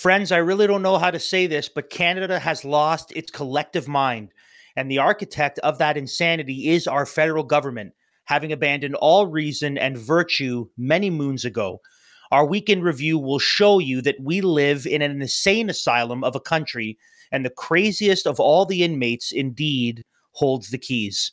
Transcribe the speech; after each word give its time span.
Friends, 0.00 0.32
I 0.32 0.38
really 0.38 0.66
don't 0.66 0.80
know 0.80 0.96
how 0.96 1.10
to 1.10 1.18
say 1.20 1.46
this, 1.46 1.68
but 1.68 1.90
Canada 1.90 2.38
has 2.38 2.64
lost 2.64 3.12
its 3.14 3.30
collective 3.30 3.86
mind. 3.86 4.32
And 4.74 4.90
the 4.90 4.96
architect 4.96 5.58
of 5.58 5.76
that 5.76 5.98
insanity 5.98 6.70
is 6.70 6.86
our 6.86 7.04
federal 7.04 7.44
government, 7.44 7.92
having 8.24 8.50
abandoned 8.50 8.94
all 8.94 9.26
reason 9.26 9.76
and 9.76 9.98
virtue 9.98 10.70
many 10.78 11.10
moons 11.10 11.44
ago. 11.44 11.82
Our 12.30 12.46
weekend 12.46 12.82
review 12.82 13.18
will 13.18 13.38
show 13.38 13.78
you 13.78 14.00
that 14.00 14.16
we 14.22 14.40
live 14.40 14.86
in 14.86 15.02
an 15.02 15.20
insane 15.20 15.68
asylum 15.68 16.24
of 16.24 16.34
a 16.34 16.40
country, 16.40 16.96
and 17.30 17.44
the 17.44 17.50
craziest 17.50 18.26
of 18.26 18.40
all 18.40 18.64
the 18.64 18.82
inmates 18.82 19.32
indeed 19.32 20.02
holds 20.32 20.70
the 20.70 20.78
keys. 20.78 21.30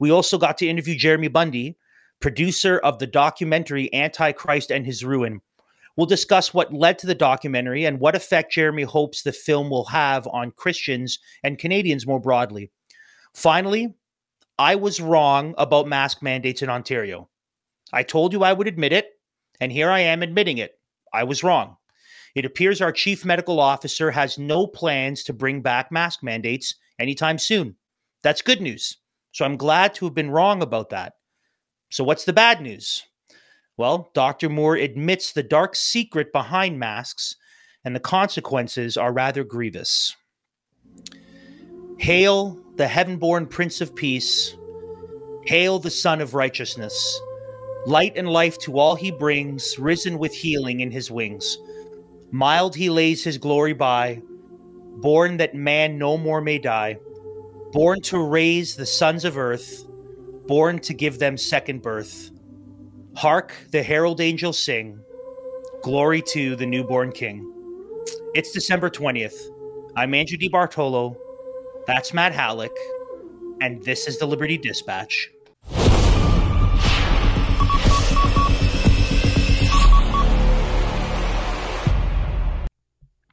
We 0.00 0.10
also 0.10 0.38
got 0.38 0.58
to 0.58 0.68
interview 0.68 0.96
Jeremy 0.96 1.28
Bundy, 1.28 1.76
producer 2.18 2.78
of 2.78 2.98
the 2.98 3.06
documentary 3.06 3.94
Antichrist 3.94 4.72
and 4.72 4.84
His 4.84 5.04
Ruin. 5.04 5.40
We'll 5.98 6.06
discuss 6.06 6.54
what 6.54 6.72
led 6.72 6.96
to 7.00 7.08
the 7.08 7.14
documentary 7.16 7.84
and 7.84 7.98
what 7.98 8.14
effect 8.14 8.52
Jeremy 8.52 8.84
hopes 8.84 9.22
the 9.22 9.32
film 9.32 9.68
will 9.68 9.86
have 9.86 10.28
on 10.28 10.52
Christians 10.52 11.18
and 11.42 11.58
Canadians 11.58 12.06
more 12.06 12.20
broadly. 12.20 12.70
Finally, 13.34 13.96
I 14.60 14.76
was 14.76 15.00
wrong 15.00 15.56
about 15.58 15.88
mask 15.88 16.22
mandates 16.22 16.62
in 16.62 16.70
Ontario. 16.70 17.28
I 17.92 18.04
told 18.04 18.32
you 18.32 18.44
I 18.44 18.52
would 18.52 18.68
admit 18.68 18.92
it, 18.92 19.08
and 19.60 19.72
here 19.72 19.90
I 19.90 19.98
am 19.98 20.22
admitting 20.22 20.58
it. 20.58 20.78
I 21.12 21.24
was 21.24 21.42
wrong. 21.42 21.76
It 22.36 22.44
appears 22.44 22.80
our 22.80 22.92
chief 22.92 23.24
medical 23.24 23.58
officer 23.58 24.12
has 24.12 24.38
no 24.38 24.68
plans 24.68 25.24
to 25.24 25.32
bring 25.32 25.62
back 25.62 25.90
mask 25.90 26.22
mandates 26.22 26.76
anytime 27.00 27.38
soon. 27.38 27.74
That's 28.22 28.40
good 28.40 28.60
news. 28.60 28.98
So 29.32 29.44
I'm 29.44 29.56
glad 29.56 29.94
to 29.94 30.04
have 30.04 30.14
been 30.14 30.30
wrong 30.30 30.62
about 30.62 30.90
that. 30.90 31.14
So, 31.90 32.04
what's 32.04 32.24
the 32.24 32.32
bad 32.32 32.60
news? 32.60 33.02
Well, 33.78 34.10
Dr. 34.12 34.48
Moore 34.48 34.74
admits 34.74 35.32
the 35.32 35.44
dark 35.44 35.76
secret 35.76 36.32
behind 36.32 36.80
masks, 36.80 37.36
and 37.84 37.94
the 37.94 38.00
consequences 38.00 38.96
are 38.96 39.12
rather 39.12 39.44
grievous. 39.44 40.16
Hail 41.98 42.58
the 42.74 42.88
heaven 42.88 43.18
born 43.18 43.46
Prince 43.46 43.80
of 43.80 43.94
Peace. 43.94 44.56
Hail 45.46 45.78
the 45.78 45.92
Son 45.92 46.20
of 46.20 46.34
Righteousness. 46.34 47.20
Light 47.86 48.14
and 48.16 48.28
life 48.28 48.58
to 48.58 48.80
all 48.80 48.96
he 48.96 49.12
brings, 49.12 49.78
risen 49.78 50.18
with 50.18 50.34
healing 50.34 50.80
in 50.80 50.90
his 50.90 51.08
wings. 51.08 51.56
Mild 52.32 52.74
he 52.74 52.90
lays 52.90 53.22
his 53.22 53.38
glory 53.38 53.74
by, 53.74 54.20
born 54.96 55.36
that 55.36 55.54
man 55.54 55.98
no 55.98 56.18
more 56.18 56.40
may 56.40 56.58
die, 56.58 56.98
born 57.70 58.00
to 58.02 58.18
raise 58.18 58.74
the 58.74 58.84
sons 58.84 59.24
of 59.24 59.38
earth, 59.38 59.86
born 60.48 60.80
to 60.80 60.92
give 60.92 61.20
them 61.20 61.36
second 61.36 61.80
birth. 61.80 62.32
Hark 63.18 63.52
the 63.72 63.82
herald 63.82 64.20
angels 64.20 64.56
sing, 64.56 65.00
glory 65.82 66.22
to 66.22 66.54
the 66.54 66.64
newborn 66.64 67.10
king. 67.10 67.52
It's 68.32 68.52
December 68.52 68.88
20th. 68.90 69.34
I'm 69.96 70.14
Andrew 70.14 70.38
DeBartolo. 70.38 71.16
That's 71.88 72.14
Matt 72.14 72.32
Halleck. 72.32 72.70
And 73.60 73.82
this 73.82 74.06
is 74.06 74.20
the 74.20 74.26
Liberty 74.26 74.56
Dispatch. 74.56 75.30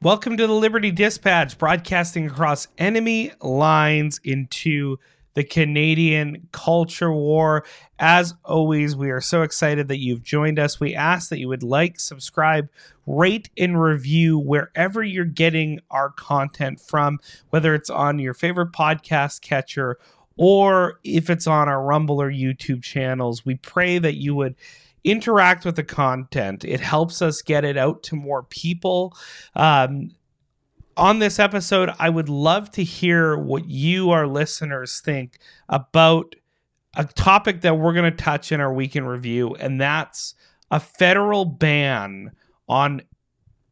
Welcome 0.02 0.36
to 0.36 0.48
the 0.48 0.52
Liberty 0.52 0.90
Dispatch, 0.90 1.56
broadcasting 1.58 2.26
across 2.26 2.66
enemy 2.76 3.30
lines 3.40 4.20
into 4.24 4.98
the 5.36 5.44
Canadian 5.44 6.48
culture 6.50 7.12
war. 7.12 7.64
As 7.98 8.34
always, 8.42 8.96
we 8.96 9.10
are 9.10 9.20
so 9.20 9.42
excited 9.42 9.86
that 9.88 9.98
you've 9.98 10.22
joined 10.22 10.58
us. 10.58 10.80
We 10.80 10.94
ask 10.94 11.28
that 11.28 11.38
you 11.38 11.48
would 11.48 11.62
like, 11.62 12.00
subscribe, 12.00 12.70
rate, 13.06 13.50
and 13.58 13.80
review 13.80 14.38
wherever 14.38 15.02
you're 15.02 15.26
getting 15.26 15.80
our 15.90 16.10
content 16.10 16.80
from, 16.80 17.20
whether 17.50 17.74
it's 17.74 17.90
on 17.90 18.18
your 18.18 18.32
favorite 18.32 18.72
podcast 18.72 19.42
catcher 19.42 19.98
or 20.38 21.00
if 21.04 21.28
it's 21.28 21.46
on 21.46 21.68
our 21.68 21.82
Rumble 21.82 22.20
or 22.20 22.32
YouTube 22.32 22.82
channels. 22.82 23.44
We 23.44 23.56
pray 23.56 23.98
that 23.98 24.14
you 24.14 24.34
would 24.34 24.54
interact 25.04 25.66
with 25.66 25.76
the 25.76 25.84
content. 25.84 26.64
It 26.64 26.80
helps 26.80 27.20
us 27.20 27.42
get 27.42 27.62
it 27.62 27.76
out 27.76 28.02
to 28.04 28.16
more 28.16 28.42
people. 28.44 29.14
Um, 29.54 30.12
on 30.96 31.18
this 31.18 31.38
episode, 31.38 31.90
I 31.98 32.08
would 32.08 32.28
love 32.28 32.70
to 32.72 32.84
hear 32.84 33.36
what 33.36 33.68
you, 33.68 34.10
our 34.10 34.26
listeners, 34.26 35.00
think 35.00 35.38
about 35.68 36.34
a 36.96 37.04
topic 37.04 37.60
that 37.60 37.78
we're 37.78 37.92
going 37.92 38.10
to 38.10 38.16
touch 38.16 38.52
in 38.52 38.60
our 38.60 38.72
weekend 38.72 39.08
review, 39.08 39.54
and 39.56 39.80
that's 39.80 40.34
a 40.70 40.80
federal 40.80 41.44
ban 41.44 42.32
on 42.68 43.02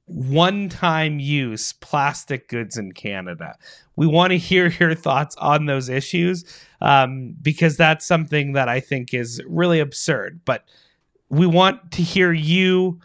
one 0.07 0.69
time 0.69 1.19
use 1.19 1.73
plastic 1.73 2.49
goods 2.49 2.77
in 2.77 2.93
Canada. 2.93 3.57
We 3.97 4.07
want 4.07 4.33
to 4.33 4.39
hear 4.39 4.69
your 4.81 4.95
thoughts 4.95 5.35
on 5.37 5.67
those 5.67 5.89
issues 5.89 6.45
um, 6.81 7.35
because 7.41 7.77
that's 7.77 8.07
something 8.07 8.53
that 8.53 8.69
I 8.69 8.81
think 8.81 9.15
is 9.15 9.43
really 9.47 9.81
absurd. 9.81 10.41
But 10.45 10.65
we 11.31 11.47
want 11.47 11.93
to 11.93 12.03
hear 12.03 12.33
you 12.33 13.01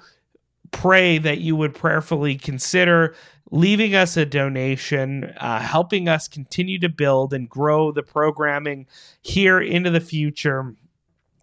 pray 0.73 1.17
that 1.17 1.39
you 1.39 1.57
would 1.57 1.75
prayerfully 1.75 2.37
consider 2.37 3.15
leaving 3.51 3.95
us 3.95 4.15
a 4.19 4.27
donation, 4.27 5.33
uh, 5.39 5.61
helping 5.61 6.07
us 6.07 6.29
continue 6.29 6.79
to 6.81 6.91
build 6.91 7.33
and 7.33 7.49
grow 7.49 7.93
the 7.93 8.03
programming 8.03 8.87
here 9.23 9.59
into 9.59 9.89
the 9.89 10.03
future. 10.03 10.75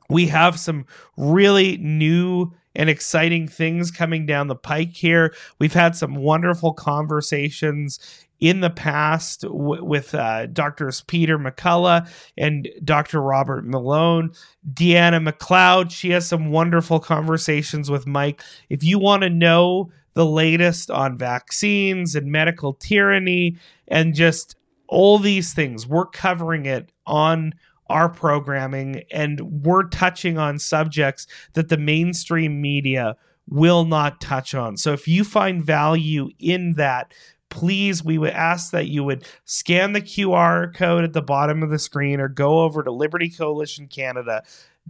We 0.08 0.28
have 0.28 0.60
some 0.60 0.86
really 1.18 1.78
new 1.78 2.54
and 2.76 2.90
exciting 2.90 3.48
things 3.48 3.92
coming 3.92 4.26
down 4.26 4.48
the 4.48 4.56
pike 4.56 4.94
here. 4.94 5.34
We've 5.60 5.74
had 5.74 5.96
some 5.96 6.16
wonderful 6.16 6.74
conversations 6.74 8.00
in 8.40 8.60
the 8.60 8.70
past 8.70 9.42
w- 9.42 9.84
with 9.84 10.14
uh, 10.14 10.48
Doctors 10.48 11.02
Peter 11.02 11.40
McCullough 11.40 12.08
and 12.38 12.68
Dr. 12.84 13.22
Robert 13.22 13.66
Malone. 13.66 14.32
Deanna 14.74 15.28
McLeod, 15.28 15.92
she 15.92 16.10
has 16.12 16.28
some 16.28 16.52
wonderful 16.52 17.00
conversations 17.00 17.90
with 17.90 18.06
Mike. 18.06 18.42
If 18.70 18.84
you 18.84 19.00
want 19.00 19.24
to 19.24 19.30
know 19.30 19.92
the 20.14 20.26
latest 20.26 20.92
on 20.92 21.18
vaccines 21.18 22.16
and 22.16 22.32
medical 22.32 22.74
tyranny 22.74 23.58
and 23.88 24.14
just 24.14 24.56
all 24.88 25.18
these 25.18 25.54
things, 25.54 25.88
we're 25.88 26.06
covering 26.06 26.66
it 26.66 26.92
on 27.08 27.54
our 27.88 28.10
programming 28.10 29.04
and 29.12 29.64
we're 29.64 29.88
touching 29.90 30.38
on 30.38 30.60
subjects 30.60 31.28
that 31.54 31.70
the 31.70 31.78
mainstream 31.78 32.62
media 32.62 33.16
will 33.48 33.86
not 33.86 34.20
touch 34.22 34.56
on. 34.56 34.78
So 34.78 34.94
if 34.94 35.08
you 35.08 35.24
find 35.24 35.64
value 35.64 36.30
in 36.40 36.74
that, 36.74 37.14
please 37.50 38.04
we 38.04 38.18
would 38.18 38.32
ask 38.32 38.72
that 38.72 38.88
you 38.88 39.04
would 39.04 39.26
scan 39.46 39.94
the 39.94 40.02
QR 40.02 40.74
code 40.74 41.04
at 41.04 41.14
the 41.14 41.22
bottom 41.22 41.64
of 41.64 41.70
the 41.70 41.80
screen 41.80 42.20
or 42.20 42.28
go 42.28 42.62
over 42.62 42.84
to 42.84 42.92
Liberty 42.92 43.30
Coalition 43.30 43.88
Canada 43.88 44.44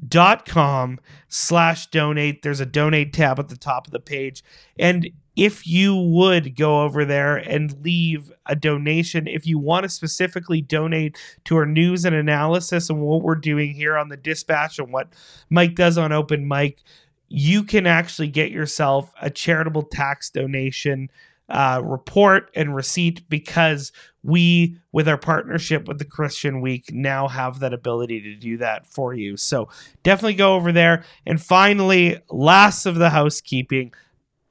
dot 0.08 0.46
com 0.46 1.00
slash 1.28 1.88
donate. 1.88 2.42
There's 2.42 2.60
a 2.60 2.66
donate 2.66 3.14
tab 3.14 3.40
at 3.40 3.50
the 3.50 3.58
top 3.58 3.88
of 3.88 3.92
the 3.92 4.00
page. 4.00 4.44
And 4.78 5.10
if 5.36 5.68
you 5.68 5.96
would 5.96 6.56
go 6.56 6.84
over 6.84 7.04
there 7.04 7.36
and 7.36 7.84
leave 7.84 8.32
a 8.46 8.56
donation 8.56 9.28
if 9.28 9.46
you 9.46 9.60
want 9.60 9.84
to 9.84 9.90
specifically 9.90 10.62
donate 10.62 11.18
to 11.44 11.58
our 11.58 11.66
news 11.66 12.06
and 12.06 12.16
analysis 12.16 12.90
and 12.90 13.02
what 13.02 13.22
we're 13.22 13.36
doing 13.36 13.74
here 13.74 13.98
on 13.98 14.10
the 14.10 14.18
dispatch 14.18 14.80
and 14.80 14.92
what 14.92 15.14
mike 15.50 15.76
does 15.76 15.98
on 15.98 16.12
open 16.12 16.48
mic 16.48 16.82
you 17.28 17.64
can 17.64 17.86
actually 17.86 18.28
get 18.28 18.52
yourself 18.52 19.12
a 19.22 19.30
charitable 19.30 19.84
tax 19.84 20.30
donation 20.30 21.10
uh, 21.50 21.82
report 21.84 22.50
and 22.56 22.76
receipt 22.76 23.28
because 23.30 23.92
we, 24.24 24.78
with 24.92 25.08
our 25.08 25.18
partnership 25.18 25.88
with 25.88 26.00
the 26.00 26.06
Christian 26.06 26.62
Week, 26.62 26.86
now 26.92 27.28
have 27.28 27.60
that 27.60 27.74
ability 27.74 28.22
to 28.22 28.36
do 28.36 28.58
that 28.58 28.88
for 28.88 29.14
you. 29.14 29.38
So 29.38 29.70
definitely 30.04 30.34
go 30.36 30.56
over 30.56 30.72
there. 30.72 31.04
And 31.26 31.42
finally, 31.42 32.20
last 32.30 32.86
of 32.86 32.96
the 32.96 33.12
housekeeping, 33.12 33.94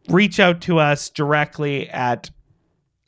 reach 0.08 0.38
out 0.38 0.60
to 0.62 0.78
us 0.78 1.10
directly 1.10 1.88
at 1.90 2.30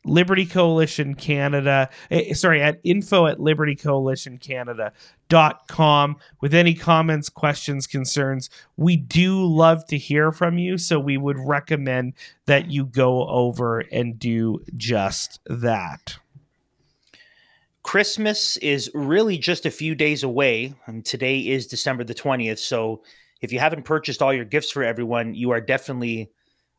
Liberty 0.03 0.45
Coalition 0.45 1.15
Canada, 1.15 1.89
eh, 2.09 2.33
sorry, 2.33 2.61
at 2.61 2.79
info 2.83 3.27
at 3.27 3.39
Liberty 3.39 3.75
Coalition 3.75 4.37
Canada.com 5.29 6.17
with 6.41 6.53
any 6.53 6.73
comments, 6.73 7.29
questions, 7.29 7.87
concerns. 7.87 8.49
We 8.75 8.97
do 8.97 9.43
love 9.45 9.85
to 9.87 9.97
hear 9.97 10.31
from 10.31 10.57
you, 10.57 10.77
so 10.77 10.99
we 10.99 11.17
would 11.17 11.37
recommend 11.39 12.13
that 12.45 12.69
you 12.69 12.85
go 12.85 13.27
over 13.27 13.79
and 13.79 14.17
do 14.17 14.63
just 14.75 15.39
that. 15.45 16.17
Christmas 17.83 18.57
is 18.57 18.91
really 18.93 19.37
just 19.37 19.65
a 19.65 19.71
few 19.71 19.95
days 19.95 20.23
away, 20.23 20.75
and 20.85 21.05
today 21.05 21.39
is 21.39 21.67
December 21.67 22.03
the 22.03 22.13
20th. 22.13 22.59
So 22.59 23.03
if 23.41 23.51
you 23.51 23.59
haven't 23.59 23.85
purchased 23.85 24.21
all 24.21 24.33
your 24.33 24.45
gifts 24.45 24.71
for 24.71 24.83
everyone, 24.83 25.33
you 25.35 25.51
are 25.51 25.61
definitely 25.61 26.29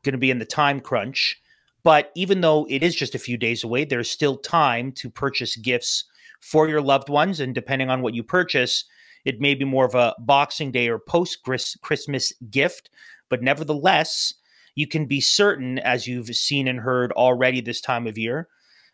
going 0.04 0.12
to 0.12 0.18
be 0.18 0.30
in 0.30 0.38
the 0.38 0.44
time 0.44 0.80
crunch. 0.80 1.40
But 1.82 2.10
even 2.14 2.40
though 2.40 2.66
it 2.68 2.82
is 2.82 2.94
just 2.94 3.14
a 3.14 3.18
few 3.18 3.38
days 3.38 3.64
away, 3.64 3.84
there's 3.84 4.10
still 4.10 4.36
time 4.36 4.92
to 4.92 5.08
purchase 5.08 5.56
gifts 5.56 6.04
for 6.40 6.68
your 6.68 6.80
loved 6.80 7.08
ones. 7.08 7.40
And 7.40 7.54
depending 7.54 7.90
on 7.90 8.02
what 8.02 8.14
you 8.14 8.22
purchase, 8.22 8.84
it 9.24 9.40
may 9.40 9.54
be 9.54 9.64
more 9.64 9.84
of 9.84 9.94
a 9.94 10.14
Boxing 10.18 10.70
Day 10.70 10.88
or 10.88 10.98
post 10.98 11.42
Christmas 11.42 12.32
gift. 12.50 12.90
But 13.28 13.42
nevertheless, 13.42 14.34
you 14.74 14.86
can 14.86 15.06
be 15.06 15.20
certain, 15.20 15.78
as 15.80 16.06
you've 16.06 16.28
seen 16.28 16.68
and 16.68 16.80
heard 16.80 17.12
already 17.12 17.60
this 17.60 17.80
time 17.80 18.06
of 18.06 18.16
year, 18.16 18.48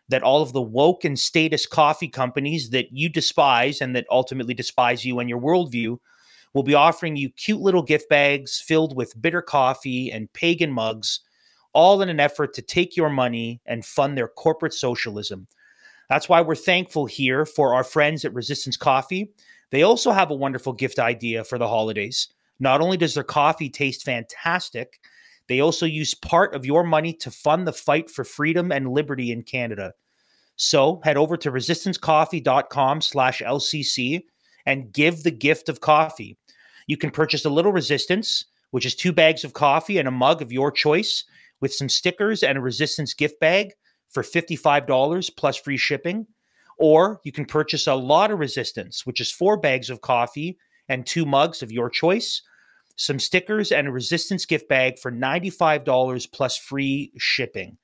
that 0.09 0.23
all 0.23 0.41
of 0.41 0.53
the 0.53 0.61
woke 0.61 1.03
and 1.03 1.17
status 1.17 1.65
coffee 1.65 2.07
companies 2.07 2.69
that 2.71 2.87
you 2.91 3.09
despise 3.09 3.81
and 3.81 3.95
that 3.95 4.07
ultimately 4.09 4.53
despise 4.53 5.05
you 5.05 5.19
and 5.19 5.29
your 5.29 5.39
worldview 5.39 5.97
will 6.53 6.63
be 6.63 6.73
offering 6.73 7.15
you 7.15 7.29
cute 7.29 7.59
little 7.59 7.83
gift 7.83 8.09
bags 8.09 8.61
filled 8.65 8.95
with 8.95 9.19
bitter 9.21 9.41
coffee 9.41 10.11
and 10.11 10.31
pagan 10.33 10.71
mugs 10.71 11.19
all 11.73 12.01
in 12.01 12.07
an 12.07 12.19
effort 12.21 12.53
to 12.53 12.61
take 12.61 12.95
your 12.95 13.09
money 13.09 13.61
and 13.65 13.85
fund 13.85 14.17
their 14.17 14.29
corporate 14.29 14.73
socialism. 14.73 15.45
That's 16.09 16.29
why 16.29 16.41
we're 16.41 16.55
thankful 16.55 17.05
here 17.05 17.45
for 17.45 17.73
our 17.73 17.83
friends 17.83 18.25
at 18.25 18.33
Resistance 18.33 18.77
Coffee. 18.77 19.31
They 19.71 19.83
also 19.83 20.11
have 20.11 20.31
a 20.31 20.35
wonderful 20.35 20.73
gift 20.73 20.99
idea 20.99 21.43
for 21.43 21.57
the 21.57 21.67
holidays. 21.67 22.29
Not 22.59 22.81
only 22.81 22.97
does 22.97 23.13
their 23.13 23.23
coffee 23.23 23.69
taste 23.69 24.03
fantastic, 24.03 24.99
they 25.47 25.59
also 25.59 25.85
use 25.85 26.13
part 26.13 26.55
of 26.55 26.65
your 26.65 26.83
money 26.83 27.13
to 27.13 27.31
fund 27.31 27.67
the 27.67 27.73
fight 27.73 28.09
for 28.09 28.23
freedom 28.23 28.71
and 28.71 28.91
liberty 28.91 29.31
in 29.31 29.43
Canada. 29.43 29.93
So 30.55 31.01
head 31.03 31.17
over 31.17 31.37
to 31.37 31.51
resistancecoffee.com 31.51 33.01
slash 33.01 33.41
LCC 33.41 34.23
and 34.65 34.91
give 34.91 35.23
the 35.23 35.31
gift 35.31 35.69
of 35.69 35.81
coffee. 35.81 36.37
You 36.87 36.97
can 36.97 37.11
purchase 37.11 37.45
a 37.45 37.49
little 37.49 37.73
resistance, 37.73 38.45
which 38.71 38.85
is 38.85 38.95
two 38.95 39.11
bags 39.11 39.43
of 39.43 39.53
coffee 39.53 39.97
and 39.97 40.07
a 40.07 40.11
mug 40.11 40.41
of 40.41 40.51
your 40.51 40.71
choice 40.71 41.25
with 41.61 41.73
some 41.73 41.89
stickers 41.89 42.43
and 42.43 42.57
a 42.57 42.61
resistance 42.61 43.13
gift 43.13 43.39
bag 43.39 43.73
for 44.15 44.23
$55 44.23 45.35
plus 45.35 45.57
free 45.57 45.77
shipping. 45.77 46.25
Or 46.79 47.19
you 47.23 47.31
can 47.31 47.45
purchase 47.45 47.85
a 47.85 47.93
lot 47.93 48.31
of 48.31 48.39
resistance, 48.39 49.05
which 49.05 49.21
is 49.21 49.31
four 49.31 49.57
bags 49.57 49.89
of 49.89 50.01
coffee 50.01 50.57
and 50.89 51.05
two 51.05 51.25
mugs 51.25 51.61
of 51.61 51.71
your 51.71 51.89
choice, 51.89 52.41
some 52.95 53.19
stickers, 53.19 53.71
and 53.71 53.87
a 53.87 53.91
resistance 53.91 54.45
gift 54.45 54.69
bag 54.69 54.97
for 54.97 55.11
$95 55.11 56.31
plus 56.31 56.57
free 56.57 57.11
shipping. 57.17 57.77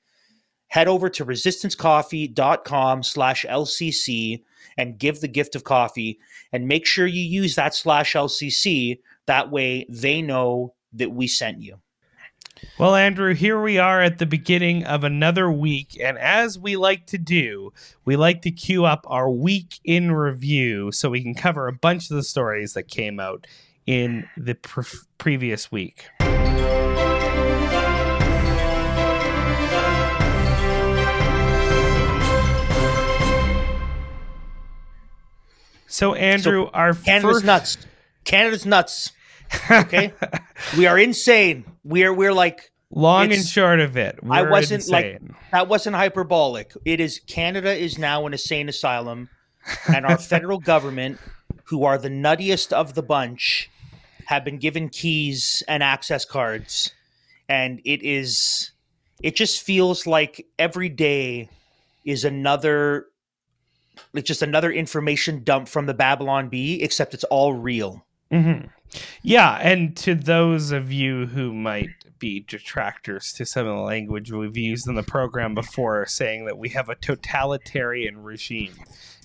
Head 0.68 0.88
over 0.88 1.10
to 1.10 1.25
resistancecoffee.com 1.25 3.04
slash 3.04 3.45
LCC 3.45 4.44
and 4.78 4.98
give 4.98 5.19
the 5.19 5.28
gift 5.28 5.56
of 5.56 5.66
coffee 5.66 6.18
and 6.54 6.66
make 6.66 6.86
sure 6.86 7.07
you 7.07 7.22
use 7.22 7.56
that 7.56 7.75
slash 7.75 8.13
LCC. 8.13 9.00
That 9.28 9.51
way 9.51 9.86
they 9.89 10.22
know 10.22 10.75
that 10.94 11.12
we 11.12 11.28
sent 11.28 11.62
you. 11.62 11.81
Well, 12.77 12.95
Andrew, 12.95 13.33
here 13.33 13.61
we 13.61 13.77
are 13.77 14.01
at 14.01 14.17
the 14.17 14.25
beginning 14.25 14.85
of 14.85 15.03
another 15.03 15.51
week. 15.51 15.99
And 16.01 16.17
as 16.17 16.57
we 16.57 16.77
like 16.77 17.05
to 17.07 17.17
do, 17.17 17.73
we 18.05 18.15
like 18.15 18.41
to 18.41 18.51
queue 18.51 18.85
up 18.85 19.05
our 19.07 19.29
week 19.29 19.79
in 19.83 20.11
review 20.11 20.91
so 20.91 21.09
we 21.09 21.21
can 21.21 21.35
cover 21.35 21.67
a 21.67 21.73
bunch 21.73 22.09
of 22.09 22.15
the 22.15 22.23
stories 22.23 22.73
that 22.73 22.87
came 22.87 23.19
out 23.19 23.45
in 23.85 24.27
the 24.35 24.55
pre- 24.55 24.83
previous 25.17 25.71
week. 25.71 26.05
So, 35.87 36.15
Andrew, 36.15 36.65
so 36.65 36.71
our 36.71 36.93
Canada's 36.93 37.31
first... 37.31 37.45
nuts. 37.45 37.77
Canada's 38.23 38.65
nuts. 38.65 39.11
Okay, 39.69 40.13
we 40.77 40.86
are 40.88 40.98
insane. 40.98 41.65
We're 41.83 42.13
we're 42.13 42.33
like 42.33 42.71
long 42.89 43.31
and 43.31 43.45
short 43.45 43.80
of 43.80 43.98
it. 43.98 44.19
I 44.30 44.44
wasn't 44.44 44.83
insane. 44.83 45.19
like 45.30 45.51
that 45.51 45.68
wasn't 45.68 45.95
hyperbolic. 45.95 46.74
It 46.86 47.00
is 47.00 47.21
Canada 47.27 47.74
is 47.74 47.98
now 47.98 48.25
an 48.25 48.33
insane 48.33 48.69
asylum, 48.69 49.30
and 49.88 50.06
our 50.06 50.18
federal 50.33 50.59
government, 50.59 51.19
who 51.65 51.83
are 51.83 51.97
the 51.97 52.09
nuttiest 52.09 52.71
of 52.71 52.94
the 52.94 53.04
bunch, 53.04 53.69
have 54.25 54.44
been 54.44 54.57
given 54.57 54.90
keys 54.90 55.64
and 55.68 55.83
access 55.83 56.25
cards, 56.25 56.92
and 57.49 57.81
it 57.85 58.04
is 58.04 58.71
it 59.21 59.35
just 59.35 59.61
feels 59.61 60.07
like 60.07 60.47
every 60.57 60.90
day 60.90 61.49
is 62.06 62.25
another 62.25 63.07
it's 64.14 64.28
just 64.28 64.42
another 64.42 64.71
information 64.71 65.44
dump 65.44 65.68
from 65.68 65.85
the 65.85 65.94
Babylon 65.94 66.49
Bee, 66.49 66.81
except 66.81 67.14
it's 67.14 67.23
all 67.25 67.54
real. 67.54 68.06
Mm-hmm. 68.31 68.68
Yeah, 69.23 69.57
and 69.61 69.95
to 69.97 70.16
those 70.16 70.71
of 70.71 70.92
you 70.92 71.28
who 71.28 71.54
might 71.54 71.90
be 72.19 72.42
detractors 72.42 73.33
to 73.33 73.45
some 73.45 73.66
of 73.66 73.76
the 73.76 73.81
language 73.81 74.31
we've 74.31 74.57
used 74.57 74.88
in 74.88 74.95
the 74.95 75.04
program 75.04 75.56
before, 75.56 76.06
saying 76.06 76.45
that 76.45 76.57
we 76.57 76.69
have 76.69 76.90
a 76.90 76.95
totalitarian 76.95 78.21
regime 78.21 78.73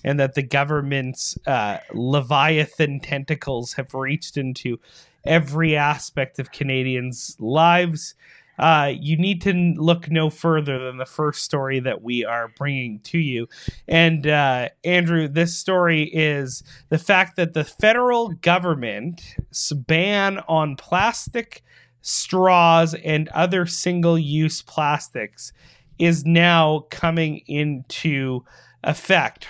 and 0.03 0.19
that 0.19 0.35
the 0.35 0.43
government's 0.43 1.37
uh, 1.45 1.77
leviathan 1.93 2.99
tentacles 2.99 3.73
have 3.73 3.93
reached 3.93 4.37
into 4.37 4.79
every 5.25 5.75
aspect 5.75 6.39
of 6.39 6.51
Canadians' 6.51 7.35
lives 7.39 8.15
uh, 8.57 8.91
you 8.99 9.17
need 9.17 9.41
to 9.41 9.53
look 9.77 10.09
no 10.09 10.29
further 10.29 10.79
than 10.79 10.97
the 10.97 11.05
first 11.05 11.43
story 11.43 11.79
that 11.79 12.01
we 12.01 12.25
are 12.25 12.49
bringing 12.57 12.99
to 13.01 13.17
you. 13.17 13.47
And 13.87 14.27
uh, 14.27 14.69
Andrew, 14.83 15.27
this 15.27 15.57
story 15.57 16.03
is 16.03 16.63
the 16.89 16.97
fact 16.97 17.35
that 17.35 17.53
the 17.53 17.63
federal 17.63 18.29
government's 18.29 19.71
ban 19.73 20.39
on 20.47 20.75
plastic 20.75 21.63
straws 22.01 22.93
and 22.93 23.27
other 23.29 23.65
single 23.65 24.17
use 24.17 24.61
plastics 24.61 25.51
is 25.99 26.25
now 26.25 26.85
coming 26.89 27.41
into 27.47 28.43
effect. 28.83 29.47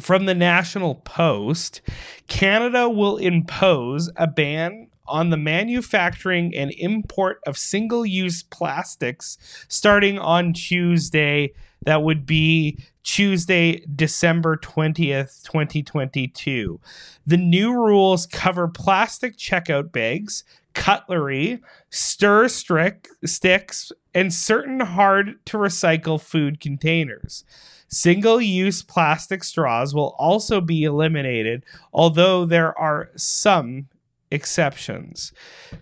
From 0.00 0.24
the 0.24 0.34
National 0.34 0.96
Post, 0.96 1.82
Canada 2.26 2.88
will 2.88 3.18
impose 3.18 4.10
a 4.16 4.26
ban 4.26 4.88
on 5.06 5.30
the 5.30 5.36
manufacturing 5.36 6.54
and 6.54 6.72
import 6.72 7.40
of 7.46 7.58
single 7.58 8.06
use 8.06 8.42
plastics 8.42 9.38
starting 9.68 10.18
on 10.18 10.52
Tuesday. 10.52 11.52
That 11.84 12.02
would 12.02 12.26
be 12.26 12.78
Tuesday, 13.02 13.84
December 13.94 14.56
20th, 14.56 15.42
2022. 15.42 16.80
The 17.26 17.36
new 17.36 17.72
rules 17.72 18.26
cover 18.26 18.68
plastic 18.68 19.36
checkout 19.36 19.90
bags, 19.90 20.44
cutlery, 20.74 21.60
stir 21.90 22.48
strick, 22.48 23.08
sticks, 23.24 23.92
and 24.14 24.32
certain 24.32 24.80
hard 24.80 25.44
to 25.46 25.56
recycle 25.56 26.20
food 26.20 26.60
containers. 26.60 27.44
Single 27.88 28.40
use 28.40 28.82
plastic 28.82 29.44
straws 29.44 29.94
will 29.94 30.14
also 30.18 30.62
be 30.62 30.84
eliminated, 30.84 31.64
although 31.92 32.46
there 32.46 32.76
are 32.78 33.10
some 33.16 33.88
exceptions. 34.32 35.32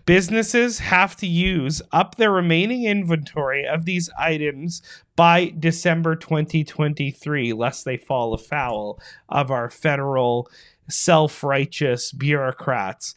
Businesses 0.05 0.79
have 0.79 1.15
to 1.17 1.27
use 1.27 1.81
up 1.91 2.15
their 2.15 2.31
remaining 2.31 2.83
inventory 2.83 3.65
of 3.65 3.85
these 3.85 4.09
items 4.19 4.81
by 5.15 5.53
December 5.57 6.15
2023, 6.15 7.53
lest 7.53 7.85
they 7.85 7.97
fall 7.97 8.33
afoul 8.33 8.99
of 9.29 9.51
our 9.51 9.69
federal 9.69 10.49
self 10.89 11.43
righteous 11.43 12.11
bureaucrats. 12.11 13.15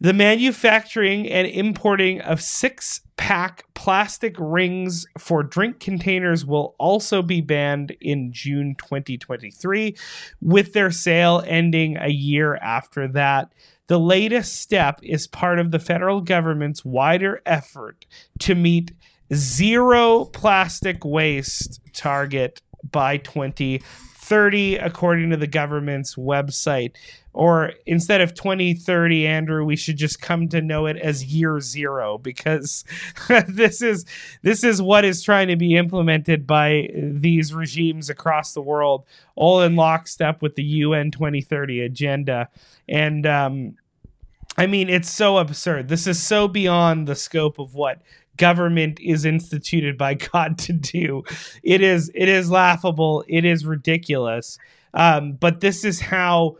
The 0.00 0.12
manufacturing 0.12 1.28
and 1.30 1.46
importing 1.46 2.20
of 2.20 2.42
six 2.42 3.00
pack 3.16 3.64
plastic 3.74 4.34
rings 4.38 5.06
for 5.18 5.42
drink 5.42 5.80
containers 5.80 6.44
will 6.44 6.74
also 6.78 7.22
be 7.22 7.40
banned 7.40 7.96
in 8.00 8.32
June 8.32 8.74
2023, 8.76 9.96
with 10.42 10.72
their 10.72 10.90
sale 10.90 11.42
ending 11.46 11.96
a 11.96 12.10
year 12.10 12.56
after 12.56 13.08
that. 13.08 13.52
The 13.86 13.98
latest 13.98 14.60
step 14.60 15.00
is 15.02 15.26
part 15.26 15.58
of 15.58 15.70
the 15.70 15.78
federal 15.78 16.20
government's 16.20 16.84
wider 16.84 17.42
effort 17.44 18.06
to 18.40 18.54
meet 18.54 18.92
zero 19.32 20.24
plastic 20.26 21.04
waste 21.04 21.80
target 21.92 22.62
by 22.90 23.18
2030, 24.24 24.76
according 24.76 25.30
to 25.30 25.36
the 25.36 25.46
government's 25.46 26.14
website. 26.14 26.92
Or 27.34 27.72
instead 27.84 28.20
of 28.20 28.34
2030, 28.34 29.26
Andrew, 29.26 29.64
we 29.64 29.76
should 29.76 29.96
just 29.96 30.20
come 30.20 30.48
to 30.48 30.62
know 30.62 30.86
it 30.86 30.96
as 30.96 31.24
year 31.24 31.60
zero 31.60 32.16
because 32.16 32.84
this 33.48 33.82
is 33.82 34.06
this 34.42 34.62
is 34.62 34.80
what 34.80 35.04
is 35.04 35.22
trying 35.22 35.48
to 35.48 35.56
be 35.56 35.76
implemented 35.76 36.46
by 36.46 36.88
these 36.94 37.52
regimes 37.52 38.08
across 38.08 38.54
the 38.54 38.62
world, 38.62 39.04
all 39.34 39.62
in 39.62 39.76
lockstep 39.76 40.42
with 40.42 40.54
the 40.54 40.62
UN 40.62 41.10
2030 41.10 41.80
agenda. 41.80 42.48
And 42.88 43.26
um, 43.26 43.76
I 44.56 44.66
mean, 44.66 44.88
it's 44.88 45.10
so 45.10 45.38
absurd. 45.38 45.88
This 45.88 46.06
is 46.06 46.22
so 46.22 46.46
beyond 46.46 47.08
the 47.08 47.16
scope 47.16 47.58
of 47.58 47.74
what 47.74 48.00
government 48.36 48.98
is 49.00 49.24
instituted 49.24 49.96
by 49.96 50.14
God 50.32 50.58
to 50.58 50.72
do. 50.72 51.22
It 51.62 51.80
is 51.80 52.10
it 52.14 52.28
is 52.28 52.50
laughable. 52.50 53.24
It 53.28 53.44
is 53.44 53.66
ridiculous. 53.66 54.58
Um, 54.94 55.32
but 55.32 55.60
this 55.60 55.84
is 55.84 56.00
how 56.00 56.56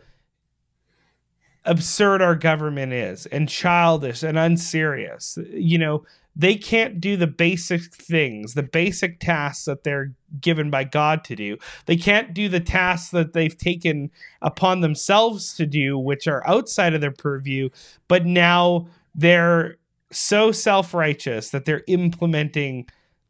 absurd 1.63 2.21
our 2.21 2.35
government 2.35 2.93
is 2.93 3.25
and 3.27 3.49
childish 3.49 4.23
and 4.23 4.37
unserious. 4.37 5.37
You 5.51 5.77
know, 5.77 6.05
they 6.35 6.55
can't 6.55 6.99
do 6.99 7.15
the 7.15 7.27
basic 7.27 7.81
things, 7.93 8.53
the 8.53 8.63
basic 8.63 9.19
tasks 9.19 9.65
that 9.65 9.83
they're 9.83 10.13
given 10.41 10.69
by 10.69 10.83
God 10.83 11.23
to 11.25 11.35
do. 11.35 11.57
They 11.85 11.95
can't 11.95 12.33
do 12.33 12.49
the 12.49 12.59
tasks 12.59 13.09
that 13.11 13.33
they've 13.33 13.57
taken 13.57 14.11
upon 14.41 14.81
themselves 14.81 15.53
to 15.55 15.65
do, 15.65 15.97
which 15.97 16.27
are 16.27 16.45
outside 16.45 16.93
of 16.93 17.01
their 17.01 17.11
purview, 17.11 17.69
but 18.07 18.25
now 18.25 18.87
they're 19.15 19.77
so 20.15 20.51
self 20.51 20.93
righteous 20.93 21.49
that 21.49 21.65
they're 21.65 21.83
implementing 21.87 22.87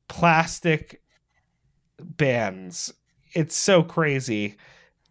plastic 0.08 1.02
bans. 2.00 2.94
It's 3.34 3.56
so 3.56 3.84
crazy. 3.84 4.56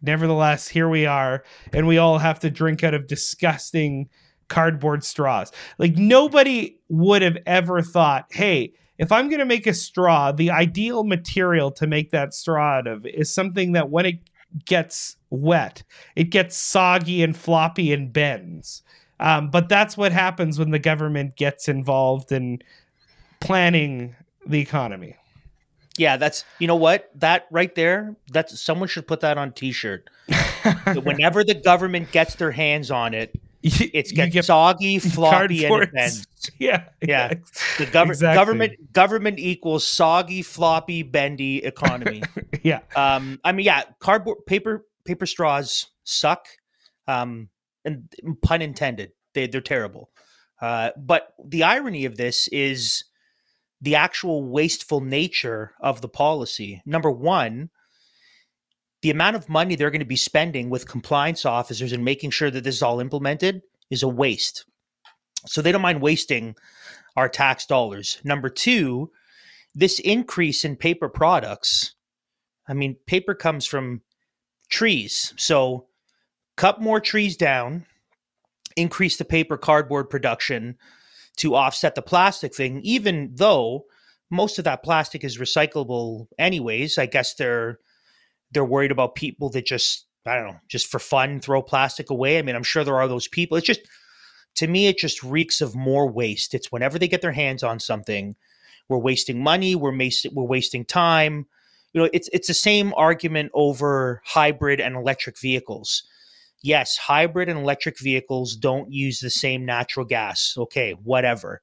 Nevertheless, 0.01 0.67
here 0.67 0.89
we 0.89 1.05
are, 1.05 1.43
and 1.73 1.87
we 1.87 1.97
all 1.97 2.19
have 2.19 2.39
to 2.41 2.51
drink 2.51 2.83
out 2.83 2.93
of 2.93 3.07
disgusting 3.07 4.09
cardboard 4.47 5.03
straws. 5.03 5.51
Like 5.79 5.95
nobody 5.95 6.77
would 6.89 7.21
have 7.21 7.37
ever 7.45 7.81
thought, 7.81 8.25
hey, 8.31 8.73
if 8.97 9.11
I'm 9.11 9.29
going 9.29 9.39
to 9.39 9.45
make 9.45 9.67
a 9.67 9.73
straw, 9.73 10.31
the 10.31 10.51
ideal 10.51 11.03
material 11.03 11.71
to 11.71 11.87
make 11.87 12.11
that 12.11 12.33
straw 12.33 12.77
out 12.77 12.87
of 12.87 13.05
is 13.05 13.33
something 13.33 13.73
that 13.73 13.89
when 13.89 14.05
it 14.05 14.19
gets 14.65 15.17
wet, 15.29 15.83
it 16.15 16.25
gets 16.25 16.55
soggy 16.55 17.23
and 17.23 17.35
floppy 17.35 17.91
and 17.91 18.13
bends. 18.13 18.83
Um, 19.19 19.49
but 19.49 19.69
that's 19.69 19.95
what 19.97 20.11
happens 20.11 20.59
when 20.59 20.71
the 20.71 20.79
government 20.79 21.35
gets 21.37 21.67
involved 21.69 22.31
in 22.31 22.61
planning 23.39 24.15
the 24.45 24.59
economy. 24.59 25.15
Yeah, 25.97 26.17
that's 26.17 26.43
you 26.59 26.67
know 26.67 26.75
what 26.75 27.09
that 27.15 27.47
right 27.51 27.73
there. 27.73 28.15
That's 28.31 28.59
someone 28.59 28.89
should 28.89 29.07
put 29.07 29.21
that 29.21 29.37
on 29.37 29.53
T-shirt. 29.53 30.09
Whenever 31.03 31.43
the 31.43 31.53
government 31.55 32.11
gets 32.11 32.35
their 32.35 32.51
hands 32.51 32.91
on 32.91 33.13
it, 33.13 33.33
it's 33.63 34.11
gets 34.11 34.33
get 34.33 34.45
soggy, 34.45 34.99
floppy, 34.99 35.63
and 35.65 35.83
it 35.83 35.93
bends. 35.93 36.27
Yeah, 36.59 36.89
Yeah. 37.01 37.29
The 37.79 37.85
gov- 37.87 38.07
Exactly. 38.09 38.35
government 38.35 38.93
government 38.93 39.39
equals 39.39 39.87
soggy, 39.87 40.41
floppy, 40.41 41.01
bendy 41.01 41.63
economy. 41.63 42.21
yeah. 42.61 42.81
um, 42.95 43.39
I 43.45 43.51
mean, 43.53 43.65
yeah, 43.65 43.83
cardboard, 43.99 44.45
paper, 44.45 44.85
paper 45.05 45.25
straws 45.25 45.87
suck. 46.03 46.45
Um, 47.07 47.49
and 47.85 48.09
pun 48.41 48.61
intended, 48.61 49.11
they 49.33 49.47
they're 49.47 49.61
terrible. 49.61 50.09
Uh, 50.61 50.91
but 50.97 51.33
the 51.43 51.63
irony 51.63 52.05
of 52.05 52.17
this 52.17 52.47
is 52.49 53.05
the 53.81 53.95
actual 53.95 54.43
wasteful 54.43 55.01
nature 55.01 55.73
of 55.79 56.01
the 56.01 56.09
policy. 56.09 56.81
Number 56.85 57.11
one, 57.11 57.69
the 59.01 59.11
amount 59.11 59.35
of 59.35 59.49
money 59.49 59.75
they're 59.75 59.91
going 59.91 59.99
to 59.99 60.05
be 60.05 60.15
spending 60.15 60.69
with 60.69 60.87
compliance 60.87 61.45
officers 61.45 61.91
and 61.91 62.03
making 62.03 62.31
sure 62.31 62.49
that 62.49 62.63
this 62.63 62.75
is 62.75 62.81
all 62.81 62.99
implemented 62.99 63.61
is 63.91 64.01
a 64.01 64.07
waste. 64.07 64.65
So 65.45 65.61
they 65.61 65.71
don't 65.71 65.81
mind 65.81 66.01
wasting 66.01 66.55
our 67.15 67.29
tax 67.29 67.65
dollars. 67.65 68.19
Number 68.23 68.49
two, 68.49 69.11
this 69.75 69.99
increase 69.99 70.65
in 70.65 70.75
paper 70.75 71.09
products. 71.09 71.93
I 72.67 72.73
mean, 72.73 72.95
paper 73.05 73.35
comes 73.35 73.65
from 73.67 74.01
trees. 74.69 75.33
So 75.37 75.87
cut 76.55 76.81
more 76.81 76.99
trees 76.99 77.37
down, 77.37 77.85
increase 78.75 79.17
the 79.17 79.25
paper 79.25 79.57
cardboard 79.57 80.09
production 80.09 80.77
to 81.37 81.55
offset 81.55 81.95
the 81.95 82.01
plastic 82.01 82.55
thing, 82.55 82.81
even 82.83 83.31
though 83.33 83.85
most 84.29 84.57
of 84.57 84.65
that 84.65 84.83
plastic 84.83 85.23
is 85.23 85.37
recyclable 85.37 86.27
anyways. 86.39 86.97
I 86.97 87.05
guess 87.05 87.35
they're 87.35 87.79
they're 88.51 88.65
worried 88.65 88.91
about 88.91 89.15
people 89.15 89.49
that 89.51 89.65
just 89.65 90.05
I 90.25 90.35
don't 90.35 90.47
know, 90.47 90.59
just 90.67 90.87
for 90.87 90.99
fun 90.99 91.39
throw 91.39 91.61
plastic 91.61 92.09
away. 92.09 92.39
I 92.39 92.41
mean, 92.41 92.55
I'm 92.55 92.63
sure 92.63 92.83
there 92.83 92.95
are 92.95 93.07
those 93.07 93.27
people. 93.27 93.57
It's 93.57 93.67
just 93.67 93.81
to 94.55 94.67
me, 94.67 94.87
it 94.87 94.97
just 94.97 95.23
reeks 95.23 95.61
of 95.61 95.75
more 95.75 96.09
waste. 96.09 96.53
It's 96.53 96.71
whenever 96.71 96.97
they 96.97 97.07
get 97.07 97.21
their 97.21 97.31
hands 97.31 97.61
on 97.63 97.79
something, 97.79 98.35
we're 98.89 98.97
wasting 98.97 99.43
money, 99.43 99.75
we're 99.75 99.91
mas- 99.91 100.25
we're 100.31 100.43
wasting 100.43 100.85
time. 100.85 101.45
You 101.93 102.01
know, 102.01 102.09
it's 102.13 102.29
it's 102.33 102.47
the 102.47 102.53
same 102.53 102.93
argument 102.95 103.51
over 103.53 104.21
hybrid 104.25 104.79
and 104.79 104.95
electric 104.95 105.39
vehicles. 105.39 106.03
Yes, 106.65 106.97
hybrid 106.97 107.47
and 107.47 107.59
electric 107.59 107.99
vehicles 107.99 108.55
don't 108.55 108.91
use 108.91 109.19
the 109.19 109.29
same 109.29 109.65
natural 109.65 110.03
gas. 110.03 110.55
Okay, 110.57 110.93
whatever. 110.93 111.61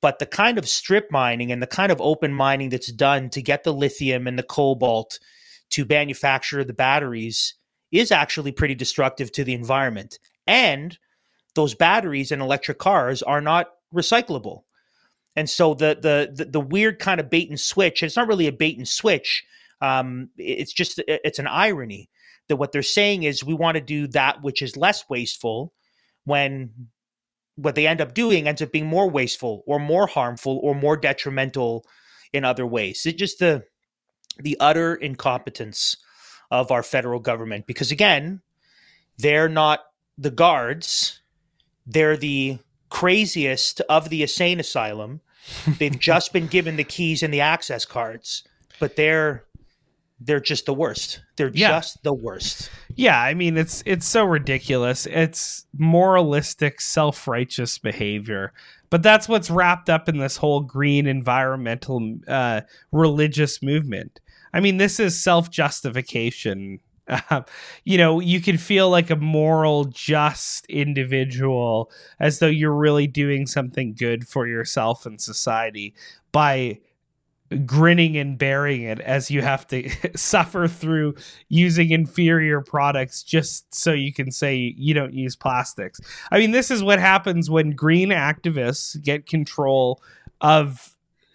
But 0.00 0.18
the 0.18 0.24
kind 0.24 0.56
of 0.56 0.66
strip 0.66 1.12
mining 1.12 1.52
and 1.52 1.60
the 1.60 1.66
kind 1.66 1.92
of 1.92 2.00
open 2.00 2.32
mining 2.32 2.70
that's 2.70 2.90
done 2.90 3.28
to 3.28 3.42
get 3.42 3.64
the 3.64 3.72
lithium 3.74 4.26
and 4.26 4.38
the 4.38 4.42
cobalt 4.42 5.18
to 5.72 5.84
manufacture 5.84 6.64
the 6.64 6.72
batteries 6.72 7.52
is 7.92 8.10
actually 8.10 8.50
pretty 8.50 8.74
destructive 8.74 9.30
to 9.32 9.44
the 9.44 9.52
environment. 9.52 10.18
And 10.46 10.96
those 11.54 11.74
batteries 11.74 12.32
in 12.32 12.40
electric 12.40 12.78
cars 12.78 13.22
are 13.22 13.42
not 13.42 13.72
recyclable. 13.94 14.62
And 15.36 15.50
so 15.50 15.74
the 15.74 15.98
the 16.00 16.32
the, 16.34 16.50
the 16.50 16.60
weird 16.60 16.98
kind 16.98 17.20
of 17.20 17.28
bait 17.28 17.50
and 17.50 17.60
switch, 17.60 18.02
it's 18.02 18.16
not 18.16 18.26
really 18.26 18.46
a 18.46 18.52
bait 18.52 18.78
and 18.78 18.88
switch. 18.88 19.44
Um, 19.82 20.30
it's 20.38 20.72
just 20.72 20.98
it's 21.06 21.38
an 21.38 21.46
irony 21.46 22.08
that 22.48 22.56
what 22.56 22.72
they're 22.72 22.82
saying 22.82 23.22
is 23.22 23.44
we 23.44 23.54
want 23.54 23.76
to 23.76 23.80
do 23.80 24.06
that 24.08 24.42
which 24.42 24.62
is 24.62 24.76
less 24.76 25.04
wasteful 25.08 25.72
when 26.24 26.70
what 27.58 27.74
they 27.74 27.86
end 27.88 28.00
up 28.00 28.14
doing 28.14 28.46
ends 28.46 28.62
up 28.62 28.70
being 28.70 28.86
more 28.86 29.10
wasteful 29.10 29.64
or 29.66 29.80
more 29.80 30.06
harmful 30.06 30.60
or 30.62 30.74
more 30.74 30.96
detrimental 30.96 31.84
in 32.32 32.44
other 32.44 32.66
ways. 32.66 33.04
It's 33.04 33.18
just 33.18 33.40
the 33.40 33.64
the 34.38 34.56
utter 34.60 34.94
incompetence 34.94 35.96
of 36.50 36.70
our 36.70 36.84
federal 36.84 37.18
government 37.18 37.66
because 37.66 37.90
again, 37.90 38.40
they're 39.18 39.48
not 39.48 39.80
the 40.16 40.30
guards, 40.30 41.20
they're 41.84 42.16
the 42.16 42.58
craziest 42.90 43.80
of 43.82 44.08
the 44.08 44.22
insane 44.22 44.60
asylum. 44.60 45.20
They've 45.78 45.98
just 45.98 46.32
been 46.32 46.46
given 46.46 46.76
the 46.76 46.84
keys 46.84 47.24
and 47.24 47.34
the 47.34 47.40
access 47.40 47.84
cards, 47.84 48.44
but 48.78 48.94
they're 48.94 49.44
they're 50.20 50.40
just 50.40 50.66
the 50.66 50.74
worst. 50.74 51.20
They're 51.36 51.50
Yeah. 51.54 51.68
just 51.68 52.02
the 52.02 52.12
worst. 52.12 52.70
Yeah, 52.96 53.20
I 53.20 53.34
mean 53.34 53.56
it's 53.56 53.82
it's 53.86 54.06
so 54.06 54.24
ridiculous. 54.24 55.06
It's 55.06 55.66
moralistic, 55.76 56.80
self-righteous 56.80 57.78
behavior. 57.78 58.52
But 58.90 59.02
that's 59.02 59.28
what's 59.28 59.50
wrapped 59.50 59.88
up 59.90 60.08
in 60.08 60.18
this 60.18 60.38
whole 60.38 60.60
green 60.60 61.06
environmental 61.06 62.16
uh 62.26 62.62
religious 62.90 63.62
movement. 63.62 64.20
I 64.52 64.60
mean, 64.60 64.78
this 64.78 64.98
is 64.98 65.22
self-justification. 65.22 66.80
Uh, 67.06 67.42
you 67.84 67.98
know, 67.98 68.20
you 68.20 68.40
can 68.40 68.56
feel 68.58 68.90
like 68.90 69.10
a 69.10 69.16
moral, 69.16 69.84
just 69.86 70.66
individual 70.66 71.90
as 72.18 72.38
though 72.38 72.46
you're 72.46 72.74
really 72.74 73.06
doing 73.06 73.46
something 73.46 73.94
good 73.94 74.26
for 74.26 74.46
yourself 74.46 75.06
and 75.06 75.20
society 75.20 75.94
by 76.32 76.78
grinning 77.64 78.16
and 78.16 78.38
bearing 78.38 78.82
it 78.82 79.00
as 79.00 79.30
you 79.30 79.42
have 79.42 79.66
to 79.68 79.88
suffer 80.16 80.68
through 80.68 81.14
using 81.48 81.90
inferior 81.90 82.60
products 82.60 83.22
just 83.22 83.74
so 83.74 83.92
you 83.92 84.12
can 84.12 84.30
say 84.30 84.74
you 84.76 84.94
don't 84.94 85.14
use 85.14 85.36
plastics. 85.36 86.00
I 86.30 86.38
mean, 86.38 86.50
this 86.50 86.70
is 86.70 86.82
what 86.82 86.98
happens 86.98 87.50
when 87.50 87.70
green 87.70 88.10
activists 88.10 89.00
get 89.02 89.26
control 89.26 90.02
of 90.40 90.94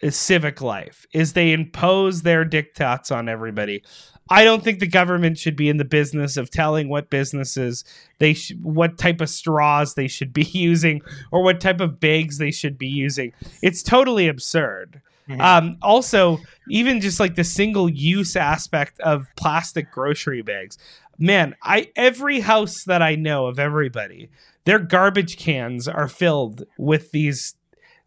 civic 0.10 0.62
life 0.62 1.06
is 1.14 1.34
they 1.34 1.54
impose 1.54 2.24
their 2.24 2.46
diktats 2.46 3.16
on 3.16 3.30
everybody. 3.30 3.84
I 4.30 4.44
don't 4.44 4.64
think 4.64 4.80
the 4.80 4.88
government 4.88 5.38
should 5.38 5.56
be 5.56 5.70
in 5.70 5.78
the 5.78 5.86
business 5.86 6.38
of 6.38 6.50
telling 6.50 6.90
what 6.90 7.10
businesses 7.10 7.84
they 8.20 8.34
sh- 8.34 8.54
what 8.62 8.98
type 8.98 9.22
of 9.22 9.30
straws 9.30 9.96
they 9.96 10.08
should 10.08 10.34
be 10.34 10.44
using 10.52 11.02
or 11.32 11.44
what 11.44 11.62
type 11.62 11.82
of 11.82 12.00
bags 12.00 12.38
they 12.38 12.52
should 12.52 12.78
be 12.78 12.88
using. 12.88 13.34
It's 13.62 13.84
totally 13.84 14.28
absurd. 14.28 15.02
Mhm. 15.30 15.40
Um, 15.42 15.78
also, 15.82 16.40
even 16.70 17.00
just 17.02 17.20
like 17.20 17.36
the 17.36 17.44
single 17.44 17.90
use 17.90 18.36
aspect 18.36 19.00
of 19.00 19.26
plastic 19.38 19.92
grocery 19.92 20.42
bags, 20.42 20.78
man, 21.18 21.56
I 21.64 21.90
every 21.96 22.42
house 22.42 22.84
that 22.86 23.02
I 23.02 23.16
know 23.16 23.48
of 23.48 23.58
everybody, 23.60 24.30
their 24.66 24.80
garbage 24.80 25.38
cans 25.38 25.88
are 25.88 26.08
filled 26.08 26.66
with 26.78 27.12
these. 27.12 27.56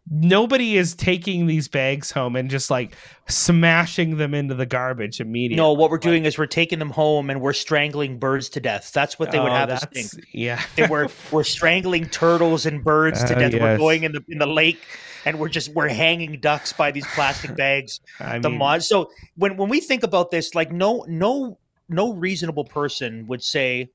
Nobody 0.09 0.77
is 0.77 0.95
taking 0.95 1.47
these 1.47 1.67
bags 1.67 2.11
home 2.11 2.37
and 2.37 2.49
just 2.49 2.71
like 2.71 2.95
smashing 3.27 4.15
them 4.15 4.33
into 4.33 4.55
the 4.55 4.65
garbage 4.65 5.19
immediately. 5.19 5.57
No, 5.57 5.73
what 5.73 5.89
we're 5.91 5.97
doing 5.97 6.23
is 6.23 6.37
we're 6.37 6.45
taking 6.45 6.79
them 6.79 6.91
home 6.91 7.29
and 7.29 7.41
we're 7.41 7.51
strangling 7.51 8.17
birds 8.17 8.47
to 8.49 8.61
death. 8.61 8.91
That's 8.93 9.19
what 9.19 9.31
they 9.31 9.39
would 9.39 9.51
Oh, 9.51 9.55
have 9.55 9.69
us 9.69 9.83
think. 9.93 10.07
Yeah. 10.31 10.61
They 10.77 10.87
were 10.87 11.09
we're 11.29 11.43
strangling 11.43 12.07
turtles 12.07 12.65
and 12.65 12.81
birds 12.83 13.21
to 13.25 13.35
Oh, 13.35 13.49
death. 13.49 13.59
We're 13.59 13.77
going 13.77 14.03
in 14.03 14.13
the 14.13 14.23
in 14.29 14.37
the 14.37 14.47
lake 14.47 14.79
and 15.25 15.39
we're 15.39 15.49
just 15.49 15.69
we're 15.73 15.87
hanging 15.89 16.39
ducks 16.39 16.73
by 16.73 16.91
these 16.91 17.05
plastic 17.07 17.55
bags. 17.63 17.99
I 18.19 18.39
the 18.39 18.49
mean, 18.49 18.59
mod. 18.59 18.83
So 18.83 19.11
when 19.35 19.57
when 19.57 19.69
we 19.69 19.79
think 19.79 20.03
about 20.03 20.31
this, 20.31 20.55
like 20.55 20.71
no 20.71 21.05
no 21.07 21.57
no 21.89 22.13
reasonable 22.13 22.65
person 22.65 23.25
would 23.27 23.43
say 23.43 23.89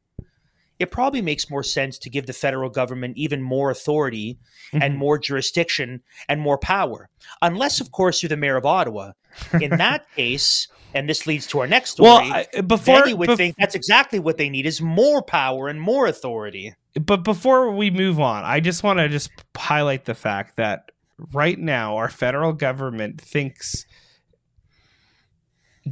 it 0.79 0.91
probably 0.91 1.23
makes 1.23 1.49
more 1.49 1.63
sense 1.63 1.97
to 1.99 2.11
give 2.11 2.27
the 2.27 2.33
federal 2.33 2.69
government 2.69 3.17
even 3.17 3.41
more 3.41 3.71
authority 3.71 4.37
and 4.73 4.95
Mhm. 4.95 4.97
more 4.97 5.19
jurisdiction 5.19 6.03
and 6.29 6.41
more 6.41 6.59
power, 6.59 7.09
unless 7.41 7.81
of 7.81 7.93
course 7.93 8.23
you're 8.23 8.29
the 8.29 8.37
mayor 8.37 8.57
of 8.57 8.65
Ottawa. 8.67 9.13
In 9.61 9.71
that 9.77 10.07
case, 10.17 10.67
and 10.95 11.09
this 11.09 11.27
leads 11.27 11.47
to 11.49 11.61
our 11.61 11.67
next 11.67 11.91
story. 11.91 12.09
well, 12.09 12.45
I, 12.55 12.61
before 12.63 13.01
then 13.01 13.09
you 13.11 13.17
would 13.17 13.29
bef- 13.31 13.37
think 13.37 13.57
that's 13.59 13.75
exactly 13.75 14.19
what 14.19 14.39
they 14.39 14.49
need 14.49 14.67
is 14.67 14.81
more 14.81 15.23
power 15.23 15.69
and 15.69 15.81
more 15.81 16.07
authority. 16.07 16.75
but 17.01 17.23
before 17.23 17.71
we 17.71 17.91
move 17.91 18.19
on, 18.19 18.43
I 18.45 18.59
just 18.61 18.83
want 18.83 18.99
to 18.99 19.09
just 19.09 19.31
highlight 19.57 20.05
the 20.07 20.15
fact 20.15 20.57
that 20.57 20.91
right 21.33 21.59
now 21.59 21.97
our 21.97 22.09
federal 22.09 22.53
government 22.53 23.21
thinks 23.21 23.87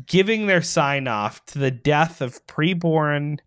giving 0.06 0.46
their 0.46 0.62
sign 0.62 1.08
off 1.08 1.44
to 1.46 1.58
the 1.58 1.70
death 1.70 2.20
of 2.20 2.46
preborn 2.46 3.38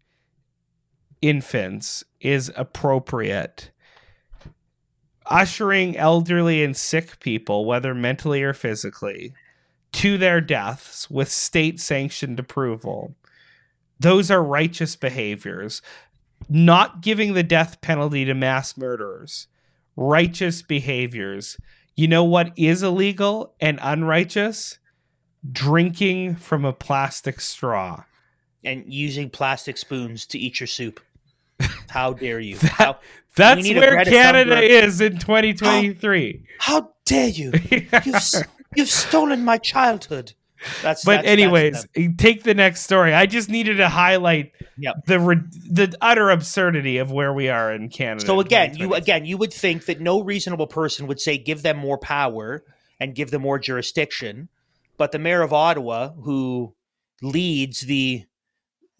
infants 1.22 2.04
is 2.20 2.52
appropriate. 2.56 3.72
Ushering 5.28 5.96
elderly 5.96 6.64
and 6.64 6.76
sick 6.76 7.20
people, 7.22 7.66
whether 7.66 7.96
mentally 7.96 8.44
or 8.44 8.54
physically, 8.54 9.34
to 9.94 10.18
their 10.18 10.42
deaths 10.42 11.10
with 11.10 11.32
state 11.32 11.80
sanctioned 11.80 12.40
approval. 12.40 13.16
Those 14.00 14.30
are 14.30 14.44
righteous 14.44 14.98
behaviors 14.98 15.82
not 16.50 17.02
giving 17.02 17.34
the 17.34 17.44
death 17.44 17.80
penalty 17.80 18.26
to 18.26 18.34
mass 18.34 18.76
murderers, 18.76 19.48
righteous 19.96 20.62
behaviors. 20.62 21.58
You 21.96 22.08
know 22.08 22.24
what 22.24 22.52
is 22.58 22.84
illegal 22.84 23.54
and 23.60 23.80
unrighteous? 23.82 24.80
Drinking 25.52 26.36
from 26.36 26.66
a 26.66 26.74
plastic 26.74 27.40
straw. 27.42 28.04
And 28.64 28.86
using 28.92 29.30
plastic 29.30 29.78
spoons 29.78 30.26
to 30.28 30.40
eat 30.40 30.60
your 30.60 30.68
soup. 30.68 31.02
How 31.90 32.14
dare 32.14 32.40
you? 32.40 32.58
That- 32.58 32.72
How, 32.72 33.00
That's 33.36 33.68
where 33.70 34.06
Canada 34.06 34.62
is 34.62 35.02
in 35.02 35.18
2023. 35.20 36.46
how 36.60 36.92
dare 37.06 37.28
you? 37.30 37.52
You've 38.06 38.22
you've 38.76 38.90
stolen 38.90 39.44
my 39.44 39.58
childhood. 39.58 40.34
That's 40.82 41.04
but 41.06 41.12
that's- 41.12 41.26
that's 41.26 41.28
anyways, 41.28 41.82
them. 41.84 41.90
Eh, 41.96 42.08
take 42.18 42.44
the 42.44 42.54
next 42.54 42.82
story. 42.82 43.14
I 43.14 43.26
just 43.26 43.50
needed 43.50 43.78
to 43.78 43.90
highlight 43.90 44.52
Yep. 44.78 45.06
the 45.06 45.20
ri- 45.20 45.42
the 45.70 45.96
utter 46.02 46.30
absurdity 46.30 46.98
of 46.98 47.12
where 47.12 47.34
we 47.34 47.50
are 47.50 47.72
in 47.74 47.90
Canada. 47.90 48.26
So 48.26 48.40
again, 48.40 48.76
you 48.78 48.94
again 48.94 49.26
you 49.26 49.38
would 49.38 49.54
think 49.54 49.86
that 49.86 50.00
no 50.02 50.22
reasonable 50.22 50.68
person 50.68 51.08
would 51.08 51.20
say 51.22 51.38
give 51.38 51.62
them 51.64 51.78
more 51.78 51.98
power 51.98 52.64
and 53.00 53.14
give 53.16 53.32
them 53.32 53.42
more 53.42 53.60
jurisdiction, 53.60 54.50
but 54.98 55.12
the 55.12 55.20
mayor 55.20 55.42
of 55.42 55.52
Ottawa, 55.54 56.10
who 56.24 56.74
leads 57.22 57.82
the 57.82 58.24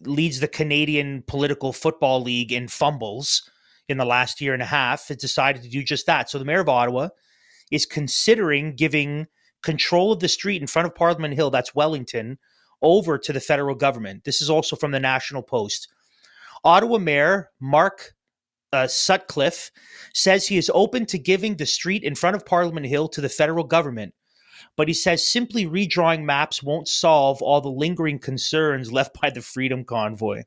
leads 0.00 0.40
the 0.40 0.48
Canadian 0.48 1.22
political 1.26 1.72
football 1.72 2.20
league 2.22 2.52
in 2.52 2.68
fumbles 2.68 3.48
in 3.88 3.96
the 3.96 4.04
last 4.04 4.40
year 4.40 4.52
and 4.52 4.62
a 4.62 4.66
half, 4.66 5.08
has 5.08 5.16
decided 5.16 5.62
to 5.62 5.68
do 5.68 5.82
just 5.82 6.06
that. 6.06 6.28
So 6.28 6.38
the 6.38 6.44
mayor 6.44 6.60
of 6.60 6.68
Ottawa 6.68 7.08
is 7.70 7.86
considering 7.86 8.74
giving 8.74 9.26
control 9.64 10.12
of 10.12 10.20
the 10.20 10.28
street 10.28 10.60
in 10.60 10.68
front 10.68 10.86
of 10.86 10.94
Parliament 10.94 11.34
Hill, 11.34 11.50
that's 11.50 11.74
Wellington, 11.74 12.38
over 12.82 13.18
to 13.18 13.32
the 13.32 13.40
federal 13.40 13.74
government. 13.74 14.24
This 14.24 14.40
is 14.40 14.50
also 14.50 14.76
from 14.76 14.92
the 14.92 15.00
National 15.00 15.42
Post. 15.42 15.88
Ottawa 16.64 16.98
Mayor 16.98 17.50
Mark 17.60 18.14
uh, 18.72 18.86
Sutcliffe 18.86 19.70
says 20.12 20.46
he 20.46 20.56
is 20.56 20.70
open 20.74 21.06
to 21.06 21.18
giving 21.18 21.56
the 21.56 21.66
street 21.66 22.02
in 22.02 22.14
front 22.14 22.36
of 22.36 22.46
Parliament 22.46 22.86
Hill 22.86 23.08
to 23.08 23.20
the 23.20 23.28
federal 23.28 23.64
government, 23.64 24.14
but 24.76 24.88
he 24.88 24.94
says 24.94 25.26
simply 25.26 25.66
redrawing 25.66 26.24
maps 26.24 26.62
won't 26.62 26.88
solve 26.88 27.40
all 27.42 27.60
the 27.60 27.68
lingering 27.68 28.18
concerns 28.18 28.92
left 28.92 29.18
by 29.20 29.30
the 29.30 29.42
Freedom 29.42 29.84
Convoy. 29.84 30.42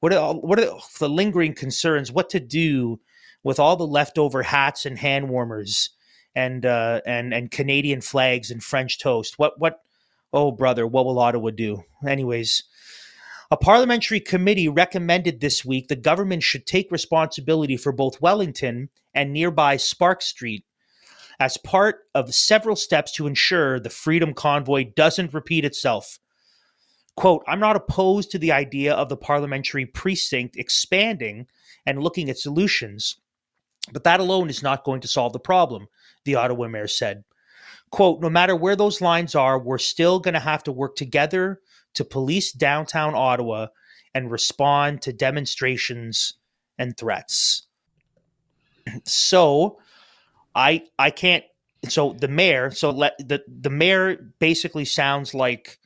What 0.00 0.12
are 0.12 0.34
what 0.34 0.58
are 0.58 0.78
the 0.98 1.08
lingering 1.08 1.54
concerns? 1.54 2.10
What 2.10 2.28
to 2.30 2.40
do 2.40 3.00
with 3.44 3.60
all 3.60 3.76
the 3.76 3.86
leftover 3.86 4.42
hats 4.42 4.84
and 4.84 4.98
hand 4.98 5.28
warmers 5.28 5.90
and 6.34 6.64
uh, 6.64 7.00
and 7.06 7.32
and 7.34 7.50
Canadian 7.50 8.00
flags 8.00 8.50
and 8.50 8.62
French 8.62 8.98
toast? 8.98 9.38
What 9.38 9.58
what? 9.58 9.80
Oh, 10.32 10.50
brother, 10.50 10.86
what 10.86 11.04
will 11.04 11.18
Ottawa 11.18 11.50
do? 11.50 11.84
Anyways, 12.06 12.64
a 13.50 13.56
parliamentary 13.56 14.18
committee 14.18 14.68
recommended 14.68 15.40
this 15.40 15.62
week 15.62 15.88
the 15.88 15.96
government 15.96 16.42
should 16.42 16.66
take 16.66 16.90
responsibility 16.90 17.76
for 17.76 17.92
both 17.92 18.22
Wellington 18.22 18.88
and 19.14 19.32
nearby 19.32 19.76
Sparks 19.76 20.24
Street 20.26 20.64
as 21.38 21.58
part 21.58 22.06
of 22.14 22.34
several 22.34 22.76
steps 22.76 23.12
to 23.12 23.26
ensure 23.26 23.78
the 23.78 23.90
Freedom 23.90 24.32
Convoy 24.32 24.84
doesn't 24.84 25.34
repeat 25.34 25.64
itself. 25.64 26.18
Quote, 27.16 27.42
I'm 27.46 27.60
not 27.60 27.76
opposed 27.76 28.30
to 28.30 28.38
the 28.38 28.52
idea 28.52 28.94
of 28.94 29.08
the 29.08 29.18
parliamentary 29.18 29.84
precinct 29.84 30.56
expanding 30.56 31.46
and 31.84 32.02
looking 32.02 32.30
at 32.30 32.38
solutions, 32.38 33.16
but 33.92 34.04
that 34.04 34.20
alone 34.20 34.48
is 34.48 34.62
not 34.62 34.84
going 34.84 35.02
to 35.02 35.08
solve 35.08 35.32
the 35.32 35.38
problem, 35.40 35.88
the 36.24 36.36
Ottawa 36.36 36.68
mayor 36.68 36.88
said. 36.88 37.24
Quote, 37.90 38.20
no 38.20 38.30
matter 38.30 38.56
where 38.56 38.76
those 38.76 39.00
lines 39.00 39.34
are, 39.34 39.58
we're 39.58 39.78
still 39.78 40.18
going 40.18 40.34
to 40.34 40.40
have 40.40 40.64
to 40.64 40.72
work 40.72 40.96
together 40.96 41.60
to 41.94 42.04
police 42.04 42.52
downtown 42.52 43.14
Ottawa 43.14 43.66
and 44.14 44.30
respond 44.30 45.02
to 45.02 45.12
demonstrations 45.12 46.34
and 46.78 46.96
threats. 46.96 47.66
So, 49.04 49.78
I 50.54 50.84
I 50.98 51.10
can't. 51.10 51.44
So 51.88 52.12
the 52.12 52.28
mayor. 52.28 52.70
So 52.70 52.90
let 52.90 53.16
the 53.18 53.42
the 53.46 53.70
mayor 53.70 54.16
basically 54.38 54.84
sounds 54.84 55.34
like, 55.34 55.78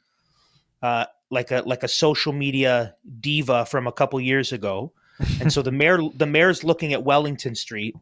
uh, 0.83 1.07
like 1.31 1.51
a 1.51 1.63
like 1.67 1.83
a 1.83 1.89
social 1.89 2.33
media 2.33 2.95
diva 3.21 3.67
from 3.67 3.87
a 3.87 3.93
couple 3.93 4.21
years 4.21 4.53
ago, 4.53 4.93
and 5.41 5.53
so 5.53 5.63
the 5.63 5.73
mayor 5.73 5.99
the 6.15 6.27
mayor's 6.27 6.65
looking 6.65 6.93
at 6.93 7.05
Wellington 7.05 7.55
Street, 7.55 7.97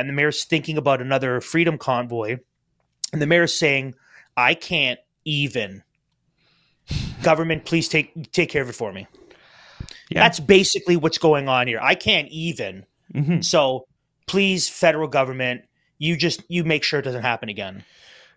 and 0.00 0.08
the 0.08 0.12
mayor's 0.12 0.44
thinking 0.44 0.76
about 0.76 1.00
another 1.00 1.40
freedom 1.40 1.78
convoy, 1.78 2.38
and 3.12 3.22
the 3.22 3.26
mayor's 3.26 3.54
saying, 3.54 3.94
"I 4.36 4.54
can't 4.54 5.00
even." 5.24 5.82
Government, 7.22 7.64
please 7.64 7.88
take 7.88 8.32
take 8.32 8.50
care 8.50 8.62
of 8.62 8.68
it 8.68 8.74
for 8.74 8.92
me. 8.92 9.06
Yeah. 10.08 10.20
That's 10.20 10.40
basically 10.40 10.96
what's 10.96 11.18
going 11.18 11.48
on 11.48 11.68
here. 11.68 11.78
I 11.80 11.94
can't 11.94 12.28
even. 12.30 12.84
Mhm. 13.14 13.44
So 13.44 13.86
please, 14.26 14.68
federal 14.68 15.08
government, 15.08 15.62
you 15.98 16.16
just 16.16 16.42
you 16.48 16.64
make 16.64 16.82
sure 16.82 16.98
it 17.00 17.04
doesn't 17.04 17.22
happen 17.22 17.48
again. 17.48 17.84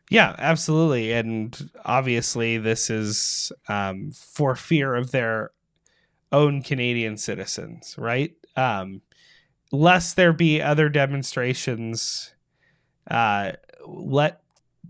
Yeah, 0.10 0.36
absolutely. 0.38 1.13
And 1.13 1.71
obviously, 1.86 2.58
this 2.58 2.89
is 2.89 3.52
um, 3.67 4.12
for 4.12 4.56
fear 4.56 4.95
of 4.95 5.12
their 5.12 5.52
own 6.32 6.62
Canadian 6.62 7.17
citizens, 7.17 7.95
right? 7.97 8.34
Um, 8.56 9.02
lest 9.73 10.15
there 10.15 10.31
be 10.31 10.62
other 10.62 10.88
demonstrations, 10.88 12.36
uh, 13.09 13.53
let 13.86 14.39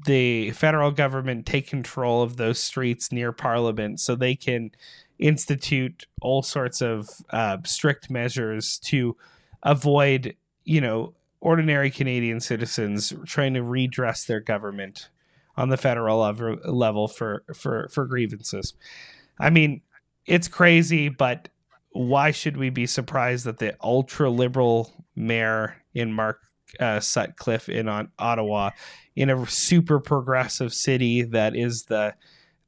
the 0.06 0.52
federal 0.52 0.92
government 0.92 1.46
take 1.46 1.68
control 1.68 2.22
of 2.22 2.36
those 2.36 2.60
streets 2.60 3.10
near 3.12 3.32
Parliament 3.32 4.02
so 4.02 4.14
they 4.14 4.36
can 4.36 4.72
institute 5.20 6.06
all 6.22 6.44
sorts 6.44 6.82
of 6.82 7.08
uh, 7.30 7.58
strict 7.64 8.10
measures 8.10 8.78
to 8.80 9.16
avoid, 9.64 10.36
you 10.66 10.82
know, 10.82 11.14
ordinary 11.40 11.90
Canadian 11.90 12.42
citizens 12.42 13.14
trying 13.26 13.54
to 13.54 13.64
redress 13.64 14.26
their 14.26 14.42
government 14.42 15.10
on 15.56 15.70
the 15.70 15.78
federal 15.78 16.20
level, 16.66 17.08
for 17.08 17.44
for 17.56 17.88
for 17.90 18.06
grievances. 18.06 18.74
I 19.40 19.50
mean, 19.50 19.82
it's 20.26 20.48
crazy, 20.50 21.08
but 21.08 21.48
why 21.94 22.32
should 22.32 22.58
we 22.58 22.70
be 22.70 22.86
surprised 22.86 23.46
that 23.46 23.60
the 23.60 23.76
ultra 23.82 24.30
liberal 24.30 24.92
mayor 25.16 25.76
in 25.94 26.12
Mark 26.12 26.40
uh, 26.80 27.00
Sutcliffe 27.00 27.70
in 27.70 27.88
on 27.88 28.10
Ottawa, 28.20 28.72
in 29.16 29.30
a 29.30 29.46
super 29.46 30.00
progressive 30.00 30.74
city 30.74 31.22
that 31.22 31.56
is 31.56 31.84
the 31.84 32.14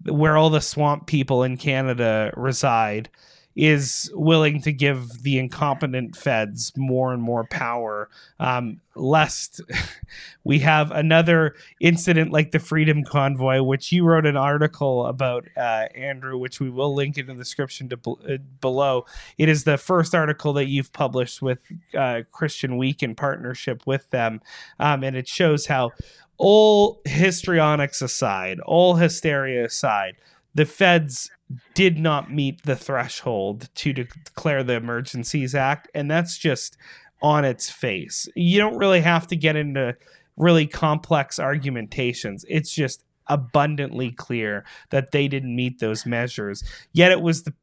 where 0.03 0.37
all 0.37 0.49
the 0.49 0.61
swamp 0.61 1.07
people 1.07 1.43
in 1.43 1.57
Canada 1.57 2.31
reside, 2.35 3.09
is 3.55 4.11
willing 4.13 4.61
to 4.61 4.71
give 4.73 5.23
the 5.23 5.39
incompetent 5.39 6.15
feds 6.15 6.73
more 6.75 7.13
and 7.13 7.21
more 7.21 7.45
power, 7.45 8.09
um, 8.39 8.81
lest 8.95 9.61
we 10.43 10.59
have 10.59 10.91
another 10.91 11.55
incident 11.79 12.31
like 12.31 12.51
the 12.51 12.59
Freedom 12.59 13.03
Convoy, 13.03 13.61
which 13.61 13.91
you 13.93 14.03
wrote 14.03 14.25
an 14.25 14.35
article 14.35 15.05
about, 15.05 15.45
uh, 15.55 15.85
Andrew, 15.95 16.37
which 16.37 16.59
we 16.59 16.69
will 16.69 16.93
link 16.93 17.17
in 17.17 17.27
the 17.27 17.33
description 17.33 17.87
to, 17.89 17.99
uh, 18.29 18.37
below. 18.59 19.05
It 19.37 19.47
is 19.47 19.63
the 19.63 19.77
first 19.77 20.13
article 20.13 20.51
that 20.53 20.65
you've 20.65 20.91
published 20.91 21.41
with 21.41 21.59
uh, 21.97 22.21
Christian 22.31 22.77
Week 22.77 23.03
in 23.03 23.15
partnership 23.15 23.83
with 23.85 24.09
them, 24.09 24.41
um, 24.79 25.03
and 25.03 25.15
it 25.15 25.29
shows 25.29 25.65
how 25.65 25.91
all 26.37 27.01
histrionics 27.05 28.01
aside, 28.01 28.59
all 28.59 28.95
hysteria 28.95 29.65
aside, 29.65 30.15
the 30.55 30.65
feds 30.65 31.29
did 31.75 31.99
not 31.99 32.31
meet 32.31 32.63
the 32.63 32.75
threshold 32.75 33.69
to 33.75 33.93
declare 33.93 34.63
the 34.63 34.73
Emergencies 34.73 35.53
Act, 35.53 35.89
and 35.93 36.09
that's 36.09 36.37
just 36.37 36.77
on 37.21 37.45
its 37.45 37.69
face. 37.69 38.27
You 38.35 38.59
don't 38.59 38.77
really 38.77 39.01
have 39.01 39.27
to 39.27 39.35
get 39.35 39.55
into 39.55 39.95
really 40.37 40.65
complex 40.65 41.39
argumentations. 41.39 42.45
It's 42.49 42.71
just 42.71 43.03
abundantly 43.27 44.11
clear 44.11 44.65
that 44.89 45.11
they 45.11 45.27
didn't 45.27 45.55
meet 45.55 45.79
those 45.79 46.05
measures. 46.05 46.63
Yet 46.93 47.11
it 47.11 47.21
was 47.21 47.43
the 47.43 47.53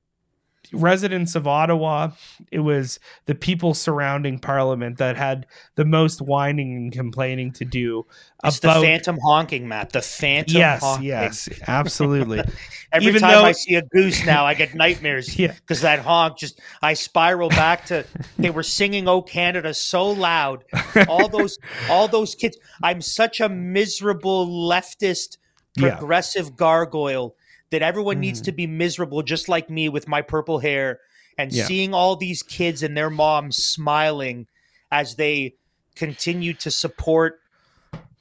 residents 0.73 1.35
of 1.35 1.47
Ottawa, 1.47 2.11
it 2.51 2.61
was 2.61 2.99
the 3.27 3.35
people 3.35 3.75
surrounding 3.75 4.39
Parliament 4.39 4.99
that 4.99 5.17
had 5.17 5.47
the 5.75 5.85
most 5.85 6.21
whining 6.21 6.77
and 6.77 6.93
complaining 6.93 7.53
to 7.53 7.65
do 7.65 8.07
it's 8.45 8.59
about 8.59 8.81
the 8.81 8.87
phantom 8.87 9.19
honking, 9.23 9.69
Matt. 9.69 9.91
The 9.91 10.03
phantom 10.03 10.57
yes, 10.57 10.81
honking. 10.83 11.07
yes, 11.07 11.49
absolutely. 11.69 12.41
Every 12.93 13.09
Even 13.09 13.21
time 13.21 13.31
though- 13.33 13.45
I 13.45 13.53
see 13.53 13.75
a 13.77 13.83
goose 13.83 14.25
now, 14.27 14.45
I 14.47 14.55
get 14.55 14.75
nightmares. 14.75 15.39
Yeah. 15.43 15.53
Because 15.53 15.81
that 15.83 16.01
honk 16.01 16.39
just, 16.39 16.61
I 16.83 16.95
spiral 16.95 17.49
back 17.49 17.87
to, 17.87 18.05
they 18.39 18.51
were 18.51 18.63
singing 18.63 19.09
"Oh 19.09 19.23
Canada" 19.23 19.75
so 19.75 20.11
loud. 20.11 20.65
All 21.09 21.29
those, 21.37 21.59
all 21.89 22.07
those 22.09 22.35
kids. 22.35 22.57
I'm 22.83 23.01
such 23.01 23.41
a 23.41 23.49
miserable 23.49 24.47
leftist, 24.47 25.39
Yeah. 25.77 25.97
progressive 25.97 26.57
gargoyle 26.57 27.35
that 27.73 27.83
everyone 27.83 28.21
needs 28.21 28.43
to 28.43 28.53
be 28.53 28.67
miserable, 28.67 29.23
just 29.23 29.49
like 29.49 29.69
me 29.69 29.89
with 29.89 30.07
my 30.07 30.21
purple 30.23 30.59
hair, 30.59 31.01
and 31.39 31.51
Yeah. 31.51 31.65
seeing 31.65 31.95
all 31.95 32.17
these 32.17 32.43
kids 32.43 32.83
and 32.83 32.97
their 32.97 33.11
moms 33.11 33.57
smiling 33.57 34.47
as 34.91 35.17
they 35.17 35.55
continue 35.97 36.53
to 36.53 36.71
support 36.71 37.41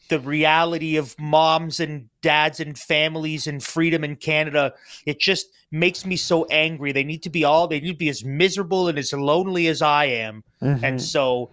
the 0.08 0.20
reality 0.20 0.96
of 0.96 1.16
moms 1.20 1.80
and 1.80 2.08
dads 2.22 2.60
and 2.62 2.78
families 2.80 3.46
and 3.46 3.62
freedom 3.64 4.04
in 4.04 4.16
Canada. 4.16 4.74
It 5.06 5.20
just 5.20 5.48
makes 5.70 6.06
me 6.06 6.16
so 6.16 6.46
angry. 6.46 6.94
They 6.94 7.04
need 7.04 7.24
to 7.24 7.30
be 7.30 7.44
all 7.44 7.68
they 7.68 7.80
need 7.82 7.92
to 7.92 7.98
be 7.98 8.10
as 8.10 8.24
miserable 8.24 8.88
and 8.88 8.98
as 8.98 9.12
lonely 9.14 9.68
as 9.68 9.82
I 9.82 10.06
am. 10.06 10.44
Mm-hmm. 10.62 10.84
And 10.84 11.02
so 11.02 11.52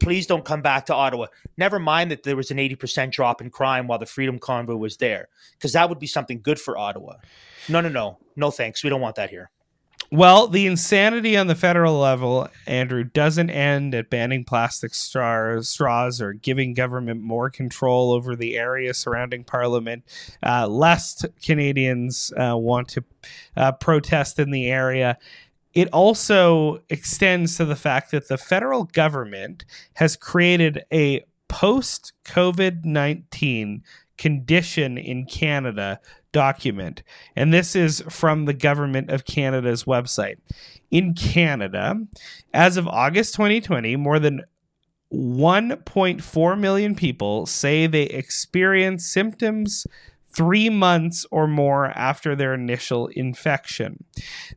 please 0.00 0.26
don't 0.26 0.44
come 0.44 0.62
back 0.62 0.86
to 0.86 0.94
Ottawa. 0.94 1.26
Never 1.56 1.78
mind 1.78 2.10
that 2.10 2.22
there 2.22 2.36
was 2.36 2.50
an 2.50 2.56
80% 2.56 3.12
drop 3.12 3.40
in 3.40 3.50
crime 3.50 3.86
while 3.86 3.98
the 3.98 4.06
Freedom 4.06 4.38
Convoy 4.38 4.76
was 4.76 4.96
there, 4.96 5.28
because 5.56 5.72
that 5.74 5.88
would 5.88 5.98
be 5.98 6.06
something 6.06 6.40
good 6.40 6.58
for 6.58 6.76
Ottawa. 6.76 7.14
No, 7.68 7.80
no, 7.80 7.88
no. 7.88 8.18
No 8.36 8.50
thanks. 8.50 8.82
We 8.82 8.90
don't 8.90 9.00
want 9.00 9.16
that 9.16 9.30
here. 9.30 9.50
Well, 10.12 10.48
the 10.48 10.66
insanity 10.66 11.36
on 11.36 11.46
the 11.46 11.54
federal 11.54 11.96
level, 11.96 12.48
Andrew, 12.66 13.04
doesn't 13.04 13.48
end 13.48 13.94
at 13.94 14.10
banning 14.10 14.44
plastic 14.44 14.92
straws, 14.92 15.68
straws 15.68 16.20
or 16.20 16.32
giving 16.32 16.74
government 16.74 17.22
more 17.22 17.48
control 17.48 18.10
over 18.10 18.34
the 18.34 18.58
area 18.58 18.92
surrounding 18.92 19.44
Parliament, 19.44 20.02
uh, 20.42 20.66
lest 20.66 21.26
Canadians 21.44 22.32
uh, 22.36 22.56
want 22.56 22.88
to 22.88 23.04
uh, 23.56 23.70
protest 23.70 24.40
in 24.40 24.50
the 24.50 24.68
area. 24.68 25.16
It 25.74 25.88
also 25.92 26.82
extends 26.88 27.56
to 27.56 27.64
the 27.64 27.76
fact 27.76 28.10
that 28.10 28.28
the 28.28 28.38
federal 28.38 28.84
government 28.84 29.64
has 29.94 30.16
created 30.16 30.84
a 30.92 31.24
post 31.48 32.12
COVID 32.24 32.84
19 32.84 33.82
condition 34.18 34.98
in 34.98 35.24
Canada 35.24 36.00
document. 36.32 37.02
And 37.34 37.52
this 37.52 37.74
is 37.74 38.02
from 38.08 38.44
the 38.44 38.52
Government 38.52 39.10
of 39.10 39.24
Canada's 39.24 39.84
website. 39.84 40.36
In 40.90 41.14
Canada, 41.14 41.94
as 42.52 42.76
of 42.76 42.86
August 42.86 43.34
2020, 43.34 43.96
more 43.96 44.18
than 44.18 44.42
1.4 45.12 46.58
million 46.58 46.94
people 46.94 47.46
say 47.46 47.86
they 47.86 48.02
experience 48.02 49.06
symptoms 49.06 49.86
three 50.32 50.70
months 50.70 51.26
or 51.30 51.46
more 51.46 51.86
after 51.86 52.36
their 52.36 52.54
initial 52.54 53.08
infection. 53.08 54.04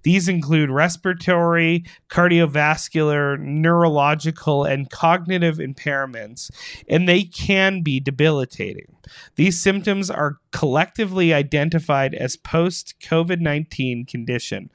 These 0.03 0.27
include 0.27 0.69
respiratory, 0.69 1.83
cardiovascular, 2.09 3.39
neurological, 3.39 4.63
and 4.63 4.89
cognitive 4.89 5.57
impairments, 5.57 6.51
and 6.87 7.07
they 7.07 7.23
can 7.23 7.81
be 7.81 7.99
debilitating. 7.99 8.95
These 9.35 9.61
symptoms 9.61 10.09
are 10.09 10.37
collectively 10.51 11.33
identified 11.33 12.13
as 12.13 12.37
post 12.37 12.95
COVID 13.01 13.39
19 13.39 14.05
condition. 14.05 14.69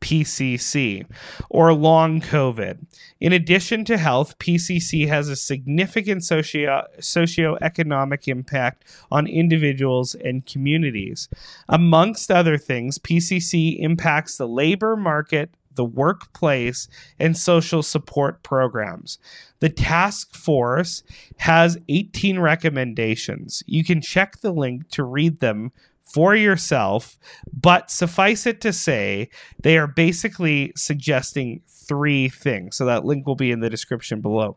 PCC, 0.00 1.06
or 1.50 1.72
long 1.72 2.20
COVID. 2.20 2.86
In 3.20 3.32
addition 3.32 3.84
to 3.86 3.98
health, 3.98 4.38
PCC 4.38 5.08
has 5.08 5.28
a 5.28 5.36
significant 5.36 6.24
socio- 6.24 6.86
socioeconomic 6.98 8.28
impact 8.28 8.84
on 9.10 9.26
individuals 9.26 10.14
and 10.14 10.46
communities. 10.46 11.28
Amongst 11.68 12.30
other 12.30 12.56
things, 12.58 12.98
PCC 12.98 13.80
impacts 13.80 14.36
the 14.36 14.48
labor 14.48 14.96
market, 14.96 15.50
the 15.74 15.84
workplace, 15.84 16.88
and 17.18 17.36
social 17.36 17.82
support 17.82 18.42
programs. 18.42 19.18
The 19.60 19.68
task 19.68 20.34
force 20.34 21.02
has 21.38 21.78
18 21.88 22.38
recommendations. 22.40 23.62
You 23.66 23.84
can 23.84 24.00
check 24.00 24.40
the 24.40 24.52
link 24.52 24.88
to 24.90 25.04
read 25.04 25.40
them 25.40 25.72
for 26.12 26.34
yourself, 26.34 27.18
but 27.52 27.90
suffice 27.90 28.46
it 28.46 28.60
to 28.62 28.72
say, 28.72 29.28
they 29.62 29.76
are 29.78 29.86
basically 29.86 30.72
suggesting 30.76 31.62
three 31.66 32.28
things. 32.28 32.76
So 32.76 32.84
that 32.86 33.04
link 33.04 33.26
will 33.26 33.36
be 33.36 33.50
in 33.50 33.60
the 33.60 33.70
description 33.70 34.20
below. 34.20 34.56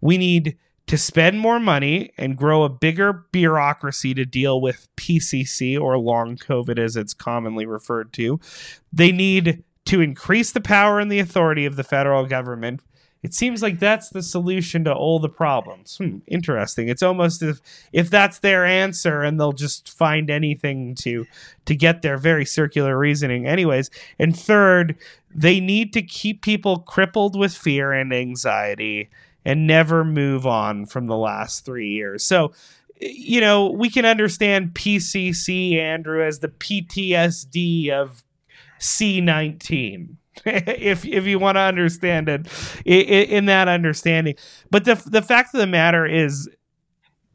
We 0.00 0.18
need 0.18 0.56
to 0.88 0.98
spend 0.98 1.38
more 1.38 1.60
money 1.60 2.12
and 2.18 2.36
grow 2.36 2.64
a 2.64 2.68
bigger 2.68 3.24
bureaucracy 3.32 4.14
to 4.14 4.24
deal 4.24 4.60
with 4.60 4.88
PCC 4.96 5.80
or 5.80 5.96
long 5.98 6.36
COVID 6.36 6.78
as 6.78 6.96
it's 6.96 7.14
commonly 7.14 7.66
referred 7.66 8.12
to. 8.14 8.40
They 8.92 9.12
need 9.12 9.62
to 9.86 10.00
increase 10.00 10.52
the 10.52 10.60
power 10.60 11.00
and 11.00 11.10
the 11.10 11.18
authority 11.18 11.66
of 11.66 11.76
the 11.76 11.84
federal 11.84 12.26
government. 12.26 12.80
It 13.22 13.34
seems 13.34 13.62
like 13.62 13.78
that's 13.78 14.10
the 14.10 14.22
solution 14.22 14.84
to 14.84 14.92
all 14.92 15.20
the 15.20 15.28
problems. 15.28 15.96
Hmm, 15.96 16.18
interesting. 16.26 16.88
It's 16.88 17.02
almost 17.02 17.42
if 17.42 17.60
if 17.92 18.10
that's 18.10 18.40
their 18.40 18.64
answer 18.64 19.22
and 19.22 19.38
they'll 19.38 19.52
just 19.52 19.88
find 19.88 20.28
anything 20.28 20.96
to 20.96 21.26
to 21.66 21.76
get 21.76 22.02
their 22.02 22.18
very 22.18 22.44
circular 22.44 22.98
reasoning 22.98 23.46
anyways. 23.46 23.90
And 24.18 24.36
third, 24.36 24.96
they 25.32 25.60
need 25.60 25.92
to 25.92 26.02
keep 26.02 26.42
people 26.42 26.78
crippled 26.80 27.38
with 27.38 27.54
fear 27.54 27.92
and 27.92 28.12
anxiety 28.12 29.08
and 29.44 29.66
never 29.66 30.04
move 30.04 30.46
on 30.46 30.86
from 30.86 31.06
the 31.06 31.16
last 31.16 31.64
3 31.64 31.88
years. 31.88 32.24
So 32.24 32.52
you 33.00 33.40
know, 33.40 33.68
we 33.68 33.90
can 33.90 34.04
understand 34.04 34.74
PCC 34.74 35.76
Andrew 35.76 36.24
as 36.24 36.38
the 36.38 36.48
PTSD 36.48 37.90
of 37.90 38.22
C19 38.78 40.16
if 40.44 41.04
if 41.04 41.26
you 41.26 41.38
want 41.38 41.56
to 41.56 41.60
understand 41.60 42.28
it 42.28 42.46
in 42.84 43.46
that 43.46 43.68
understanding. 43.68 44.34
But 44.70 44.84
the 44.84 45.02
the 45.06 45.22
fact 45.22 45.54
of 45.54 45.60
the 45.60 45.66
matter 45.66 46.06
is 46.06 46.48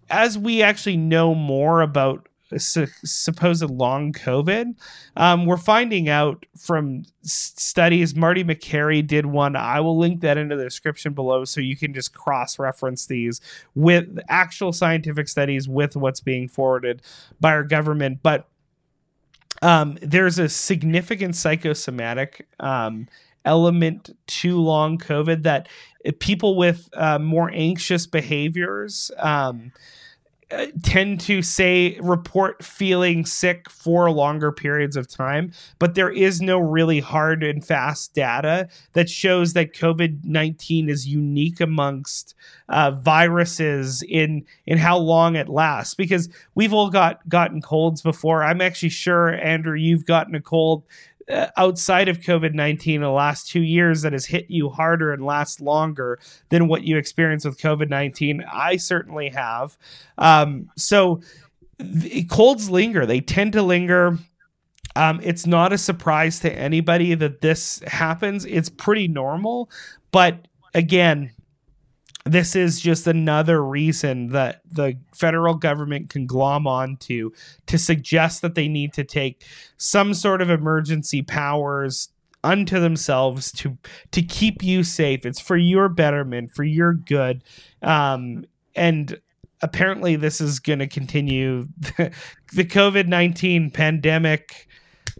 as 0.09 0.37
we 0.37 0.61
actually 0.61 0.97
know 0.97 1.35
more 1.35 1.81
about 1.81 2.27
su- 2.57 2.87
supposed 3.03 3.69
long 3.69 4.13
covid 4.13 4.73
um, 5.17 5.45
we're 5.45 5.57
finding 5.57 6.07
out 6.07 6.45
from 6.57 7.03
studies 7.23 8.15
Marty 8.15 8.43
Makary 8.43 9.05
did 9.05 9.25
one 9.25 9.55
i 9.55 9.79
will 9.79 9.97
link 9.97 10.21
that 10.21 10.37
into 10.37 10.55
the 10.55 10.63
description 10.63 11.13
below 11.13 11.43
so 11.43 11.59
you 11.59 11.75
can 11.75 11.93
just 11.93 12.13
cross 12.13 12.57
reference 12.57 13.05
these 13.07 13.41
with 13.75 14.17
actual 14.29 14.71
scientific 14.71 15.27
studies 15.27 15.67
with 15.67 15.95
what's 15.95 16.21
being 16.21 16.47
forwarded 16.47 17.01
by 17.39 17.51
our 17.51 17.63
government. 17.63 18.19
But 18.23 18.47
um, 19.61 19.97
there's 20.01 20.39
a 20.39 20.49
significant 20.49 21.35
psychosomatic 21.35 22.47
um, 22.59 23.07
element 23.45 24.15
to 24.27 24.59
long 24.59 24.97
COVID 24.97 25.43
that 25.43 25.67
uh, 26.05 26.11
people 26.19 26.55
with 26.55 26.89
uh, 26.93 27.19
more 27.19 27.49
anxious 27.53 28.05
behaviors 28.05 29.11
um, 29.17 29.71
tend 30.81 31.19
to 31.19 31.41
say 31.41 31.97
report 32.01 32.63
feeling 32.63 33.25
sick 33.25 33.69
for 33.69 34.09
longer 34.09 34.51
periods 34.51 34.95
of 34.95 35.07
time, 35.07 35.51
but 35.77 35.95
there 35.95 36.09
is 36.09 36.41
no 36.41 36.57
really 36.57 37.01
hard 37.01 37.43
and 37.43 37.65
fast 37.65 38.13
data 38.13 38.69
that 38.93 39.09
shows 39.09 39.53
that 39.53 39.73
COVID 39.73 40.23
nineteen 40.23 40.87
is 40.89 41.05
unique 41.05 41.59
amongst 41.59 42.33
uh, 42.69 42.91
viruses 42.91 44.01
in 44.03 44.45
in 44.65 44.77
how 44.77 44.97
long 44.97 45.35
it 45.35 45.49
lasts. 45.49 45.93
Because 45.93 46.29
we've 46.55 46.73
all 46.73 46.89
got 46.89 47.27
gotten 47.27 47.61
colds 47.61 48.01
before. 48.01 48.41
I'm 48.43 48.61
actually 48.61 48.89
sure, 48.89 49.33
Andrew, 49.33 49.75
you've 49.77 50.05
gotten 50.05 50.33
a 50.33 50.41
cold 50.41 50.83
uh, 50.85 51.16
outside 51.57 52.07
of 52.07 52.19
COVID 52.19 52.53
19 52.53 52.95
in 52.95 53.01
the 53.01 53.09
last 53.09 53.49
two 53.49 53.61
years 53.61 54.01
that 54.01 54.13
has 54.13 54.25
hit 54.25 54.49
you 54.49 54.69
harder 54.69 55.11
and 55.11 55.25
lasts 55.25 55.59
longer 55.59 56.19
than 56.49 56.67
what 56.67 56.83
you 56.83 56.97
experienced 56.97 57.45
with 57.45 57.57
COVID 57.57 57.89
19. 57.89 58.43
I 58.51 58.77
certainly 58.77 59.29
have. 59.29 59.77
Um, 60.17 60.69
so 60.77 61.21
colds 62.29 62.69
linger, 62.69 63.05
they 63.05 63.19
tend 63.19 63.53
to 63.53 63.61
linger. 63.61 64.17
Um, 64.95 65.19
it's 65.21 65.45
not 65.45 65.73
a 65.73 65.77
surprise 65.77 66.39
to 66.39 66.51
anybody 66.51 67.13
that 67.13 67.41
this 67.41 67.81
happens. 67.85 68.45
It's 68.45 68.69
pretty 68.69 69.07
normal. 69.07 69.69
But 70.11 70.47
again, 70.73 71.31
this 72.27 72.55
is 72.55 72.79
just 72.79 73.07
another 73.07 73.63
reason 73.63 74.29
that 74.29 74.61
the 74.69 74.97
federal 75.13 75.55
government 75.55 76.09
can 76.09 76.25
glom 76.25 76.67
onto 76.67 77.31
to 77.67 77.77
suggest 77.77 78.41
that 78.41 78.55
they 78.55 78.67
need 78.67 78.93
to 78.93 79.03
take 79.03 79.45
some 79.77 80.13
sort 80.13 80.41
of 80.41 80.49
emergency 80.49 81.21
powers 81.21 82.09
unto 82.43 82.79
themselves 82.79 83.51
to 83.51 83.77
to 84.11 84.21
keep 84.21 84.63
you 84.63 84.83
safe. 84.83 85.25
It's 85.25 85.39
for 85.39 85.57
your 85.57 85.89
betterment 85.89 86.51
for 86.51 86.63
your 86.63 86.93
good. 86.93 87.43
Um, 87.81 88.45
and 88.75 89.19
apparently 89.61 90.15
this 90.15 90.39
is 90.39 90.59
going 90.59 90.79
to 90.79 90.87
continue 90.87 91.67
the 91.97 92.63
covid-19 92.63 93.73
pandemic 93.73 94.67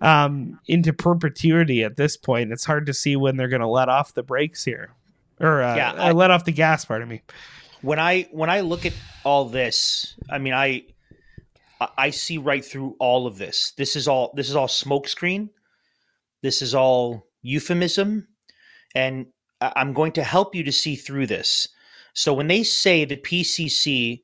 um, 0.02 0.60
into 0.67 0.93
perpetuity 0.93 1.84
at 1.84 1.98
this 1.98 2.15
point. 2.15 2.52
It's 2.52 2.65
hard 2.65 2.86
to 2.86 2.93
see 2.93 3.15
when 3.15 3.36
they're 3.36 3.48
going 3.48 3.62
to 3.62 3.67
let 3.67 3.89
off 3.89 4.13
the 4.13 4.22
brakes 4.22 4.63
here 4.63 4.91
or 5.39 5.62
uh, 5.62 5.76
Yeah, 5.76 5.91
uh, 5.91 5.95
I- 6.08 6.12
let 6.12 6.32
off 6.32 6.45
the 6.45 6.52
gas. 6.52 6.86
Pardon 6.86 7.08
me. 7.08 7.21
when 7.82 8.00
I 8.00 8.23
when 8.32 8.50
I 8.50 8.62
look 8.62 8.86
at 8.86 8.93
all 9.23 9.45
this, 9.45 10.15
I 10.30 10.38
mean, 10.39 10.54
I 10.54 10.84
I- 11.80 11.89
I 11.97 12.10
see 12.10 12.38
right 12.38 12.63
through 12.65 12.95
all 13.00 13.28
of 13.28 13.38
this. 13.38 13.73
This 13.78 13.95
is 13.95 14.08
all 14.08 14.34
this 14.36 14.50
is 14.50 14.56
all 14.56 14.67
smokescreen. 14.67 15.50
This 16.41 16.62
is 16.62 16.73
all 16.76 17.28
euphemism, 17.41 18.28
and 18.95 19.28
I- 19.62 19.73
I'm 19.76 19.93
going 19.93 20.12
to 20.13 20.23
help 20.23 20.56
you 20.56 20.63
to 20.63 20.71
see 20.71 20.95
through 20.95 21.28
this. 21.28 21.67
So 22.13 22.34
when 22.34 22.47
they 22.47 22.63
say 22.63 23.06
that 23.06 23.23
PCC 23.23 24.23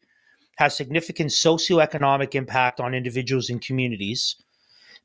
has 0.58 0.76
significant 0.76 1.30
socioeconomic 1.32 2.36
impact 2.36 2.80
on 2.80 2.94
individuals 2.94 3.50
and 3.50 3.62
communities, 3.62 4.36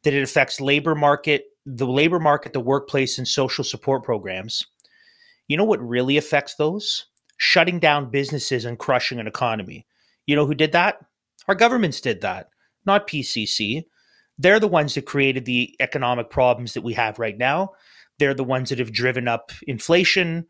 that 0.05 0.15
it 0.15 0.23
affects 0.23 0.61
labor 0.61 0.95
market, 0.95 1.45
the 1.67 1.87
labor 1.87 2.19
market, 2.21 2.53
the 2.53 2.61
workplace, 2.61 3.19
and 3.19 3.27
social 3.29 3.65
support 3.65 4.05
programs. 4.05 4.67
You 5.49 5.57
know 5.57 5.65
what 5.65 5.87
really 5.87 6.17
affects 6.17 6.55
those? 6.55 7.07
shutting 7.39 7.79
down 7.79 8.11
businesses 8.11 8.65
and 8.65 8.79
crushing 8.79 9.19
an 9.19 9.27
economy. 9.27 9.87
You 10.27 10.37
know 10.37 10.45
who 10.45 10.55
did 10.55 10.73
that? 10.73 10.99
Our 11.47 11.55
governments 11.55 12.01
did 12.01 12.21
that, 12.21 12.49
not 12.85 13.09
PCC. 13.09 13.85
They're 14.37 14.61
the 14.61 14.69
ones 14.69 14.95
that 14.95 15.07
created 15.07 15.45
the 15.45 15.75
economic 15.81 16.31
problems 16.31 16.75
that 16.75 16.83
we 16.83 16.93
have 16.95 17.19
right 17.19 17.39
now. 17.39 17.71
They're 18.19 18.35
the 18.35 18.45
ones 18.45 18.69
that 18.69 18.81
have 18.81 18.93
driven 18.93 19.27
up 19.27 19.53
inflation. 19.67 20.47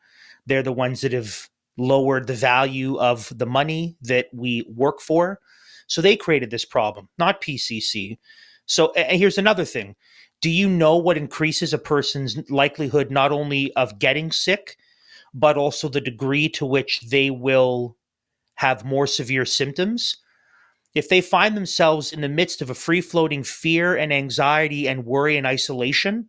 They're 0.47 0.63
the 0.63 0.73
ones 0.73 1.03
that 1.03 1.13
have 1.13 1.49
lowered 1.77 2.27
the 2.27 2.35
value 2.35 2.99
of 2.99 3.31
the 3.37 3.47
money 3.47 3.97
that 4.03 4.29
we 4.33 4.67
work 4.75 5.01
for. 5.01 5.39
So 5.87 6.01
they 6.01 6.17
created 6.17 6.51
this 6.51 6.65
problem, 6.65 7.09
not 7.19 7.43
PCC. 7.43 8.19
So 8.65 8.93
here's 8.97 9.39
another 9.39 9.65
thing. 9.65 9.95
Do 10.41 10.51
you 10.51 10.69
know 10.69 10.97
what 10.97 11.19
increases 11.19 11.75
a 11.75 11.79
person's 11.79 12.39
likelihood 12.51 13.11
not 13.11 13.31
only 13.31 13.73
of 13.75 13.99
getting 13.99 14.33
sick, 14.33 14.78
but 15.35 15.57
also 15.57 15.89
the 15.89 16.01
degree 16.01 16.49
to 16.51 16.67
which 16.67 17.01
they 17.11 17.31
will 17.31 17.97
have 18.57 18.85
more 18.85 19.07
severe 19.07 19.45
symptoms. 19.45 20.17
If 20.95 21.09
they 21.09 21.21
find 21.21 21.57
themselves 21.57 22.13
in 22.13 22.23
the 22.23 22.29
midst 22.29 22.61
of 22.61 22.71
a 22.71 22.75
free 22.75 23.01
floating 23.01 23.45
fear 23.45 23.97
and 23.97 24.13
anxiety 24.13 24.89
and 24.89 25.05
worry 25.05 25.37
and 25.37 25.47
isolation, 25.47 26.29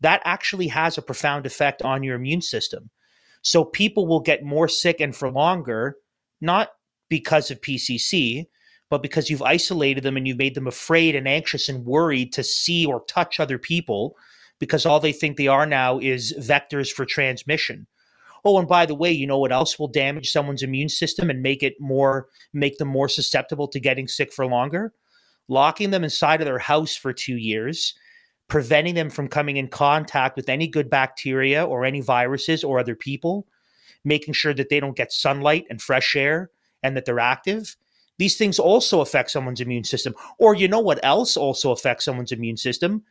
that 0.00 0.22
actually 0.24 0.68
has 0.68 0.96
a 0.96 1.02
profound 1.02 1.46
effect 1.46 1.82
on 1.82 2.02
your 2.02 2.14
immune 2.14 2.42
system. 2.42 2.90
So 3.42 3.64
people 3.64 4.06
will 4.06 4.20
get 4.20 4.44
more 4.44 4.68
sick 4.68 5.00
and 5.00 5.14
for 5.14 5.30
longer, 5.30 5.96
not 6.40 6.70
because 7.08 7.50
of 7.50 7.60
PCC, 7.60 8.46
but 8.90 9.02
because 9.02 9.28
you've 9.28 9.42
isolated 9.42 10.02
them 10.02 10.16
and 10.16 10.26
you've 10.26 10.38
made 10.38 10.54
them 10.54 10.66
afraid 10.66 11.14
and 11.14 11.28
anxious 11.28 11.68
and 11.68 11.84
worried 11.84 12.32
to 12.34 12.44
see 12.44 12.86
or 12.86 13.04
touch 13.06 13.38
other 13.38 13.58
people 13.58 14.16
because 14.58 14.86
all 14.86 15.00
they 15.00 15.12
think 15.12 15.36
they 15.36 15.46
are 15.46 15.66
now 15.66 15.98
is 15.98 16.34
vectors 16.38 16.90
for 16.90 17.04
transmission. 17.04 17.86
Oh, 18.44 18.58
and 18.58 18.68
by 18.68 18.86
the 18.86 18.94
way, 18.94 19.10
you 19.10 19.26
know 19.26 19.38
what 19.38 19.52
else 19.52 19.78
will 19.78 19.88
damage 19.88 20.30
someone's 20.30 20.62
immune 20.62 20.88
system 20.88 21.30
and 21.30 21.42
make 21.42 21.62
it 21.62 21.74
more 21.80 22.28
make 22.52 22.78
them 22.78 22.88
more 22.88 23.08
susceptible 23.08 23.68
to 23.68 23.80
getting 23.80 24.08
sick 24.08 24.32
for 24.32 24.46
longer? 24.46 24.92
Locking 25.48 25.90
them 25.90 26.04
inside 26.04 26.40
of 26.40 26.46
their 26.46 26.58
house 26.58 26.94
for 26.94 27.12
2 27.12 27.36
years, 27.36 27.94
preventing 28.48 28.94
them 28.94 29.10
from 29.10 29.28
coming 29.28 29.56
in 29.56 29.68
contact 29.68 30.36
with 30.36 30.48
any 30.48 30.68
good 30.68 30.90
bacteria 30.90 31.64
or 31.64 31.84
any 31.84 32.00
viruses 32.00 32.62
or 32.62 32.78
other 32.78 32.94
people, 32.94 33.46
making 34.04 34.34
sure 34.34 34.54
that 34.54 34.68
they 34.68 34.80
don't 34.80 34.96
get 34.96 35.12
sunlight 35.12 35.64
and 35.70 35.82
fresh 35.82 36.14
air 36.16 36.50
and 36.82 36.96
that 36.96 37.04
they're 37.04 37.18
active. 37.18 37.76
These 38.18 38.36
things 38.36 38.58
also 38.58 39.00
affect 39.00 39.30
someone's 39.30 39.60
immune 39.60 39.84
system. 39.84 40.14
Or 40.38 40.54
you 40.54 40.68
know 40.68 40.80
what 40.80 40.98
else 41.04 41.36
also 41.36 41.70
affects 41.70 42.04
someone's 42.04 42.32
immune 42.32 42.56
system? 42.56 43.04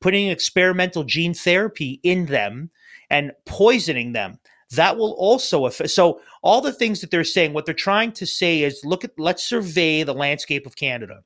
Putting 0.00 0.28
experimental 0.28 1.04
gene 1.04 1.34
therapy 1.34 2.00
in 2.02 2.26
them 2.26 2.70
and 3.10 3.32
poisoning 3.46 4.12
them 4.12 4.38
that 4.72 4.96
will 4.96 5.12
also 5.12 5.66
affect 5.66 5.90
so 5.90 6.20
all 6.42 6.60
the 6.60 6.72
things 6.72 7.00
that 7.00 7.10
they're 7.10 7.24
saying 7.24 7.52
what 7.52 7.64
they're 7.64 7.74
trying 7.74 8.12
to 8.12 8.26
say 8.26 8.62
is 8.62 8.84
look 8.84 9.04
at 9.04 9.18
let's 9.18 9.44
survey 9.44 10.02
the 10.02 10.14
landscape 10.14 10.66
of 10.66 10.76
canada. 10.76 11.20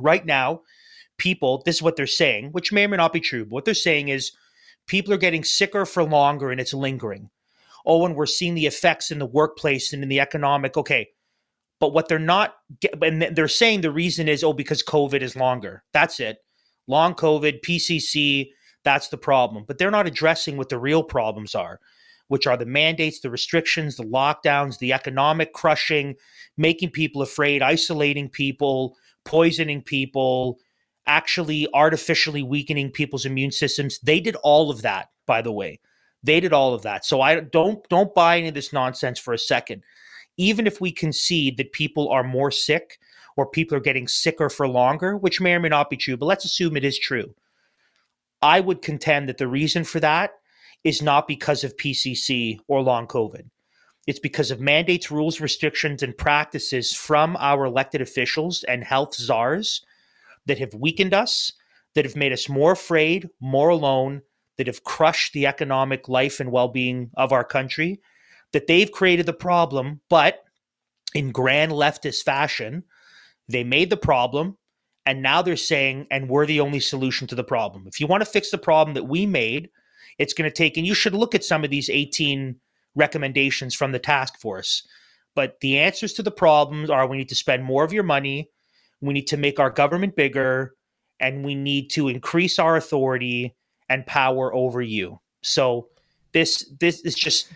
Right 0.00 0.24
now 0.24 0.62
people 1.18 1.62
this 1.66 1.76
is 1.76 1.82
what 1.82 1.96
they're 1.96 2.06
saying 2.06 2.50
which 2.52 2.72
may 2.72 2.84
or 2.84 2.88
may 2.88 2.96
not 2.96 3.12
be 3.12 3.20
true 3.20 3.44
but 3.44 3.52
what 3.52 3.64
they're 3.64 3.74
saying 3.74 4.08
is 4.08 4.32
people 4.86 5.12
are 5.12 5.18
getting 5.18 5.44
sicker 5.44 5.84
for 5.84 6.02
longer 6.02 6.50
and 6.50 6.60
it's 6.60 6.74
lingering. 6.74 7.30
Oh 7.84 8.06
and 8.06 8.16
we're 8.16 8.26
seeing 8.26 8.54
the 8.54 8.66
effects 8.66 9.10
in 9.10 9.18
the 9.18 9.26
workplace 9.26 9.92
and 9.92 10.02
in 10.02 10.08
the 10.08 10.20
economic 10.20 10.76
okay 10.76 11.08
but 11.78 11.92
what 11.92 12.08
they're 12.08 12.18
not 12.18 12.54
and 13.02 13.22
they're 13.36 13.48
saying 13.48 13.82
the 13.82 13.90
reason 13.90 14.28
is 14.28 14.42
oh 14.42 14.54
because 14.54 14.82
covid 14.82 15.20
is 15.20 15.36
longer. 15.36 15.84
That's 15.92 16.20
it. 16.20 16.38
Long 16.86 17.14
covid 17.14 17.60
pcc 17.60 18.48
that's 18.82 19.08
the 19.08 19.18
problem 19.18 19.64
but 19.68 19.76
they're 19.76 19.90
not 19.90 20.06
addressing 20.06 20.56
what 20.56 20.70
the 20.70 20.78
real 20.78 21.02
problems 21.02 21.54
are 21.54 21.78
which 22.32 22.46
are 22.46 22.56
the 22.56 22.64
mandates, 22.64 23.20
the 23.20 23.28
restrictions, 23.28 23.96
the 23.96 24.04
lockdowns, 24.04 24.78
the 24.78 24.90
economic 24.90 25.52
crushing, 25.52 26.14
making 26.56 26.88
people 26.88 27.20
afraid, 27.20 27.60
isolating 27.60 28.26
people, 28.26 28.96
poisoning 29.26 29.82
people, 29.82 30.58
actually 31.06 31.68
artificially 31.74 32.42
weakening 32.42 32.90
people's 32.90 33.26
immune 33.26 33.50
systems. 33.52 33.98
They 33.98 34.18
did 34.18 34.34
all 34.36 34.70
of 34.70 34.80
that, 34.80 35.10
by 35.26 35.42
the 35.42 35.52
way. 35.52 35.78
They 36.22 36.40
did 36.40 36.54
all 36.54 36.72
of 36.72 36.80
that. 36.84 37.04
So 37.04 37.20
I 37.20 37.38
don't 37.38 37.86
don't 37.90 38.14
buy 38.14 38.38
any 38.38 38.48
of 38.48 38.54
this 38.54 38.72
nonsense 38.72 39.18
for 39.18 39.34
a 39.34 39.38
second. 39.38 39.82
Even 40.38 40.66
if 40.66 40.80
we 40.80 40.90
concede 40.90 41.58
that 41.58 41.72
people 41.72 42.08
are 42.08 42.24
more 42.24 42.50
sick 42.50 42.98
or 43.36 43.44
people 43.44 43.76
are 43.76 43.88
getting 43.88 44.08
sicker 44.08 44.48
for 44.48 44.66
longer, 44.66 45.18
which 45.18 45.38
may 45.38 45.52
or 45.52 45.60
may 45.60 45.68
not 45.68 45.90
be 45.90 45.98
true, 45.98 46.16
but 46.16 46.24
let's 46.24 46.46
assume 46.46 46.78
it 46.78 46.84
is 46.84 46.98
true. 46.98 47.34
I 48.40 48.60
would 48.60 48.80
contend 48.80 49.28
that 49.28 49.36
the 49.36 49.48
reason 49.48 49.84
for 49.84 50.00
that 50.00 50.30
is 50.84 51.02
not 51.02 51.28
because 51.28 51.64
of 51.64 51.76
PCC 51.76 52.58
or 52.68 52.82
long 52.82 53.06
COVID. 53.06 53.48
It's 54.06 54.18
because 54.18 54.50
of 54.50 54.60
mandates, 54.60 55.10
rules, 55.10 55.40
restrictions, 55.40 56.02
and 56.02 56.16
practices 56.16 56.92
from 56.92 57.36
our 57.38 57.64
elected 57.64 58.00
officials 58.00 58.64
and 58.64 58.82
health 58.82 59.14
czars 59.14 59.84
that 60.46 60.58
have 60.58 60.74
weakened 60.74 61.14
us, 61.14 61.52
that 61.94 62.04
have 62.04 62.16
made 62.16 62.32
us 62.32 62.48
more 62.48 62.72
afraid, 62.72 63.28
more 63.40 63.68
alone, 63.68 64.22
that 64.58 64.66
have 64.66 64.82
crushed 64.82 65.32
the 65.32 65.46
economic 65.46 66.08
life 66.08 66.40
and 66.40 66.50
well 66.50 66.68
being 66.68 67.10
of 67.16 67.32
our 67.32 67.44
country, 67.44 68.00
that 68.52 68.66
they've 68.66 68.90
created 68.90 69.26
the 69.26 69.32
problem, 69.32 70.00
but 70.10 70.44
in 71.14 71.30
grand 71.30 71.72
leftist 71.72 72.22
fashion, 72.22 72.84
they 73.48 73.64
made 73.64 73.90
the 73.90 73.96
problem. 73.96 74.56
And 75.04 75.22
now 75.22 75.42
they're 75.42 75.56
saying, 75.56 76.06
and 76.10 76.28
we're 76.28 76.46
the 76.46 76.60
only 76.60 76.78
solution 76.78 77.26
to 77.28 77.34
the 77.34 77.42
problem. 77.44 77.86
If 77.86 77.98
you 77.98 78.06
want 78.06 78.22
to 78.22 78.30
fix 78.30 78.50
the 78.50 78.58
problem 78.58 78.94
that 78.94 79.04
we 79.04 79.26
made, 79.26 79.68
it's 80.18 80.34
going 80.34 80.48
to 80.48 80.54
take, 80.54 80.76
and 80.76 80.86
you 80.86 80.94
should 80.94 81.14
look 81.14 81.34
at 81.34 81.44
some 81.44 81.64
of 81.64 81.70
these 81.70 81.88
18 81.90 82.56
recommendations 82.94 83.74
from 83.74 83.92
the 83.92 83.98
task 83.98 84.38
force. 84.38 84.86
But 85.34 85.60
the 85.60 85.78
answers 85.78 86.12
to 86.14 86.22
the 86.22 86.30
problems 86.30 86.90
are 86.90 87.06
we 87.06 87.16
need 87.16 87.28
to 87.30 87.34
spend 87.34 87.64
more 87.64 87.84
of 87.84 87.92
your 87.92 88.02
money, 88.02 88.50
we 89.00 89.14
need 89.14 89.26
to 89.28 89.36
make 89.36 89.58
our 89.58 89.70
government 89.70 90.14
bigger, 90.14 90.74
and 91.18 91.44
we 91.44 91.54
need 91.54 91.88
to 91.90 92.08
increase 92.08 92.58
our 92.58 92.76
authority 92.76 93.54
and 93.88 94.06
power 94.06 94.54
over 94.54 94.82
you. 94.82 95.20
So 95.42 95.88
this 96.32 96.70
this 96.78 97.00
is 97.00 97.14
just 97.14 97.48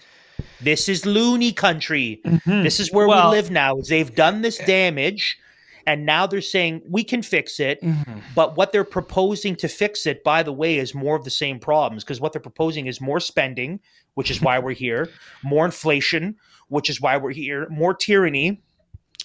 This 0.60 0.88
is 0.88 1.06
loony 1.06 1.52
country. 1.52 2.20
Mhm. 2.24 2.62
This 2.62 2.80
is 2.80 2.92
where 2.92 3.06
Well- 3.06 3.30
we 3.30 3.36
live 3.36 3.50
now. 3.50 3.78
Is 3.78 3.88
they've 3.88 4.14
done 4.14 4.42
this 4.42 4.58
damage, 4.58 5.38
and 5.86 6.04
now 6.04 6.26
they're 6.26 6.40
saying 6.40 6.82
we 6.88 7.04
can 7.04 7.22
fix 7.22 7.60
it. 7.60 7.80
Mhm. 7.82 8.20
But 8.34 8.56
what 8.56 8.72
they're 8.72 8.84
proposing 8.84 9.56
to 9.56 9.68
fix 9.68 10.06
it, 10.06 10.24
by 10.24 10.42
the 10.42 10.52
way, 10.52 10.78
is 10.78 10.94
more 10.94 11.16
of 11.16 11.24
the 11.24 11.30
same 11.30 11.58
problems 11.58 12.04
because 12.04 12.20
what 12.20 12.32
they're 12.32 12.40
proposing 12.40 12.86
is 12.86 13.00
more 13.00 13.20
spending, 13.20 13.80
which 14.14 14.30
is 14.30 14.42
why 14.42 14.58
we're 14.58 14.72
here, 14.74 15.08
more 15.42 15.64
inflation, 15.64 16.36
which 16.68 16.90
is 16.90 17.00
why 17.00 17.16
we're 17.16 17.32
here, 17.32 17.68
more 17.70 17.94
tyranny, 17.94 18.60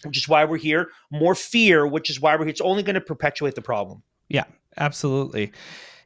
which 0.03 0.17
is 0.17 0.29
why 0.29 0.45
we're 0.45 0.57
here, 0.57 0.89
more 1.09 1.35
fear, 1.35 1.85
which 1.87 2.09
is 2.09 2.21
why 2.21 2.35
we're 2.35 2.45
here. 2.45 2.51
It's 2.51 2.61
only 2.61 2.83
going 2.83 2.95
to 2.95 3.01
perpetuate 3.01 3.55
the 3.55 3.61
problem. 3.61 4.03
Yeah, 4.29 4.45
absolutely. 4.77 5.51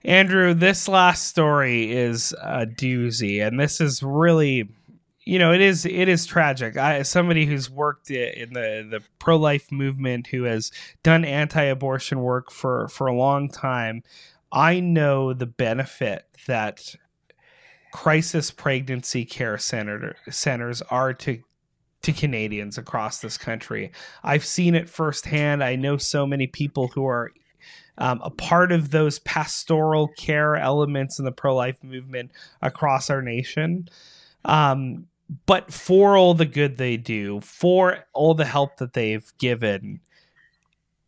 Andrew, 0.03 0.53
this 0.53 0.87
last 0.87 1.27
story 1.27 1.91
is 1.91 2.33
a 2.41 2.65
doozy, 2.65 3.45
and 3.45 3.59
this 3.59 3.81
is 3.81 4.03
really, 4.03 4.69
you 5.25 5.39
know, 5.39 5.51
it 5.51 5.61
is 5.61 5.85
it 5.85 6.07
is 6.07 6.25
tragic. 6.25 6.77
I, 6.77 6.97
as 6.97 7.09
somebody 7.09 7.45
who's 7.45 7.69
worked 7.69 8.11
in 8.11 8.53
the 8.53 8.87
the 8.89 9.01
pro 9.17 9.37
life 9.37 9.71
movement, 9.71 10.27
who 10.27 10.43
has 10.43 10.71
done 11.01 11.25
anti 11.25 11.63
abortion 11.63 12.21
work 12.21 12.51
for 12.51 12.87
for 12.89 13.07
a 13.07 13.15
long 13.15 13.49
time, 13.49 14.03
I 14.51 14.79
know 14.79 15.33
the 15.33 15.47
benefit 15.47 16.25
that 16.47 16.95
crisis 17.91 18.51
pregnancy 18.51 19.25
care 19.25 19.57
center, 19.57 20.15
centers 20.29 20.81
are 20.83 21.13
to 21.13 21.41
to 22.03 22.13
Canadians 22.13 22.77
across 22.77 23.19
this 23.19 23.35
country. 23.35 23.91
I've 24.23 24.45
seen 24.45 24.75
it 24.75 24.87
firsthand. 24.87 25.63
I 25.63 25.75
know 25.75 25.97
so 25.97 26.27
many 26.27 26.45
people 26.45 26.89
who 26.89 27.07
are 27.07 27.31
um, 27.97 28.21
a 28.23 28.29
part 28.29 28.71
of 28.71 28.91
those 28.91 29.17
pastoral 29.19 30.09
care 30.09 30.55
elements 30.55 31.17
in 31.17 31.25
the 31.25 31.31
pro 31.31 31.55
life 31.55 31.83
movement 31.83 32.31
across 32.61 33.09
our 33.09 33.23
nation. 33.23 33.87
Um, 34.43 35.07
but 35.45 35.73
for 35.73 36.17
all 36.17 36.33
the 36.33 36.45
good 36.45 36.77
they 36.77 36.97
do, 36.97 37.39
for 37.41 38.05
all 38.13 38.33
the 38.33 38.45
help 38.45 38.77
that 38.77 38.93
they've 38.93 39.31
given, 39.37 39.99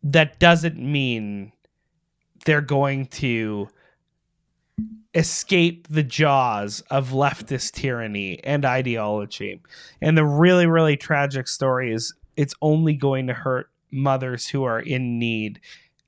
that 0.02 0.38
doesn't 0.38 0.78
mean 0.78 1.52
they're 2.44 2.60
going 2.60 3.06
to 3.06 3.68
escape 5.14 5.88
the 5.88 6.02
jaws 6.02 6.82
of 6.90 7.10
leftist 7.10 7.72
tyranny 7.72 8.42
and 8.44 8.64
ideology. 8.64 9.60
And 10.00 10.16
the 10.16 10.24
really, 10.24 10.66
really 10.66 10.96
tragic 10.96 11.48
story 11.48 11.92
is 11.92 12.14
it's 12.36 12.54
only 12.62 12.94
going 12.94 13.26
to 13.26 13.34
hurt 13.34 13.70
mothers 13.90 14.46
who 14.46 14.64
are 14.64 14.80
in 14.80 15.18
need 15.18 15.60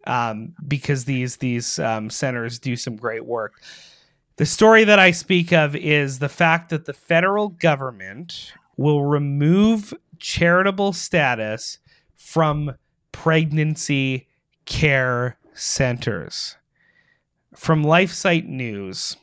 um, 0.06 0.54
because 0.66 1.04
these 1.04 1.36
these 1.38 1.78
um, 1.78 2.10
centers 2.10 2.58
do 2.58 2.76
some 2.76 2.96
great 2.96 3.24
work. 3.24 3.54
The 4.40 4.46
story 4.46 4.84
that 4.84 4.98
I 4.98 5.10
speak 5.10 5.52
of 5.52 5.76
is 5.76 6.18
the 6.18 6.30
fact 6.30 6.70
that 6.70 6.86
the 6.86 6.94
federal 6.94 7.50
government 7.50 8.54
will 8.78 9.04
remove 9.04 9.92
charitable 10.18 10.94
status 10.94 11.78
from 12.14 12.74
pregnancy 13.12 14.28
care 14.64 15.36
centers. 15.52 16.56
From 17.54 17.84
LifeSite 17.84 18.46
News. 18.46 19.18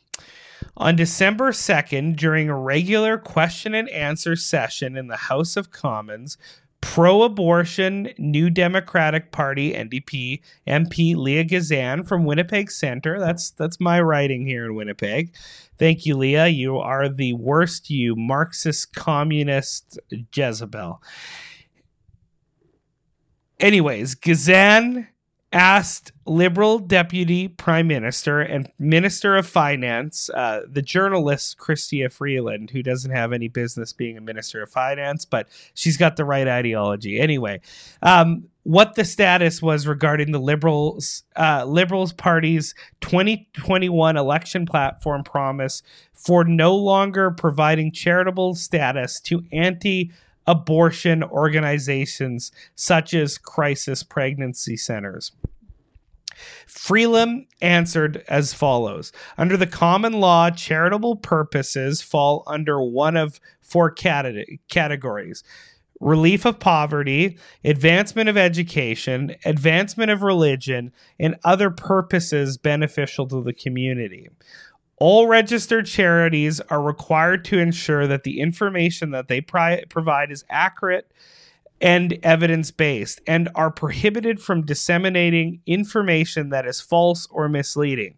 On 0.75 0.95
December 0.95 1.49
2nd, 1.49 2.15
during 2.15 2.47
a 2.47 2.55
regular 2.55 3.17
question 3.17 3.73
and 3.73 3.89
answer 3.89 4.35
session 4.35 4.95
in 4.95 5.07
the 5.07 5.17
House 5.17 5.57
of 5.57 5.71
Commons, 5.71 6.37
pro 6.81 7.23
abortion 7.23 8.09
New 8.17 8.49
Democratic 8.49 9.31
Party 9.31 9.73
NDP 9.73 10.41
MP 10.67 11.15
Leah 11.15 11.43
Gazan 11.43 12.03
from 12.03 12.25
Winnipeg 12.25 12.71
Center. 12.71 13.19
That's 13.19 13.51
that's 13.51 13.79
my 13.79 14.01
writing 14.01 14.45
here 14.45 14.65
in 14.65 14.75
Winnipeg. 14.75 15.33
Thank 15.77 16.05
you, 16.05 16.15
Leah. 16.17 16.47
You 16.47 16.77
are 16.77 17.09
the 17.09 17.33
worst, 17.33 17.89
you 17.89 18.15
Marxist 18.15 18.93
communist 18.93 19.99
Jezebel. 20.33 21.01
Anyways, 23.59 24.15
Gazan 24.15 25.07
asked 25.53 26.11
Liberal 26.25 26.77
Deputy 26.79 27.47
Prime 27.47 27.87
Minister 27.87 28.41
and 28.41 28.69
Minister 28.79 29.35
of 29.37 29.47
Finance, 29.47 30.29
uh, 30.31 30.61
the 30.69 30.81
journalist 30.81 31.57
Chrystia 31.57 32.11
Freeland, 32.11 32.69
who 32.71 32.83
doesn't 32.83 33.11
have 33.11 33.31
any 33.31 33.47
business 33.47 33.93
being 33.93 34.17
a 34.17 34.21
Minister 34.21 34.61
of 34.61 34.69
Finance, 34.69 35.23
but 35.23 35.47
she's 35.73 35.95
got 35.95 36.17
the 36.17 36.25
right 36.25 36.47
ideology. 36.47 37.19
Anyway, 37.19 37.61
um, 38.01 38.43
what 38.63 38.95
the 38.95 39.05
status 39.05 39.61
was 39.61 39.87
regarding 39.87 40.33
the 40.33 40.39
Liberals, 40.39 41.23
uh, 41.37 41.63
Liberals 41.65 42.11
Party's 42.11 42.75
2021 42.99 44.17
election 44.17 44.65
platform 44.65 45.23
promise 45.23 45.81
for 46.13 46.43
no 46.43 46.75
longer 46.75 47.31
providing 47.31 47.93
charitable 47.93 48.53
status 48.55 49.21
to 49.21 49.45
anti 49.53 50.11
abortion 50.47 51.23
organizations 51.23 52.51
such 52.75 53.13
as 53.13 53.37
crisis 53.37 54.01
pregnancy 54.03 54.77
centers. 54.77 55.33
Freeland 56.65 57.47
answered 57.61 58.23
as 58.27 58.53
follows 58.53 59.11
Under 59.37 59.57
the 59.57 59.67
common 59.67 60.13
law, 60.13 60.49
charitable 60.49 61.17
purposes 61.17 62.01
fall 62.01 62.43
under 62.47 62.81
one 62.81 63.17
of 63.17 63.39
four 63.61 63.91
cate- 63.91 64.59
categories 64.69 65.43
relief 65.99 66.45
of 66.45 66.59
poverty, 66.59 67.37
advancement 67.63 68.29
of 68.29 68.37
education, 68.37 69.35
advancement 69.45 70.11
of 70.11 70.21
religion, 70.21 70.91
and 71.19 71.35
other 71.43 71.69
purposes 71.71 72.57
beneficial 72.57 73.27
to 73.27 73.41
the 73.41 73.53
community. 73.53 74.29
All 74.99 75.27
registered 75.27 75.85
charities 75.85 76.59
are 76.59 76.81
required 76.81 77.45
to 77.45 77.59
ensure 77.59 78.07
that 78.07 78.23
the 78.23 78.39
information 78.39 79.11
that 79.11 79.27
they 79.27 79.41
pri- 79.41 79.83
provide 79.89 80.31
is 80.31 80.43
accurate 80.49 81.11
and 81.79 82.17
evidence 82.23 82.71
based 82.71 83.21
and 83.27 83.49
are 83.53 83.69
prohibited 83.69 84.41
from 84.41 84.65
disseminating 84.65 85.61
information 85.67 86.49
that 86.49 86.65
is 86.65 86.81
false 86.81 87.27
or 87.29 87.47
misleading. 87.47 88.15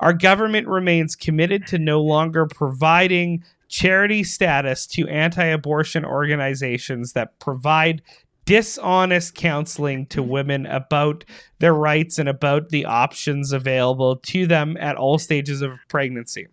Our 0.00 0.14
government 0.14 0.66
remains 0.66 1.14
committed 1.14 1.66
to 1.68 1.78
no 1.78 2.00
longer 2.00 2.46
providing 2.46 3.44
charity 3.68 4.24
status 4.24 4.86
to 4.86 5.06
anti 5.08 5.44
abortion 5.44 6.04
organizations 6.04 7.12
that 7.12 7.38
provide 7.38 8.00
dishonest 8.44 9.34
counseling 9.34 10.06
to 10.06 10.20
mm-hmm. 10.20 10.30
women 10.30 10.66
about 10.66 11.24
their 11.58 11.74
rights 11.74 12.18
and 12.18 12.28
about 12.28 12.68
the 12.68 12.84
options 12.84 13.52
available 13.52 14.16
to 14.16 14.46
them 14.46 14.76
at 14.78 14.96
all 14.96 15.18
stages 15.18 15.62
of 15.62 15.78
pregnancy. 15.88 16.46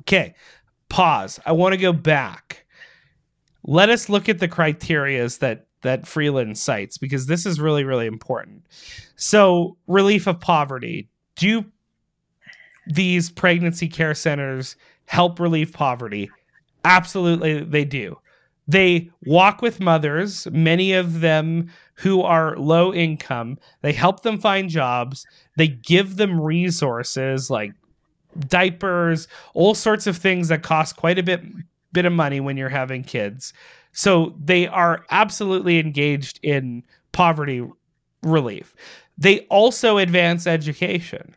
Okay, 0.00 0.34
pause. 0.88 1.40
I 1.44 1.52
want 1.52 1.72
to 1.72 1.80
go 1.80 1.92
back. 1.92 2.66
Let 3.64 3.90
us 3.90 4.08
look 4.08 4.28
at 4.28 4.38
the 4.38 4.48
criterias 4.48 5.40
that 5.40 5.66
that 5.82 6.08
Freeland 6.08 6.58
cites 6.58 6.98
because 6.98 7.26
this 7.26 7.46
is 7.46 7.60
really 7.60 7.84
really 7.84 8.06
important. 8.06 8.64
So, 9.16 9.76
relief 9.86 10.26
of 10.26 10.40
poverty. 10.40 11.08
Do 11.36 11.64
these 12.86 13.30
pregnancy 13.30 13.86
care 13.86 14.14
centers 14.14 14.74
help 15.06 15.38
relieve 15.38 15.72
poverty? 15.72 16.30
Absolutely, 16.84 17.62
they 17.62 17.84
do. 17.84 18.18
They 18.68 19.10
walk 19.24 19.62
with 19.62 19.80
mothers, 19.80 20.46
many 20.52 20.92
of 20.92 21.20
them 21.20 21.70
who 21.94 22.22
are 22.22 22.56
low 22.56 22.92
income. 22.92 23.58
They 23.80 23.92
help 23.92 24.22
them 24.22 24.38
find 24.38 24.68
jobs. 24.68 25.26
They 25.56 25.68
give 25.68 26.16
them 26.16 26.40
resources 26.40 27.50
like 27.50 27.72
diapers, 28.38 29.26
all 29.54 29.74
sorts 29.74 30.06
of 30.06 30.16
things 30.16 30.48
that 30.48 30.62
cost 30.62 30.96
quite 30.96 31.18
a 31.18 31.22
bit 31.22 31.42
bit 31.92 32.04
of 32.04 32.12
money 32.12 32.38
when 32.38 32.58
you're 32.58 32.68
having 32.68 33.02
kids. 33.02 33.54
So 33.92 34.34
they 34.38 34.66
are 34.68 35.04
absolutely 35.10 35.78
engaged 35.78 36.38
in 36.42 36.84
poverty 37.12 37.66
relief. 38.22 38.74
They 39.16 39.40
also 39.46 39.98
advance 39.98 40.46
education. 40.46 41.34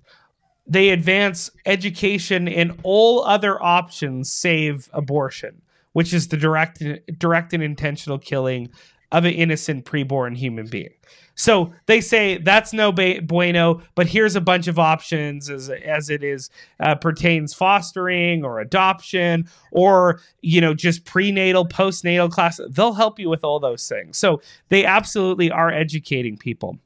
They 0.68 0.90
advance 0.90 1.50
education 1.66 2.48
in 2.48 2.78
all 2.84 3.24
other 3.24 3.62
options 3.64 4.32
save 4.32 4.90
abortion, 4.94 5.62
which 5.94 6.14
is 6.14 6.28
the 6.30 6.38
direct 6.38 6.84
direct 7.18 7.54
and 7.54 7.64
intentional 7.64 8.18
killing 8.18 8.70
of 9.12 9.26
an 9.26 9.34
innocent 9.34 9.86
preborn 9.86 10.36
human 10.38 10.68
being. 10.68 10.94
So 11.36 11.74
they 11.86 12.02
say 12.02 12.38
that's 12.38 12.72
no 12.72 12.92
bueno, 12.92 13.82
but 13.96 14.08
here's 14.08 14.36
a 14.36 14.42
bunch 14.42 14.68
of 14.68 14.78
options 14.78 15.50
as 15.50 15.70
as 15.70 16.10
it 16.10 16.24
is 16.24 16.50
uh, 16.80 16.96
pertains 16.96 17.54
fostering 17.54 18.44
or 18.44 18.60
adoption 18.60 19.48
or 19.72 20.22
you 20.42 20.62
know 20.62 20.74
just 20.74 21.06
prenatal, 21.06 21.68
postnatal 21.68 22.30
class. 22.30 22.60
They'll 22.70 22.94
help 22.94 23.20
you 23.20 23.30
with 23.30 23.44
all 23.44 23.60
those 23.60 23.88
things. 23.88 24.18
So 24.18 24.42
they 24.70 24.86
absolutely 24.86 25.52
are 25.52 25.72
educating 25.72 26.38
people. 26.38 26.78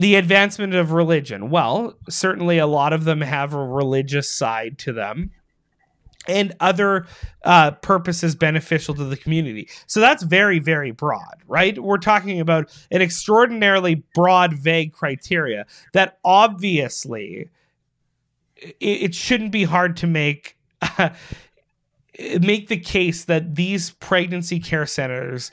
The 0.00 0.14
advancement 0.14 0.74
of 0.74 0.92
religion. 0.92 1.50
Well, 1.50 1.94
certainly 2.08 2.58
a 2.58 2.68
lot 2.68 2.92
of 2.92 3.04
them 3.04 3.20
have 3.20 3.52
a 3.52 3.64
religious 3.64 4.30
side 4.30 4.78
to 4.80 4.92
them 4.92 5.32
and 6.28 6.54
other 6.60 7.06
uh, 7.44 7.72
purposes 7.72 8.34
beneficial 8.34 8.94
to 8.94 9.04
the 9.04 9.16
community. 9.16 9.68
So 9.86 10.00
that's 10.00 10.22
very, 10.22 10.58
very 10.58 10.90
broad, 10.90 11.42
right? 11.46 11.78
We're 11.78 11.98
talking 11.98 12.40
about 12.40 12.70
an 12.90 13.02
extraordinarily 13.02 14.04
broad, 14.14 14.52
vague 14.52 14.92
criteria 14.92 15.66
that 15.94 16.18
obviously 16.24 17.48
it, 18.56 18.76
it 18.80 19.14
shouldn't 19.14 19.52
be 19.52 19.64
hard 19.64 19.96
to 19.98 20.06
make. 20.06 20.56
uh, 20.82 21.10
make 22.40 22.68
the 22.68 22.78
case 22.78 23.26
that 23.26 23.54
these 23.54 23.90
pregnancy 23.90 24.58
care 24.58 24.86
centers 24.86 25.52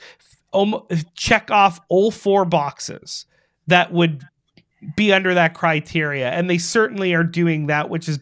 check 1.14 1.50
off 1.50 1.80
all 1.88 2.10
four 2.10 2.44
boxes 2.44 3.26
that 3.66 3.92
would 3.92 4.26
be 4.96 5.12
under 5.12 5.34
that 5.34 5.54
criteria 5.54 6.30
and 6.30 6.48
they 6.48 6.58
certainly 6.58 7.14
are 7.14 7.24
doing 7.24 7.66
that 7.66 7.88
which 7.88 8.08
is 8.08 8.18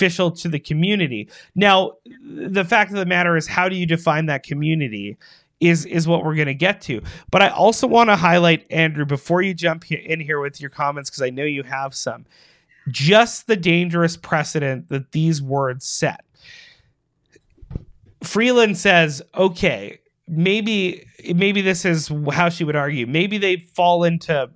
beneficial 0.00 0.30
to 0.30 0.48
the 0.48 0.58
community. 0.58 1.28
Now 1.54 1.92
the 2.22 2.64
fact 2.64 2.90
of 2.90 2.96
the 2.96 3.06
matter 3.06 3.36
is 3.36 3.46
how 3.46 3.68
do 3.68 3.76
you 3.76 3.86
define 3.86 4.26
that 4.26 4.42
community 4.42 5.16
is 5.60 5.84
is 5.84 6.08
what 6.08 6.24
we're 6.24 6.34
going 6.34 6.46
to 6.46 6.54
get 6.54 6.80
to. 6.82 7.02
But 7.30 7.42
i 7.42 7.48
also 7.48 7.86
want 7.86 8.08
to 8.08 8.16
highlight 8.16 8.66
andrew 8.70 9.04
before 9.04 9.42
you 9.42 9.52
jump 9.52 9.90
in 9.92 10.20
here 10.20 10.40
with 10.40 10.60
your 10.60 10.70
comments 10.70 11.10
because 11.10 11.22
i 11.22 11.30
know 11.30 11.44
you 11.44 11.62
have 11.62 11.94
some 11.94 12.24
just 12.88 13.46
the 13.46 13.56
dangerous 13.56 14.16
precedent 14.16 14.88
that 14.88 15.12
these 15.12 15.42
words 15.42 15.86
set. 15.86 16.24
Freeland 18.22 18.78
says 18.78 19.22
okay 19.34 19.98
maybe 20.26 21.04
maybe 21.34 21.60
this 21.60 21.84
is 21.84 22.10
how 22.32 22.48
she 22.48 22.64
would 22.64 22.76
argue. 22.76 23.06
Maybe 23.06 23.36
they 23.36 23.56
fall 23.56 24.04
into 24.04 24.50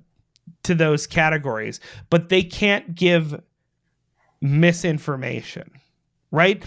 to 0.63 0.75
those 0.75 1.07
categories 1.07 1.81
but 2.09 2.31
they 2.31 2.43
can't 2.43 2.95
give 2.95 3.43
misinformation 4.45 5.71
right 6.31 6.63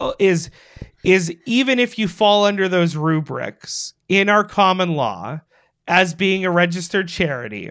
Uh, 0.00 0.12
is 0.20 0.50
is 1.04 1.34
even 1.44 1.78
if 1.80 1.98
you 1.98 2.06
fall 2.06 2.44
under 2.44 2.68
those 2.68 2.94
rubrics 2.96 3.94
in 4.08 4.28
our 4.28 4.44
common 4.44 4.94
law 4.94 5.40
as 5.88 6.14
being 6.14 6.44
a 6.44 6.50
registered 6.50 7.08
charity 7.08 7.68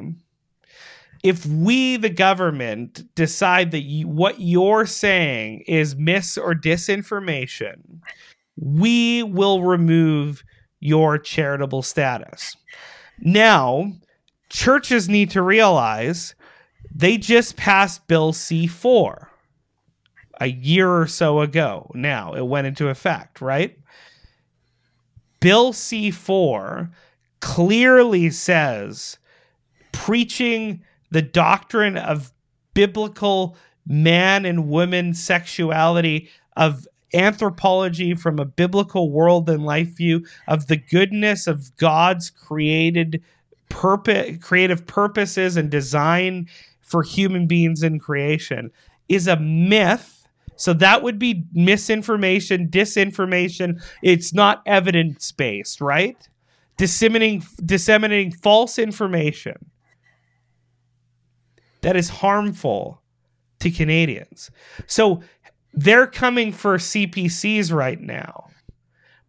if 1.24 1.46
we 1.46 1.98
the 1.98 2.10
government 2.10 3.04
decide 3.16 3.72
that 3.72 3.84
you, 3.84 4.08
what 4.08 4.40
you're 4.40 4.86
saying 4.86 5.64
is 5.68 5.96
mis 5.96 6.38
or 6.38 6.54
disinformation 6.54 8.02
we 8.58 9.24
will 9.24 9.64
remove 9.64 10.44
your 10.80 11.18
charitable 11.18 11.82
status. 11.82 12.56
Now, 13.20 13.94
churches 14.50 15.08
need 15.10 15.32
to 15.32 15.42
realize 15.42 16.36
they 16.94 17.18
just 17.18 17.56
passed 17.56 18.08
Bill 18.08 18.34
C4 18.34 19.28
a 20.40 20.48
year 20.48 20.92
or 20.92 21.08
so 21.08 21.42
ago. 21.42 21.92
Now, 21.94 22.34
it 22.34 22.46
went 22.46 22.68
into 22.68 22.90
effect, 22.90 23.42
right? 23.42 23.78
Bill 25.40 25.74
C4 25.74 26.90
clearly 27.40 28.30
says 28.30 29.18
preaching 29.92 30.82
the 31.12 31.22
doctrine 31.22 31.98
of 31.98 32.32
biblical 32.74 33.56
man 33.86 34.46
and 34.46 34.68
woman 34.68 35.14
sexuality 35.14 36.30
of 36.56 36.88
anthropology 37.14 38.14
from 38.14 38.38
a 38.38 38.46
biblical 38.46 39.12
world 39.12 39.50
and 39.50 39.66
life 39.66 39.96
view 39.96 40.26
of 40.48 40.68
the 40.68 40.76
goodness 40.76 41.48
of 41.48 41.76
God's 41.78 42.30
created 42.30 43.24
purpose 43.70 44.38
creative 44.42 44.86
purposes 44.88 45.58
and 45.58 45.70
design 45.70 46.48
for 46.82 47.04
human 47.04 47.48
beings 47.48 47.84
in 47.84 48.00
creation 48.00 48.72
is 49.10 49.28
a 49.28 49.38
myth 49.38 50.17
so 50.58 50.74
that 50.74 51.04
would 51.04 51.20
be 51.20 51.46
misinformation 51.54 52.68
disinformation. 52.68 53.82
It's 54.04 54.34
not 54.34 54.62
evidence 54.66 55.32
based 55.32 55.82
right? 55.82 56.18
Disseminating 56.78 57.44
disseminating 57.64 58.32
false 58.32 58.78
information 58.78 59.72
that 61.82 61.96
is 61.96 62.10
harmful 62.10 63.02
to 63.60 63.72
Canadians. 63.72 64.52
So 64.88 65.22
they're 65.74 66.08
coming 66.08 66.52
for 66.52 66.78
CPCs 66.78 67.74
right 67.74 68.00
now. 68.00 68.50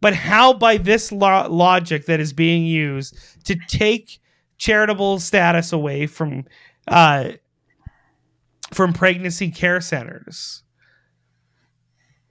But 0.01 0.15
how, 0.15 0.53
by 0.53 0.77
this 0.77 1.11
lo- 1.11 1.49
logic 1.49 2.07
that 2.07 2.21
is 2.21 2.33
being 2.33 2.65
used 2.65 3.17
to 3.45 3.57
take 3.69 4.21
charitable 4.57 5.19
status 5.19 5.73
away 5.73 6.07
from 6.07 6.45
uh, 6.87 7.33
from 8.73 8.93
pregnancy 8.93 9.51
care 9.51 9.81
centers, 9.81 10.63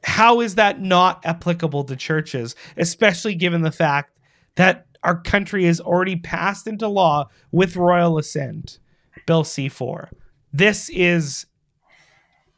how 0.08 0.40
is 0.40 0.56
that 0.56 0.82
not 0.82 1.20
applicable 1.26 1.84
to 1.84 1.96
churches, 1.96 2.56
especially 2.78 3.36
given 3.36 3.62
the 3.62 3.72
fact 3.74 4.18
that 4.56 4.86
our 5.04 5.20
country 5.22 5.66
has 5.66 5.82
already 5.82 6.16
passed 6.16 6.66
into 6.66 6.88
law 6.88 7.28
with 7.52 7.76
royal 7.76 8.18
assent, 8.18 8.80
Bill 9.26 9.44
C4? 9.44 10.10
This 10.54 10.90
is 10.90 11.46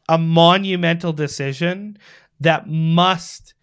a 0.07 0.19
monumental 0.19 1.11
decision 1.11 1.97
that 2.39 2.69
must 2.69 3.55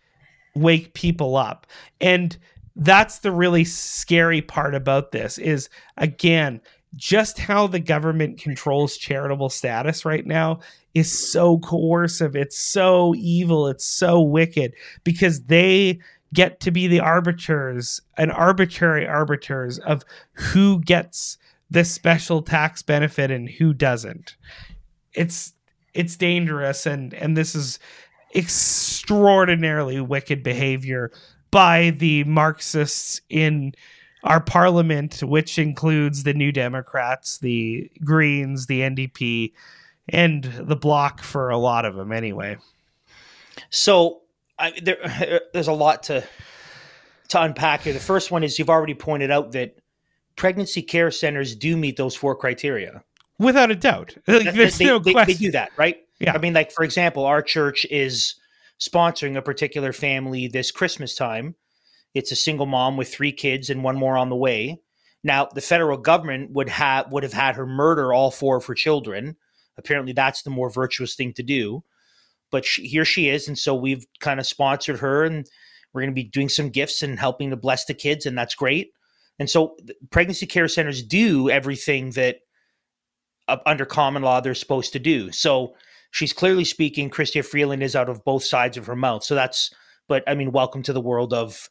wake 0.56 0.92
people 0.92 1.36
up. 1.36 1.64
And 2.00 2.36
that's 2.74 3.20
the 3.20 3.30
really 3.30 3.64
scary 3.64 4.42
part 4.42 4.74
about 4.74 5.12
this 5.12 5.38
is 5.38 5.70
again, 5.96 6.60
just 6.96 7.38
how 7.38 7.68
the 7.68 7.78
government 7.78 8.40
controls 8.40 8.96
charitable 8.96 9.50
status 9.50 10.04
right 10.04 10.26
now 10.26 10.58
is 10.96 11.30
so 11.30 11.58
coercive. 11.58 12.34
It's 12.34 12.58
so 12.58 13.14
evil. 13.16 13.68
It's 13.68 13.84
so 13.84 14.22
wicked 14.22 14.72
because 15.04 15.42
they 15.42 16.00
get 16.32 16.58
to 16.60 16.70
be 16.70 16.86
the 16.86 17.00
arbiters 17.00 18.00
and 18.16 18.32
arbitrary 18.32 19.06
arbiters 19.06 19.78
of 19.80 20.04
who 20.32 20.80
gets 20.80 21.36
this 21.68 21.92
special 21.92 22.40
tax 22.40 22.80
benefit 22.82 23.30
and 23.30 23.46
who 23.46 23.74
doesn't. 23.74 24.36
It's 25.12 25.52
it's 25.92 26.16
dangerous 26.16 26.86
and 26.86 27.12
and 27.12 27.36
this 27.36 27.54
is 27.54 27.78
extraordinarily 28.34 30.00
wicked 30.00 30.42
behavior 30.42 31.12
by 31.50 31.90
the 31.90 32.24
marxists 32.24 33.20
in 33.28 33.72
our 34.24 34.40
parliament 34.40 35.20
which 35.22 35.58
includes 35.58 36.24
the 36.24 36.34
new 36.34 36.52
democrats 36.52 37.38
the 37.38 37.90
greens 38.04 38.66
the 38.66 38.80
ndp 38.80 39.52
and 40.08 40.44
the 40.44 40.76
Bloc 40.76 41.22
for 41.22 41.50
a 41.50 41.58
lot 41.58 41.84
of 41.84 41.94
them 41.96 42.12
anyway 42.12 42.56
So 43.70 44.22
I, 44.58 44.72
there, 44.82 45.40
there's 45.52 45.68
a 45.68 45.72
lot 45.72 46.04
to 46.04 46.24
to 47.28 47.42
unpack 47.42 47.82
here. 47.82 47.92
The 47.92 47.98
first 47.98 48.30
one 48.30 48.44
is 48.44 48.56
you've 48.58 48.70
already 48.70 48.94
pointed 48.94 49.32
out 49.32 49.50
that 49.52 49.76
pregnancy 50.36 50.80
care 50.82 51.10
centers 51.10 51.56
do 51.56 51.76
meet 51.76 51.96
those 51.96 52.14
four 52.14 52.36
criteria. 52.36 53.02
without 53.38 53.70
a 53.70 53.74
doubt 53.74 54.16
like, 54.28 54.54
there's 54.54 54.78
they, 54.78 54.84
no 54.84 54.98
they- 55.00 55.12
question 55.12 55.34
they 55.34 55.46
do 55.46 55.50
that, 55.52 55.70
right? 55.76 55.96
Yeah. 56.20 56.32
I 56.34 56.38
mean, 56.38 56.54
like 56.54 56.70
for 56.72 56.84
example, 56.84 57.24
our 57.24 57.42
church 57.42 57.84
is 57.90 58.36
sponsoring 58.80 59.36
a 59.36 59.42
particular 59.42 59.92
family 59.92 60.46
this 60.48 60.70
Christmas 60.70 61.14
time. 61.14 61.54
It's 62.14 62.32
a 62.32 62.36
single 62.36 62.64
mom 62.66 62.96
with 62.96 63.12
three 63.12 63.32
kids 63.32 63.68
and 63.68 63.82
one 63.84 63.96
more 63.96 64.16
on 64.16 64.30
the 64.30 64.36
way. 64.36 64.80
Now, 65.22 65.46
the 65.52 65.60
federal 65.60 65.98
government 65.98 66.52
would 66.52 66.68
have 66.70 67.10
would 67.12 67.22
have 67.24 67.32
had 67.34 67.56
her 67.56 67.66
murder 67.66 68.12
all 68.14 68.30
four 68.30 68.56
of 68.56 68.64
her 68.66 68.74
children. 68.74 69.36
Apparently, 69.78 70.12
that's 70.12 70.42
the 70.42 70.50
more 70.50 70.70
virtuous 70.70 71.14
thing 71.14 71.32
to 71.34 71.42
do. 71.42 71.84
But 72.50 72.64
she, 72.64 72.86
here 72.86 73.04
she 73.04 73.28
is, 73.28 73.48
and 73.48 73.58
so 73.58 73.74
we've 73.74 74.06
kind 74.20 74.38
of 74.40 74.46
sponsored 74.46 75.00
her, 75.00 75.24
and 75.24 75.46
we're 75.92 76.02
going 76.02 76.12
to 76.12 76.14
be 76.14 76.24
doing 76.24 76.48
some 76.48 76.70
gifts 76.70 77.02
and 77.02 77.18
helping 77.18 77.50
to 77.50 77.56
bless 77.56 77.84
the 77.84 77.94
kids, 77.94 78.24
and 78.24 78.38
that's 78.38 78.54
great. 78.54 78.92
And 79.38 79.50
so, 79.50 79.76
pregnancy 80.10 80.46
care 80.46 80.68
centers 80.68 81.02
do 81.02 81.50
everything 81.50 82.10
that 82.10 82.38
uh, 83.48 83.58
under 83.66 83.84
common 83.84 84.22
law 84.22 84.40
they're 84.40 84.54
supposed 84.54 84.92
to 84.92 84.98
do. 84.98 85.30
So 85.32 85.74
she's 86.10 86.32
clearly 86.32 86.64
speaking. 86.64 87.10
Chrystia 87.10 87.44
Freeland 87.44 87.82
is 87.82 87.96
out 87.96 88.08
of 88.08 88.24
both 88.24 88.44
sides 88.44 88.76
of 88.76 88.86
her 88.86 88.96
mouth. 88.96 89.24
So 89.24 89.34
that's, 89.34 89.72
but 90.08 90.24
I 90.26 90.34
mean, 90.34 90.52
welcome 90.52 90.82
to 90.84 90.92
the 90.92 91.00
world 91.00 91.32
of 91.32 91.68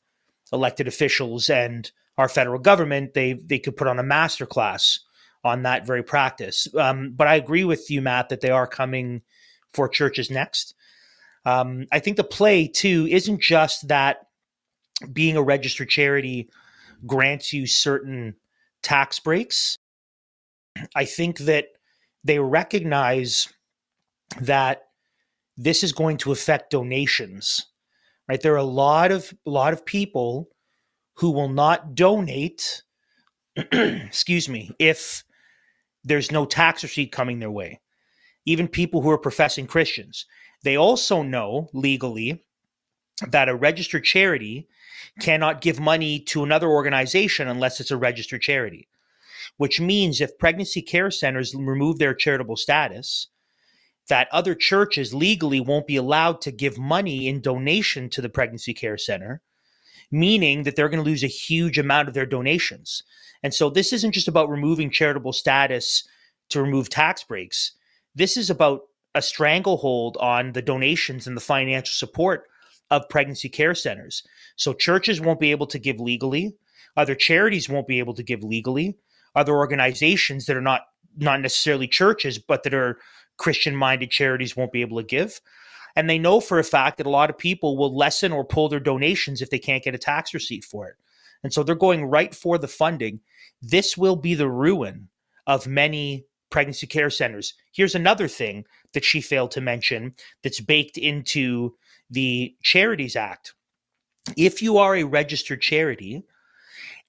elected 0.54 0.88
officials 0.88 1.50
and 1.50 1.92
our 2.18 2.30
federal 2.30 2.60
government. 2.60 3.14
They 3.14 3.34
they 3.34 3.60
could 3.60 3.76
put 3.76 3.88
on 3.88 4.00
a 4.00 4.04
master 4.04 4.46
class 4.46 5.00
on 5.46 5.62
that 5.62 5.86
very 5.86 6.04
practice. 6.04 6.68
Um, 6.76 7.14
but 7.16 7.28
I 7.28 7.36
agree 7.36 7.64
with 7.64 7.92
you, 7.92 8.02
Matt, 8.02 8.30
that 8.30 8.42
they 8.42 8.50
are 8.50 8.66
coming 8.68 9.22
for 9.74 9.88
churches 9.88 10.32
next. 10.32 10.74
Um, 11.46 11.86
I 11.92 12.00
think 12.00 12.18
the 12.18 12.24
play 12.24 12.68
too 12.68 13.08
isn't 13.10 13.42
just 13.42 13.88
that 13.88 14.28
being 15.14 15.38
a 15.38 15.44
registered 15.44 15.90
charity 15.90 16.50
grants 17.06 17.54
you 17.54 17.68
certain 17.68 18.36
tax 18.82 19.20
breaks. 19.20 19.78
I 20.96 21.06
think 21.06 21.38
that 21.40 21.68
they 22.24 22.40
recognize 22.40 23.48
that 24.42 24.88
this 25.56 25.84
is 25.84 25.94
going 25.94 26.18
to 26.18 26.32
affect 26.32 26.72
donations. 26.72 27.68
Right? 28.28 28.42
There 28.42 28.54
are 28.54 28.58
a 28.58 28.64
lot 28.64 29.12
of 29.12 29.32
a 29.46 29.52
lot 29.52 29.74
of 29.74 29.86
people 29.86 30.50
who 31.18 31.30
will 31.30 31.50
not 31.50 31.94
donate 31.94 32.82
excuse 33.72 34.50
me, 34.50 34.72
if 34.80 35.24
there's 36.06 36.32
no 36.32 36.46
tax 36.46 36.84
receipt 36.84 37.12
coming 37.12 37.40
their 37.40 37.52
way. 37.52 37.82
Even 38.46 38.68
people 38.68 39.02
who 39.02 39.10
are 39.10 39.18
professing 39.18 39.68
Christians. 39.68 40.26
They 40.64 40.78
also 40.78 41.22
know 41.22 41.70
legally 41.74 42.44
that 43.28 43.50
a 43.50 43.56
registered 43.56 44.04
charity 44.04 44.68
cannot 45.20 45.62
give 45.62 45.80
money 45.80 46.20
to 46.20 46.44
another 46.44 46.68
organization 46.68 47.48
unless 47.48 47.80
it's 47.80 47.92
a 47.92 47.98
registered 47.98 48.42
charity 48.42 48.88
which 49.58 49.80
means 49.80 50.20
if 50.20 50.38
pregnancy 50.38 50.82
care 50.82 51.12
centers 51.12 51.56
remove 51.56 51.98
their 51.98 52.14
charitable 52.14 52.58
status, 52.58 53.28
that 54.08 54.28
other 54.32 54.54
churches 54.54 55.14
legally 55.14 55.60
won't 55.60 55.88
be 55.88 55.96
allowed 55.96 56.42
to 56.42 56.52
give 56.52 56.78
money 56.78 57.28
in 57.28 57.42
donation 57.42 58.10
to 58.10 58.22
the 58.22 58.30
pregnancy 58.30 58.74
care 58.74 58.98
center, 58.98 59.42
meaning 60.12 60.64
that 60.64 60.76
they're 60.76 60.90
going 60.90 61.04
to 61.04 61.10
lose 61.10 61.24
a 61.24 61.28
huge 61.28 61.80
amount 61.80 62.08
of 62.08 62.14
their 62.14 62.26
donations. 62.26 63.04
And 63.46 63.54
so 63.54 63.70
this 63.70 63.94
isn't 63.94 64.14
just 64.14 64.28
about 64.28 64.50
removing 64.50 64.90
charitable 64.90 65.32
status 65.32 66.04
to 66.50 66.64
remove 66.64 66.90
tax 66.90 67.24
breaks. 67.24 67.74
This 68.16 68.38
is 68.38 68.50
about 68.50 68.82
a 69.14 69.22
stranglehold 69.22 70.18
on 70.20 70.54
the 70.54 70.64
donations 70.64 71.28
and 71.28 71.38
the 71.38 71.42
financial 71.42 71.94
support 71.94 72.46
of 72.90 73.08
pregnancy 73.08 73.48
care 73.48 73.76
centers. 73.76 74.24
So 74.56 74.74
churches 74.74 75.22
won't 75.22 75.40
be 75.40 75.52
able 75.52 75.68
to 75.68 75.78
give 75.78 76.00
legally, 76.00 76.56
other 76.98 77.14
charities 77.14 77.70
won't 77.70 77.86
be 77.86 78.00
able 78.00 78.16
to 78.16 78.24
give 78.24 78.44
legally, 78.44 78.98
other 79.36 79.54
organizations 79.56 80.48
that 80.48 80.58
are 80.58 80.62
not 80.62 80.82
not 81.16 81.40
necessarily 81.40 81.88
churches 81.88 82.40
but 82.40 82.64
that 82.64 82.74
are 82.74 82.98
Christian 83.38 83.76
minded 83.76 84.10
charities 84.10 84.58
won't 84.58 84.72
be 84.72 84.82
able 84.82 84.98
to 84.98 85.06
give. 85.06 85.40
And 85.96 86.10
they 86.10 86.18
know 86.18 86.40
for 86.40 86.58
a 86.58 86.64
fact 86.64 86.98
that 86.98 87.06
a 87.06 87.12
lot 87.12 87.30
of 87.30 87.38
people 87.38 87.78
will 87.78 87.96
lessen 87.96 88.32
or 88.32 88.44
pull 88.44 88.70
their 88.70 88.80
donations 88.80 89.44
if 89.44 89.52
they 89.52 89.60
can't 89.60 89.84
get 89.84 89.94
a 89.94 90.00
tax 90.00 90.34
receipt 90.34 90.66
for 90.66 90.88
it. 90.88 90.96
And 91.46 91.54
so 91.54 91.62
they're 91.62 91.76
going 91.76 92.06
right 92.06 92.34
for 92.34 92.58
the 92.58 92.68
funding. 92.68 93.20
This 93.68 93.98
will 93.98 94.16
be 94.16 94.36
the 94.36 94.50
ruin 94.50 95.10
of 95.48 95.68
many 95.68 96.26
pregnancy 96.50 96.88
care 96.88 97.10
centers. 97.10 97.54
Here's 97.74 97.96
another 97.96 98.28
thing 98.28 98.66
that 98.94 99.04
she 99.04 99.22
failed 99.22 99.52
to 99.52 99.62
mention 99.62 100.14
that's 100.44 100.62
baked 100.62 100.98
into 100.98 101.76
the 102.10 102.56
Charities 102.62 103.16
Act. 103.16 103.54
If 104.38 104.62
you 104.62 104.78
are 104.78 104.96
a 104.96 105.04
registered 105.04 105.62
charity 105.62 106.24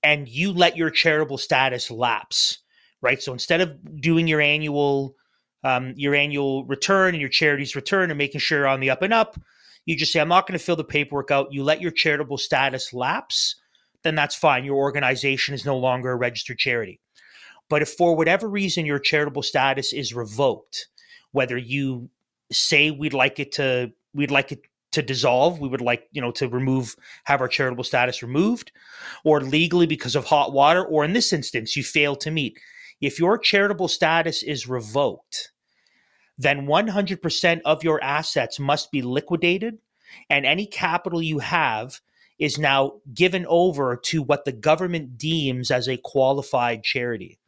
and 0.03 0.29
you 0.29 0.53
let 0.53 0.77
your 0.77 0.91
charitable 0.91 1.39
status 1.39 1.91
lapse, 1.91 2.59
right? 3.03 3.23
So 3.23 3.33
instead 3.33 3.61
of 3.61 4.01
doing 4.01 4.27
your 4.27 4.41
annual 4.41 5.15
um, 5.65 5.95
your 5.97 6.15
annual 6.15 6.65
return 6.67 7.15
and 7.15 7.21
your 7.21 7.29
charity's 7.29 7.75
return 7.75 8.11
and 8.11 8.19
making 8.19 8.41
sure 8.41 8.59
you're 8.59 8.69
on 8.69 8.79
the 8.79 8.91
up 8.91 9.03
and 9.03 9.13
up, 9.13 9.37
you 9.85 9.97
just 9.97 10.13
say, 10.13 10.21
I'm 10.21 10.29
not 10.29 10.47
going 10.47 10.57
to 10.59 10.65
fill 10.65 10.77
the 10.77 10.85
paperwork 10.85 11.33
out. 11.33 11.53
You 11.53 11.65
let 11.65 11.81
your 11.81 11.91
charitable 11.91 12.39
status 12.39 12.93
lapse, 12.93 13.57
then 14.03 14.15
that's 14.15 14.35
fine. 14.35 14.65
Your 14.65 14.77
organization 14.77 15.55
is 15.55 15.65
no 15.65 15.77
longer 15.77 16.11
a 16.11 16.17
registered 16.17 16.59
charity. 16.59 17.01
But 17.69 17.83
if 17.83 17.91
for 17.91 18.17
whatever 18.17 18.49
reason 18.49 18.87
your 18.87 18.99
charitable 18.99 19.43
status 19.43 19.93
is 19.93 20.15
revoked, 20.15 20.89
whether 21.33 21.57
you 21.57 22.11
say 22.53 22.91
we'd 22.91 23.13
like 23.13 23.39
it 23.41 23.53
to 23.53 23.93
we'd 24.15 24.31
like 24.31 24.53
it 24.53 24.61
to 24.93 25.03
dissolve, 25.03 25.61
we 25.61 25.69
would 25.69 25.83
like, 25.83 26.09
you 26.13 26.23
know, 26.23 26.31
to 26.31 26.49
remove 26.49 26.97
have 27.25 27.41
our 27.41 27.49
charitable 27.49 27.85
status 27.85 28.23
removed, 28.23 28.73
or 29.25 29.41
legally 29.41 29.87
because 29.87 30.17
of 30.17 30.25
hot 30.25 30.53
water, 30.53 30.85
or 30.85 31.05
in 31.05 31.13
this 31.13 31.33
instance, 31.33 31.77
you 31.77 31.83
fail 31.83 32.17
to 32.17 32.31
meet. 32.31 32.59
If 33.01 33.19
your 33.19 33.37
charitable 33.37 33.89
status 33.89 34.43
is 34.43 34.67
revoked, 34.67 35.53
then 36.39 36.67
100% 36.67 37.61
of 37.65 37.85
your 37.85 38.03
assets 38.03 38.59
must 38.59 38.91
be 38.91 39.03
liquidated 39.03 39.79
and 40.31 40.47
any 40.47 40.67
capital 40.67 41.21
you 41.21 41.41
have 41.41 42.01
is 42.39 42.59
now 42.59 42.95
given 43.15 43.47
over 43.49 43.97
to 43.97 44.23
what 44.23 44.45
the 44.45 44.53
government 44.53 45.17
deems 45.17 45.71
as 45.71 45.89
a 45.89 45.97
qualified 45.97 46.83
charity. 46.83 47.39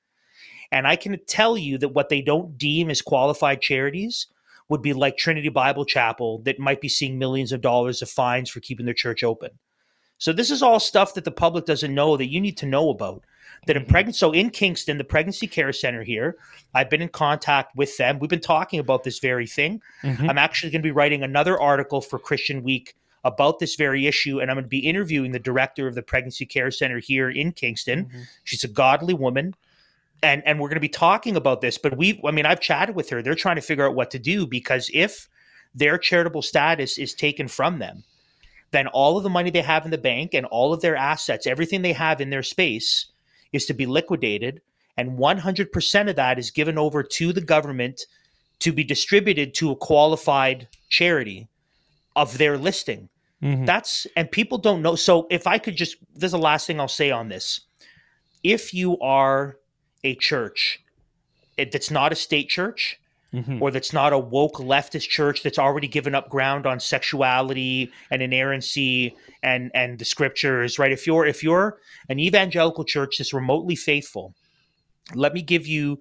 And 0.72 0.86
I 0.86 0.96
can 0.96 1.18
tell 1.26 1.56
you 1.56 1.78
that 1.78 1.90
what 1.90 2.08
they 2.08 2.20
don't 2.22 2.56
deem 2.58 2.90
as 2.90 3.02
qualified 3.02 3.60
charities 3.60 4.26
would 4.68 4.82
be 4.82 4.92
like 4.92 5.16
Trinity 5.16 5.48
Bible 5.48 5.84
Chapel 5.84 6.40
that 6.44 6.58
might 6.58 6.80
be 6.80 6.88
seeing 6.88 7.18
millions 7.18 7.52
of 7.52 7.60
dollars 7.60 8.02
of 8.02 8.10
fines 8.10 8.50
for 8.50 8.60
keeping 8.60 8.84
their 8.84 8.94
church 8.94 9.22
open. 9.22 9.50
So 10.18 10.32
this 10.32 10.50
is 10.50 10.62
all 10.62 10.80
stuff 10.80 11.14
that 11.14 11.24
the 11.24 11.30
public 11.30 11.64
doesn't 11.64 11.94
know 11.94 12.16
that 12.16 12.26
you 12.28 12.40
need 12.40 12.56
to 12.58 12.66
know 12.66 12.90
about 12.90 13.24
that 13.66 13.76
in 13.76 13.84
pregnancy 13.84 14.18
so 14.18 14.30
in 14.32 14.50
kingston 14.50 14.98
the 14.98 15.04
pregnancy 15.04 15.46
care 15.46 15.72
center 15.72 16.02
here 16.04 16.36
i've 16.74 16.88
been 16.88 17.02
in 17.02 17.08
contact 17.08 17.74
with 17.76 17.96
them 17.96 18.18
we've 18.18 18.30
been 18.30 18.40
talking 18.40 18.78
about 18.78 19.04
this 19.04 19.18
very 19.18 19.46
thing 19.46 19.80
Mhm. 20.02 20.28
i'm 20.28 20.38
actually 20.38 20.70
going 20.70 20.80
to 20.82 20.86
be 20.86 20.92
writing 20.92 21.22
another 21.22 21.60
article 21.60 22.00
for 22.00 22.18
christian 22.18 22.62
week 22.62 22.94
about 23.28 23.58
this 23.58 23.76
very 23.76 24.06
issue 24.06 24.40
and 24.40 24.50
i'm 24.50 24.56
going 24.56 24.64
to 24.64 24.68
be 24.68 24.78
interviewing 24.78 25.32
the 25.32 25.38
director 25.38 25.86
of 25.86 25.94
the 25.94 26.02
pregnancy 26.02 26.46
care 26.46 26.70
center 26.70 26.98
here 26.98 27.30
in 27.30 27.52
kingston. 27.52 28.06
Mm-hmm. 28.06 28.22
She's 28.44 28.64
a 28.64 28.68
godly 28.68 29.14
woman 29.14 29.54
and 30.22 30.42
and 30.46 30.58
we're 30.58 30.68
going 30.68 30.76
to 30.76 30.80
be 30.80 30.88
talking 30.88 31.36
about 31.36 31.60
this 31.60 31.78
but 31.78 31.96
we 31.96 32.20
i 32.24 32.30
mean 32.30 32.46
i've 32.46 32.60
chatted 32.60 32.96
with 32.96 33.10
her. 33.10 33.22
They're 33.22 33.34
trying 33.34 33.56
to 33.56 33.62
figure 33.62 33.86
out 33.86 33.94
what 33.94 34.10
to 34.10 34.18
do 34.18 34.46
because 34.46 34.90
if 34.92 35.28
their 35.74 35.98
charitable 35.98 36.42
status 36.42 36.98
is 36.98 37.14
taken 37.14 37.46
from 37.48 37.78
them 37.78 38.04
then 38.70 38.86
all 38.88 39.16
of 39.16 39.22
the 39.22 39.30
money 39.30 39.50
they 39.50 39.62
have 39.62 39.84
in 39.84 39.90
the 39.90 39.98
bank 39.98 40.34
and 40.34 40.46
all 40.46 40.72
of 40.72 40.80
their 40.80 40.96
assets 40.96 41.46
everything 41.46 41.82
they 41.82 41.92
have 41.92 42.20
in 42.20 42.30
their 42.30 42.42
space 42.42 43.06
is 43.52 43.66
to 43.66 43.74
be 43.74 43.86
liquidated, 43.86 44.60
and 44.96 45.18
100% 45.18 46.10
of 46.10 46.16
that 46.16 46.38
is 46.38 46.50
given 46.50 46.78
over 46.78 47.02
to 47.02 47.32
the 47.32 47.40
government 47.40 48.02
to 48.60 48.72
be 48.72 48.84
distributed 48.84 49.54
to 49.54 49.70
a 49.70 49.76
qualified 49.76 50.68
charity 50.88 51.48
of 52.16 52.38
their 52.38 52.58
listing. 52.58 53.08
Mhm. 53.42 53.66
That's 53.66 54.06
and 54.16 54.30
people 54.30 54.58
don't 54.58 54.82
know. 54.82 54.96
So 54.96 55.26
if 55.30 55.46
I 55.46 55.58
could 55.58 55.76
just, 55.76 55.96
there's 56.14 56.32
the 56.32 56.38
last 56.38 56.66
thing 56.66 56.80
I'll 56.80 56.88
say 56.88 57.10
on 57.10 57.28
this. 57.28 57.60
If 58.42 58.74
you 58.74 58.98
are 59.00 59.58
a 60.04 60.14
church 60.16 60.80
that's 61.56 61.90
not 61.90 62.12
a 62.12 62.16
state 62.16 62.48
church, 62.48 62.98
Mhm. 63.34 63.60
or 63.60 63.70
that's 63.70 63.92
not 63.92 64.12
a 64.12 64.18
woke 64.18 64.54
leftist 64.56 65.08
church 65.08 65.42
that's 65.42 65.58
already 65.58 65.86
given 65.86 66.14
up 66.14 66.30
ground 66.30 66.66
on 66.66 66.80
sexuality 66.80 67.92
and 68.10 68.22
inerrancy 68.22 69.14
and 69.42 69.70
and 69.74 69.98
the 69.98 70.04
scriptures 70.06 70.78
right 70.78 70.92
if 70.92 71.06
you're 71.06 71.26
if 71.26 71.42
you're 71.44 71.78
an 72.08 72.18
evangelical 72.18 72.84
church 72.84 73.18
that's 73.18 73.34
remotely 73.34 73.76
faithful 73.76 74.34
let 75.14 75.34
me 75.34 75.42
give 75.42 75.66
you 75.66 76.00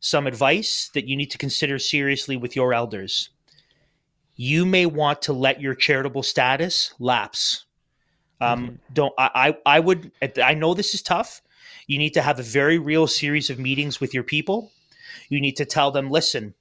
some 0.00 0.26
advice 0.26 0.90
that 0.94 1.06
you 1.06 1.16
need 1.16 1.30
to 1.30 1.38
consider 1.38 1.78
seriously 1.78 2.36
with 2.36 2.56
your 2.56 2.74
elders 2.74 3.30
you 4.36 4.66
may 4.66 4.86
want 4.86 5.22
to 5.22 5.32
let 5.32 5.60
your 5.60 5.74
charitable 5.74 6.22
status 6.22 6.92
lapse. 6.98 7.64
Um, 8.40 8.78
don't 8.92 9.14
I, 9.16 9.54
I 9.66 9.76
i 9.76 9.80
would 9.80 10.10
i 10.42 10.54
know 10.54 10.74
this 10.74 10.94
is 10.94 11.02
tough. 11.02 11.40
You 11.86 11.98
need 11.98 12.14
to 12.14 12.22
have 12.22 12.38
a 12.40 12.42
very 12.42 12.78
real 12.78 13.06
series 13.06 13.48
of 13.48 13.58
meetings 13.58 14.00
with 14.00 14.12
your 14.12 14.24
people. 14.24 14.70
You 15.28 15.40
need 15.40 15.56
to 15.56 15.64
tell 15.64 15.90
them 15.90 16.10
listen 16.10 16.54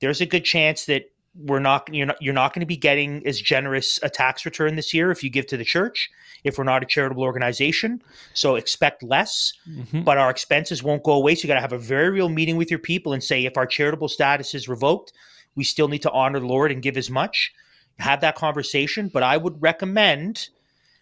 there's 0.00 0.20
a 0.20 0.26
good 0.26 0.44
chance 0.44 0.86
that 0.86 1.10
we're 1.36 1.60
not 1.60 1.88
you're 1.94 2.06
not 2.06 2.20
you're 2.20 2.34
not 2.34 2.52
going 2.52 2.60
to 2.60 2.66
be 2.66 2.76
getting 2.76 3.24
as 3.26 3.40
generous 3.40 4.00
a 4.02 4.08
tax 4.10 4.44
return 4.44 4.74
this 4.74 4.92
year 4.92 5.10
if 5.12 5.22
you 5.22 5.30
give 5.30 5.46
to 5.46 5.56
the 5.56 5.64
church 5.64 6.10
if 6.42 6.56
we're 6.58 6.64
not 6.64 6.82
a 6.82 6.86
charitable 6.86 7.22
organization. 7.22 8.02
So 8.34 8.56
expect 8.56 9.02
less 9.02 9.52
Mhm. 9.68 10.04
but 10.04 10.18
our 10.18 10.30
expenses 10.30 10.82
won't 10.82 11.04
go 11.04 11.12
away. 11.12 11.34
So 11.34 11.42
you 11.42 11.48
got 11.48 11.54
to 11.56 11.60
have 11.60 11.74
a 11.74 11.78
very 11.78 12.10
real 12.10 12.30
meeting 12.30 12.56
with 12.56 12.70
your 12.70 12.80
people 12.80 13.12
and 13.12 13.22
say 13.22 13.44
if 13.44 13.56
our 13.56 13.66
charitable 13.66 14.08
status 14.08 14.54
is 14.54 14.68
revoked 14.68 15.12
we 15.54 15.64
still 15.64 15.88
need 15.88 16.02
to 16.02 16.10
honor 16.10 16.40
the 16.40 16.46
lord 16.46 16.72
and 16.72 16.82
give 16.82 16.96
as 16.96 17.10
much. 17.10 17.52
Have 17.98 18.20
that 18.22 18.36
conversation 18.36 19.08
but 19.08 19.22
i 19.22 19.36
would 19.36 19.60
recommend 19.60 20.48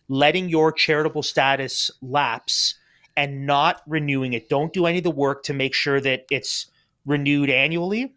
letting 0.08 0.48
your 0.48 0.72
charitable 0.72 1.22
status 1.22 1.90
lapse 2.00 2.74
and 3.16 3.46
not 3.46 3.82
renewing 3.86 4.32
it. 4.32 4.48
Don't 4.48 4.72
do 4.72 4.86
any 4.86 4.98
of 4.98 5.04
the 5.04 5.10
work 5.10 5.42
to 5.44 5.52
make 5.52 5.74
sure 5.74 6.00
that 6.00 6.24
it's 6.30 6.66
renewed 7.04 7.50
annually 7.50 8.14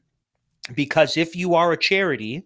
because 0.75 1.17
if 1.17 1.35
you 1.35 1.55
are 1.55 1.71
a 1.71 1.77
charity 1.77 2.45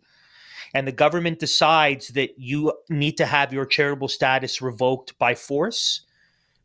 and 0.73 0.87
the 0.87 0.91
government 0.91 1.39
decides 1.39 2.09
that 2.09 2.31
you 2.37 2.73
need 2.89 3.17
to 3.17 3.25
have 3.25 3.53
your 3.53 3.65
charitable 3.65 4.07
status 4.07 4.61
revoked 4.61 5.17
by 5.19 5.35
force, 5.35 6.01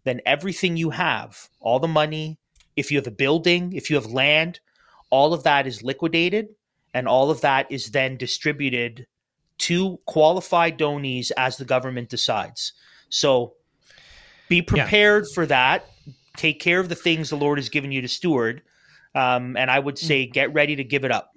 then 0.04 0.20
everything 0.24 0.76
you 0.76 0.90
have, 0.90 1.48
all 1.60 1.78
the 1.78 1.88
money, 1.88 2.38
if 2.76 2.90
you 2.90 2.96
have 2.96 3.06
a 3.06 3.12
building, 3.12 3.72
if 3.72 3.90
you 3.90 3.96
have 3.96 4.06
land, 4.06 4.60
all 5.10 5.34
of 5.34 5.42
that 5.42 5.66
is 5.66 5.82
liquidated 5.82 6.48
and 6.94 7.06
all 7.06 7.30
of 7.30 7.40
that 7.42 7.70
is 7.70 7.90
then 7.90 8.16
distributed 8.16 9.06
to 9.58 9.98
qualified 10.06 10.76
donees 10.76 11.30
as 11.32 11.56
the 11.56 11.64
government 11.64 12.08
decides. 12.08 12.72
So 13.10 13.54
be 14.48 14.62
prepared 14.62 15.26
for 15.34 15.46
that. 15.46 15.86
Take 16.36 16.60
care 16.60 16.80
of 16.80 16.88
the 16.88 16.94
things 16.94 17.30
the 17.30 17.36
Lord 17.36 17.58
has 17.58 17.68
given 17.68 17.92
you 17.92 18.00
to 18.00 18.08
steward. 18.08 18.62
Um, 19.14 19.56
and 19.56 19.70
I 19.70 19.78
would 19.78 19.98
say 19.98 20.26
get 20.26 20.52
ready 20.54 20.76
to 20.76 20.84
give 20.84 21.04
it 21.04 21.10
up. 21.10 21.32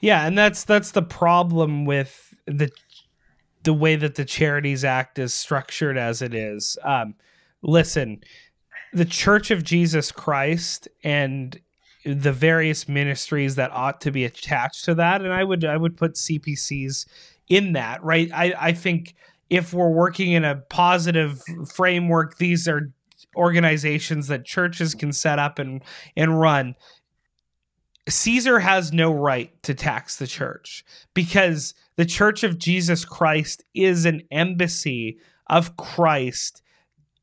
Yeah, 0.00 0.26
and 0.26 0.36
that's 0.36 0.64
that's 0.64 0.90
the 0.90 1.02
problem 1.02 1.84
with 1.86 2.34
the 2.46 2.70
the 3.62 3.72
way 3.74 3.96
that 3.96 4.14
the 4.14 4.24
Charities 4.24 4.84
Act 4.84 5.18
is 5.18 5.32
structured 5.32 5.96
as 5.96 6.22
it 6.22 6.34
is. 6.34 6.76
Um, 6.84 7.14
listen, 7.62 8.22
the 8.92 9.04
Church 9.04 9.50
of 9.50 9.64
Jesus 9.64 10.12
Christ 10.12 10.88
and 11.02 11.58
the 12.14 12.32
various 12.32 12.88
ministries 12.88 13.56
that 13.56 13.72
ought 13.72 14.00
to 14.02 14.12
be 14.12 14.24
attached 14.24 14.84
to 14.84 14.94
that, 14.94 15.22
and 15.22 15.32
I 15.32 15.42
would 15.42 15.64
I 15.64 15.76
would 15.76 15.96
put 15.96 16.14
CPCs 16.14 17.06
in 17.48 17.72
that, 17.72 18.02
right? 18.02 18.30
I, 18.32 18.54
I 18.58 18.72
think 18.72 19.14
if 19.50 19.72
we're 19.72 19.90
working 19.90 20.32
in 20.32 20.44
a 20.44 20.56
positive 20.56 21.42
framework, 21.72 22.38
these 22.38 22.68
are 22.68 22.92
organizations 23.36 24.28
that 24.28 24.44
churches 24.44 24.94
can 24.94 25.12
set 25.12 25.38
up 25.38 25.58
and 25.58 25.82
and 26.16 26.38
run. 26.38 26.74
Caesar 28.08 28.60
has 28.60 28.92
no 28.92 29.12
right 29.12 29.50
to 29.64 29.74
tax 29.74 30.16
the 30.16 30.28
church 30.28 30.84
because 31.12 31.74
the 31.96 32.04
Church 32.04 32.44
of 32.44 32.56
Jesus 32.56 33.04
Christ 33.04 33.64
is 33.74 34.04
an 34.04 34.22
embassy 34.30 35.18
of 35.48 35.76
Christ 35.76 36.62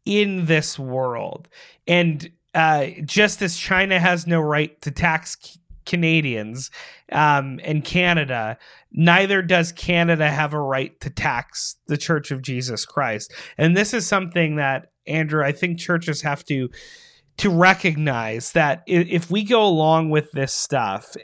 in 0.06 0.46
this 0.46 0.78
world. 0.78 1.48
And 1.88 2.30
uh, 2.54 2.88
just 3.06 3.42
as 3.42 3.58
China 3.58 4.00
has 4.00 4.28
no 4.28 4.40
right 4.40 4.80
to 4.82 4.92
tax 4.92 5.58
Canadians 5.86 6.72
um, 7.12 7.60
and 7.64 7.84
Canada, 7.84 8.58
neither 8.92 9.42
does 9.42 9.72
Canada 9.72 10.30
have 10.30 10.54
a 10.54 10.60
right 10.60 11.00
to 11.02 11.10
tax 11.10 11.76
the 11.88 11.98
Church 11.98 12.32
of 12.32 12.42
Jesus 12.42 12.86
Christ. 12.86 13.34
And 13.58 13.76
this 13.76 13.94
is 13.94 14.08
something 14.08 14.56
that 14.58 14.92
Andrew, 15.08 15.44
I 15.44 15.52
think 15.52 15.80
churches 15.80 16.22
have 16.22 16.46
to 16.46 16.70
to 17.36 17.50
recognize 17.50 18.52
that 18.52 18.84
if 18.86 19.32
we 19.32 19.44
go 19.44 19.66
along 19.66 20.12
with 20.12 20.32
this 20.34 20.54
stuff, 20.54 21.16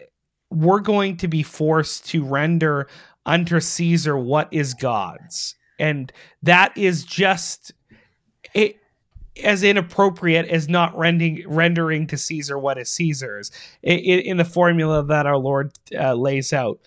we're 0.49 0.79
going 0.79 1.17
to 1.17 1.27
be 1.27 1.43
forced 1.43 2.07
to 2.07 2.25
render 2.25 2.87
unto 3.27 3.59
Caesar 3.59 4.17
what 4.17 4.47
is 4.51 4.73
God's. 4.73 5.55
And 5.77 6.11
that 6.41 6.75
is 6.75 7.03
just 7.05 7.71
it 8.55 8.77
as 9.43 9.63
inappropriate 9.63 10.47
as 10.47 10.69
not 10.69 10.97
rending, 10.97 11.43
rendering 11.47 12.07
to 12.07 12.17
Caesar 12.17 12.57
what 12.57 12.77
is 12.77 12.89
Caesar's 12.91 13.51
in, 13.81 13.99
in 13.99 14.37
the 14.37 14.45
formula 14.45 15.03
that 15.05 15.25
our 15.25 15.37
Lord 15.37 15.71
uh, 15.97 16.13
lays 16.13 16.53
out. 16.53 16.79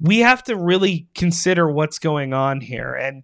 We 0.00 0.20
have 0.20 0.42
to 0.44 0.56
really 0.56 1.08
consider 1.14 1.70
what's 1.70 1.98
going 1.98 2.34
on 2.34 2.60
here. 2.60 2.92
And 2.92 3.22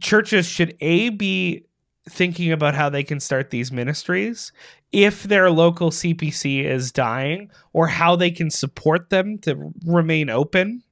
churches 0.00 0.46
should 0.46 0.76
A, 0.80 1.08
be 1.10 1.64
thinking 2.08 2.52
about 2.52 2.74
how 2.74 2.88
they 2.88 3.04
can 3.04 3.20
start 3.20 3.50
these 3.50 3.70
ministries 3.70 4.52
if 4.90 5.22
their 5.22 5.50
local 5.50 5.90
CPC 5.90 6.64
is 6.64 6.92
dying 6.92 7.50
or 7.72 7.86
how 7.86 8.16
they 8.16 8.30
can 8.30 8.50
support 8.50 9.10
them 9.10 9.38
to 9.38 9.72
remain 9.86 10.28
open 10.28 10.82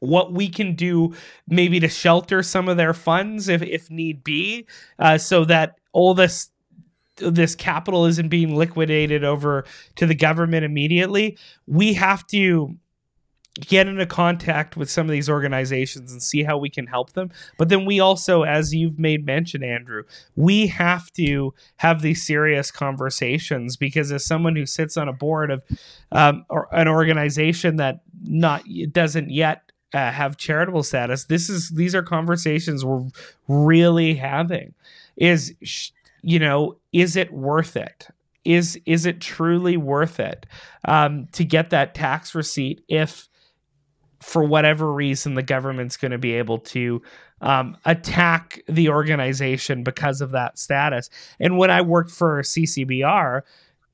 what 0.00 0.32
we 0.32 0.48
can 0.48 0.74
do 0.74 1.14
maybe 1.48 1.80
to 1.80 1.88
shelter 1.88 2.42
some 2.42 2.68
of 2.68 2.76
their 2.76 2.94
funds 2.94 3.48
if, 3.48 3.62
if 3.62 3.90
need 3.90 4.22
be 4.22 4.66
uh, 4.98 5.16
so 5.16 5.44
that 5.44 5.76
all 5.92 6.14
this 6.14 6.50
this 7.16 7.54
capital 7.54 8.06
isn't 8.06 8.28
being 8.28 8.56
liquidated 8.56 9.24
over 9.24 9.64
to 9.96 10.06
the 10.06 10.14
government 10.14 10.64
immediately 10.64 11.38
we 11.66 11.92
have 11.94 12.26
to 12.26 12.76
get 13.60 13.86
into 13.86 14.06
contact 14.06 14.76
with 14.76 14.90
some 14.90 15.06
of 15.06 15.12
these 15.12 15.28
organizations 15.28 16.10
and 16.10 16.22
see 16.22 16.42
how 16.42 16.58
we 16.58 16.68
can 16.68 16.86
help 16.86 17.12
them. 17.12 17.30
But 17.56 17.68
then 17.68 17.84
we 17.84 18.00
also, 18.00 18.42
as 18.42 18.74
you've 18.74 18.98
made 18.98 19.24
mention, 19.24 19.62
Andrew, 19.62 20.02
we 20.34 20.66
have 20.68 21.12
to 21.12 21.54
have 21.76 22.02
these 22.02 22.26
serious 22.26 22.70
conversations 22.70 23.76
because 23.76 24.10
as 24.10 24.26
someone 24.26 24.56
who 24.56 24.66
sits 24.66 24.96
on 24.96 25.08
a 25.08 25.12
board 25.12 25.50
of 25.50 25.62
um, 26.10 26.44
or 26.48 26.68
an 26.74 26.88
organization 26.88 27.76
that 27.76 28.00
not 28.22 28.64
doesn't 28.90 29.30
yet 29.30 29.70
uh, 29.92 30.10
have 30.10 30.36
charitable 30.36 30.82
status, 30.82 31.26
this 31.26 31.48
is 31.48 31.70
these 31.70 31.94
are 31.94 32.02
conversations 32.02 32.84
we're 32.84 33.06
really 33.46 34.14
having. 34.14 34.74
Is 35.16 35.54
you 36.24 36.38
know, 36.38 36.76
is 36.92 37.16
it 37.16 37.32
worth 37.32 37.76
it? 37.76 38.08
Is 38.44 38.78
is 38.86 39.06
it 39.06 39.20
truly 39.20 39.76
worth 39.76 40.20
it 40.20 40.46
um, 40.86 41.28
to 41.32 41.44
get 41.44 41.70
that 41.70 41.94
tax 41.94 42.34
receipt 42.34 42.82
if 42.88 43.28
for 44.20 44.42
whatever 44.42 44.92
reason 44.92 45.34
the 45.34 45.42
government's 45.42 45.96
going 45.96 46.12
to 46.12 46.18
be 46.18 46.32
able 46.32 46.58
to 46.58 47.02
um, 47.42 47.76
attack 47.84 48.62
the 48.68 48.88
organization 48.88 49.82
because 49.84 50.22
of 50.22 50.30
that 50.30 50.58
status. 50.58 51.10
And 51.38 51.58
when 51.58 51.70
I 51.70 51.82
worked 51.82 52.10
for 52.10 52.40
CCBR, 52.40 53.42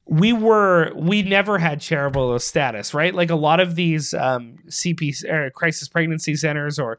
we 0.07 0.33
were 0.33 0.93
we 0.95 1.23
never 1.23 1.59
had 1.59 1.81
charitable 1.81 2.39
status, 2.39 2.95
right? 2.95 3.15
Like 3.15 3.31
a 3.31 3.37
lot 3.37 3.61
of 3.61 3.75
these 3.75 4.15
um, 4.15 4.57
CP 4.69 5.53
crisis 5.53 5.89
pregnancy 5.89 6.37
centers 6.37 6.79
or 6.79 6.99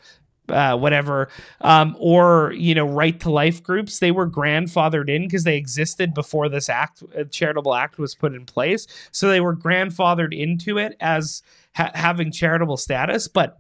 uh, 0.50 0.78
whatever, 0.78 1.30
um, 1.62 1.96
or 2.00 2.54
you 2.56 2.76
know, 2.76 2.86
right 2.86 3.20
to 3.20 3.30
life 3.30 3.62
groups. 3.64 4.00
They 4.00 4.12
were 4.12 4.30
grandfathered 4.30 5.10
in 5.10 5.24
because 5.24 5.44
they 5.44 5.58
existed 5.58 6.14
before 6.14 6.50
this 6.50 6.70
act, 6.70 7.04
uh, 7.18 7.24
charitable 7.26 7.74
act, 7.74 7.98
was 7.98 8.16
put 8.16 8.34
in 8.34 8.46
place. 8.46 8.88
So 9.12 9.30
they 9.30 9.42
were 9.42 9.56
grandfathered 9.56 10.38
into 10.38 10.78
it 10.78 10.96
as 11.00 11.44
ha- 11.76 11.92
having 11.94 12.32
charitable 12.32 12.78
status, 12.78 13.28
but 13.28 13.58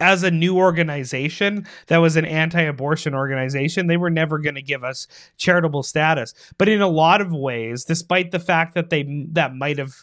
as 0.00 0.22
a 0.22 0.30
new 0.30 0.56
organization 0.56 1.66
that 1.86 1.98
was 1.98 2.16
an 2.16 2.24
anti-abortion 2.24 3.14
organization 3.14 3.86
they 3.86 3.98
were 3.98 4.10
never 4.10 4.38
going 4.38 4.54
to 4.54 4.62
give 4.62 4.82
us 4.82 5.06
charitable 5.36 5.82
status 5.82 6.34
but 6.56 6.68
in 6.68 6.80
a 6.80 6.88
lot 6.88 7.20
of 7.20 7.32
ways 7.32 7.84
despite 7.84 8.30
the 8.30 8.38
fact 8.38 8.74
that 8.74 8.90
they 8.90 9.02
that 9.30 9.54
might 9.54 9.78
have 9.78 9.94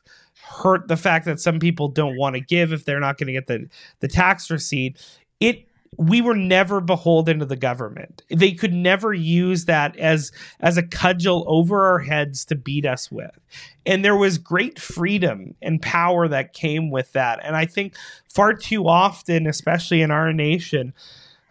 hurt 0.44 0.88
the 0.88 0.98
fact 0.98 1.26
that 1.26 1.40
some 1.40 1.60
people 1.60 1.88
don't 1.88 2.18
want 2.18 2.36
to 2.36 2.42
give 2.42 2.74
if 2.74 2.86
they're 2.86 3.00
not 3.00 3.18
going 3.18 3.28
to 3.28 3.34
get 3.34 3.48
the 3.48 3.68
the 4.00 4.08
tax 4.08 4.50
receipt 4.50 4.98
it 5.42 5.68
we 5.98 6.22
were 6.22 6.36
never 6.36 6.80
beholden 6.80 7.40
to 7.40 7.46
the 7.46 7.58
government. 7.58 8.24
They 8.30 8.54
could 8.54 8.74
never 8.74 9.14
use 9.14 9.66
that 9.66 9.98
as 9.98 10.32
as 10.62 10.78
a 10.78 10.84
cudgel 10.84 11.44
over 11.48 11.86
our 11.86 12.00
heads 12.00 12.46
to 12.46 12.56
beat 12.56 12.86
us 12.86 13.12
with. 13.12 13.38
And 13.86 14.06
there 14.06 14.16
was 14.16 14.38
great 14.38 14.80
freedom 14.80 15.54
and 15.62 15.82
power 15.82 16.28
that 16.30 16.54
came 16.54 16.92
with 16.92 17.12
that. 17.12 17.40
And 17.44 17.58
I 17.58 17.66
think 17.66 17.96
far 18.30 18.54
too 18.54 18.88
often, 18.88 19.48
especially 19.48 20.02
in 20.02 20.12
our 20.12 20.32
nation, 20.32 20.94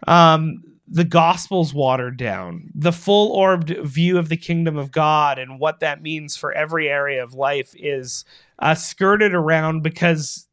um, 0.07 0.63
the 0.87 1.03
gospel's 1.03 1.73
watered 1.73 2.17
down. 2.17 2.71
The 2.73 2.91
full 2.91 3.31
orbed 3.31 3.77
view 3.83 4.17
of 4.17 4.29
the 4.29 4.37
kingdom 4.37 4.75
of 4.75 4.91
God 4.91 5.37
and 5.37 5.59
what 5.59 5.79
that 5.81 6.01
means 6.01 6.35
for 6.35 6.51
every 6.51 6.89
area 6.89 7.23
of 7.23 7.33
life 7.33 7.73
is 7.77 8.25
uh, 8.59 8.75
skirted 8.75 9.33
around 9.33 9.83
because 9.83 10.47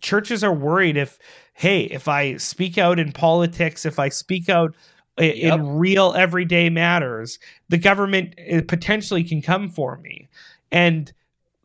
churches 0.00 0.44
are 0.44 0.52
worried 0.52 0.96
if 0.96 1.18
hey, 1.58 1.82
if 1.86 2.06
I 2.06 2.36
speak 2.36 2.78
out 2.78 3.00
in 3.00 3.10
politics, 3.10 3.84
if 3.84 3.98
I 3.98 4.10
speak 4.10 4.48
out 4.48 4.76
in 5.16 5.36
yep. 5.36 5.60
real 5.60 6.14
everyday 6.16 6.70
matters, 6.70 7.40
the 7.68 7.78
government 7.78 8.36
uh, 8.52 8.60
potentially 8.68 9.24
can 9.24 9.42
come 9.42 9.68
for 9.68 9.96
me. 9.98 10.28
And 10.70 11.12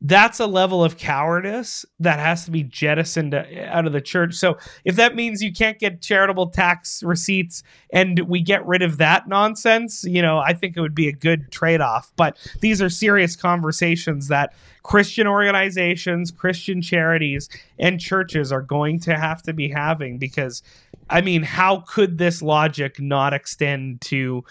that's 0.06 0.42
a 0.42 0.46
level 0.46 0.84
of 0.84 0.98
cowardice 0.98 1.86
that 2.00 2.20
has 2.20 2.44
to 2.44 2.52
be 2.52 2.62
jettisoned 2.62 3.34
uh, 3.34 3.46
out 3.68 3.88
of 3.88 3.94
the 3.94 4.02
church. 4.02 4.36
So 4.36 4.58
if 4.84 4.98
that 4.98 5.16
means 5.16 5.42
you 5.42 5.54
can't 5.54 5.80
get 5.80 6.02
charitable 6.02 6.50
tax 6.50 7.02
receipts 7.04 7.64
and 7.92 8.20
we 8.28 8.42
get 8.42 8.66
rid 8.68 8.82
of 8.82 8.98
that 8.98 9.30
nonsense, 9.30 10.04
you 10.04 10.22
know, 10.22 10.40
I 10.40 10.54
think 10.54 10.76
it 10.76 10.82
would 10.82 10.94
be 10.94 11.08
a 11.08 11.14
good 11.14 11.52
trade-off. 11.52 12.12
But 12.18 12.38
these 12.60 12.82
are 12.82 12.90
serious 12.90 13.38
conversations 13.38 14.28
that 14.28 14.54
Christian 14.84 15.26
organizations, 15.26 16.32
Christian 16.32 16.82
charities, 16.82 17.48
and 17.80 17.98
churches 17.98 18.52
are 18.52 18.62
going 18.62 19.00
to 19.02 19.18
have 19.18 19.42
to 19.44 19.54
be 19.54 19.70
having 19.70 20.18
because, 20.18 20.62
I 21.10 21.22
mean, 21.22 21.44
how 21.44 21.86
could 21.88 22.18
this 22.18 22.42
logic 22.42 23.00
not 23.00 23.34
extend 23.34 24.02
to 24.02 24.44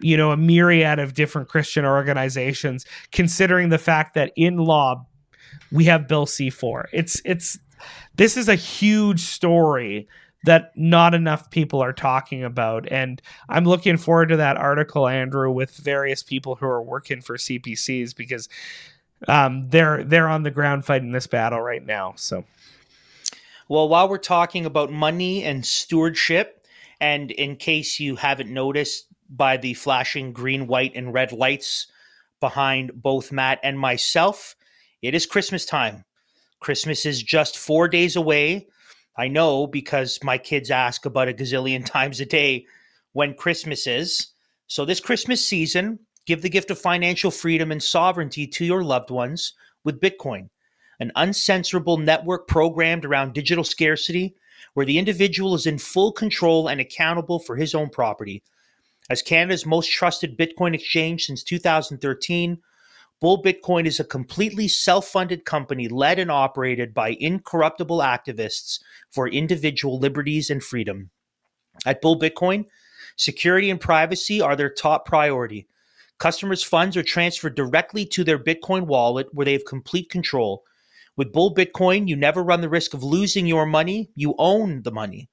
you 0.00 0.16
know 0.16 0.30
a 0.30 0.36
myriad 0.36 0.98
of 0.98 1.14
different 1.14 1.48
christian 1.48 1.84
organizations 1.84 2.84
considering 3.12 3.68
the 3.68 3.78
fact 3.78 4.14
that 4.14 4.32
in 4.36 4.56
law 4.56 5.06
we 5.72 5.84
have 5.84 6.08
bill 6.08 6.26
c4 6.26 6.84
it's 6.92 7.20
it's 7.24 7.58
this 8.14 8.36
is 8.36 8.48
a 8.48 8.54
huge 8.54 9.20
story 9.20 10.08
that 10.44 10.70
not 10.76 11.14
enough 11.14 11.50
people 11.50 11.82
are 11.82 11.92
talking 11.92 12.44
about 12.44 12.86
and 12.90 13.20
i'm 13.48 13.64
looking 13.64 13.96
forward 13.96 14.28
to 14.28 14.36
that 14.36 14.56
article 14.56 15.08
andrew 15.08 15.50
with 15.50 15.76
various 15.76 16.22
people 16.22 16.56
who 16.56 16.66
are 16.66 16.82
working 16.82 17.20
for 17.20 17.36
cpcs 17.36 18.14
because 18.14 18.48
um, 19.28 19.68
they're 19.68 20.04
they're 20.04 20.28
on 20.28 20.42
the 20.42 20.50
ground 20.50 20.84
fighting 20.84 21.12
this 21.12 21.26
battle 21.26 21.60
right 21.60 21.84
now. 21.84 22.14
So, 22.16 22.44
well, 23.68 23.88
while 23.88 24.08
we're 24.08 24.18
talking 24.18 24.66
about 24.66 24.92
money 24.92 25.42
and 25.42 25.64
stewardship, 25.64 26.66
and 27.00 27.30
in 27.30 27.56
case 27.56 27.98
you 27.98 28.16
haven't 28.16 28.52
noticed 28.52 29.06
by 29.28 29.56
the 29.56 29.74
flashing 29.74 30.32
green, 30.32 30.66
white, 30.66 30.92
and 30.94 31.12
red 31.12 31.32
lights 31.32 31.86
behind 32.40 32.90
both 32.94 33.32
Matt 33.32 33.60
and 33.62 33.78
myself, 33.78 34.54
it 35.02 35.14
is 35.14 35.26
Christmas 35.26 35.64
time. 35.64 36.04
Christmas 36.60 37.06
is 37.06 37.22
just 37.22 37.56
four 37.56 37.88
days 37.88 38.16
away. 38.16 38.66
I 39.16 39.28
know 39.28 39.66
because 39.66 40.18
my 40.22 40.38
kids 40.38 40.70
ask 40.70 41.06
about 41.06 41.28
a 41.28 41.32
gazillion 41.32 41.84
times 41.90 42.20
a 42.20 42.26
day 42.26 42.66
when 43.12 43.34
Christmas 43.34 43.86
is. 43.86 44.28
So, 44.66 44.84
this 44.84 45.00
Christmas 45.00 45.46
season, 45.46 46.00
Give 46.26 46.42
the 46.42 46.50
gift 46.50 46.72
of 46.72 46.78
financial 46.78 47.30
freedom 47.30 47.70
and 47.70 47.80
sovereignty 47.80 48.48
to 48.48 48.64
your 48.64 48.82
loved 48.82 49.10
ones 49.10 49.54
with 49.84 50.00
Bitcoin, 50.00 50.48
an 50.98 51.12
uncensorable 51.14 52.02
network 52.02 52.48
programmed 52.48 53.04
around 53.04 53.32
digital 53.32 53.62
scarcity 53.62 54.34
where 54.74 54.84
the 54.84 54.98
individual 54.98 55.54
is 55.54 55.66
in 55.66 55.78
full 55.78 56.10
control 56.10 56.66
and 56.66 56.80
accountable 56.80 57.38
for 57.38 57.54
his 57.54 57.74
own 57.74 57.88
property. 57.88 58.42
As 59.08 59.22
Canada's 59.22 59.64
most 59.64 59.90
trusted 59.90 60.36
Bitcoin 60.36 60.74
exchange 60.74 61.26
since 61.26 61.44
2013, 61.44 62.58
Bull 63.20 63.42
Bitcoin 63.42 63.86
is 63.86 63.98
a 63.98 64.04
completely 64.04 64.68
self 64.68 65.08
funded 65.08 65.44
company 65.44 65.88
led 65.88 66.18
and 66.18 66.30
operated 66.30 66.92
by 66.92 67.16
incorruptible 67.20 67.98
activists 67.98 68.80
for 69.10 69.28
individual 69.28 69.98
liberties 69.98 70.50
and 70.50 70.62
freedom. 70.62 71.10
At 71.86 72.02
Bull 72.02 72.18
Bitcoin, 72.18 72.66
security 73.16 73.70
and 73.70 73.80
privacy 73.80 74.40
are 74.40 74.56
their 74.56 74.70
top 74.70 75.06
priority. 75.06 75.68
Customers' 76.18 76.62
funds 76.62 76.96
are 76.96 77.02
transferred 77.02 77.54
directly 77.54 78.06
to 78.06 78.24
their 78.24 78.38
Bitcoin 78.38 78.86
wallet 78.86 79.28
where 79.32 79.44
they 79.44 79.52
have 79.52 79.66
complete 79.66 80.10
control. 80.10 80.62
With 81.16 81.32
Bull 81.32 81.54
Bitcoin, 81.54 82.08
you 82.08 82.16
never 82.16 82.42
run 82.42 82.60
the 82.60 82.68
risk 82.68 82.92
of 82.92 83.02
losing 83.02 83.46
your 83.46 83.66
money, 83.66 84.10
you 84.14 84.34
own 84.38 84.82
the 84.82 84.90
money. 84.90 85.30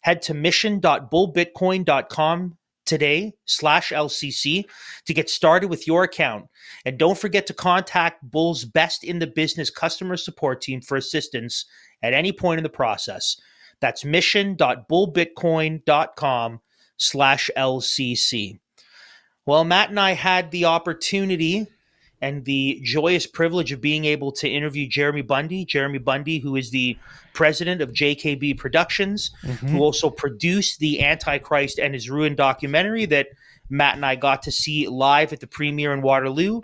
Head 0.00 0.22
to 0.22 0.32
mission.bullbitcoin.com 0.32 2.56
today 2.88 3.34
slash 3.44 3.92
LCC 3.92 4.64
to 5.04 5.14
get 5.14 5.30
started 5.30 5.70
with 5.70 5.86
your 5.86 6.02
account. 6.02 6.46
And 6.84 6.98
don't 6.98 7.18
forget 7.18 7.46
to 7.46 7.54
contact 7.54 8.28
Bull's 8.28 8.64
best 8.64 9.04
in 9.04 9.20
the 9.20 9.28
business 9.28 9.70
customer 9.70 10.16
support 10.16 10.60
team 10.60 10.80
for 10.80 10.96
assistance 10.96 11.66
at 12.02 12.14
any 12.14 12.32
point 12.32 12.58
in 12.58 12.64
the 12.64 12.68
process. 12.68 13.36
That's 13.80 14.04
mission.bullbitcoin.com 14.04 16.60
slash 16.96 17.50
LCC. 17.56 18.58
Well, 19.46 19.62
Matt 19.64 19.90
and 19.90 20.00
I 20.00 20.12
had 20.12 20.50
the 20.50 20.64
opportunity 20.64 21.68
and 22.20 22.44
the 22.44 22.80
joyous 22.82 23.26
privilege 23.26 23.70
of 23.72 23.80
being 23.80 24.04
able 24.04 24.32
to 24.32 24.48
interview 24.48 24.88
Jeremy 24.88 25.22
Bundy. 25.22 25.64
Jeremy 25.64 25.98
Bundy, 25.98 26.38
who 26.38 26.56
is 26.56 26.70
the 26.70 26.98
president 27.32 27.80
of 27.80 27.92
JKB 27.92 28.58
Productions, 28.58 29.30
who 29.42 29.48
mm-hmm. 29.48 29.78
also 29.78 30.10
produced 30.10 30.80
the 30.80 31.02
Antichrist 31.04 31.78
and 31.78 31.94
His 31.94 32.10
Ruin 32.10 32.34
documentary 32.34 33.06
that 33.06 33.28
Matt 33.70 33.96
and 33.96 34.04
I 34.04 34.16
got 34.16 34.42
to 34.42 34.52
see 34.52 34.88
live 34.88 35.32
at 35.32 35.40
the 35.40 35.46
premiere 35.46 35.92
in 35.92 36.02
Waterloo. 36.02 36.62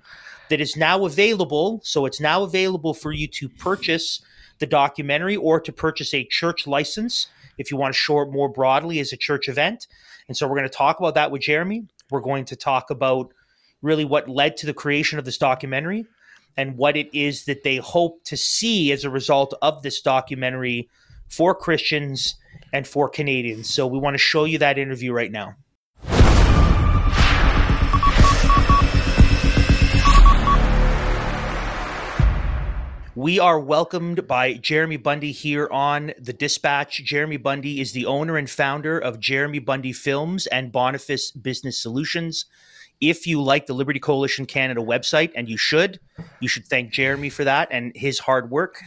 That 0.50 0.61
is 0.61 0.76
now 0.76 1.07
available. 1.07 1.80
So 1.84 2.05
it's 2.05 2.20
now 2.20 2.42
available 2.42 2.92
for 2.92 3.12
you 3.12 3.26
to 3.28 3.48
purchase 3.48 4.20
the 4.59 4.66
documentary 4.66 5.36
or 5.36 5.61
to 5.61 5.72
purchase 5.72 6.12
a 6.12 6.24
church 6.24 6.66
license 6.66 7.28
if 7.59 7.70
you 7.70 7.76
want 7.76 7.94
to 7.94 7.98
show 7.98 8.20
it 8.20 8.30
more 8.30 8.48
broadly 8.48 9.00
as 9.00 9.12
a 9.12 9.16
church 9.16 9.48
event. 9.48 9.86
And 10.28 10.36
so 10.36 10.46
we're 10.46 10.57
going 10.57 10.68
to 10.68 10.74
talk 10.74 10.98
about 10.98 11.14
that 11.14 11.30
with 11.30 11.42
Jeremy. 11.42 11.86
We're 12.11 12.20
going 12.20 12.44
to 12.46 12.57
talk 12.57 12.90
about 12.90 13.32
really 13.85 14.05
what 14.05 14.28
led 14.28 14.57
to 14.57 14.66
the 14.66 14.74
creation 14.74 15.18
of 15.18 15.24
this 15.24 15.39
documentary 15.39 16.07
and 16.57 16.76
what 16.76 16.97
it 16.97 17.14
is 17.14 17.45
that 17.45 17.62
they 17.62 17.76
hope 17.76 18.24
to 18.24 18.37
see 18.37 18.91
as 18.93 19.05
a 19.05 19.11
result 19.11 19.55
of 19.61 19.82
this 19.82 20.01
documentary 20.01 20.89
for 21.28 21.55
Christians 21.55 22.37
and 22.72 22.87
for 22.87 23.09
Canadians. 23.09 23.68
So 23.72 23.87
we 23.87 23.99
want 23.99 24.14
to 24.14 24.18
show 24.18 24.45
you 24.45 24.59
that 24.59 24.78
interview 24.78 25.12
right 25.12 25.30
now. 25.30 25.55
We 33.16 33.39
are 33.39 33.61
welcomed 33.61 34.26
by 34.26 34.55
Jeremy 34.55 34.97
Bundy 34.97 35.30
here 35.30 35.68
on 35.70 36.12
The 36.18 36.32
Dispatch. 36.32 37.05
Jeremy 37.05 37.37
Bundy 37.37 37.80
is 37.80 37.93
the 37.93 38.07
owner 38.07 38.37
and 38.37 38.51
founder 38.51 38.99
of 38.99 39.20
Jeremy 39.20 39.61
Bundy 39.61 39.93
Films 39.93 40.49
and 40.49 40.72
Boniface 40.72 41.30
Business 41.30 41.80
Solutions. 41.80 42.47
If 43.11 43.26
you 43.26 43.42
like 43.42 43.66
the 43.66 43.74
Liberty 43.74 44.00
Coalition 44.00 44.46
Canada 44.46 44.80
website, 44.80 45.30
and 45.34 45.46
you 45.46 45.59
should, 45.59 46.00
you 46.40 46.48
should 46.48 46.66
thank 46.66 46.90
Jeremy 46.90 47.28
for 47.28 47.44
that 47.44 47.68
and 47.70 47.94
his 47.94 48.18
hard 48.18 48.50
work. 48.50 48.80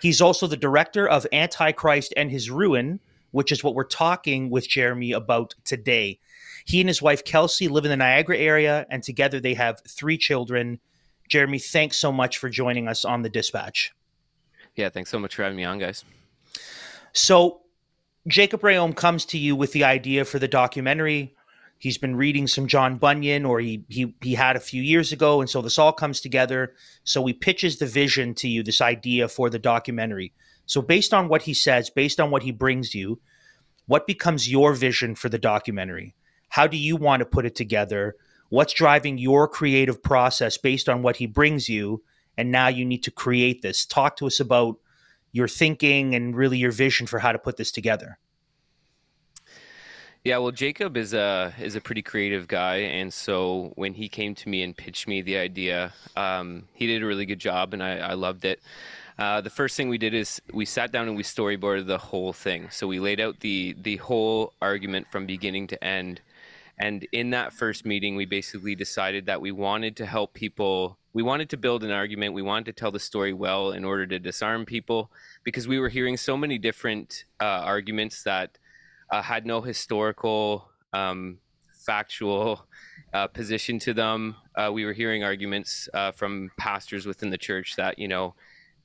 He's 0.00 0.20
also 0.20 0.46
the 0.46 0.56
director 0.56 1.08
of 1.08 1.26
Antichrist 1.32 2.14
and 2.16 2.30
His 2.30 2.48
Ruin, 2.48 3.00
which 3.32 3.50
is 3.50 3.64
what 3.64 3.74
we're 3.74 3.84
talking 3.84 4.50
with 4.50 4.68
Jeremy 4.68 5.10
about 5.12 5.54
today. 5.64 6.20
He 6.64 6.80
and 6.80 6.88
his 6.88 7.02
wife 7.02 7.24
Kelsey 7.24 7.66
live 7.66 7.84
in 7.84 7.90
the 7.90 7.96
Niagara 7.96 8.38
area, 8.38 8.86
and 8.88 9.02
together 9.02 9.40
they 9.40 9.54
have 9.54 9.82
three 9.88 10.16
children. 10.16 10.78
Jeremy, 11.28 11.58
thanks 11.58 11.96
so 11.96 12.12
much 12.12 12.38
for 12.38 12.48
joining 12.48 12.86
us 12.86 13.04
on 13.04 13.22
the 13.22 13.28
dispatch. 13.28 13.92
Yeah, 14.76 14.90
thanks 14.90 15.10
so 15.10 15.18
much 15.18 15.34
for 15.34 15.42
having 15.42 15.56
me 15.56 15.64
on, 15.64 15.78
guys. 15.78 16.04
So, 17.12 17.62
Jacob 18.28 18.60
Reaume 18.62 18.94
comes 18.94 19.24
to 19.26 19.38
you 19.38 19.56
with 19.56 19.72
the 19.72 19.84
idea 19.84 20.24
for 20.24 20.38
the 20.38 20.48
documentary. 20.48 21.35
He's 21.78 21.98
been 21.98 22.16
reading 22.16 22.46
some 22.46 22.66
John 22.66 22.96
Bunyan, 22.96 23.44
or 23.44 23.60
he 23.60 23.84
he 23.88 24.14
he 24.22 24.34
had 24.34 24.56
a 24.56 24.60
few 24.60 24.82
years 24.82 25.12
ago, 25.12 25.40
and 25.40 25.50
so 25.50 25.60
this 25.60 25.78
all 25.78 25.92
comes 25.92 26.20
together. 26.20 26.74
So 27.04 27.24
he 27.26 27.32
pitches 27.32 27.78
the 27.78 27.86
vision 27.86 28.34
to 28.36 28.48
you, 28.48 28.62
this 28.62 28.80
idea 28.80 29.28
for 29.28 29.50
the 29.50 29.58
documentary. 29.58 30.32
So 30.64 30.82
based 30.82 31.12
on 31.12 31.28
what 31.28 31.42
he 31.42 31.54
says, 31.54 31.90
based 31.90 32.18
on 32.18 32.30
what 32.30 32.42
he 32.42 32.50
brings 32.50 32.94
you, 32.94 33.20
what 33.86 34.06
becomes 34.06 34.50
your 34.50 34.72
vision 34.72 35.14
for 35.14 35.28
the 35.28 35.38
documentary? 35.38 36.14
How 36.48 36.66
do 36.66 36.76
you 36.76 36.96
want 36.96 37.20
to 37.20 37.26
put 37.26 37.46
it 37.46 37.54
together? 37.54 38.16
What's 38.48 38.72
driving 38.72 39.18
your 39.18 39.46
creative 39.48 40.02
process 40.02 40.56
based 40.56 40.88
on 40.88 41.02
what 41.02 41.16
he 41.16 41.26
brings 41.26 41.68
you? 41.68 42.02
And 42.36 42.50
now 42.50 42.68
you 42.68 42.84
need 42.84 43.02
to 43.04 43.10
create 43.10 43.62
this. 43.62 43.86
Talk 43.86 44.16
to 44.16 44.26
us 44.26 44.40
about 44.40 44.78
your 45.32 45.48
thinking 45.48 46.14
and 46.14 46.34
really 46.34 46.58
your 46.58 46.72
vision 46.72 47.06
for 47.06 47.18
how 47.18 47.32
to 47.32 47.38
put 47.38 47.56
this 47.56 47.70
together. 47.70 48.18
Yeah, 50.26 50.38
well, 50.38 50.50
Jacob 50.50 50.96
is 50.96 51.14
a 51.14 51.54
is 51.56 51.76
a 51.76 51.80
pretty 51.80 52.02
creative 52.02 52.48
guy, 52.48 52.78
and 52.78 53.14
so 53.14 53.70
when 53.76 53.94
he 53.94 54.08
came 54.08 54.34
to 54.34 54.48
me 54.48 54.64
and 54.64 54.76
pitched 54.76 55.06
me 55.06 55.22
the 55.22 55.36
idea, 55.36 55.92
um, 56.16 56.64
he 56.72 56.88
did 56.88 57.00
a 57.00 57.06
really 57.06 57.26
good 57.26 57.38
job, 57.38 57.72
and 57.72 57.80
I, 57.80 57.98
I 57.98 58.14
loved 58.14 58.44
it. 58.44 58.58
Uh, 59.20 59.40
the 59.40 59.50
first 59.50 59.76
thing 59.76 59.88
we 59.88 59.98
did 59.98 60.14
is 60.14 60.42
we 60.52 60.64
sat 60.64 60.90
down 60.90 61.06
and 61.06 61.16
we 61.16 61.22
storyboarded 61.22 61.86
the 61.86 61.98
whole 61.98 62.32
thing. 62.32 62.70
So 62.70 62.88
we 62.88 62.98
laid 62.98 63.20
out 63.20 63.38
the 63.38 63.76
the 63.80 63.98
whole 63.98 64.52
argument 64.60 65.06
from 65.12 65.26
beginning 65.26 65.68
to 65.68 65.84
end. 65.84 66.22
And 66.76 67.06
in 67.12 67.30
that 67.30 67.52
first 67.52 67.86
meeting, 67.86 68.16
we 68.16 68.26
basically 68.26 68.74
decided 68.74 69.26
that 69.26 69.40
we 69.40 69.52
wanted 69.52 69.94
to 69.98 70.06
help 70.06 70.34
people. 70.34 70.98
We 71.12 71.22
wanted 71.22 71.50
to 71.50 71.56
build 71.56 71.84
an 71.84 71.92
argument. 71.92 72.34
We 72.34 72.42
wanted 72.42 72.66
to 72.66 72.72
tell 72.72 72.90
the 72.90 72.98
story 72.98 73.32
well 73.32 73.70
in 73.70 73.84
order 73.84 74.08
to 74.08 74.18
disarm 74.18 74.66
people 74.66 75.08
because 75.44 75.68
we 75.68 75.78
were 75.78 75.88
hearing 75.88 76.16
so 76.16 76.36
many 76.36 76.58
different 76.58 77.26
uh, 77.40 77.44
arguments 77.44 78.24
that 78.24 78.58
uh, 79.10 79.22
had 79.22 79.46
no 79.46 79.60
historical, 79.60 80.68
um, 80.92 81.38
factual 81.72 82.66
uh, 83.14 83.26
position 83.28 83.78
to 83.78 83.94
them. 83.94 84.36
Uh, 84.56 84.70
we 84.72 84.84
were 84.84 84.92
hearing 84.92 85.22
arguments 85.22 85.88
uh, 85.94 86.10
from 86.12 86.50
pastors 86.58 87.06
within 87.06 87.30
the 87.30 87.38
church 87.38 87.76
that, 87.76 87.98
you 87.98 88.08
know, 88.08 88.34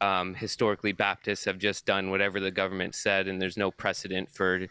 um, 0.01 0.33
historically 0.33 0.91
Baptists 0.91 1.45
have 1.45 1.59
just 1.59 1.85
done 1.85 2.09
whatever 2.09 2.39
the 2.39 2.51
government 2.51 2.95
said, 2.95 3.27
and 3.27 3.41
there's 3.41 3.57
no 3.57 3.71
precedent 3.71 4.29
for 4.31 4.67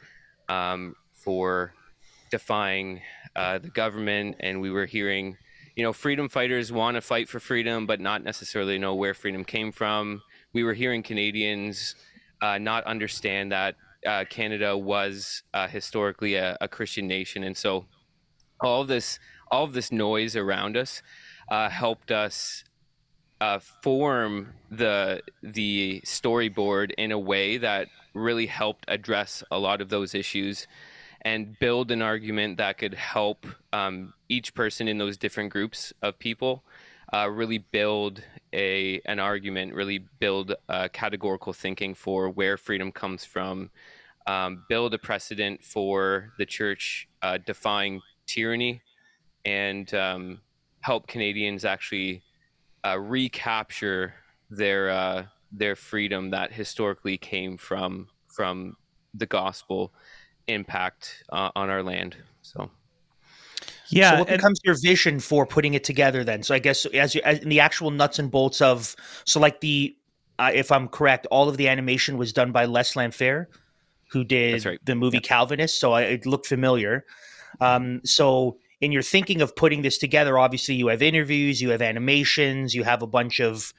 um, 0.49 0.97
for 1.15 1.73
defying 2.31 3.01
uh, 3.37 3.59
the 3.59 3.69
government. 3.69 4.37
And 4.41 4.61
we 4.61 4.71
were 4.71 4.87
hearing, 4.87 5.37
you 5.77 5.85
know, 5.85 5.93
freedom 5.93 6.29
fighters 6.29 6.73
want 6.73 6.97
to 6.97 7.01
fight 7.01 7.29
for 7.29 7.39
freedom, 7.39 7.87
but 7.87 8.01
not 8.01 8.25
necessarily 8.25 8.79
know 8.79 8.95
where 8.95 9.15
freedom 9.15 9.45
came 9.45 9.71
from. 9.71 10.23
We 10.53 10.65
were 10.65 10.75
hearing 10.75 11.03
Canadians 11.03 11.95
uh, 12.43 12.59
not 12.59 12.85
understand 12.85 13.53
that 13.53 13.77
uh, 14.07 14.25
Canada 14.29 14.77
was 14.77 15.43
uh, 15.55 15.69
historically 15.69 16.35
a, 16.35 16.57
a, 16.61 16.69
Christian 16.69 17.07
nation, 17.07 17.45
and 17.45 17.57
so 17.57 17.87
all 18.61 18.85
this, 18.85 19.19
all 19.51 19.65
of 19.65 19.73
this 19.73 19.93
noise 19.93 20.37
around 20.37 20.77
us, 20.77 21.03
uh, 21.51 21.69
helped 21.69 22.11
us 22.11 22.65
uh, 23.41 23.59
form 23.83 24.49
the 24.71 25.23
the 25.43 26.03
storyboard 26.05 26.93
in 26.99 27.11
a 27.11 27.19
way 27.19 27.57
that 27.57 27.89
really 28.15 28.47
helped 28.47 28.85
address 28.89 29.43
a 29.51 29.59
lot 29.59 29.81
of 29.81 29.89
those 29.89 30.15
issues 30.15 30.67
and 31.23 31.59
build 31.59 31.91
an 31.91 32.03
argument 32.03 32.59
that 32.59 32.79
could 32.79 32.95
help 32.95 33.47
um, 33.73 34.13
each 34.29 34.55
person 34.55 34.89
in 34.89 34.99
those 34.99 35.17
different 35.17 35.51
groups 35.51 35.93
of 36.03 36.19
people 36.19 36.65
uh, 37.13 37.29
really 37.29 37.59
build 37.59 38.23
a 38.53 39.01
an 39.05 39.19
argument, 39.19 39.75
really 39.75 39.99
build 40.19 40.55
uh, 40.69 40.89
categorical 40.93 41.53
thinking 41.53 41.95
for 41.95 42.31
where 42.31 42.57
freedom 42.57 42.93
comes 42.93 43.25
from, 43.25 43.71
um, 44.27 44.65
build 44.69 44.95
a 44.95 44.99
precedent 44.99 45.65
for 45.65 46.33
the 46.39 46.47
church 46.47 47.09
uh, 47.23 47.39
defying 47.45 48.01
tyranny, 48.27 48.83
and 49.45 49.93
um, 49.95 50.41
help 50.81 51.07
Canadians 51.07 51.65
actually 51.65 52.23
uh, 52.85 52.99
recapture 52.99 54.15
their 54.51 54.91
uh, 54.91 55.25
their 55.53 55.77
freedom 55.77 56.31
that 56.31 56.53
historically 56.53 57.19
came 57.19 57.57
from 57.57 58.09
from 58.29 58.77
the 59.15 59.27
gospel 59.27 59.93
impact 60.47 61.25
uh, 61.31 61.51
on 61.55 61.71
our 61.71 61.83
land. 61.83 62.17
So. 62.43 62.71
Yeah. 63.91 64.13
So 64.13 64.19
what 64.21 64.29
becomes 64.29 64.61
your 64.65 64.77
vision 64.81 65.21
for 65.21 65.47
putting 65.47 65.75
it 65.75 65.85
together 65.85 66.25
then? 66.25 66.43
So 66.43 66.55
I 66.55 66.59
guess 66.59 66.87
as, 66.87 67.15
you, 67.15 67.21
as 67.25 67.41
in 67.41 67.49
the 67.49 67.61
actual 67.61 67.91
nuts 67.91 68.19
and 68.19 68.31
bolts 68.31 68.61
of 68.61 68.95
so 69.25 69.41
like 69.41 69.61
the 69.61 69.97
uh, 70.39 70.51
if 70.55 70.73
I'm 70.73 70.89
correct, 70.89 71.27
all 71.31 71.49
of 71.49 71.57
the 71.57 71.69
animation 71.69 72.17
was 72.17 72.33
done 72.33 72.51
by 72.51 72.65
Les 72.65 72.95
Lanphere, 72.95 73.47
who 74.11 74.25
did 74.25 74.65
right. 74.65 74.79
the 74.85 74.95
movie 74.95 75.21
Calvinist. 75.21 75.79
So 75.79 75.93
I, 75.93 76.03
it 76.03 76.27
looked 76.27 76.47
familiar. 76.47 77.05
Um, 77.61 78.01
so 78.05 78.59
in 78.81 78.93
your 78.93 79.03
thinking 79.03 79.43
of 79.43 79.55
putting 79.55 79.83
this 79.83 79.99
together, 79.99 80.39
obviously 80.39 80.75
you 80.77 80.89
have 80.89 81.03
interviews, 81.03 81.61
you 81.61 81.71
have 81.71 81.83
animations, 81.83 82.75
you 82.75 82.85
have 82.85 83.03
a 83.03 83.07
bunch 83.07 83.41
of 83.41 83.75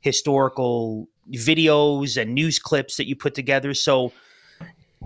historical 0.00 1.08
videos 1.32 2.20
and 2.20 2.34
news 2.34 2.58
clips 2.58 2.96
that 2.96 3.06
you 3.06 3.16
put 3.16 3.34
together. 3.34 3.74
So 3.74 4.12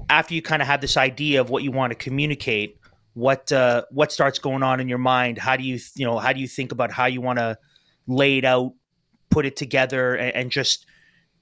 after 0.08 0.34
you 0.34 0.42
kind 0.42 0.62
of 0.62 0.68
have 0.68 0.80
this 0.80 0.96
idea 0.96 1.40
of 1.40 1.50
what 1.50 1.62
you 1.64 1.72
want 1.72 1.90
to 1.90 1.96
communicate, 1.96 2.79
what 3.14 3.50
uh, 3.52 3.84
what 3.90 4.12
starts 4.12 4.38
going 4.38 4.62
on 4.62 4.80
in 4.80 4.88
your 4.88 4.98
mind? 4.98 5.38
How 5.38 5.56
do 5.56 5.64
you 5.64 5.78
you 5.94 6.06
know 6.06 6.18
how 6.18 6.32
do 6.32 6.40
you 6.40 6.48
think 6.48 6.72
about 6.72 6.92
how 6.92 7.06
you 7.06 7.20
want 7.20 7.38
to 7.38 7.58
lay 8.06 8.38
it 8.38 8.44
out, 8.44 8.72
put 9.30 9.46
it 9.46 9.56
together, 9.56 10.14
and, 10.14 10.34
and 10.34 10.50
just 10.50 10.86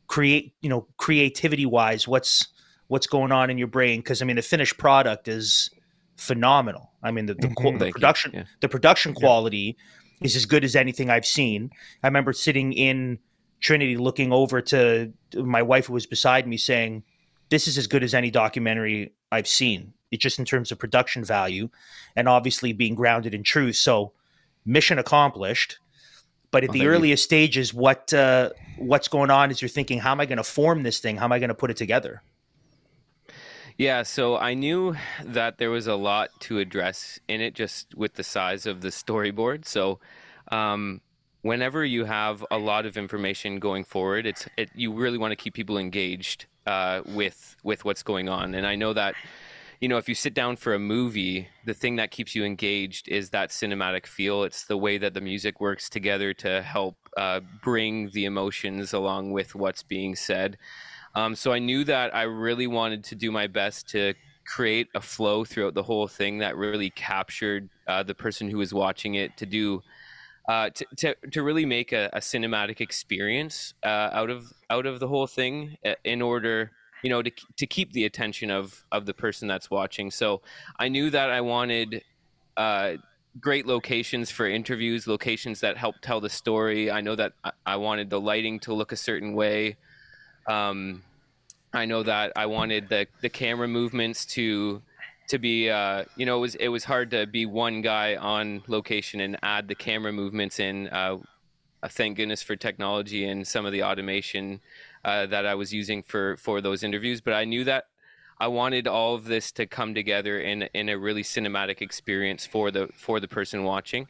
create 0.07 0.55
you 0.61 0.69
know 0.69 0.87
creativity 0.97 1.67
wise? 1.67 2.09
What's 2.09 2.49
what's 2.89 3.07
going 3.07 3.33
on 3.33 3.51
in 3.51 3.59
your 3.59 3.67
brain? 3.69 4.01
Because 4.01 4.23
I 4.23 4.25
mean, 4.25 4.37
the 4.37 4.43
finished 4.43 4.79
product 4.79 5.29
is 5.29 5.71
phenomenal. 6.17 6.91
I 7.03 7.11
mean, 7.11 7.27
the 7.27 7.35
the, 7.35 7.49
Mhm. 7.49 7.79
the 7.79 7.91
production 7.93 8.33
Yeah. 8.35 8.45
the 8.61 8.69
production 8.69 9.15
quality 9.15 9.77
is 10.21 10.35
as 10.35 10.47
good 10.47 10.65
as 10.65 10.75
anything 10.75 11.11
I've 11.11 11.27
seen. 11.27 11.71
I 12.03 12.09
remember 12.09 12.33
sitting 12.33 12.73
in 12.73 13.19
Trinity 13.61 13.97
looking 13.97 14.33
over 14.33 14.61
to 14.63 15.13
my 15.35 15.63
wife 15.63 15.87
who 15.87 15.93
was 15.93 16.07
beside 16.07 16.47
me 16.47 16.57
saying, 16.57 17.05
"This 17.51 17.69
is 17.69 17.77
as 17.79 17.87
good 17.87 18.03
as 18.03 18.15
any 18.15 18.31
documentary 18.31 19.13
I've 19.31 19.47
seen." 19.49 19.93
It's 20.11 20.23
just 20.23 20.39
in 20.39 20.45
terms 20.45 20.73
of 20.73 20.79
production 20.79 21.25
value, 21.25 21.69
and 22.17 22.29
obviously 22.29 22.73
being 22.73 22.95
grounded 22.95 23.35
in 23.35 23.43
truth. 23.43 23.77
So, 23.77 24.13
mission 24.65 24.99
accomplished. 24.99 25.79
But 26.51 26.65
at 26.65 26.71
Oh, 26.71 26.73
the 26.73 26.79
thank 26.79 26.85
you. 26.85 26.95
earliest 26.95 27.25
stages, 27.25 27.75
what 27.75 28.13
uh, 28.15 28.51
what's 28.79 29.09
going 29.09 29.31
on 29.31 29.51
is 29.51 29.61
you're 29.61 29.69
thinking, 29.69 29.99
how 29.99 30.13
am 30.13 30.21
I 30.21 30.27
going 30.27 30.39
to 30.39 30.45
form 30.45 30.83
this 30.83 30.99
thing? 30.99 31.17
How 31.19 31.25
am 31.25 31.33
I 31.33 31.39
going 31.39 31.49
to 31.49 31.55
put 31.55 31.71
it 31.71 31.77
together? 31.77 32.23
Yeah, 33.77 34.03
so 34.03 34.37
I 34.37 34.55
knew 34.55 34.97
that 35.23 35.59
there 35.59 35.71
was 35.71 35.87
a 35.87 35.95
lot 35.95 36.31
to 36.41 36.59
address 36.59 37.21
in 37.29 37.41
it 37.41 37.55
just 37.55 37.95
with 37.95 38.15
the 38.15 38.25
size 38.25 38.67
of 38.67 38.81
the 38.81 38.89
storyboard. 38.89 39.67
So, 39.67 40.01
um, 40.51 41.01
whenever 41.43 41.85
you 41.85 42.05
have 42.05 42.45
a 42.51 42.59
lot 42.59 42.87
of 42.87 42.97
information 42.97 43.61
going 43.61 43.85
forward, 43.85 44.27
it's 44.27 44.49
it, 44.57 44.71
you 44.75 44.93
really 44.93 45.19
want 45.19 45.31
to 45.33 45.37
keep 45.37 45.55
people 45.55 45.79
engaged 45.79 46.47
uh, 46.67 47.03
with 47.07 47.57
with 47.63 47.85
what's 47.85 48.03
going 48.03 48.29
on. 48.29 48.55
And 48.55 48.67
I 48.67 48.75
know 48.75 48.93
that 48.95 49.15
you 49.81 49.89
know 49.89 49.97
if 49.97 50.09
you 50.09 50.15
sit 50.15 50.35
down 50.35 50.57
for 50.57 50.75
a 50.75 50.79
movie, 50.79 51.49
the 51.65 51.75
thing 51.75 51.97
that 51.97 52.11
keeps 52.11 52.35
you 52.35 52.45
engaged 52.45 53.09
is 53.09 53.31
that 53.31 53.51
cinematic 53.51 54.07
feel. 54.07 54.43
It's 54.45 54.65
the 54.65 54.77
way 54.77 54.99
that 54.99 55.15
the 55.15 55.21
music 55.21 55.61
works 55.61 55.89
together 55.89 56.35
to 56.35 56.63
help 56.63 56.97
uh, 57.17 57.41
bring 57.63 58.11
the 58.11 58.25
emotions 58.25 58.93
along 58.93 59.33
with 59.33 59.55
what's 59.55 59.83
being 59.83 60.17
said. 60.17 60.59
Um, 61.15 61.35
so 61.35 61.53
I 61.53 61.59
knew 61.59 61.85
that 61.85 62.15
I 62.15 62.23
really 62.23 62.67
wanted 62.67 63.05
to 63.05 63.15
do 63.15 63.33
my 63.33 63.47
best 63.47 63.89
to 63.91 64.15
create 64.47 64.89
a 64.95 65.01
flow 65.01 65.45
throughout 65.45 65.75
the 65.75 65.83
whole 65.83 66.09
thing 66.09 66.39
that 66.39 66.57
really 66.57 66.91
captured 66.91 67.69
uh, 67.87 68.03
the 68.03 68.15
person 68.15 68.49
who 68.49 68.59
was 68.59 68.73
watching 68.73 69.15
it 69.15 69.37
to 69.37 69.47
do 69.47 69.83
uh, 70.49 70.71
to, 70.71 70.87
to, 70.97 71.15
to 71.31 71.43
really 71.43 71.67
make 71.67 71.93
a, 71.93 72.09
a 72.15 72.21
cinematic 72.21 72.81
experience 72.81 73.75
uh, 73.85 74.09
out 74.13 74.31
of 74.31 74.51
out 74.71 74.87
of 74.87 74.99
the 74.99 75.07
whole 75.07 75.27
thing 75.27 75.77
uh, 75.85 75.93
in 76.05 76.23
order 76.23 76.73
you 77.03 77.11
know 77.11 77.23
to, 77.23 77.31
to 77.57 77.67
keep 77.67 77.93
the 77.93 78.05
attention 78.05 78.51
of 78.51 78.85
of 78.93 79.07
the 79.07 79.15
person 79.15 79.49
that's 79.49 79.71
watching. 79.71 80.11
So 80.11 80.43
i 80.79 80.89
knew 80.89 81.11
that 81.11 81.31
i 81.31 81.41
wanted 81.41 82.03
uh, 82.57 82.97
great 83.41 83.67
locations 83.67 84.31
for 84.31 84.47
interviews 84.47 85.07
locations 85.07 85.61
that 85.61 85.77
help 85.77 85.97
tell 86.03 86.21
the 86.21 86.29
story. 86.29 86.91
I 86.91 87.01
know 87.01 87.15
that 87.15 87.33
I, 87.65 87.77
wanted 87.77 88.11
the 88.11 88.21
lighting 88.21 88.59
to 88.61 88.75
look 88.75 88.91
a 88.91 88.97
certain 88.97 89.35
way. 89.35 89.77
Um, 90.49 91.05
I 91.73 91.85
know 91.85 92.03
that 92.03 92.33
I 92.35 92.47
wanted 92.47 92.89
the 92.89 93.07
the 93.21 93.29
camera 93.29 93.69
movements 93.69 94.25
to 94.27 94.83
to 95.29 95.39
be 95.39 95.71
uh, 95.71 96.05
you 96.17 96.27
know 96.27 96.39
it 96.39 96.41
was 96.41 96.55
it 96.57 96.69
was 96.69 96.85
hard 96.85 97.11
to 97.13 97.27
be 97.27 97.47
one 97.47 97.83
guy 97.83 98.17
on 98.17 98.63
location 98.67 99.21
and 99.21 99.37
add 99.43 99.69
the 99.69 99.75
camera 99.75 100.13
movements 100.13 100.59
in. 100.59 100.89
Uh, 100.89 101.19
thank 101.91 102.17
goodness 102.17 102.43
for 102.43 102.57
technology 102.57 103.25
and 103.25 103.47
some 103.47 103.65
of 103.65 103.73
the 103.73 103.85
automation 103.85 104.61
uh, 105.09 105.27
that 105.27 105.47
I 105.47 105.55
was 105.55 105.73
using 105.73 106.03
for 106.03 106.37
for 106.37 106.61
those 106.61 106.83
interviews. 106.83 107.21
But 107.21 107.35
I 107.35 107.45
knew 107.45 107.65
that 107.65 107.85
I 108.41 108.49
wanted 108.49 108.87
all 108.87 109.15
of 109.15 109.25
this 109.25 109.51
to 109.53 109.67
come 109.67 109.95
together 109.95 110.39
in 110.39 110.69
in 110.75 110.89
a 110.89 110.99
really 110.99 111.23
cinematic 111.23 111.81
experience 111.81 112.47
for 112.47 112.71
the 112.71 112.89
for 112.95 113.21
the 113.21 113.29
person 113.29 113.65
watching. 113.65 114.09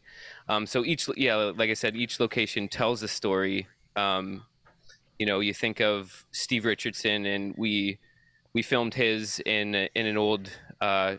Um, 0.49 0.67
so 0.67 0.85
each 0.85 1.09
yeah, 1.17 1.37
like 1.61 1.71
I 1.71 1.75
said, 1.75 1.97
each 1.97 2.21
location 2.21 2.69
tells 2.69 3.03
a 3.03 3.09
story. 3.09 3.69
Um, 3.97 4.45
you 5.19 5.27
know, 5.27 5.41
you 5.41 5.55
think 5.55 5.81
of 5.81 6.25
Steve 6.33 6.65
Richardson, 6.65 7.27
and 7.27 7.55
we 7.57 7.99
we 8.55 8.63
filmed 8.63 8.95
his 8.95 9.41
in 9.47 9.75
in 9.95 10.07
an 10.07 10.17
old 10.17 10.51
uh, 10.81 11.17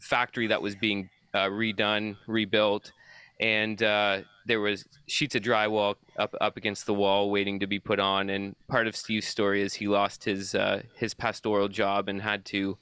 factory 0.00 0.46
that 0.46 0.62
was 0.62 0.76
being 0.76 1.10
uh, 1.34 1.48
redone, 1.48 2.16
rebuilt, 2.26 2.92
and 3.40 3.82
uh, 3.82 4.20
there 4.46 4.60
was 4.60 4.84
sheets 5.06 5.34
of 5.34 5.42
drywall 5.42 5.96
up 6.18 6.34
up 6.40 6.56
against 6.56 6.86
the 6.86 6.94
wall 6.94 7.30
waiting 7.30 7.60
to 7.60 7.66
be 7.66 7.78
put 7.78 7.98
on. 7.98 8.30
And 8.30 8.54
part 8.68 8.86
of 8.86 8.96
Steve's 8.96 9.26
story 9.26 9.62
is 9.62 9.74
he 9.74 9.88
lost 9.88 10.24
his 10.24 10.54
uh, 10.54 10.82
his 10.94 11.14
pastoral 11.14 11.68
job 11.68 12.08
and 12.08 12.22
had 12.22 12.44
to 12.46 12.78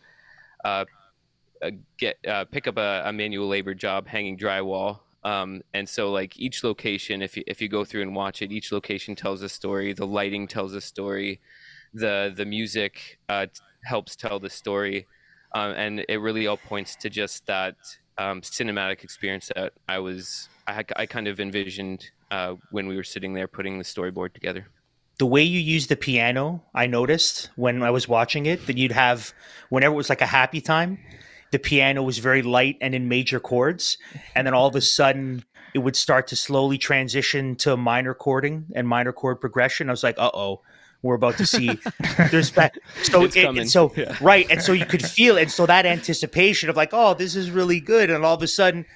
uh, 0.65 0.85
uh, 1.62 1.71
get 1.99 2.17
uh, 2.29 2.45
pick 2.45 2.67
up 2.67 2.77
a, 2.77 3.03
a 3.07 3.12
manual 3.12 3.49
labor 3.49 3.75
job 3.75 4.07
hanging 4.07 4.39
drywall. 4.39 5.01
Um, 5.25 5.62
and 5.73 5.89
so, 5.89 6.12
like 6.12 6.39
each 6.39 6.62
location, 6.62 7.23
if 7.23 7.37
you 7.37 7.45
if 7.47 7.62
you 7.62 7.69
go 7.69 7.85
through 7.85 8.03
and 8.03 8.15
watch 8.15 8.43
it, 8.43 8.53
each 8.53 8.71
location 8.71 9.17
tells 9.17 9.43
a 9.43 9.49
story. 9.49 9.93
The 9.95 10.07
lighting 10.07 10.47
tells 10.47 10.75
a 10.75 10.81
story. 10.81 11.41
The 11.95 12.33
the 12.35 12.45
music 12.45 13.19
uh, 13.29 13.47
helps 13.85 14.17
tell 14.17 14.39
the 14.39 14.51
story, 14.51 15.07
um, 15.55 15.73
and 15.73 16.05
it 16.09 16.19
really 16.19 16.47
all 16.47 16.59
points 16.59 16.97
to 16.97 17.09
just 17.09 17.47
that 17.47 17.77
um, 18.19 18.41
cinematic 18.43 19.03
experience 19.05 19.51
that 19.55 19.73
I 19.89 19.99
was 19.99 20.49
I, 20.67 20.85
I 20.97 21.07
kind 21.07 21.29
of 21.29 21.41
envisioned 21.41 22.11
uh, 22.31 22.55
when 22.71 22.87
we 22.87 22.97
were 22.97 23.05
sitting 23.05 23.35
there 23.35 23.49
putting 23.49 23.79
the 23.79 23.85
storyboard 23.85 24.33
together. 24.33 24.67
the 25.19 25.27
way 25.27 25.43
you 25.43 25.61
use 25.61 25.87
the 25.87 25.97
piano, 25.97 26.62
I 26.75 26.87
noticed 26.87 27.51
when 27.57 27.83
I 27.83 27.91
was 27.91 28.09
watching 28.09 28.47
it 28.47 28.67
that 28.67 28.77
you'd 28.79 28.93
have 28.93 29.33
whenever 29.69 29.95
it 29.95 29.97
was 29.97 30.09
like 30.11 30.21
a 30.21 30.27
happy 30.27 30.61
time, 30.61 30.99
the 31.53 31.59
piano 31.59 32.03
was 32.03 32.19
very 32.19 32.43
light 32.43 32.77
and 32.81 32.95
in 32.95 33.09
major 33.09 33.39
chords, 33.39 33.97
and 34.35 34.47
then 34.47 34.55
all 34.55 34.67
of 34.67 34.75
a 34.75 34.81
sudden 34.81 35.45
it 35.73 35.79
would 35.79 35.97
start 35.97 36.27
to 36.29 36.37
slowly 36.37 36.79
transition 36.79 37.55
to 37.57 37.77
minor 37.77 38.15
chording 38.15 38.67
and 38.75 38.89
minor 38.89 39.12
chord 39.12 39.41
progression. 39.41 39.89
I 39.89 39.93
was 39.93 40.03
like, 40.03 40.19
uh 40.19 40.31
oh. 40.35 40.62
We're 41.05 41.15
about 41.17 41.37
to 41.37 41.47
see. 41.47 41.79
There's 42.31 42.51
back. 42.51 42.77
So, 43.03 43.25
It's 43.25 43.37
it- 43.37 43.45
coming. 43.45 43.69
so 43.69 43.93
Yeah. 43.95 44.17
right, 44.23 44.47
and 44.51 44.61
so 44.63 44.73
you 44.73 44.87
could 44.87 45.05
feel, 45.05 45.37
and 45.37 45.51
so 45.51 45.67
that 45.67 45.85
anticipation 45.87 46.71
of 46.71 46.77
like, 46.77 46.91
oh, 46.93 47.13
this 47.15 47.37
is 47.37 47.51
really 47.51 47.79
good, 47.79 48.09
and 48.11 48.25
all 48.25 48.35
of 48.35 48.43
a 48.43 48.47
sudden, 48.49 48.87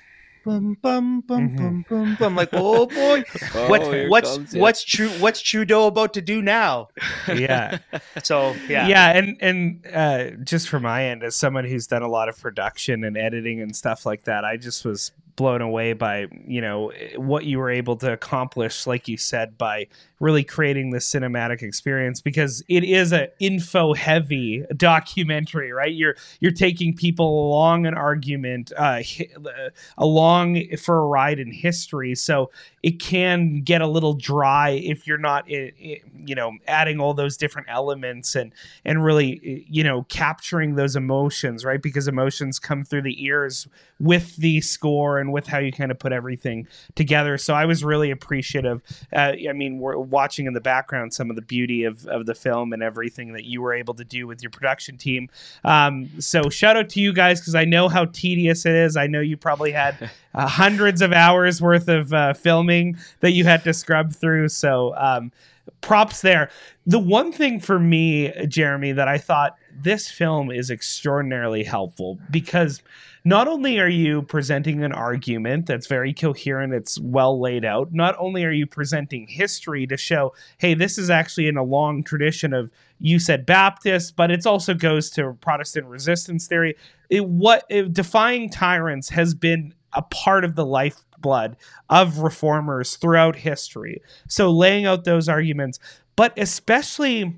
bum 0.45 0.79
bum 0.81 1.21
bum 1.21 1.55
bum 1.55 1.85
bum 1.87 2.17
bum, 2.19 2.35
like, 2.35 2.49
oh 2.55 2.87
boy, 2.87 3.23
what 3.69 3.83
Oh, 3.83 4.09
what's 4.09 4.37
comes 4.37 4.55
it. 4.55 4.61
what's 4.61 4.83
true 4.85 5.11
what's 5.21 5.43
Trudeau 5.43 5.87
about 5.89 6.15
to 6.15 6.23
do 6.23 6.41
now? 6.41 6.89
yeah. 7.29 7.79
So 8.25 8.55
yeah, 8.69 8.87
yeah 8.89 9.11
and 9.19 9.37
and 9.41 9.87
uh 9.95 10.31
just 10.45 10.71
from 10.71 10.85
my 10.85 11.05
end 11.05 11.23
as 11.23 11.37
someone 11.37 11.67
who's 11.67 11.87
done 11.87 12.03
a 12.03 12.09
lot 12.09 12.31
of 12.31 12.39
production 12.41 13.05
and 13.05 13.19
editing 13.19 13.61
and 13.61 13.77
stuff 13.77 14.05
like 14.07 14.25
that 14.25 14.45
i 14.45 14.57
just 14.57 14.85
was 14.85 15.13
blown 15.39 15.63
away 15.63 15.93
by 15.93 16.27
you 16.47 16.61
know 16.61 16.93
what 17.17 17.45
you 17.45 17.59
were 17.59 17.71
able 17.71 17.97
to 17.97 18.13
accomplish 18.13 18.89
like 18.89 19.07
you 19.07 19.17
said 19.17 19.57
by 19.57 19.87
really 20.19 20.43
creating 20.43 20.91
this 20.91 21.09
cinematic 21.09 21.63
experience 21.63 22.21
because 22.21 22.61
it 22.69 22.83
is 22.83 23.13
a 23.13 23.29
info 23.39 23.95
heavy 23.95 24.65
documentary 24.77 25.73
right? 25.73 25.95
You're 25.95 26.17
you're 26.41 26.53
taking 26.53 26.95
people 26.95 27.49
along 27.49 27.87
an 27.87 27.95
argument 27.95 28.73
uh 28.77 29.01
uh, 29.37 29.71
along 29.97 30.77
for 30.77 30.99
a 30.99 31.07
ride 31.07 31.39
in 31.39 31.53
history. 31.53 32.17
So 32.17 32.51
it 32.83 33.01
can 33.01 33.63
get 33.63 33.81
a 33.81 33.87
little 33.87 34.15
dry 34.15 34.71
if 34.71 35.07
you're 35.07 35.19
not 35.19 35.49
you 35.49 36.35
know 36.35 36.53
adding 36.67 37.01
all 37.01 37.15
those 37.15 37.37
different 37.37 37.69
elements 37.71 38.37
and 38.37 38.53
and 38.85 39.05
really 39.05 39.65
you 39.69 39.83
know 39.83 40.05
capturing 40.09 40.75
those 40.75 40.97
emotions 40.97 41.65
right? 41.65 41.83
Because 41.83 42.09
emotions 42.09 42.59
come 42.59 42.85
through 42.85 43.03
the 43.03 43.25
ears 43.25 43.67
with 43.99 44.37
the 44.37 44.61
score 44.61 45.19
and 45.19 45.33
with 45.33 45.47
how 45.47 45.59
you 45.59 45.73
kind 45.73 45.91
of 45.91 45.99
put 45.99 46.13
everything 46.13 46.67
together. 46.95 47.37
So 47.39 47.55
i 47.55 47.65
was 47.65 47.83
really 47.83 48.11
appreciative 48.11 48.83
uh, 49.13 49.33
i 49.49 49.53
mean 49.53 49.79
we're 49.79 49.99
watching 49.99 50.47
in 50.47 50.53
the 50.53 50.61
background 50.61 51.13
some 51.15 51.31
of 51.31 51.37
the 51.37 51.43
beauty 51.43 51.85
of, 51.85 52.07
of 52.07 52.27
the 52.27 52.35
film 52.35 52.73
and 52.73 52.83
everything 52.83 53.33
that 53.33 53.45
you 53.45 53.61
were 53.61 53.73
able 53.73 53.95
to 53.95 54.05
do 54.05 54.27
with 54.27 54.43
your 54.43 54.51
production 54.51 54.97
team. 54.97 55.29
Um, 55.65 56.09
so 56.21 56.49
shout 56.51 56.77
out 56.77 56.89
to 56.91 57.01
you 57.01 57.13
guys 57.13 57.41
because 57.41 57.55
i 57.55 57.65
know 57.65 57.89
how 57.89 58.07
tedious 58.07 58.67
it 58.67 58.75
is. 58.75 58.97
I 58.97 59.07
know 59.07 59.21
you 59.21 59.37
probably 59.37 59.73
had 59.73 60.11
uh, 60.35 60.47
hundreds 60.47 61.03
of 61.03 61.13
hours 61.13 61.61
worth 61.61 61.89
of 61.89 62.13
uh, 62.13 62.35
filming 62.69 62.97
that 63.21 63.33
you 63.33 63.45
had 63.45 63.65
to 63.65 63.73
scrub 63.73 64.13
through 64.13 64.49
so 64.49 64.95
um, 64.97 65.33
props 65.81 66.21
there. 66.23 66.51
The 66.87 66.99
one 66.99 67.33
thing 67.33 67.61
for 67.61 67.79
me, 67.79 68.33
Jeremy, 68.47 68.93
that 68.93 69.09
I 69.09 69.19
thought 69.19 69.57
this 69.83 70.11
film 70.11 70.51
is 70.51 70.71
extraordinarily 70.71 71.65
helpful 71.65 72.19
because 72.31 72.83
not 73.25 73.47
only 73.47 73.79
are 73.79 73.89
you 73.89 74.23
presenting 74.23 74.83
an 74.83 74.93
argument 74.93 75.67
that's 75.67 75.87
very 75.87 76.15
coherent, 76.15 76.73
it's 76.73 76.99
well 76.99 77.39
laid 77.39 77.65
out, 77.65 77.93
not 77.93 78.17
only 78.19 78.45
are 78.45 78.51
you 78.51 78.67
presenting 78.67 79.27
history 79.27 79.87
to 79.87 79.97
show, 79.97 80.33
hey, 80.59 80.75
this 80.75 80.97
is 80.99 81.11
actually 81.11 81.47
in 81.47 81.57
a 81.57 81.63
long 81.63 82.03
tradition 82.03 82.53
of 82.55 82.71
you 83.01 83.19
said 83.19 83.47
Baptist, 83.47 84.17
but 84.17 84.31
it 84.31 84.47
also 84.47 84.75
goes 84.75 85.11
to 85.11 85.35
Protestant 85.41 85.87
resistance 85.87 86.47
theory. 86.47 86.75
It, 87.11 87.27
what 87.27 87.65
it, 87.69 87.93
defying 87.93 88.51
tyrants 88.51 89.11
has 89.11 89.35
been 89.35 89.75
a 89.93 90.03
part 90.03 90.45
of 90.45 90.55
the 90.55 90.67
lifeblood 90.67 91.57
of 91.89 92.19
reformers 92.19 92.97
throughout 92.97 93.37
history. 93.37 94.03
So 94.29 94.51
laying 94.51 94.87
out 94.87 95.05
those 95.05 95.29
arguments, 95.29 95.79
but 96.17 96.33
especially 96.39 97.35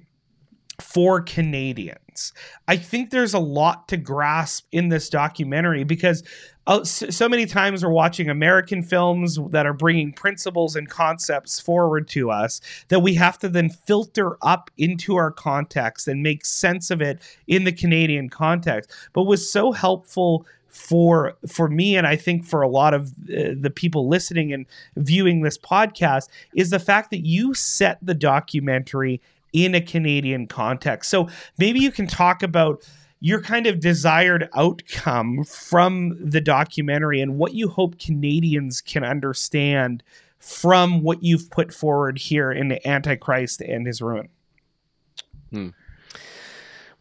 for 0.80 1.20
Canadians. 1.20 2.32
I 2.66 2.76
think 2.76 3.10
there's 3.10 3.34
a 3.34 3.38
lot 3.38 3.88
to 3.88 3.96
grasp 3.96 4.66
in 4.72 4.88
this 4.88 5.08
documentary 5.08 5.84
because 5.84 6.22
uh, 6.66 6.84
so, 6.84 7.08
so 7.10 7.28
many 7.28 7.46
times 7.46 7.84
we're 7.84 7.90
watching 7.90 8.28
American 8.28 8.82
films 8.82 9.38
that 9.50 9.66
are 9.66 9.72
bringing 9.72 10.12
principles 10.12 10.76
and 10.76 10.88
concepts 10.88 11.58
forward 11.58 12.06
to 12.08 12.30
us 12.30 12.60
that 12.88 13.00
we 13.00 13.14
have 13.14 13.38
to 13.38 13.48
then 13.48 13.68
filter 13.68 14.36
up 14.42 14.70
into 14.76 15.16
our 15.16 15.30
context 15.30 16.06
and 16.08 16.22
make 16.22 16.44
sense 16.44 16.90
of 16.90 17.00
it 17.00 17.20
in 17.46 17.64
the 17.64 17.72
Canadian 17.72 18.28
context. 18.28 18.90
But 19.12 19.24
was 19.24 19.50
so 19.50 19.72
helpful 19.72 20.46
for 20.70 21.34
for 21.48 21.68
me 21.68 21.96
and 21.96 22.06
I 22.06 22.16
think 22.16 22.44
for 22.44 22.62
a 22.62 22.68
lot 22.68 22.94
of 22.94 23.08
uh, 23.08 23.54
the 23.58 23.72
people 23.74 24.08
listening 24.08 24.52
and 24.52 24.66
viewing 24.96 25.42
this 25.42 25.58
podcast 25.58 26.28
is 26.54 26.70
the 26.70 26.78
fact 26.78 27.10
that 27.10 27.26
you 27.26 27.54
set 27.54 27.98
the 28.00 28.14
documentary 28.14 29.20
in 29.52 29.74
a 29.74 29.80
Canadian 29.80 30.46
context. 30.46 31.10
So 31.10 31.28
maybe 31.58 31.80
you 31.80 31.90
can 31.90 32.06
talk 32.06 32.42
about 32.42 32.88
your 33.20 33.42
kind 33.42 33.66
of 33.66 33.80
desired 33.80 34.48
outcome 34.54 35.44
from 35.44 36.16
the 36.18 36.40
documentary 36.40 37.20
and 37.20 37.36
what 37.36 37.52
you 37.54 37.68
hope 37.68 37.98
Canadians 37.98 38.80
can 38.80 39.04
understand 39.04 40.02
from 40.38 41.02
what 41.02 41.22
you've 41.22 41.50
put 41.50 41.72
forward 41.74 42.18
here 42.18 42.50
in 42.50 42.78
Antichrist 42.86 43.60
and 43.60 43.86
His 43.86 44.00
Ruin. 44.00 44.28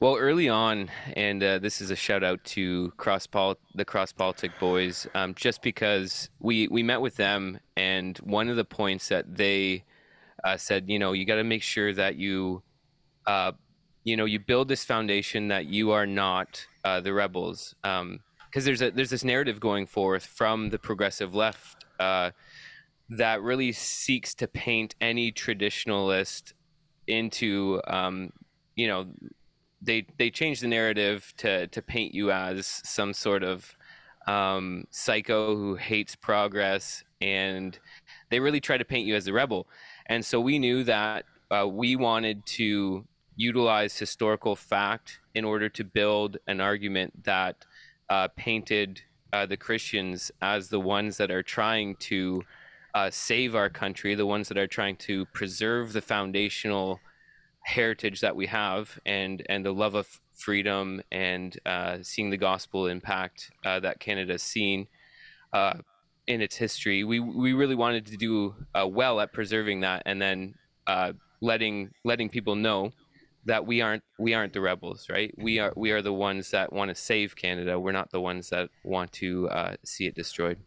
Well, 0.01 0.15
early 0.15 0.47
on, 0.47 0.89
and 1.17 1.43
uh, 1.43 1.59
this 1.59 1.81
is 1.81 1.91
a 1.91 1.95
shout 1.95 2.23
out 2.23 2.41
to 2.45 2.93
cross 2.95 3.27
Pol- 3.27 3.59
the 3.75 3.83
Cross 3.83 4.13
Politic 4.13 4.57
boys, 4.57 5.05
um, 5.13 5.33
just 5.35 5.61
because 5.61 6.29
we 6.39 6.69
we 6.69 6.83
met 6.83 7.01
with 7.01 7.17
them, 7.17 7.59
and 7.75 8.17
one 8.19 8.47
of 8.47 8.55
the 8.55 8.63
points 8.63 9.09
that 9.09 9.35
they 9.35 9.83
uh, 10.45 10.55
said, 10.55 10.85
you 10.87 10.99
know, 10.99 11.11
you 11.11 11.25
got 11.25 11.35
to 11.35 11.43
make 11.43 11.61
sure 11.61 11.93
that 11.93 12.15
you, 12.15 12.63
uh, 13.27 13.51
you 14.05 14.15
know, 14.15 14.23
you 14.23 14.39
build 14.39 14.69
this 14.69 14.85
foundation 14.85 15.49
that 15.49 15.65
you 15.65 15.91
are 15.91 16.07
not 16.07 16.65
uh, 16.85 17.01
the 17.01 17.11
rebels, 17.11 17.75
because 17.83 18.63
there's 18.63 18.81
a 18.81 18.91
there's 18.91 19.09
this 19.09 19.25
narrative 19.25 19.59
going 19.59 19.85
forth 19.85 20.25
from 20.25 20.69
the 20.69 20.79
progressive 20.79 21.35
left 21.35 21.83
uh, 21.99 22.31
that 23.09 23.41
really 23.41 23.73
seeks 23.73 24.33
to 24.35 24.47
paint 24.47 24.95
any 25.01 25.29
traditionalist 25.29 26.53
into, 27.05 27.81
um, 27.85 28.31
you 28.77 28.87
know 28.87 29.05
they 29.81 30.05
they 30.17 30.29
change 30.29 30.59
the 30.59 30.67
narrative 30.67 31.33
to 31.37 31.67
to 31.67 31.81
paint 31.81 32.13
you 32.13 32.31
as 32.31 32.67
some 32.83 33.13
sort 33.13 33.43
of 33.43 33.75
um, 34.27 34.85
psycho 34.91 35.55
who 35.55 35.75
hates 35.75 36.15
progress, 36.15 37.03
and 37.21 37.79
they 38.29 38.39
really 38.39 38.59
try 38.59 38.77
to 38.77 38.85
paint 38.85 39.07
you 39.07 39.15
as 39.15 39.27
a 39.27 39.33
rebel. 39.33 39.67
And 40.05 40.25
so 40.25 40.39
we 40.39 40.59
knew 40.59 40.83
that 40.83 41.25
uh, 41.51 41.67
we 41.67 41.95
wanted 41.95 42.45
to 42.45 43.05
utilize 43.35 43.97
historical 43.97 44.55
fact 44.55 45.19
in 45.33 45.45
order 45.45 45.69
to 45.69 45.83
build 45.83 46.37
an 46.47 46.59
argument 46.59 47.23
that 47.23 47.65
uh, 48.09 48.27
painted 48.35 49.01
uh, 49.31 49.45
the 49.45 49.57
Christians 49.57 50.31
as 50.41 50.69
the 50.69 50.79
ones 50.79 51.17
that 51.17 51.31
are 51.31 51.43
trying 51.43 51.95
to 51.97 52.43
uh, 52.95 53.09
save 53.11 53.55
our 53.55 53.69
country, 53.69 54.15
the 54.15 54.25
ones 54.25 54.47
that 54.49 54.57
are 54.57 54.67
trying 54.67 54.95
to 54.97 55.25
preserve 55.27 55.93
the 55.93 56.01
foundational 56.01 56.99
heritage 57.69 58.21
that 58.21 58.35
we 58.35 58.47
have 58.47 58.99
and 59.05 59.45
and 59.47 59.63
the 59.63 59.71
love 59.71 59.93
of 59.93 60.19
freedom 60.33 61.01
and 61.11 61.59
uh, 61.65 61.97
seeing 62.01 62.29
the 62.31 62.37
gospel 62.37 62.87
impact 62.87 63.51
uh, 63.63 63.79
that 63.79 63.99
Canada's 63.99 64.41
seen 64.41 64.87
uh, 65.53 65.75
in 66.25 66.41
its 66.41 66.55
history. 66.55 67.03
We 67.03 67.19
we 67.19 67.53
really 67.53 67.75
wanted 67.75 68.07
to 68.07 68.17
do 68.17 68.55
uh, 68.73 68.87
well 68.87 69.19
at 69.19 69.33
preserving 69.33 69.81
that 69.81 70.03
and 70.05 70.19
then 70.19 70.55
uh, 70.87 71.13
letting 71.41 71.91
letting 72.03 72.29
people 72.29 72.55
know 72.55 72.91
that 73.45 73.65
we 73.67 73.81
aren't 73.81 74.03
we 74.17 74.33
aren't 74.33 74.53
the 74.53 74.61
rebels, 74.61 75.07
right? 75.09 75.33
We 75.37 75.59
are 75.59 75.73
we 75.75 75.91
are 75.91 76.01
the 76.01 76.13
ones 76.13 76.51
that 76.51 76.73
want 76.73 76.89
to 76.89 76.95
save 76.95 77.35
Canada. 77.35 77.79
We're 77.79 77.91
not 77.91 78.09
the 78.09 78.21
ones 78.21 78.49
that 78.49 78.69
want 78.83 79.11
to 79.13 79.47
uh, 79.49 79.75
see 79.85 80.07
it 80.07 80.15
destroyed. 80.15 80.57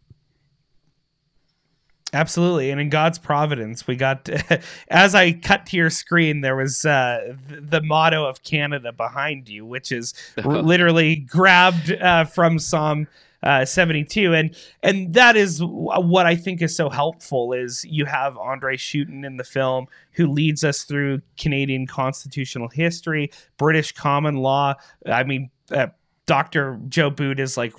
Absolutely. 2.13 2.69
And 2.69 2.79
in 2.79 2.89
God's 2.89 3.17
providence, 3.17 3.87
we 3.87 3.95
got, 3.95 4.29
as 4.89 5.15
I 5.15 5.33
cut 5.33 5.65
to 5.67 5.77
your 5.77 5.89
screen, 5.89 6.41
there 6.41 6.55
was 6.55 6.85
uh, 6.85 7.35
the 7.49 7.81
motto 7.81 8.25
of 8.25 8.43
Canada 8.43 8.93
behind 8.93 9.49
you, 9.49 9.65
which 9.65 9.91
is 9.91 10.13
literally 10.45 11.15
grabbed 11.15 11.91
uh, 11.91 12.25
from 12.25 12.59
Psalm 12.59 13.07
uh, 13.41 13.65
72. 13.65 14.33
And, 14.33 14.55
and 14.83 15.13
that 15.15 15.35
is 15.35 15.61
what 15.63 16.27
I 16.27 16.35
think 16.35 16.61
is 16.61 16.75
so 16.75 16.89
helpful 16.89 17.51
is 17.51 17.83
you 17.83 18.05
have 18.05 18.37
Andre 18.37 18.77
Schutten 18.77 19.25
in 19.25 19.37
the 19.37 19.43
film 19.43 19.87
who 20.11 20.27
leads 20.27 20.63
us 20.63 20.83
through 20.83 21.21
Canadian 21.37 21.87
constitutional 21.87 22.69
history, 22.69 23.31
British 23.57 23.91
common 23.91 24.37
law. 24.37 24.75
I 25.05 25.23
mean, 25.23 25.49
uh, 25.71 25.87
Dr. 26.25 26.79
Joe 26.87 27.09
Boot 27.09 27.39
is 27.39 27.57
like 27.57 27.73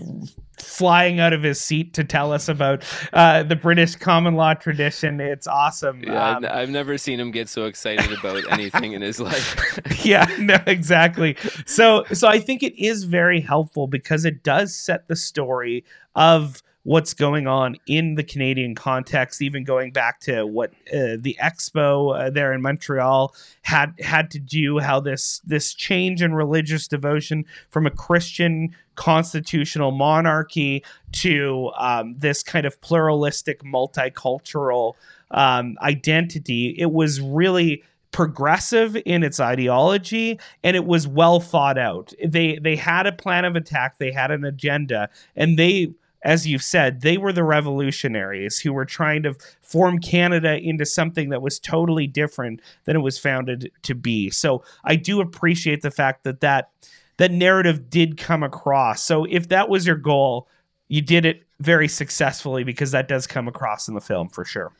flying 0.58 1.18
out 1.18 1.32
of 1.32 1.42
his 1.42 1.60
seat 1.60 1.94
to 1.94 2.04
tell 2.04 2.32
us 2.32 2.48
about 2.48 2.84
uh, 3.12 3.42
the 3.42 3.56
British 3.56 3.96
common 3.96 4.34
law 4.34 4.54
tradition. 4.54 5.20
It's 5.20 5.46
awesome. 5.46 6.02
Yeah, 6.04 6.36
Um, 6.36 6.44
I've, 6.44 6.50
I've 6.50 6.70
never 6.70 6.98
seen 6.98 7.18
him 7.18 7.30
get 7.30 7.48
so 7.48 7.64
excited 7.64 8.12
about 8.18 8.42
anything 8.52 8.92
in 8.92 9.02
his 9.02 9.18
life. 9.18 9.78
yeah, 10.04 10.26
no, 10.38 10.58
exactly. 10.66 11.36
So, 11.66 12.04
so 12.12 12.28
I 12.28 12.38
think 12.38 12.62
it 12.62 12.78
is 12.78 13.04
very 13.04 13.40
helpful 13.40 13.86
because 13.86 14.24
it 14.24 14.42
does 14.42 14.74
set 14.74 15.08
the 15.08 15.16
story 15.16 15.84
of 16.14 16.62
what's 16.84 17.14
going 17.14 17.46
on 17.46 17.76
in 17.86 18.14
the 18.14 18.22
Canadian 18.22 18.74
context, 18.74 19.42
even 19.42 19.64
going 19.64 19.90
back 19.90 20.20
to 20.20 20.46
what 20.46 20.70
uh, 20.92 21.16
the 21.18 21.36
expo 21.42 22.16
uh, 22.18 22.30
there 22.30 22.52
in 22.52 22.62
Montreal 22.62 23.34
had 23.62 23.94
had 23.98 24.30
to 24.30 24.38
do, 24.38 24.78
how 24.78 25.00
this 25.00 25.40
this 25.44 25.74
change 25.74 26.22
in 26.22 26.34
religious 26.34 26.86
devotion 26.86 27.44
from 27.70 27.86
a 27.86 27.90
Christian 27.90 28.74
constitutional 28.94 29.90
monarchy 29.90 30.84
to 31.12 31.72
um, 31.76 32.14
this 32.18 32.42
kind 32.42 32.64
of 32.66 32.80
pluralistic, 32.80 33.62
multicultural 33.64 34.94
um, 35.32 35.76
identity. 35.82 36.76
It 36.78 36.92
was 36.92 37.20
really 37.20 37.82
progressive 38.12 38.96
in 39.04 39.24
its 39.24 39.40
ideology 39.40 40.38
and 40.62 40.76
it 40.76 40.84
was 40.84 41.08
well 41.08 41.40
thought 41.40 41.76
out. 41.76 42.12
They 42.24 42.58
they 42.62 42.76
had 42.76 43.06
a 43.06 43.12
plan 43.12 43.44
of 43.44 43.56
attack, 43.56 43.98
they 43.98 44.12
had 44.12 44.30
an 44.30 44.44
agenda, 44.44 45.08
and 45.34 45.58
they 45.58 45.94
as 46.24 46.46
you've 46.46 46.62
said, 46.62 47.02
they 47.02 47.18
were 47.18 47.32
the 47.32 47.44
revolutionaries 47.44 48.58
who 48.58 48.72
were 48.72 48.86
trying 48.86 49.22
to 49.24 49.34
form 49.60 49.98
Canada 49.98 50.58
into 50.58 50.86
something 50.86 51.28
that 51.28 51.42
was 51.42 51.60
totally 51.60 52.06
different 52.06 52.60
than 52.84 52.96
it 52.96 53.00
was 53.00 53.18
founded 53.18 53.70
to 53.82 53.94
be. 53.94 54.30
So 54.30 54.64
I 54.84 54.96
do 54.96 55.20
appreciate 55.20 55.82
the 55.82 55.90
fact 55.90 56.24
that 56.24 56.40
that 56.40 56.70
that 57.18 57.30
narrative 57.30 57.90
did 57.90 58.16
come 58.16 58.42
across. 58.42 59.04
So 59.04 59.24
if 59.24 59.48
that 59.48 59.68
was 59.68 59.86
your 59.86 59.96
goal, 59.96 60.48
you 60.88 61.00
did 61.00 61.24
it 61.24 61.44
very 61.60 61.86
successfully 61.86 62.64
because 62.64 62.90
that 62.90 63.06
does 63.06 63.26
come 63.26 63.46
across 63.46 63.86
in 63.86 63.94
the 63.94 64.00
film 64.00 64.28
for 64.28 64.44
sure. 64.44 64.72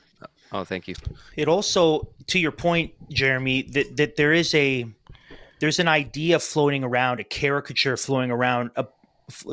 oh, 0.53 0.65
thank 0.65 0.89
you. 0.89 0.95
It 1.37 1.47
also, 1.47 2.09
to 2.29 2.39
your 2.39 2.53
point, 2.53 2.93
Jeremy, 3.11 3.63
that 3.63 3.97
that 3.99 4.17
there 4.17 4.33
is 4.33 4.55
a 4.55 4.87
there's 5.61 5.79
an 5.79 5.89
idea 5.89 6.39
floating 6.39 6.85
around, 6.85 7.21
a 7.21 7.25
caricature 7.25 7.97
floating 7.97 8.31
around, 8.31 8.71
a, 8.77 8.87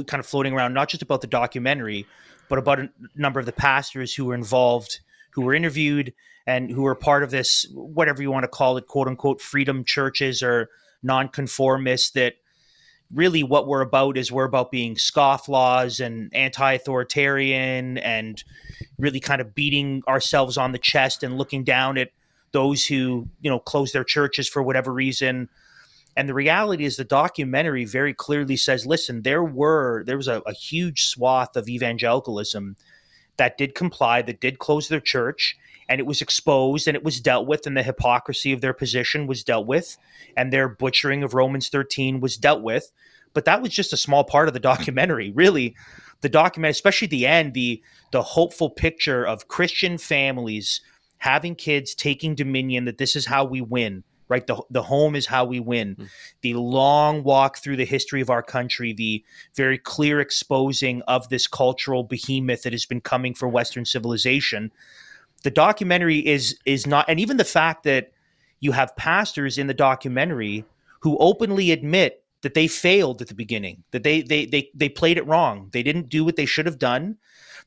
kind 0.07 0.19
of 0.19 0.26
floating 0.26 0.53
around, 0.53 0.74
not 0.74 0.89
just 0.89 1.01
about 1.01 1.22
the 1.22 1.28
documentary, 1.28 2.05
but 2.49 2.59
about 2.59 2.80
a 2.80 2.89
number 3.15 3.39
of 3.39 3.45
the 3.45 3.51
pastors 3.51 4.13
who 4.13 4.26
were 4.26 4.36
involved, 4.36 4.99
who 5.32 5.41
were 5.41 5.53
interviewed, 5.53 6.13
and 6.47 6.72
who 6.72 6.82
were 6.82 6.95
part 6.95 7.24
of 7.24 7.32
this, 7.32 7.65
whatever 7.74 8.22
you 8.22 8.32
want 8.32 8.43
to 8.43 8.49
call 8.49 8.78
it, 8.78 8.88
quote 8.88 9.07
unquote, 9.07 9.41
freedom 9.41 9.84
churches 9.84 10.43
or 10.43 10.69
nonconformists. 11.03 12.11
That 12.11 12.36
really 13.13 13.43
what 13.43 13.67
we're 13.67 13.82
about 13.82 14.17
is 14.17 14.32
we're 14.32 14.45
about 14.45 14.72
being 14.72 14.95
scofflaws 14.95 16.03
and 16.03 16.34
anti-authoritarian 16.34 17.97
and 17.99 18.43
really 18.97 19.19
kind 19.19 19.41
of 19.41 19.53
beating 19.53 20.03
ourselves 20.07 20.57
on 20.57 20.72
the 20.72 20.78
chest 20.78 21.24
and 21.24 21.38
looking 21.38 21.63
down 21.63 21.97
at 21.97 22.11
those 22.51 22.86
who 22.86 23.28
you 23.41 23.49
know 23.49 23.59
close 23.59 23.91
their 23.91 24.03
churches 24.03 24.47
for 24.47 24.61
whatever 24.61 24.93
reason 24.93 25.49
and 26.16 26.28
the 26.28 26.34
reality 26.34 26.86
is 26.86 26.97
the 26.97 27.03
documentary 27.03 27.86
very 27.86 28.14
clearly 28.14 28.55
says 28.55 28.86
listen 28.86 29.22
there 29.22 29.43
were 29.43 30.03
there 30.05 30.18
was 30.18 30.28
a, 30.28 30.41
a 30.45 30.53
huge 30.53 31.05
swath 31.05 31.55
of 31.55 31.70
evangelicalism 31.70 32.76
that 33.38 33.57
did 33.57 33.74
comply 33.74 34.22
that 34.22 34.41
did 34.41 34.59
close 34.59 34.88
their 34.88 34.99
church 34.99 35.57
and 35.89 35.99
it 35.99 36.05
was 36.05 36.22
exposed 36.22 36.88
and 36.88 36.95
it 36.95 37.03
was 37.03 37.20
dealt 37.20 37.47
with 37.47 37.66
and 37.66 37.76
the 37.76 37.84
hypocrisy 37.84 38.53
of 38.53 38.62
their 38.62 38.74
position 38.74 39.28
was 39.28 39.43
dealt 39.43 39.66
with 39.66 39.97
and 40.38 40.51
their 40.51 40.70
butchering 40.70 41.24
of 41.24 41.34
romans 41.34 41.70
13 41.70 42.20
was 42.20 42.38
dealt 42.38 42.62
with. 42.62 42.91
But 43.34 43.45
that 43.45 43.62
was 43.62 43.72
just 43.72 43.93
a 43.93 43.97
small 43.97 44.24
part 44.26 44.47
of 44.47 44.53
the 44.53 44.59
documentary 44.59 45.32
really. 45.32 45.76
The 46.22 46.30
document 46.30 46.72
especially 46.72 47.07
the 47.07 47.26
end 47.26 47.53
the 47.53 47.82
the 48.12 48.22
hopeful 48.22 48.70
picture 48.70 49.26
of 49.26 49.47
christian 49.47 49.97
families 49.97 50.82
having 51.18 51.55
kids 51.55 51.95
taking 51.95 52.36
dominion 52.36 52.86
that 52.86 52.99
this 52.99 53.16
is 53.16 53.26
how 53.26 53.43
we 53.43 53.59
win 53.59 54.03
right? 54.32 54.47
The, 54.47 54.61
the 54.69 54.82
home 54.82 55.15
is 55.15 55.27
how 55.27 55.43
we 55.43 55.59
win. 55.59 55.95
Mm. 55.95 56.07
the 56.41 56.53
long 56.53 57.23
walk 57.23 57.57
through 57.57 57.75
the 57.75 57.86
history 57.86 58.21
of 58.21 58.29
our 58.29 58.41
country 58.41 58.93
the 58.93 59.23
very 59.55 59.77
clear 59.77 60.21
exposing 60.21 61.01
of 61.03 61.27
this 61.27 61.47
cultural 61.47 62.03
behemoth 62.03 62.63
that 62.63 62.71
has 62.71 62.86
been 62.86 63.01
coming 63.01 63.34
for 63.36 63.47
western 63.49 63.86
civilization. 63.86 64.71
The 65.43 65.51
documentary 65.51 66.25
is 66.25 66.57
is 66.65 66.88
not 66.88 67.05
and 67.09 67.19
even 67.19 67.38
the 67.38 67.43
fact 67.43 67.84
that 67.84 68.11
you 68.61 68.71
have 68.71 68.95
pastors 68.95 69.57
in 69.57 69.67
the 69.67 69.73
documentary 69.73 70.63
who 71.01 71.17
openly 71.17 71.71
admit 71.71 72.23
that 72.41 72.53
they 72.53 72.67
failed 72.67 73.21
at 73.21 73.27
the 73.27 73.36
beginning 73.36 73.84
that 73.91 74.03
they 74.03 74.21
they 74.21 74.45
they, 74.45 74.69
they 74.73 74.89
played 74.89 75.17
it 75.17 75.27
wrong. 75.27 75.69
They 75.73 75.84
didn't 75.84 76.09
do 76.09 76.23
what 76.23 76.38
they 76.38 76.45
should 76.45 76.65
have 76.65 76.79
done. 76.79 77.17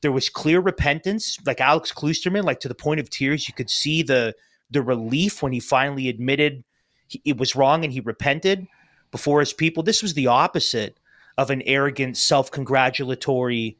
There 0.00 0.12
was 0.12 0.28
clear 0.30 0.60
repentance 0.60 1.38
like 1.44 1.60
alex 1.60 1.92
klusterman 1.92 2.44
like 2.44 2.60
to 2.60 2.68
the 2.68 2.74
point 2.74 3.00
of 3.00 3.10
tears. 3.10 3.48
You 3.48 3.54
could 3.54 3.70
see 3.70 4.02
the 4.02 4.34
the 4.70 4.82
relief 4.82 5.42
when 5.42 5.52
he 5.52 5.60
finally 5.60 6.08
admitted 6.08 6.64
he, 7.08 7.20
it 7.24 7.36
was 7.36 7.56
wrong 7.56 7.84
and 7.84 7.92
he 7.92 8.00
repented 8.00 8.66
before 9.10 9.40
his 9.40 9.52
people. 9.52 9.82
This 9.82 10.02
was 10.02 10.14
the 10.14 10.26
opposite 10.26 10.98
of 11.36 11.50
an 11.50 11.62
arrogant 11.62 12.16
self-congratulatory 12.16 13.76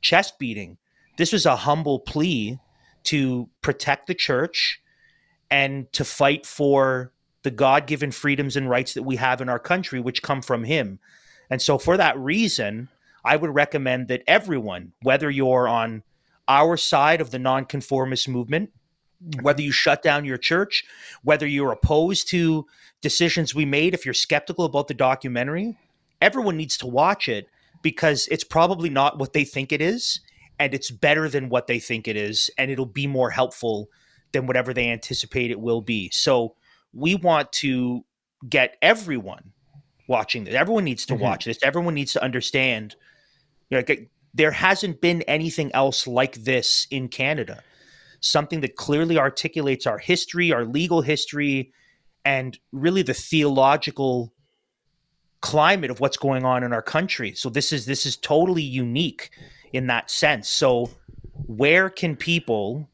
chest 0.00 0.38
beating. 0.38 0.78
This 1.16 1.32
was 1.32 1.46
a 1.46 1.56
humble 1.56 2.00
plea 2.00 2.58
to 3.04 3.48
protect 3.62 4.06
the 4.06 4.14
church 4.14 4.80
and 5.50 5.90
to 5.92 6.04
fight 6.04 6.46
for 6.46 7.12
the 7.42 7.50
god-given 7.50 8.10
freedoms 8.10 8.56
and 8.56 8.68
rights 8.68 8.94
that 8.94 9.02
we 9.02 9.16
have 9.16 9.40
in 9.40 9.48
our 9.48 9.58
country 9.58 10.00
which 10.00 10.22
come 10.22 10.42
from 10.42 10.64
him. 10.64 10.98
And 11.50 11.62
so, 11.62 11.78
for 11.78 11.96
that 11.96 12.18
reason, 12.18 12.88
I 13.24 13.36
would 13.36 13.54
recommend 13.54 14.08
that 14.08 14.22
everyone, 14.26 14.92
whether 15.02 15.30
you're 15.30 15.66
on 15.66 16.02
our 16.46 16.76
side 16.76 17.20
of 17.20 17.30
the 17.30 17.38
nonconformist 17.38 18.28
movement, 18.28 18.70
whether 19.40 19.62
you 19.62 19.72
shut 19.72 20.02
down 20.02 20.24
your 20.24 20.38
church, 20.38 20.84
whether 21.22 21.46
you're 21.46 21.72
opposed 21.72 22.28
to 22.30 22.66
decisions 23.00 23.54
we 23.54 23.64
made, 23.64 23.94
if 23.94 24.04
you're 24.04 24.14
skeptical 24.14 24.64
about 24.64 24.88
the 24.88 24.94
documentary, 24.94 25.76
everyone 26.20 26.56
needs 26.56 26.76
to 26.78 26.86
watch 26.86 27.28
it 27.28 27.48
because 27.82 28.28
it's 28.30 28.44
probably 28.44 28.90
not 28.90 29.18
what 29.18 29.32
they 29.32 29.44
think 29.44 29.72
it 29.72 29.80
is. 29.80 30.20
And 30.60 30.74
it's 30.74 30.90
better 30.90 31.28
than 31.28 31.48
what 31.48 31.68
they 31.68 31.78
think 31.78 32.08
it 32.08 32.16
is. 32.16 32.50
And 32.58 32.70
it'll 32.70 32.86
be 32.86 33.06
more 33.06 33.30
helpful 33.30 33.88
than 34.32 34.46
whatever 34.46 34.74
they 34.74 34.90
anticipate 34.90 35.50
it 35.50 35.60
will 35.60 35.80
be. 35.80 36.10
So 36.10 36.56
we 36.92 37.14
want 37.14 37.52
to 37.52 38.04
get 38.48 38.76
everyone 38.82 39.52
watching 40.08 40.44
this. 40.44 40.54
Everyone 40.54 40.84
needs 40.84 41.06
to 41.06 41.14
mm-hmm. 41.14 41.22
watch 41.22 41.44
this. 41.44 41.58
Everyone 41.62 41.94
needs 41.94 42.12
to 42.14 42.22
understand. 42.22 42.96
You 43.70 43.78
know, 43.78 43.94
there 44.34 44.50
hasn't 44.50 45.00
been 45.00 45.22
anything 45.22 45.72
else 45.74 46.06
like 46.06 46.34
this 46.34 46.86
in 46.90 47.08
Canada. 47.08 47.62
Something 48.20 48.60
that 48.60 48.76
clearly 48.76 49.18
articulates 49.18 49.86
our 49.86 49.98
history, 49.98 50.52
our 50.52 50.64
legal 50.64 51.02
history, 51.02 51.72
and 52.24 52.58
really 52.72 53.02
the 53.02 53.14
theological 53.14 54.32
climate 55.40 55.90
of 55.90 56.00
what's 56.00 56.16
going 56.16 56.44
on 56.44 56.64
in 56.64 56.72
our 56.72 56.82
country. 56.82 57.32
So 57.34 57.48
this 57.48 57.72
is 57.72 57.86
this 57.86 58.04
is 58.04 58.16
totally 58.16 58.62
unique 58.62 59.30
in 59.72 59.86
that 59.86 60.10
sense. 60.10 60.48
So 60.48 60.90
where 61.46 61.90
can 61.90 62.16
people 62.16 62.88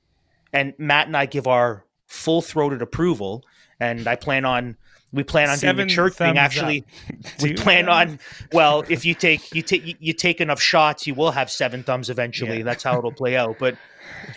and 0.54 0.72
Matt 0.78 1.08
and 1.08 1.16
I 1.16 1.26
give 1.26 1.46
our 1.46 1.84
full 2.06 2.40
throated 2.40 2.80
approval, 2.80 3.44
and 3.80 4.06
I 4.06 4.14
plan 4.14 4.44
on 4.44 4.76
we 5.12 5.22
plan 5.24 5.50
on 5.50 5.56
Seven 5.56 5.76
doing 5.76 5.88
the 5.88 5.94
church 5.94 6.14
thing. 6.14 6.38
Actually, 6.38 6.84
we 7.42 7.52
plan 7.52 7.88
on 7.88 8.18
well, 8.52 8.84
if 8.88 9.04
you 9.04 9.14
take 9.14 9.52
you 9.52 9.62
take 9.62 9.84
you, 9.84 9.94
you 9.98 10.12
take 10.12 10.40
enough 10.40 10.60
shots, 10.60 11.06
you 11.06 11.14
will 11.14 11.32
have 11.32 11.50
seven 11.50 11.82
thumbs 11.82 12.08
eventually. 12.08 12.58
Yeah. 12.58 12.64
That's 12.64 12.84
how 12.84 12.96
it'll 12.98 13.12
play 13.12 13.36
out. 13.36 13.58
But 13.58 13.76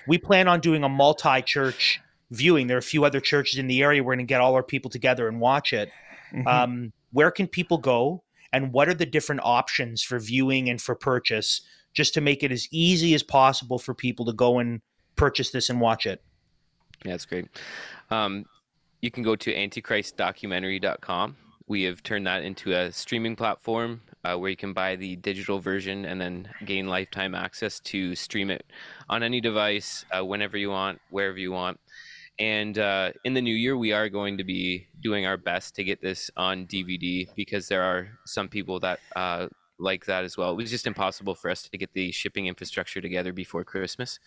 we 0.07 0.17
plan 0.17 0.47
on 0.47 0.59
doing 0.59 0.83
a 0.83 0.89
multi 0.89 1.41
church 1.41 1.99
viewing. 2.31 2.67
There 2.67 2.77
are 2.77 2.79
a 2.79 2.83
few 2.83 3.05
other 3.05 3.19
churches 3.19 3.59
in 3.59 3.67
the 3.67 3.81
area. 3.83 4.03
We're 4.03 4.15
going 4.15 4.25
to 4.25 4.29
get 4.29 4.41
all 4.41 4.53
our 4.55 4.63
people 4.63 4.89
together 4.89 5.27
and 5.27 5.39
watch 5.39 5.73
it. 5.73 5.89
Mm-hmm. 6.33 6.47
Um, 6.47 6.93
where 7.11 7.31
can 7.31 7.47
people 7.47 7.77
go, 7.77 8.23
and 8.51 8.73
what 8.73 8.89
are 8.89 8.93
the 8.93 9.05
different 9.05 9.41
options 9.43 10.03
for 10.03 10.19
viewing 10.19 10.69
and 10.69 10.81
for 10.81 10.95
purchase, 10.95 11.61
just 11.93 12.13
to 12.13 12.21
make 12.21 12.43
it 12.43 12.51
as 12.51 12.67
easy 12.71 13.13
as 13.13 13.23
possible 13.23 13.79
for 13.79 13.93
people 13.93 14.25
to 14.25 14.33
go 14.33 14.59
and 14.59 14.81
purchase 15.15 15.49
this 15.51 15.69
and 15.69 15.81
watch 15.81 16.05
it. 16.05 16.21
Yeah, 17.03 17.11
that's 17.11 17.25
great. 17.25 17.47
Um, 18.09 18.45
you 19.01 19.11
can 19.11 19.23
go 19.23 19.35
to 19.35 19.53
antichristdocumentary.com. 19.53 21.35
We 21.67 21.83
have 21.83 22.01
turned 22.03 22.27
that 22.27 22.43
into 22.43 22.71
a 22.71 22.91
streaming 22.91 23.35
platform 23.35 24.01
uh, 24.23 24.35
where 24.35 24.49
you 24.49 24.57
can 24.57 24.73
buy 24.73 24.95
the 24.95 25.15
digital 25.15 25.59
version 25.59 26.05
and 26.05 26.19
then 26.19 26.49
gain 26.65 26.87
lifetime 26.87 27.35
access 27.35 27.79
to 27.79 28.15
stream 28.15 28.49
it 28.49 28.65
on 29.09 29.23
any 29.23 29.41
device, 29.41 30.05
uh, 30.15 30.23
whenever 30.23 30.57
you 30.57 30.69
want, 30.69 30.99
wherever 31.09 31.37
you 31.37 31.51
want. 31.51 31.79
And 32.39 32.77
uh, 32.77 33.13
in 33.23 33.33
the 33.33 33.41
new 33.41 33.55
year, 33.55 33.75
we 33.75 33.93
are 33.93 34.09
going 34.09 34.37
to 34.37 34.43
be 34.43 34.87
doing 35.01 35.25
our 35.25 35.37
best 35.37 35.75
to 35.75 35.83
get 35.83 36.01
this 36.01 36.29
on 36.37 36.67
DVD 36.67 37.27
because 37.35 37.67
there 37.67 37.81
are 37.81 38.09
some 38.25 38.47
people 38.47 38.79
that 38.81 38.99
uh, 39.15 39.47
like 39.79 40.05
that 40.05 40.23
as 40.23 40.37
well. 40.37 40.51
It 40.51 40.57
was 40.57 40.69
just 40.69 40.87
impossible 40.87 41.35
for 41.35 41.49
us 41.49 41.63
to 41.63 41.77
get 41.77 41.93
the 41.93 42.11
shipping 42.11 42.47
infrastructure 42.47 43.01
together 43.01 43.33
before 43.33 43.63
Christmas 43.63 44.19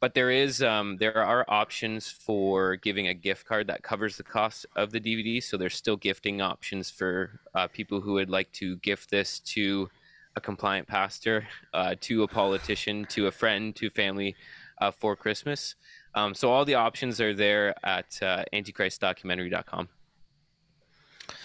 but 0.00 0.14
there 0.14 0.30
is 0.30 0.62
um, 0.62 0.96
there 0.96 1.22
are 1.22 1.44
options 1.46 2.08
for 2.08 2.76
giving 2.76 3.06
a 3.06 3.14
gift 3.14 3.46
card 3.46 3.66
that 3.66 3.82
covers 3.82 4.16
the 4.16 4.22
cost 4.22 4.66
of 4.74 4.92
the 4.92 5.00
DVD. 5.00 5.42
So 5.42 5.56
there's 5.56 5.76
still 5.76 5.96
gifting 5.96 6.40
options 6.40 6.90
for 6.90 7.40
uh, 7.54 7.68
people 7.68 8.00
who 8.00 8.14
would 8.14 8.30
like 8.30 8.50
to 8.52 8.76
gift 8.76 9.10
this 9.10 9.38
to 9.40 9.90
a 10.36 10.40
compliant 10.40 10.88
pastor, 10.88 11.46
uh, 11.74 11.96
to 12.00 12.22
a 12.22 12.28
politician, 12.28 13.04
to 13.10 13.26
a 13.26 13.30
friend, 13.30 13.76
to 13.76 13.90
family 13.90 14.36
uh, 14.80 14.90
for 14.90 15.16
Christmas. 15.16 15.74
Um, 16.14 16.34
so 16.34 16.50
all 16.50 16.64
the 16.64 16.74
options 16.74 17.20
are 17.20 17.34
there 17.34 17.74
at 17.84 18.18
uh, 18.22 18.44
antichristdocumentary.com. 18.52 19.88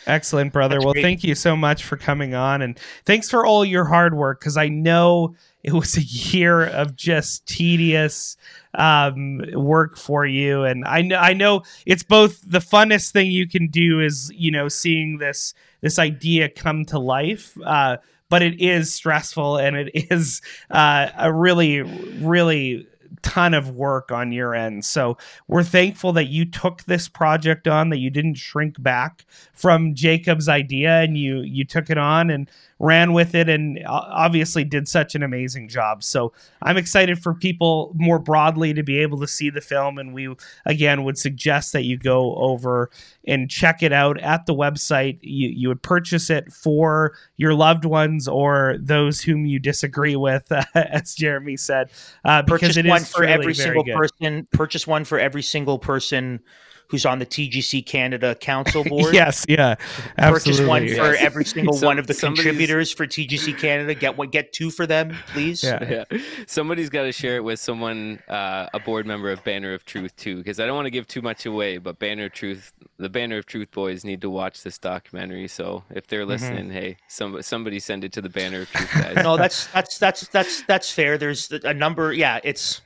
Excellent, 0.08 0.54
brother. 0.54 0.76
That's 0.76 0.86
well, 0.86 0.94
great. 0.94 1.04
thank 1.04 1.24
you 1.24 1.36
so 1.36 1.56
much 1.56 1.84
for 1.84 1.98
coming 1.98 2.36
on, 2.36 2.62
and 2.62 2.78
thanks 3.06 3.30
for 3.30 3.46
all 3.46 3.66
your 3.66 3.86
hard 3.86 4.16
work. 4.16 4.40
Because 4.40 4.58
I 4.58 4.68
know 4.68 5.36
it 5.64 5.74
was 5.74 5.98
a 5.98 6.02
year 6.02 6.66
of 6.66 6.96
just 6.96 7.46
tedious 7.48 8.38
um, 8.76 9.42
work 9.54 9.98
for 9.98 10.26
you, 10.26 10.64
and 10.64 10.86
I 10.86 11.02
know 11.02 11.18
I 11.18 11.34
know 11.34 11.64
it's 11.86 12.04
both 12.04 12.42
the 12.46 12.60
funnest 12.60 13.12
thing 13.12 13.32
you 13.32 13.48
can 13.48 13.68
do 13.68 14.00
is 14.00 14.32
you 14.36 14.52
know 14.52 14.68
seeing 14.68 15.18
this 15.18 15.54
this 15.82 16.00
idea 16.00 16.50
come 16.50 16.86
to 16.86 17.00
life. 17.00 17.58
Uh, 17.64 17.98
but 18.30 18.42
it 18.42 18.60
is 18.60 18.94
stressful 18.94 19.58
and 19.58 19.76
it 19.76 19.92
is 20.12 20.42
uh, 20.72 21.10
a 21.18 21.32
really, 21.32 21.82
really 21.82 22.88
ton 23.26 23.56
of 23.56 23.72
work 23.72 24.12
on 24.12 24.32
your 24.32 24.54
end. 24.54 24.86
So 24.86 25.18
we're 25.48 25.64
thankful 25.64 26.14
that 26.14 26.28
you 26.28 26.46
took 26.46 26.84
this 26.84 27.10
project 27.10 27.68
on, 27.68 27.90
that 27.90 27.98
you 27.98 28.12
didn't 28.12 28.36
shrink 28.36 28.82
back 28.82 29.26
from 29.52 29.96
Jacob's 29.96 30.48
idea 30.48 31.02
and 31.02 31.18
you 31.18 31.42
you 31.42 31.66
took 31.66 31.90
it 31.90 31.98
on 31.98 32.30
and 32.30 32.48
ran 32.78 33.14
with 33.14 33.34
it 33.34 33.50
and 33.50 33.80
obviously 33.88 34.64
did 34.64 34.88
such 34.88 35.16
an 35.16 35.24
amazing 35.24 35.68
job. 35.68 36.04
So 36.04 36.34
I'm 36.62 36.78
excited 36.78 37.18
for 37.18 37.34
people 37.34 37.94
more 37.96 38.20
broadly 38.20 38.76
to 38.76 38.84
be 38.84 39.00
able 39.00 39.20
to 39.22 39.28
see 39.28 39.50
the 39.50 39.62
film 39.62 39.98
and 39.98 40.14
we 40.14 40.36
again 40.66 41.04
would 41.04 41.18
suggest 41.18 41.74
that 41.74 41.84
you 41.84 41.98
go 41.98 42.36
over 42.36 42.92
and 43.28 43.50
check 43.50 43.84
it 43.84 43.92
out 43.92 44.20
at 44.22 44.46
the 44.46 44.54
website. 44.54 45.20
You 45.22 45.50
you 45.50 45.68
would 45.68 45.82
purchase 45.82 46.30
it 46.30 46.52
for 46.52 47.14
your 47.38 47.54
loved 47.54 47.86
ones 47.86 48.28
or 48.28 48.78
those 48.80 49.22
whom 49.22 49.46
you 49.46 49.60
disagree 49.60 50.16
with 50.16 50.52
as 50.76 51.16
Jeremy 51.16 51.58
said 51.58 51.90
uh, 52.24 52.44
Purchase 52.44 52.78
it 52.78 52.86
one 52.86 53.02
is 53.02 53.10
for 53.10 53.24
every 53.24 53.54
single 53.54 53.84
good. 53.84 53.96
person. 53.96 54.48
Purchase 54.52 54.86
one 54.88 55.04
for 55.06 55.20
every 55.20 55.42
single 55.42 55.80
person 55.80 56.40
who's 56.88 57.06
on 57.06 57.20
the 57.20 57.26
TGC 57.26 57.86
Canada 57.86 58.36
Council 58.36 58.84
board. 58.90 59.14
Yes, 59.14 59.46
yeah, 59.50 59.76
Purchase 60.18 60.60
absolutely. 60.60 60.66
one 60.68 60.88
for 60.96 61.16
every 61.18 61.46
single 61.46 61.74
Some- 61.74 61.88
one 61.88 62.00
of 62.00 62.08
the 62.08 62.14
contributors 62.14 62.92
for 62.92 63.06
TGC 63.08 63.58
Canada. 63.58 63.94
Get 63.94 64.18
one, 64.18 64.30
get 64.30 64.54
two 64.54 64.72
for 64.72 64.86
them, 64.88 65.16
please. 65.28 65.64
Yeah. 65.64 66.04
yeah 66.12 66.20
somebody's 66.48 66.90
got 66.90 67.04
to 67.04 67.12
share 67.12 67.38
it 67.38 67.44
with 67.44 67.60
someone 67.60 68.20
uh, 68.28 68.68
a 68.74 68.80
board 68.80 69.06
member 69.06 69.32
of 69.32 69.44
banner 69.44 69.74
of 69.74 69.86
truth 69.86 70.16
too 70.16 70.38
because 70.38 70.60
i 70.60 70.66
don't 70.66 70.76
want 70.76 70.86
to 70.86 70.90
give 70.92 71.08
too 71.08 71.22
much 71.22 71.46
away 71.46 71.78
but 71.78 71.98
banner 72.00 72.26
of 72.26 72.34
truth 72.34 72.74
the 72.98 73.10
banner 73.10 73.38
of 73.38 73.46
truth 73.46 73.72
boys 73.72 74.04
need 74.06 74.22
to 74.22 74.30
watch 74.30 74.64
this 74.64 74.78
documentary 74.78 75.48
so 75.48 75.84
if 75.92 76.08
they're 76.08 76.26
listening 76.26 76.70
hey 76.70 76.98
some, 77.08 77.42
somebody 77.42 77.80
send 77.80 78.04
it 78.04 78.12
to 78.12 78.22
the 78.22 78.30
banner 78.30 78.62
of 78.62 78.70
truth 78.72 78.92
guys 78.94 79.16
No, 79.24 79.38
that's 79.38 79.68
that's 79.68 79.98
that's 79.98 80.28
that's 80.28 80.64
that's 80.64 80.92
fair. 80.92 81.18
There's 81.18 81.52
a 81.52 81.74
number. 81.74 82.14
Yeah, 82.14 82.40
it's 82.44 82.82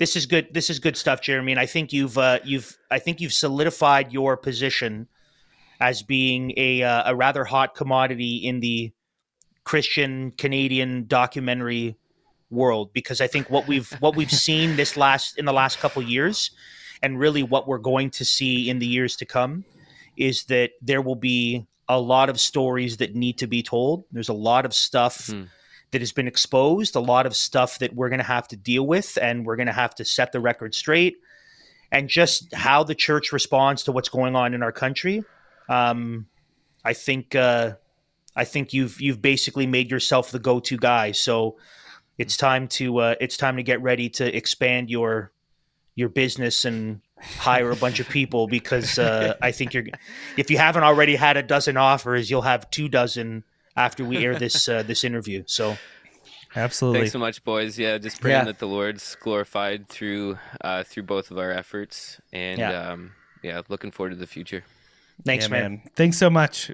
this 0.00 0.16
is 0.16 0.24
good. 0.24 0.48
This 0.54 0.70
is 0.70 0.78
good 0.78 0.96
stuff, 0.96 1.20
Jeremy. 1.20 1.52
And 1.52 1.60
I 1.60 1.66
think 1.66 1.92
you've 1.92 2.16
uh, 2.16 2.38
you've 2.42 2.76
I 2.90 2.98
think 2.98 3.20
you've 3.20 3.34
solidified 3.34 4.12
your 4.14 4.34
position 4.38 5.08
as 5.78 6.02
being 6.02 6.54
a 6.56 6.82
uh, 6.82 7.12
a 7.12 7.14
rather 7.14 7.44
hot 7.44 7.74
commodity 7.74 8.36
in 8.36 8.60
the 8.60 8.92
Christian 9.62 10.32
Canadian 10.32 11.06
documentary 11.06 11.96
world 12.48 12.94
because 12.94 13.20
I 13.20 13.26
think 13.26 13.50
what 13.50 13.68
we've 13.68 13.92
what 14.00 14.16
we've 14.16 14.32
seen 14.48 14.76
this 14.76 14.96
last 14.96 15.38
in 15.38 15.44
the 15.44 15.52
last 15.52 15.78
couple 15.80 16.02
years 16.02 16.50
and 17.02 17.18
really 17.18 17.42
what 17.42 17.68
we're 17.68 17.78
going 17.78 18.08
to 18.12 18.24
see 18.24 18.70
in 18.70 18.78
the 18.78 18.86
years 18.86 19.16
to 19.16 19.26
come 19.26 19.64
is 20.16 20.44
that 20.44 20.70
there 20.80 21.02
will 21.02 21.14
be 21.14 21.66
a 21.90 22.00
lot 22.00 22.30
of 22.30 22.40
stories 22.40 22.96
that 22.96 23.14
need 23.14 23.36
to 23.36 23.46
be 23.46 23.62
told. 23.62 24.04
There's 24.12 24.30
a 24.30 24.34
lot 24.48 24.64
of 24.64 24.72
stuff 24.72 25.26
Hmm. 25.26 25.42
That 25.90 26.00
has 26.00 26.12
been 26.12 26.28
exposed, 26.28 26.94
a 26.96 27.00
lot 27.00 27.26
of 27.26 27.34
stuff 27.34 27.78
that 27.80 27.94
we're 27.94 28.08
going 28.08 28.20
to 28.20 28.24
have 28.24 28.46
to 28.48 28.56
deal 28.56 28.86
with 28.86 29.18
and 29.20 29.44
we're 29.44 29.56
going 29.56 29.66
to 29.66 29.72
have 29.72 29.94
to 29.96 30.04
set 30.04 30.32
the 30.32 30.40
record 30.40 30.74
straight 30.74 31.16
and 31.90 32.08
just 32.08 32.54
how 32.54 32.84
the 32.84 32.94
church 32.94 33.32
responds 33.32 33.84
to 33.84 33.92
what's 33.92 34.08
going 34.08 34.36
on 34.36 34.54
in 34.54 34.62
our 34.62 34.72
country. 34.72 35.24
Um, 35.68 36.26
I 36.84 36.92
think 36.92 37.34
uh, 37.34 37.74
I 38.36 38.44
think 38.44 38.72
you've 38.72 39.00
you've 39.00 39.20
basically 39.20 39.66
made 39.66 39.90
yourself 39.90 40.30
the 40.30 40.38
go-to 40.38 40.76
guy. 40.76 41.12
So 41.12 41.58
it's 42.18 42.36
time 42.36 42.68
to 42.68 42.98
uh, 42.98 43.14
it's 43.20 43.36
time 43.36 43.56
to 43.56 43.62
get 43.62 43.82
ready 43.82 44.08
to 44.10 44.36
expand 44.36 44.90
your 44.90 45.32
your 45.94 46.08
business 46.08 46.64
and 46.64 47.00
hire 47.18 47.70
a 47.70 47.76
bunch 47.76 48.00
of 48.00 48.08
people 48.08 48.46
because 48.46 48.98
uh, 48.98 49.34
I 49.42 49.52
think 49.52 49.74
you're 49.74 49.84
if 50.36 50.50
you 50.50 50.58
haven't 50.58 50.84
already 50.84 51.16
had 51.16 51.36
a 51.36 51.42
dozen 51.42 51.76
offers, 51.76 52.30
you'll 52.30 52.42
have 52.42 52.70
two 52.70 52.88
dozen 52.88 53.44
after 53.80 54.04
we 54.04 54.24
air 54.24 54.34
this 54.38 54.68
uh, 54.68 54.82
this 54.86 55.04
interview. 55.04 55.42
So 55.46 55.76
Absolutely. 56.54 57.00
thanks 57.00 57.12
so 57.12 57.18
much 57.18 57.44
boys 57.44 57.78
yeah 57.78 57.96
just 57.98 58.20
praying 58.20 58.38
Yeah. 58.38 58.44
that 58.46 58.58
the 58.58 58.66
lord's 58.66 59.16
glorified 59.20 59.88
through 59.88 60.36
uh, 60.62 60.82
through 60.82 61.04
both 61.04 61.30
of 61.30 61.38
our 61.38 61.52
efforts 61.52 62.20
and 62.32 62.58
Yeah. 62.58 62.90
um, 62.90 63.12
yeah 63.42 63.62
looking 63.68 63.90
forward 63.92 64.10
to 64.10 64.16
the 64.16 64.26
future 64.26 64.64
thanks, 65.24 65.44
Yeah, 65.44 65.50
man. 65.52 65.82
Thanks 65.94 66.18
so 66.18 66.28
much. 66.28 66.72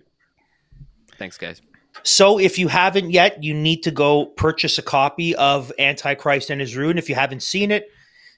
thanks 1.18 1.36
guys 1.36 1.60
So 2.02 2.38
if 2.38 2.58
you 2.58 2.68
haven't 2.68 3.10
yet, 3.10 3.42
you 3.42 3.52
need 3.54 3.82
to 3.84 3.90
go 3.90 4.26
purchase 4.26 4.78
a 4.78 4.82
copy 4.82 5.34
of 5.36 5.72
Antichrist 5.78 6.50
and 6.50 6.60
His 6.60 6.76
Ruin. 6.76 6.98
If 6.98 7.08
you 7.08 7.14
haven't 7.14 7.42
seen 7.42 7.70
it, 7.70 7.88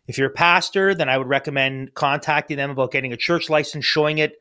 if 0.07 0.17
you're 0.17 0.29
a 0.29 0.39
pastor, 0.49 0.95
then 0.95 1.09
I 1.09 1.19
would 1.19 1.27
recommend 1.29 1.93
contacting 1.95 2.57
them 2.57 2.71
about 2.71 2.93
getting 2.93 3.13
a 3.13 3.17
church 3.17 3.51
license, 3.51 3.85
showing 3.85 4.19
it 4.19 4.41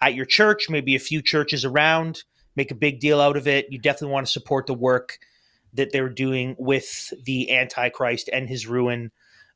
at 0.00 0.14
your 0.14 0.24
church, 0.26 0.70
maybe 0.70 0.94
a 0.94 1.00
few 1.00 1.20
churches 1.22 1.64
around, 1.64 2.22
make 2.56 2.70
a 2.70 2.76
big 2.76 3.00
deal 3.00 3.20
out 3.20 3.36
of 3.36 3.48
it. 3.48 3.66
You 3.70 3.78
definitely 3.78 4.12
want 4.12 4.26
to 4.26 4.32
support 4.32 4.66
the 4.66 4.74
work 4.74 5.18
that 5.74 5.92
they're 5.92 6.08
doing 6.08 6.54
with 6.58 7.12
the 7.24 7.50
Antichrist 7.50 8.28
and 8.32 8.48
his 8.48 8.66
ruin 8.66 9.10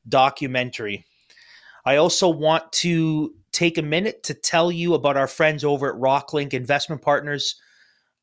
documentary. 0.07 1.05
I 1.85 1.97
also 1.97 2.27
want 2.27 2.71
to 2.73 3.33
take 3.51 3.77
a 3.77 3.83
minute 3.83 4.23
to 4.23 4.33
tell 4.33 4.71
you 4.71 4.93
about 4.93 5.17
our 5.17 5.27
friends 5.27 5.63
over 5.63 5.93
at 5.93 5.99
Rocklinc 5.99 6.53
Investment 6.53 7.01
Partners. 7.01 7.55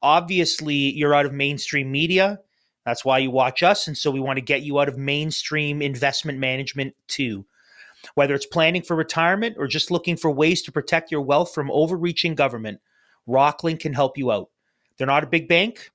Obviously, 0.02 0.74
you're 0.74 1.14
out 1.14 1.26
of 1.26 1.32
mainstream 1.32 1.90
media. 1.90 2.40
That's 2.84 3.04
why 3.04 3.18
you 3.18 3.30
watch 3.30 3.62
us. 3.62 3.86
And 3.86 3.96
so 3.96 4.10
we 4.10 4.20
want 4.20 4.36
to 4.36 4.42
get 4.44 4.62
you 4.62 4.78
out 4.78 4.88
of 4.88 4.98
mainstream 4.98 5.80
investment 5.80 6.38
management 6.38 6.94
too. 7.08 7.46
Whether 8.14 8.34
it's 8.34 8.44
planning 8.44 8.82
for 8.82 8.94
retirement 8.94 9.56
or 9.58 9.66
just 9.66 9.90
looking 9.90 10.16
for 10.16 10.30
ways 10.30 10.60
to 10.62 10.72
protect 10.72 11.10
your 11.10 11.22
wealth 11.22 11.54
from 11.54 11.70
overreaching 11.70 12.34
government, 12.34 12.80
Rocklinc 13.26 13.80
can 13.80 13.94
help 13.94 14.18
you 14.18 14.30
out. 14.30 14.50
They're 14.96 15.06
not 15.06 15.24
a 15.24 15.28
big 15.28 15.48
bank 15.48 15.90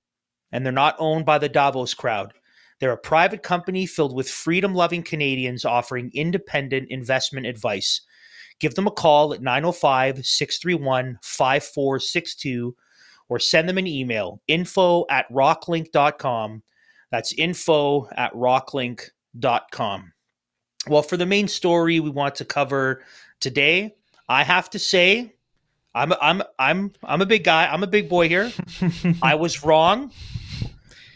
and 0.52 0.66
they're 0.66 0.74
not 0.74 0.96
owned 1.00 1.26
by 1.26 1.38
the 1.38 1.50
Davos 1.50 1.94
crowd. 1.94 2.34
They're 2.80 2.92
a 2.92 2.98
private 2.98 3.44
company 3.44 3.86
filled 3.86 4.16
with 4.16 4.30
freedom 4.30 4.74
loving 4.74 5.04
Canadians 5.04 5.66
offering 5.66 6.12
independent 6.14 6.90
investment 6.90 7.46
advice. 7.46 8.02
Give 8.60 8.76
them 8.76 8.88
a 8.88 8.92
call 8.92 9.34
at 9.34 9.42
905 9.42 10.26
631 10.26 11.20
5462 11.22 12.76
or 13.30 13.40
send 13.40 13.70
them 13.70 13.78
an 13.78 13.88
email 13.88 14.42
info 14.48 15.06
at 15.10 15.30
rocklinc.com. 15.32 16.64
That's 17.12 17.34
info 17.34 18.08
at 18.16 18.34
rocklinc.com. 18.34 20.14
Well, 20.88 21.02
for 21.02 21.18
the 21.18 21.26
main 21.26 21.48
story 21.48 22.00
we 22.00 22.10
want 22.10 22.36
to 22.36 22.46
cover 22.46 23.04
today, 23.40 23.96
I 24.28 24.44
have 24.44 24.70
to 24.72 24.80
say, 24.80 25.36
I'm 25.96 26.14
I'm 26.22 26.44
I'm 26.58 26.92
I'm 27.04 27.22
a 27.22 27.26
big 27.26 27.44
guy. 27.44 27.66
I'm 27.66 27.84
a 27.84 27.88
big 27.88 28.10
boy 28.10 28.28
here. 28.28 28.52
I 29.22 29.36
was 29.36 29.64
wrong. 29.64 30.12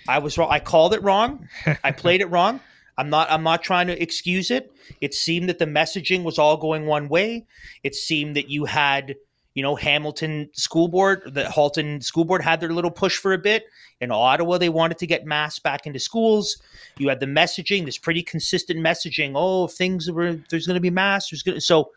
I 0.07 0.19
was 0.19 0.37
wrong. 0.37 0.49
I 0.51 0.59
called 0.59 0.93
it 0.93 1.03
wrong. 1.03 1.47
I 1.83 1.91
played 1.91 2.21
it 2.21 2.25
wrong. 2.25 2.59
I'm 2.97 3.09
not 3.09 3.29
I'm 3.31 3.43
not 3.43 3.63
trying 3.63 3.87
to 3.87 4.01
excuse 4.01 4.51
it. 4.51 4.71
It 5.01 5.13
seemed 5.13 5.49
that 5.49 5.59
the 5.59 5.65
messaging 5.65 6.23
was 6.23 6.39
all 6.39 6.57
going 6.57 6.85
one 6.85 7.07
way. 7.07 7.45
It 7.83 7.95
seemed 7.95 8.35
that 8.35 8.49
you 8.49 8.65
had, 8.65 9.15
you 9.53 9.63
know, 9.63 9.75
Hamilton 9.75 10.49
School 10.53 10.87
Board, 10.87 11.33
the 11.33 11.49
Halton 11.49 12.01
School 12.01 12.25
Board 12.25 12.41
had 12.41 12.59
their 12.59 12.73
little 12.73 12.91
push 12.91 13.17
for 13.17 13.33
a 13.33 13.37
bit. 13.37 13.65
In 14.01 14.11
Ottawa, 14.11 14.57
they 14.57 14.69
wanted 14.69 14.97
to 14.97 15.07
get 15.07 15.25
masks 15.25 15.59
back 15.59 15.85
into 15.85 15.99
schools. 15.99 16.57
You 16.97 17.09
had 17.09 17.19
the 17.19 17.25
messaging, 17.25 17.85
this 17.85 17.97
pretty 17.97 18.21
consistent 18.23 18.79
messaging. 18.79 19.33
Oh, 19.35 19.67
things 19.67 20.11
were 20.11 20.39
there's 20.49 20.67
going 20.67 20.75
to 20.75 20.81
be 20.81 20.89
masks. 20.89 21.29
There's 21.29 21.43
to 21.43 21.61
so. 21.61 21.91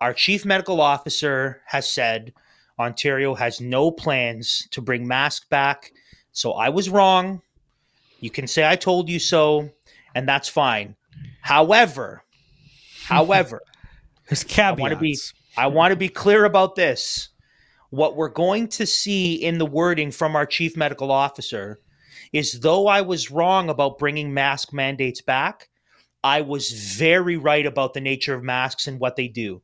Our 0.00 0.14
chief 0.14 0.44
medical 0.44 0.80
officer 0.80 1.60
has 1.66 1.90
said 1.90 2.32
Ontario 2.78 3.34
has 3.34 3.60
no 3.60 3.90
plans 3.90 4.68
to 4.70 4.80
bring 4.80 5.06
masks 5.06 5.46
back. 5.48 5.92
So 6.32 6.52
I 6.52 6.68
was 6.68 6.88
wrong. 6.88 7.42
You 8.20 8.30
can 8.30 8.46
say 8.46 8.68
I 8.68 8.76
told 8.76 9.08
you 9.08 9.18
so, 9.18 9.70
and 10.14 10.28
that's 10.28 10.48
fine. 10.48 10.94
However, 11.40 12.22
however, 13.04 13.60
There's 14.28 14.44
I 14.58 14.72
want 14.72 14.92
to 14.92 14.98
be 15.00 15.18
I 15.56 15.66
want 15.66 15.90
to 15.92 15.96
be 15.96 16.08
clear 16.08 16.44
about 16.44 16.76
this. 16.76 17.30
What 17.90 18.16
we're 18.16 18.28
going 18.28 18.68
to 18.68 18.86
see 18.86 19.34
in 19.34 19.58
the 19.58 19.66
wording 19.66 20.12
from 20.12 20.36
our 20.36 20.46
chief 20.46 20.76
medical 20.76 21.10
officer 21.10 21.80
is 22.32 22.60
though 22.60 22.86
I 22.86 23.00
was 23.00 23.30
wrong 23.30 23.70
about 23.70 23.98
bringing 23.98 24.34
mask 24.34 24.72
mandates 24.72 25.22
back, 25.22 25.68
I 26.22 26.42
was 26.42 26.70
very 26.70 27.36
right 27.36 27.64
about 27.64 27.94
the 27.94 28.00
nature 28.00 28.34
of 28.34 28.44
masks 28.44 28.86
and 28.86 29.00
what 29.00 29.16
they 29.16 29.26
do. 29.26 29.62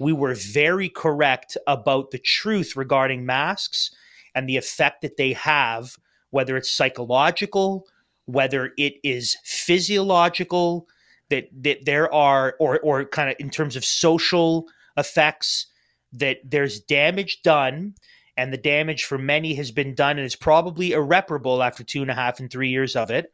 We 0.00 0.14
were 0.14 0.34
very 0.34 0.88
correct 0.88 1.58
about 1.66 2.10
the 2.10 2.18
truth 2.18 2.74
regarding 2.74 3.26
masks 3.26 3.90
and 4.34 4.48
the 4.48 4.56
effect 4.56 5.02
that 5.02 5.18
they 5.18 5.34
have, 5.34 5.96
whether 6.30 6.56
it's 6.56 6.70
psychological, 6.70 7.86
whether 8.24 8.72
it 8.78 8.94
is 9.04 9.36
physiological, 9.44 10.88
that 11.28 11.48
that 11.52 11.84
there 11.84 12.12
are 12.12 12.56
or 12.58 12.80
or 12.80 13.04
kind 13.04 13.28
of 13.30 13.36
in 13.38 13.50
terms 13.50 13.76
of 13.76 13.84
social 13.84 14.66
effects 14.96 15.66
that 16.12 16.38
there's 16.44 16.80
damage 16.80 17.42
done 17.42 17.94
and 18.38 18.52
the 18.52 18.58
damage 18.58 19.04
for 19.04 19.18
many 19.18 19.54
has 19.54 19.70
been 19.70 19.94
done 19.94 20.16
and 20.16 20.24
is 20.24 20.34
probably 20.34 20.92
irreparable 20.92 21.62
after 21.62 21.84
two 21.84 22.00
and 22.00 22.10
a 22.10 22.14
half 22.14 22.40
and 22.40 22.50
three 22.50 22.70
years 22.70 22.96
of 22.96 23.10
it. 23.10 23.30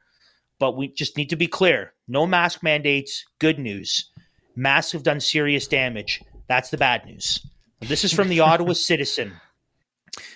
But 0.58 0.76
we 0.76 0.88
just 0.88 1.16
need 1.16 1.30
to 1.30 1.36
be 1.36 1.46
clear 1.46 1.92
no 2.08 2.26
mask 2.26 2.64
mandates 2.64 3.24
good 3.38 3.60
news. 3.60 4.10
Masks 4.56 4.92
have 4.92 5.04
done 5.04 5.20
serious 5.20 5.68
damage 5.68 6.22
that's 6.48 6.70
the 6.70 6.76
bad 6.76 7.04
news 7.06 7.46
this 7.80 8.04
is 8.04 8.12
from 8.12 8.28
the 8.28 8.40
ottawa 8.48 8.72
citizen 8.72 9.32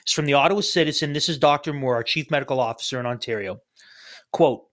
it's 0.02 0.12
from 0.12 0.26
the 0.26 0.34
ottawa 0.34 0.60
citizen 0.60 1.12
this 1.12 1.28
is 1.28 1.38
dr 1.38 1.72
moore 1.72 1.94
our 1.94 2.02
chief 2.02 2.30
medical 2.30 2.60
officer 2.60 2.98
in 2.98 3.06
ontario 3.06 3.60
quote 4.32 4.64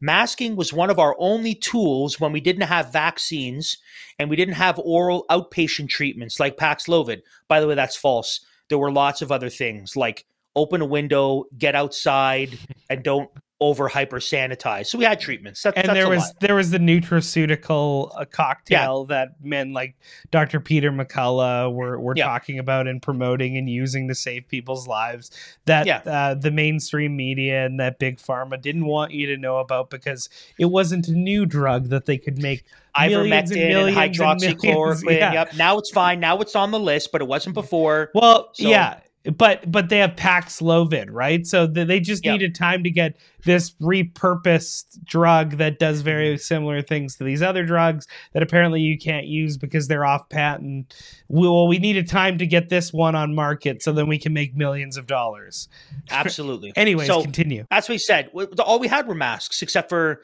Masking 0.00 0.56
was 0.56 0.72
one 0.72 0.90
of 0.90 0.98
our 0.98 1.16
only 1.18 1.54
tools 1.54 2.20
when 2.20 2.32
we 2.32 2.40
didn't 2.40 2.68
have 2.68 2.92
vaccines 2.92 3.78
and 4.18 4.28
we 4.28 4.36
didn't 4.36 4.54
have 4.54 4.78
oral 4.78 5.24
outpatient 5.30 5.88
treatments 5.88 6.38
like 6.38 6.56
Paxlovid. 6.56 7.22
By 7.48 7.60
the 7.60 7.66
way, 7.66 7.74
that's 7.74 7.96
false. 7.96 8.44
There 8.68 8.78
were 8.78 8.92
lots 8.92 9.22
of 9.22 9.32
other 9.32 9.48
things 9.48 9.96
like 9.96 10.26
open 10.54 10.80
a 10.80 10.86
window, 10.86 11.44
get 11.56 11.74
outside, 11.74 12.58
and 12.90 13.02
don't 13.02 13.30
over 13.58 13.88
hyper 13.88 14.18
sanitize. 14.18 14.86
So 14.88 14.98
we 14.98 15.04
had 15.04 15.18
treatments. 15.18 15.62
That, 15.62 15.78
and 15.78 15.96
there 15.96 16.10
was 16.10 16.20
lot. 16.20 16.40
there 16.40 16.54
was 16.54 16.70
the 16.70 16.78
nutraceutical 16.78 18.10
uh, 18.14 18.24
cocktail 18.26 19.06
that 19.06 19.30
men 19.42 19.72
like 19.72 19.96
Dr. 20.30 20.60
Peter 20.60 20.92
McCullough 20.92 21.72
were 21.72 21.98
were 21.98 22.12
Yeah. 22.16 22.26
talking 22.26 22.58
about 22.58 22.86
and 22.86 23.00
promoting 23.00 23.56
and 23.56 23.68
using 23.70 24.08
to 24.08 24.14
save 24.14 24.46
people's 24.48 24.86
lives. 24.86 25.30
That 25.64 25.86
Yeah. 25.86 25.98
uh, 26.04 26.34
the 26.34 26.50
mainstream 26.50 27.16
media 27.16 27.64
and 27.64 27.80
that 27.80 27.98
big 27.98 28.18
pharma 28.18 28.60
didn't 28.60 28.84
want 28.84 29.12
you 29.12 29.26
to 29.28 29.38
know 29.38 29.58
about 29.58 29.88
because 29.88 30.28
it 30.58 30.66
wasn't 30.66 31.08
a 31.08 31.12
new 31.12 31.46
drug 31.46 31.88
that 31.88 32.04
they 32.06 32.18
could 32.18 32.42
make 32.42 32.64
ivermectin 32.96 33.56
and, 33.88 33.88
and 33.88 33.96
hydroxychloroquine. 33.96 35.02
yeah. 35.18 35.32
Yep. 35.32 35.54
Now 35.56 35.78
it's 35.78 35.90
fine. 35.90 36.20
Now 36.20 36.38
it's 36.40 36.54
on 36.56 36.70
the 36.70 36.80
list, 36.80 37.10
but 37.12 37.20
it 37.20 37.26
wasn't 37.28 37.54
before. 37.54 38.10
Well, 38.14 38.50
So- 38.52 38.68
yeah, 38.68 39.00
but 39.36 39.70
but 39.70 39.88
they 39.88 39.98
have 39.98 40.16
Paxlovid, 40.16 41.06
right? 41.10 41.46
So 41.46 41.66
th- 41.66 41.86
they 41.88 42.00
just 42.00 42.24
Yeah. 42.24 42.32
needed 42.32 42.54
time 42.54 42.84
to 42.84 42.90
get 42.90 43.16
this 43.44 43.72
repurposed 43.82 45.04
drug 45.04 45.52
that 45.58 45.78
does 45.78 46.00
very 46.02 46.36
similar 46.38 46.82
things 46.82 47.16
to 47.16 47.24
these 47.24 47.42
other 47.42 47.64
drugs 47.64 48.06
that 48.32 48.42
apparently 48.42 48.80
you 48.80 48.98
can't 48.98 49.26
use 49.26 49.56
because 49.56 49.88
they're 49.88 50.04
off 50.04 50.28
patent. 50.28 50.94
We, 51.28 51.42
well, 51.48 51.66
we 51.68 51.78
needed 51.78 52.08
time 52.08 52.38
to 52.38 52.46
get 52.46 52.68
this 52.68 52.92
one 52.92 53.14
on 53.14 53.34
market 53.34 53.82
so 53.82 53.92
then 53.92 54.06
we 54.08 54.18
can 54.18 54.32
make 54.32 54.54
millions 54.56 54.96
of 54.96 55.06
dollars. 55.06 55.68
Absolutely. 56.10 56.72
Anyways, 56.76 57.06
So- 57.06 57.22
continue. 57.22 57.64
What 57.68 57.86
he 57.86 57.98
said. 57.98 58.30
All 58.58 58.78
we 58.78 58.88
had 58.88 59.06
were 59.06 59.14
masks, 59.14 59.62
except 59.62 59.88
for 59.88 60.20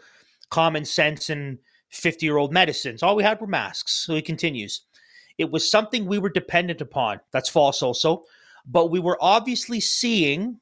common 0.51 0.85
sense 0.85 1.31
and 1.31 1.59
50 1.91 2.25
year 2.27 2.37
old 2.37 2.53
medicines. 2.53 3.03
All 3.03 3.17
we 3.17 3.23
had 3.23 3.41
were 3.41 3.47
masks. 3.47 3.93
So 4.07 4.15
he 4.15 4.23
continues. 4.23 4.83
It 5.39 5.51
was 5.51 5.71
something 5.71 6.07
we 6.07 6.19
were 6.19 6.29
dependent 6.29 6.81
upon. 6.81 7.21
That's 7.33 7.49
false, 7.49 7.83
also. 7.83 8.23
But 8.67 8.91
we 8.91 9.01
were 9.01 9.19
obviously 9.21 9.81
seeing, 9.81 10.61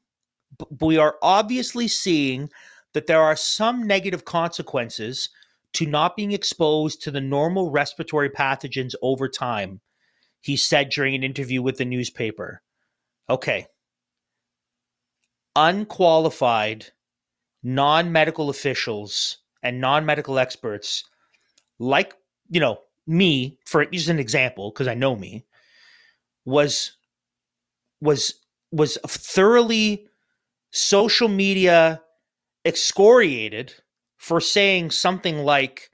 we 0.81 0.97
are 0.97 1.17
obviously 1.23 1.89
seeing 1.89 2.51
that 2.93 3.07
there 3.07 3.21
are 3.21 3.37
some 3.37 3.87
negative 3.87 4.25
consequences 4.25 5.29
to 5.75 5.87
not 5.87 6.17
being 6.17 6.33
exposed 6.33 7.03
to 7.03 7.11
the 7.11 7.21
normal 7.21 7.71
respiratory 7.71 8.31
pathogens 8.31 8.95
over 9.03 9.29
time, 9.29 9.81
he 10.41 10.57
said 10.57 10.91
during 10.91 11.15
an 11.15 11.23
interview 11.23 11.63
with 11.63 11.77
the 11.77 11.85
newspaper. 11.85 12.63
Okay. 13.29 13.67
Unqualified 15.55 16.87
non 17.63 18.11
medical 18.11 18.51
officials 18.51 19.39
and 19.63 19.81
non 19.81 20.07
medical 20.07 20.39
experts, 20.39 21.05
like, 21.79 22.15
you 22.49 22.61
know, 22.61 22.81
me, 23.07 23.59
for 23.67 23.85
just 23.85 24.09
an 24.09 24.19
example, 24.19 24.71
because 24.71 24.89
I 24.89 24.95
know 24.95 25.15
me, 25.15 25.45
was 26.45 26.93
was 28.01 28.35
was 28.73 28.99
thoroughly 29.07 30.07
social 30.71 31.29
media 31.29 32.01
excoriated 32.65 33.75
for 34.17 34.41
saying 34.41 34.91
something 34.91 35.39
like, 35.39 35.91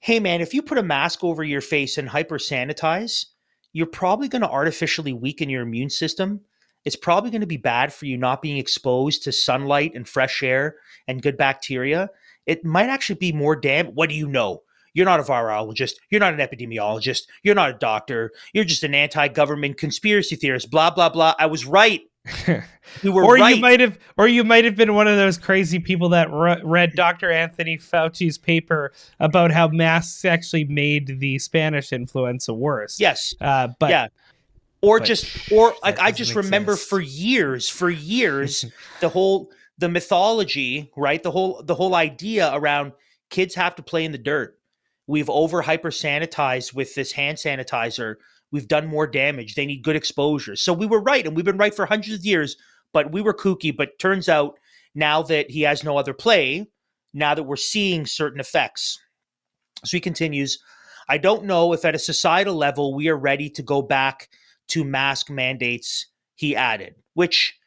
hey 0.00 0.20
man, 0.20 0.40
if 0.40 0.52
you 0.52 0.62
put 0.62 0.78
a 0.78 0.82
mask 0.82 1.24
over 1.24 1.42
your 1.42 1.60
face 1.60 1.96
and 1.96 2.08
hyper 2.08 2.38
sanitize, 2.38 3.26
you're 3.72 3.86
probably 3.86 4.28
going 4.28 4.42
to 4.42 4.50
artificially 4.50 5.12
weaken 5.12 5.48
your 5.48 5.62
immune 5.62 5.90
system. 5.90 6.40
It's 6.84 6.96
probably 6.96 7.30
going 7.30 7.40
to 7.40 7.46
be 7.46 7.56
bad 7.56 7.92
for 7.92 8.04
you 8.04 8.18
not 8.18 8.42
being 8.42 8.58
exposed 8.58 9.22
to 9.22 9.32
sunlight 9.32 9.92
and 9.94 10.06
fresh 10.06 10.42
air 10.42 10.76
and 11.08 11.22
good 11.22 11.36
bacteria. 11.36 12.10
It 12.46 12.64
might 12.64 12.90
actually 12.90 13.16
be 13.16 13.32
more 13.32 13.56
damn. 13.56 13.86
What 13.86 14.10
do 14.10 14.14
you 14.14 14.28
know? 14.28 14.63
You're 14.94 15.06
not 15.06 15.20
a 15.20 15.24
virologist. 15.24 15.94
You're 16.10 16.20
not 16.20 16.32
an 16.34 16.40
epidemiologist. 16.40 17.22
You're 17.42 17.54
not 17.54 17.70
a 17.70 17.74
doctor. 17.74 18.30
You're 18.52 18.64
just 18.64 18.84
an 18.84 18.94
anti 18.94 19.28
government 19.28 19.76
conspiracy 19.76 20.36
theorist. 20.36 20.70
Blah, 20.70 20.90
blah, 20.90 21.08
blah. 21.10 21.34
I 21.38 21.46
was 21.46 21.66
right. 21.66 22.00
We 23.02 23.10
were 23.10 23.24
or 23.24 23.34
right. 23.34 23.56
you 23.56 23.62
might 23.62 23.80
have, 23.80 23.98
or 24.18 24.28
you 24.28 24.44
might 24.44 24.64
have 24.64 24.76
been 24.76 24.94
one 24.94 25.08
of 25.08 25.16
those 25.16 25.38
crazy 25.38 25.78
people 25.78 26.10
that 26.10 26.30
re- 26.30 26.60
read 26.62 26.92
Dr. 26.94 27.30
Anthony 27.30 27.78
Fauci's 27.78 28.36
paper 28.38 28.92
about 29.20 29.50
how 29.50 29.68
masks 29.68 30.24
actually 30.24 30.64
made 30.64 31.18
the 31.18 31.38
Spanish 31.38 31.92
influenza 31.92 32.52
worse. 32.52 33.00
yes. 33.00 33.34
uh, 33.40 33.68
but 33.80 33.90
yeah. 33.90 34.08
or 34.82 34.98
But 34.98 35.06
just 35.06 35.50
or 35.50 35.74
like 35.82 35.98
I 35.98 36.12
just 36.12 36.34
remember 36.34 36.72
exist. 36.72 36.90
for 36.90 37.00
years, 37.00 37.68
for 37.68 37.88
years, 37.90 38.66
the 39.00 39.08
whole 39.08 39.50
the 39.78 39.88
mythology, 39.88 40.90
right? 40.96 41.22
The 41.22 41.30
whole 41.30 41.62
the 41.62 41.74
whole 41.74 41.94
idea 41.94 42.50
around 42.52 42.92
kids 43.30 43.54
have 43.54 43.74
to 43.76 43.82
play 43.82 44.04
in 44.04 44.12
the 44.12 44.18
dirt. 44.18 44.58
We've 45.06 45.30
over 45.30 45.62
hyper 45.62 45.90
sanitized 45.90 46.74
with 46.74 46.94
this 46.94 47.12
hand 47.12 47.38
sanitizer. 47.38 48.16
We've 48.50 48.68
done 48.68 48.86
more 48.86 49.06
damage. 49.06 49.54
They 49.54 49.66
need 49.66 49.82
good 49.82 49.96
exposure. 49.96 50.56
So 50.56 50.72
we 50.72 50.86
were 50.86 51.00
right, 51.00 51.26
and 51.26 51.36
we've 51.36 51.44
been 51.44 51.58
right 51.58 51.74
for 51.74 51.86
hundreds 51.86 52.14
of 52.20 52.24
years. 52.24 52.56
But 52.92 53.12
we 53.12 53.20
were 53.20 53.34
kooky. 53.34 53.76
But 53.76 53.98
turns 53.98 54.28
out 54.28 54.58
now 54.94 55.22
that 55.22 55.50
he 55.50 55.62
has 55.62 55.84
no 55.84 55.98
other 55.98 56.14
play, 56.14 56.66
now 57.12 57.34
that 57.34 57.42
we're 57.42 57.56
seeing 57.56 58.06
certain 58.06 58.40
effects. 58.40 58.98
So 59.84 59.96
he 59.96 60.00
continues. 60.00 60.58
I 61.08 61.18
don't 61.18 61.44
know 61.44 61.72
if 61.72 61.84
at 61.84 61.94
a 61.94 61.98
societal 61.98 62.54
level 62.54 62.94
we 62.94 63.08
are 63.08 63.16
ready 63.16 63.50
to 63.50 63.62
go 63.62 63.82
back 63.82 64.30
to 64.68 64.84
mask 64.84 65.28
mandates, 65.28 66.06
he 66.34 66.56
added, 66.56 66.94
which 67.12 67.58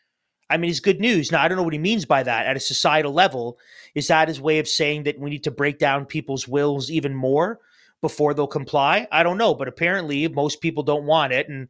I 0.50 0.58
mean 0.58 0.70
is 0.70 0.80
good 0.80 1.00
news. 1.00 1.32
Now, 1.32 1.44
I 1.44 1.48
don't 1.48 1.58
know 1.58 1.64
what 1.64 1.74
he 1.74 1.80
means 1.80 2.06
by 2.06 2.24
that 2.24 2.46
at 2.46 2.56
a 2.56 2.60
societal 2.62 3.14
level. 3.14 3.58
Is 3.96 4.08
that 4.08 4.28
his 4.28 4.40
way 4.40 4.60
of 4.60 4.68
saying 4.68 5.04
that 5.04 5.20
we 5.20 5.30
need 5.30 5.44
to 5.44 5.52
break 5.52 5.78
down 5.80 6.06
people's 6.06 6.48
wills 6.48 6.90
even 6.90 7.14
more 7.14 7.60
before 8.02 8.34
they'll 8.34 8.48
comply? 8.48 9.08
I 9.12 9.24
don't 9.24 9.38
know, 9.38 9.54
but 9.54 9.68
apparently 9.68 10.28
most 10.28 10.62
people 10.62 10.84
don't 10.84 11.06
want 11.06 11.34
it, 11.34 11.50
and 11.50 11.68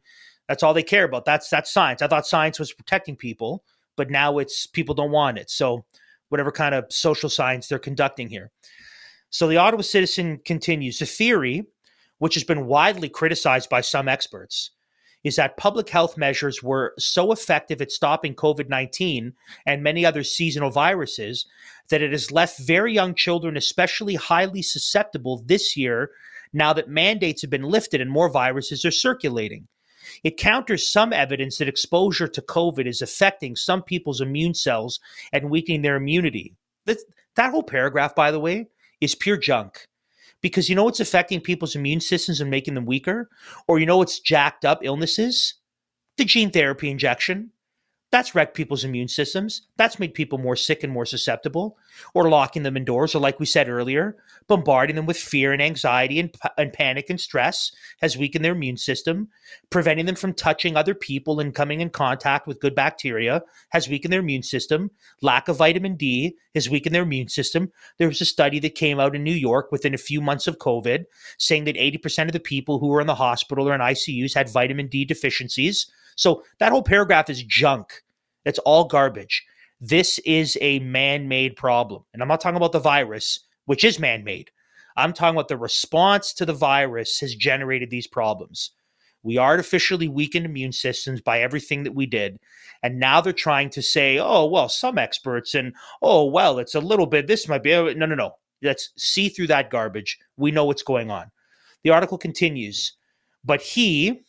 that's 0.48 0.62
all 0.62 0.74
they 0.74 0.82
care 0.82 1.04
about. 1.04 1.24
That's 1.24 1.48
that's 1.48 1.72
science. 1.72 2.02
I 2.02 2.08
thought 2.08 2.26
science 2.26 2.58
was 2.58 2.72
protecting 2.72 3.16
people, 3.16 3.64
but 3.96 4.10
now 4.10 4.38
it's 4.38 4.66
people 4.66 4.94
don't 4.94 5.10
want 5.10 5.38
it. 5.38 5.50
So 5.50 5.84
whatever 6.28 6.52
kind 6.52 6.74
of 6.74 6.86
social 6.90 7.28
science 7.28 7.68
they're 7.68 7.78
conducting 7.78 8.28
here. 8.28 8.50
So 9.30 9.46
the 9.46 9.56
Ottawa 9.58 9.82
Citizen 9.82 10.40
continues. 10.44 10.98
The 10.98 11.06
theory, 11.06 11.66
which 12.18 12.34
has 12.34 12.44
been 12.44 12.66
widely 12.66 13.08
criticized 13.08 13.68
by 13.68 13.80
some 13.80 14.08
experts, 14.08 14.70
is 15.24 15.36
that 15.36 15.56
public 15.56 15.88
health 15.88 16.16
measures 16.16 16.62
were 16.62 16.94
so 16.98 17.32
effective 17.32 17.80
at 17.80 17.90
stopping 17.92 18.34
COVID 18.34 18.68
19 18.68 19.32
and 19.66 19.82
many 19.82 20.06
other 20.06 20.22
seasonal 20.22 20.70
viruses 20.70 21.46
that 21.88 22.02
it 22.02 22.12
has 22.12 22.30
left 22.30 22.58
very 22.60 22.92
young 22.92 23.14
children 23.14 23.56
especially 23.56 24.14
highly 24.14 24.62
susceptible 24.62 25.42
this 25.46 25.76
year 25.76 26.10
now 26.52 26.72
that 26.72 26.88
mandates 26.88 27.42
have 27.42 27.50
been 27.50 27.62
lifted 27.62 28.00
and 28.00 28.10
more 28.10 28.30
viruses 28.30 28.84
are 28.84 28.90
circulating. 28.90 29.66
It 30.24 30.38
counters 30.38 30.88
some 30.88 31.12
evidence 31.12 31.58
that 31.58 31.68
exposure 31.68 32.28
to 32.28 32.40
COVID 32.40 32.86
is 32.86 33.02
affecting 33.02 33.56
some 33.56 33.82
people's 33.82 34.20
immune 34.20 34.54
cells 34.54 35.00
and 35.32 35.50
weakening 35.50 35.82
their 35.82 35.96
immunity. 35.96 36.54
That, 36.86 36.98
that 37.34 37.50
whole 37.50 37.62
paragraph, 37.62 38.14
by 38.14 38.30
the 38.30 38.40
way, 38.40 38.68
is 39.00 39.14
pure 39.14 39.36
junk 39.36 39.87
because 40.40 40.68
you 40.68 40.74
know 40.74 40.84
what's 40.84 41.00
affecting 41.00 41.40
people's 41.40 41.76
immune 41.76 42.00
systems 42.00 42.40
and 42.40 42.50
making 42.50 42.74
them 42.74 42.86
weaker? 42.86 43.28
Or 43.66 43.78
you 43.78 43.86
know 43.86 43.98
what's 43.98 44.20
jacked 44.20 44.64
up 44.64 44.80
illnesses? 44.82 45.54
The 46.16 46.24
gene 46.24 46.50
therapy 46.50 46.90
injection. 46.90 47.50
That's 48.10 48.34
wrecked 48.34 48.54
people's 48.54 48.84
immune 48.84 49.08
systems. 49.08 49.62
That's 49.76 49.98
made 49.98 50.14
people 50.14 50.38
more 50.38 50.56
sick 50.56 50.82
and 50.82 50.92
more 50.92 51.04
susceptible. 51.04 51.76
Or 52.14 52.30
locking 52.30 52.62
them 52.62 52.76
indoors, 52.76 53.14
or 53.14 53.18
like 53.18 53.38
we 53.38 53.44
said 53.44 53.68
earlier, 53.68 54.16
bombarding 54.46 54.96
them 54.96 55.04
with 55.04 55.18
fear 55.18 55.52
and 55.52 55.60
anxiety 55.60 56.18
and, 56.18 56.34
and 56.56 56.72
panic 56.72 57.10
and 57.10 57.20
stress 57.20 57.70
has 58.00 58.16
weakened 58.16 58.44
their 58.44 58.52
immune 58.52 58.78
system. 58.78 59.28
Preventing 59.68 60.06
them 60.06 60.14
from 60.14 60.32
touching 60.32 60.74
other 60.74 60.94
people 60.94 61.38
and 61.38 61.54
coming 61.54 61.82
in 61.82 61.90
contact 61.90 62.46
with 62.46 62.60
good 62.60 62.74
bacteria 62.74 63.42
has 63.70 63.88
weakened 63.88 64.12
their 64.12 64.20
immune 64.20 64.42
system. 64.42 64.90
Lack 65.20 65.48
of 65.48 65.58
vitamin 65.58 65.96
D 65.96 66.36
has 66.54 66.70
weakened 66.70 66.94
their 66.94 67.02
immune 67.02 67.28
system. 67.28 67.70
There 67.98 68.08
was 68.08 68.22
a 68.22 68.26
study 68.26 68.58
that 68.60 68.74
came 68.74 68.98
out 68.98 69.14
in 69.14 69.22
New 69.22 69.34
York 69.34 69.70
within 69.70 69.92
a 69.92 69.98
few 69.98 70.22
months 70.22 70.46
of 70.46 70.58
COVID 70.58 71.04
saying 71.36 71.64
that 71.64 71.76
80% 71.76 72.26
of 72.26 72.32
the 72.32 72.40
people 72.40 72.78
who 72.78 72.88
were 72.88 73.02
in 73.02 73.06
the 73.06 73.14
hospital 73.14 73.68
or 73.68 73.74
in 73.74 73.82
ICUs 73.82 74.34
had 74.34 74.48
vitamin 74.48 74.88
D 74.88 75.04
deficiencies. 75.04 75.90
So 76.18 76.42
that 76.58 76.72
whole 76.72 76.82
paragraph 76.82 77.30
is 77.30 77.44
junk. 77.44 78.02
It's 78.44 78.58
all 78.60 78.84
garbage. 78.84 79.44
This 79.80 80.18
is 80.26 80.58
a 80.60 80.80
man 80.80 81.28
made 81.28 81.54
problem. 81.54 82.02
And 82.12 82.20
I'm 82.20 82.28
not 82.28 82.40
talking 82.40 82.56
about 82.56 82.72
the 82.72 82.80
virus, 82.80 83.46
which 83.66 83.84
is 83.84 84.00
man 84.00 84.24
made. 84.24 84.50
I'm 84.96 85.12
talking 85.12 85.36
about 85.36 85.46
the 85.46 85.56
response 85.56 86.32
to 86.34 86.44
the 86.44 86.52
virus 86.52 87.20
has 87.20 87.36
generated 87.36 87.90
these 87.90 88.08
problems. 88.08 88.72
We 89.22 89.38
artificially 89.38 90.08
weakened 90.08 90.44
immune 90.44 90.72
systems 90.72 91.20
by 91.20 91.40
everything 91.40 91.84
that 91.84 91.94
we 91.94 92.06
did. 92.06 92.40
And 92.82 92.98
now 92.98 93.20
they're 93.20 93.32
trying 93.32 93.70
to 93.70 93.82
say, 93.82 94.18
oh, 94.18 94.46
well, 94.46 94.68
some 94.68 94.98
experts, 94.98 95.54
and 95.54 95.72
oh, 96.02 96.24
well, 96.24 96.58
it's 96.58 96.74
a 96.74 96.80
little 96.80 97.06
bit, 97.06 97.28
this 97.28 97.46
might 97.46 97.62
be. 97.62 97.74
Oh, 97.74 97.92
no, 97.92 98.06
no, 98.06 98.16
no. 98.16 98.32
Let's 98.60 98.90
see 98.96 99.28
through 99.28 99.48
that 99.48 99.70
garbage. 99.70 100.18
We 100.36 100.50
know 100.50 100.64
what's 100.64 100.82
going 100.82 101.12
on. 101.12 101.30
The 101.84 101.90
article 101.90 102.18
continues, 102.18 102.94
but 103.44 103.60
he, 103.60 104.22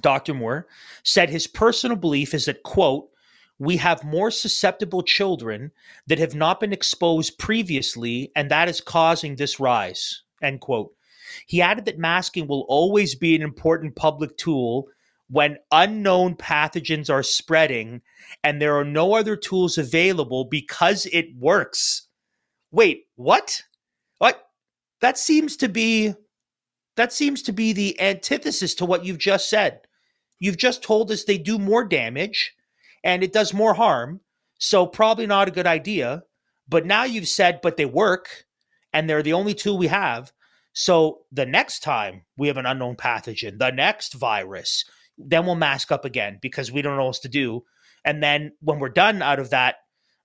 Dr. 0.00 0.34
Moore, 0.34 0.66
said 1.02 1.28
his 1.28 1.46
personal 1.46 1.96
belief 1.96 2.34
is 2.34 2.46
that, 2.46 2.62
quote, 2.62 3.08
we 3.58 3.76
have 3.76 4.02
more 4.02 4.30
susceptible 4.30 5.02
children 5.02 5.70
that 6.06 6.18
have 6.18 6.34
not 6.34 6.58
been 6.58 6.72
exposed 6.72 7.38
previously, 7.38 8.32
and 8.34 8.50
that 8.50 8.68
is 8.68 8.80
causing 8.80 9.36
this 9.36 9.60
rise, 9.60 10.22
end 10.42 10.60
quote. 10.60 10.92
He 11.46 11.62
added 11.62 11.84
that 11.84 11.98
masking 11.98 12.46
will 12.46 12.66
always 12.68 13.14
be 13.14 13.36
an 13.36 13.42
important 13.42 13.94
public 13.94 14.36
tool 14.36 14.88
when 15.28 15.58
unknown 15.70 16.34
pathogens 16.34 17.08
are 17.08 17.22
spreading 17.22 18.02
and 18.44 18.60
there 18.60 18.76
are 18.76 18.84
no 18.84 19.14
other 19.14 19.36
tools 19.36 19.78
available 19.78 20.44
because 20.44 21.06
it 21.06 21.34
works. 21.38 22.08
Wait, 22.70 23.04
what? 23.16 23.62
What? 24.18 24.46
That 25.00 25.16
seems 25.16 25.56
to 25.58 25.68
be 25.68 26.14
that 26.96 27.12
seems 27.12 27.42
to 27.42 27.52
be 27.52 27.72
the 27.72 28.00
antithesis 28.00 28.74
to 28.74 28.84
what 28.84 29.04
you've 29.04 29.18
just 29.18 29.48
said. 29.48 29.80
You've 30.38 30.56
just 30.56 30.82
told 30.82 31.10
us 31.10 31.24
they 31.24 31.38
do 31.38 31.58
more 31.58 31.84
damage 31.84 32.54
and 33.04 33.22
it 33.22 33.32
does 33.32 33.54
more 33.54 33.74
harm, 33.74 34.20
so 34.58 34.86
probably 34.86 35.26
not 35.26 35.48
a 35.48 35.52
good 35.52 35.66
idea. 35.66 36.24
But 36.68 36.86
now 36.86 37.04
you've 37.04 37.28
said 37.28 37.60
but 37.62 37.76
they 37.76 37.86
work 37.86 38.44
and 38.92 39.08
they're 39.08 39.22
the 39.22 39.32
only 39.32 39.54
two 39.54 39.74
we 39.74 39.86
have. 39.88 40.32
So 40.72 41.20
the 41.30 41.46
next 41.46 41.80
time 41.80 42.22
we 42.36 42.48
have 42.48 42.56
an 42.56 42.66
unknown 42.66 42.96
pathogen, 42.96 43.58
the 43.58 43.70
next 43.70 44.14
virus, 44.14 44.84
then 45.18 45.46
we'll 45.46 45.54
mask 45.54 45.92
up 45.92 46.04
again 46.04 46.38
because 46.40 46.72
we 46.72 46.82
don't 46.82 46.96
know 46.96 47.02
what 47.02 47.08
else 47.08 47.20
to 47.20 47.28
do. 47.28 47.64
And 48.04 48.22
then 48.22 48.52
when 48.60 48.78
we're 48.78 48.88
done 48.88 49.22
out 49.22 49.38
of 49.38 49.50
that 49.50 49.76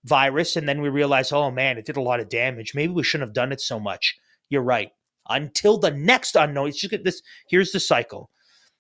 virus, 0.06 0.56
and 0.56 0.68
then 0.68 0.82
we 0.82 0.90
realize, 0.90 1.32
oh 1.32 1.52
man, 1.52 1.78
it 1.78 1.86
did 1.86 1.98
a 1.98 2.02
lot 2.02 2.20
of 2.20 2.30
damage. 2.30 2.74
Maybe 2.74 2.94
we 2.94 3.04
shouldn't 3.04 3.28
have 3.28 3.36
done 3.36 3.52
it 3.52 3.62
so 3.62 3.80
much. 3.80 4.18
You're 4.50 4.64
right. 4.64 4.92
Until 5.30 5.78
the 5.78 5.92
next 5.92 6.36
unknown, 6.36 6.70
it's 6.70 6.80
just 6.80 7.04
this. 7.04 7.22
Here's 7.50 7.72
the 7.72 7.80
cycle. 7.80 8.30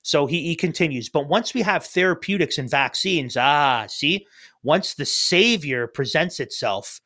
So 0.03 0.25
he, 0.25 0.43
he 0.43 0.55
continues, 0.55 1.09
but 1.09 1.27
once 1.27 1.53
we 1.53 1.61
have 1.63 1.85
therapeutics 1.85 2.57
and 2.57 2.69
vaccines, 2.69 3.35
ah, 3.35 3.87
see, 3.89 4.25
once 4.63 4.93
the 4.93 5.05
savior 5.05 5.85
presents 5.85 6.39
itself, 6.39 7.01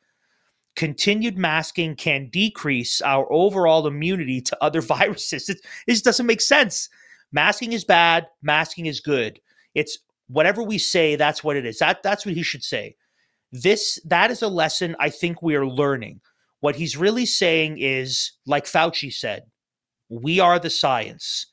continued 0.76 1.36
masking 1.36 1.96
can 1.96 2.28
decrease 2.30 3.00
our 3.00 3.26
overall 3.32 3.88
immunity 3.88 4.40
to 4.42 4.62
other 4.62 4.80
viruses. 4.96 5.48
It, 5.48 5.60
it 5.88 6.04
doesn't 6.04 6.26
make 6.26 6.40
sense. 6.40 6.88
Masking 7.32 7.72
is 7.72 7.84
bad, 7.84 8.28
masking 8.40 8.86
is 8.86 9.00
good. 9.00 9.40
It's 9.74 9.98
whatever 10.28 10.62
we 10.62 10.78
say, 10.78 11.16
that's 11.16 11.42
what 11.42 11.56
it 11.56 11.66
is. 11.66 11.78
That 11.78 12.02
that's 12.02 12.24
what 12.24 12.34
he 12.34 12.42
should 12.42 12.62
say. 12.62 12.94
This 13.50 14.00
that 14.04 14.30
is 14.30 14.42
a 14.42 14.48
lesson 14.48 14.94
I 15.00 15.10
think 15.10 15.42
we 15.42 15.56
are 15.56 15.66
learning. 15.66 16.20
What 16.62 16.76
he's 16.76 16.96
really 16.96 17.26
saying 17.26 17.78
is, 17.78 18.34
like 18.46 18.66
Fauci 18.66 19.12
said, 19.12 19.42
we 20.08 20.38
are 20.38 20.60
the 20.60 20.70
science. 20.70 21.48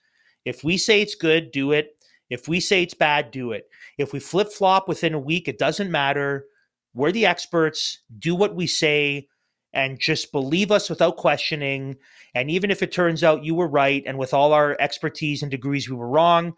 If 0.45 0.63
we 0.63 0.77
say 0.77 1.01
it's 1.01 1.15
good, 1.15 1.51
do 1.51 1.71
it. 1.71 1.97
If 2.29 2.47
we 2.47 2.59
say 2.59 2.83
it's 2.83 2.93
bad, 2.93 3.31
do 3.31 3.51
it. 3.51 3.67
If 3.97 4.13
we 4.13 4.19
flip 4.19 4.51
flop 4.53 4.87
within 4.87 5.15
a 5.15 5.19
week, 5.19 5.47
it 5.47 5.57
doesn't 5.57 5.89
matter. 5.89 6.45
We're 6.93 7.11
the 7.11 7.25
experts. 7.25 8.01
Do 8.19 8.35
what 8.35 8.53
we 8.55 8.67
say 8.67 9.27
and 9.73 9.99
just 9.99 10.31
believe 10.31 10.71
us 10.71 10.91
without 10.91 11.17
questioning. 11.17 11.95
And 12.35 12.51
even 12.51 12.69
if 12.69 12.83
it 12.83 12.91
turns 12.91 13.23
out 13.23 13.43
you 13.43 13.55
were 13.55 13.67
right 13.67 14.03
and 14.05 14.19
with 14.19 14.31
all 14.31 14.53
our 14.53 14.77
expertise 14.79 15.41
and 15.41 15.49
degrees 15.49 15.89
we 15.89 15.95
were 15.95 16.07
wrong, 16.07 16.53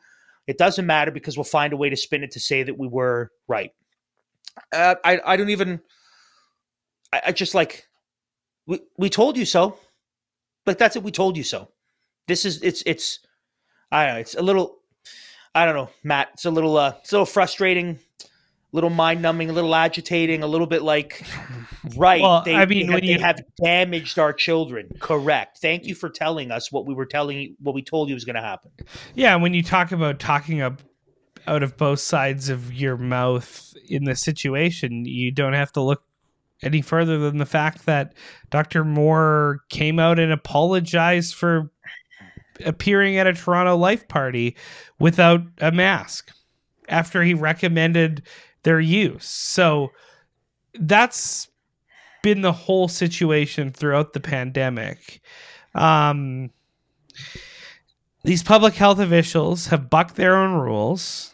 it 0.46 0.58
doesn't 0.58 0.86
matter 0.86 1.12
because 1.12 1.38
we'll 1.38 1.46
find 1.46 1.72
a 1.72 1.78
way 1.78 1.90
to 1.90 1.96
spin 1.96 2.22
it 2.22 2.32
to 2.32 2.40
say 2.42 2.64
that 2.64 2.78
we 2.78 2.90
were 2.90 3.32
right. 3.48 3.72
Uh, 4.74 4.96
I 5.06 5.22
I 5.26 5.38
don't 5.38 5.52
even. 5.52 5.80
I, 7.14 7.22
I 7.28 7.32
just 7.32 7.56
like 7.56 7.88
we 8.68 8.80
we 8.98 9.10
told 9.10 9.38
you 9.38 9.46
so. 9.46 9.78
Like 10.66 10.78
that's 10.78 10.96
it. 10.96 11.04
We 11.04 11.12
told 11.12 11.38
you 11.38 11.44
so. 11.44 11.70
This 12.28 12.46
is 12.46 12.62
it's 12.62 12.84
it's. 12.86 13.20
I 13.92 14.06
don't 14.06 14.16
know. 14.16 14.20
It's 14.22 14.36
a 14.36 14.42
little. 14.42 14.78
I 15.54 15.66
don't 15.66 15.76
know, 15.76 15.90
Matt. 16.04 16.30
It's 16.34 16.46
a 16.46 16.52
little 16.52 16.78
uh, 16.78 16.94
it's 17.02 17.12
a 17.12 17.16
little 17.16 17.26
frustrating, 17.26 18.00
a 18.22 18.26
little 18.72 18.90
mind 18.90 19.22
numbing, 19.22 19.50
a 19.50 19.54
little 19.54 19.76
agitating, 19.76 20.44
a 20.44 20.48
little 20.48 20.68
bit 20.68 20.82
like, 20.82 21.26
right? 21.98 22.22
Well, 22.22 22.42
they, 22.46 22.56
I 22.56 22.66
mean, 22.66 22.88
they, 22.88 22.94
when 22.94 23.06
they 23.06 23.14
you- 23.14 23.20
have 23.20 23.42
damaged 23.62 24.18
our 24.18 24.32
children. 24.32 24.90
Correct. 25.00 25.58
Thank 25.58 25.86
you 25.88 25.96
for 25.96 26.10
telling 26.10 26.52
us 26.52 26.72
what 26.72 26.86
we 26.86 26.94
were 26.94 27.06
telling 27.06 27.38
you, 27.38 27.56
what 27.60 27.76
we 27.76 27.82
told 27.82 28.08
you 28.08 28.14
was 28.16 28.24
going 28.24 28.38
to 28.38 28.42
happen. 28.42 28.72
Yeah, 29.14 29.36
when 29.36 29.54
you 29.54 29.62
talk 29.62 29.92
about 29.92 30.20
talking 30.20 30.62
up 30.62 30.82
out 31.48 31.64
of 31.64 31.76
both 31.76 32.00
sides 32.00 32.48
of 32.48 32.72
your 32.72 32.96
mouth 32.96 33.74
in 33.90 34.06
the 34.06 34.16
situation, 34.16 35.04
you 35.06 35.32
don't 35.32 35.54
have 35.54 35.74
to 35.74 35.82
look 35.82 36.04
any 36.64 36.82
further 36.82 37.18
than 37.18 37.38
the 37.38 37.46
fact 37.46 37.86
that 37.86 38.14
Dr. 38.50 38.84
Moore 38.84 39.62
came 39.70 40.00
out 40.00 40.20
and 40.20 40.32
apologized 40.32 41.36
for 41.36 41.72
appearing 42.66 43.18
at 43.18 43.28
a 43.28 43.34
Toronto 43.34 43.76
Life 43.76 44.08
party 44.08 44.56
without 45.00 45.42
a 45.60 45.72
mask 45.72 46.32
after 46.88 47.24
he 47.24 47.34
recommended 47.34 48.24
their 48.64 48.80
use. 48.80 49.26
So 49.26 49.92
that's 50.80 51.48
been 52.22 52.42
the 52.42 52.52
whole 52.52 52.88
situation 52.88 53.72
throughout 53.72 54.14
the 54.14 54.20
pandemic. 54.20 55.22
Um, 55.74 56.52
these 58.24 58.44
public 58.44 58.76
health 58.76 59.00
officials 59.00 59.68
have 59.68 59.90
bucked 59.90 60.16
their 60.16 60.36
own 60.36 60.54
rules. 60.54 61.34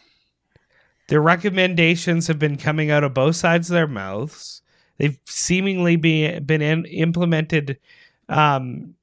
Their 1.08 1.20
recommendations 1.20 2.26
have 2.26 2.38
been 2.38 2.56
coming 2.56 2.90
out 2.90 3.04
of 3.04 3.14
both 3.14 3.36
sides 3.36 3.68
of 3.70 3.74
their 3.74 3.86
mouths. 3.86 4.62
They've 4.98 5.18
seemingly 5.26 5.96
be, 5.96 6.38
been 6.40 6.62
in, 6.62 6.84
implemented 6.86 7.78
um, 8.28 8.94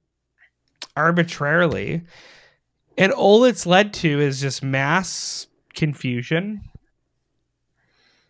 arbitrarily. 0.95 2.03
And 2.97 3.11
all 3.11 3.43
it's 3.43 3.65
led 3.65 3.93
to 3.95 4.19
is 4.19 4.41
just 4.41 4.63
mass 4.63 5.47
confusion 5.73 6.61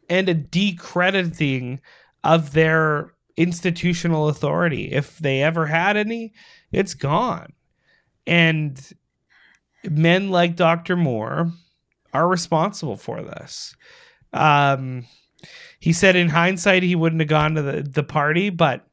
and 0.09 0.29
a 0.29 0.33
decrediting 0.33 1.79
of 2.23 2.53
their 2.53 3.13
institutional 3.37 4.29
authority. 4.29 4.91
If 4.91 5.17
they 5.17 5.41
ever 5.43 5.65
had 5.67 5.97
any, 5.97 6.33
it's 6.71 6.93
gone. 6.93 7.53
And 8.25 8.81
men 9.83 10.29
like 10.29 10.55
Dr. 10.55 10.95
Moore 10.95 11.51
are 12.13 12.27
responsible 12.27 12.97
for 12.97 13.21
this. 13.21 13.75
Um, 14.33 15.05
he 15.85 15.93
said 15.93 16.15
in 16.15 16.29
hindsight 16.29 16.81
he 16.81 16.95
wouldn't 16.95 17.21
have 17.21 17.29
gone 17.29 17.53
to 17.53 17.61
the, 17.61 17.83
the 17.83 18.01
party, 18.01 18.49
but 18.49 18.87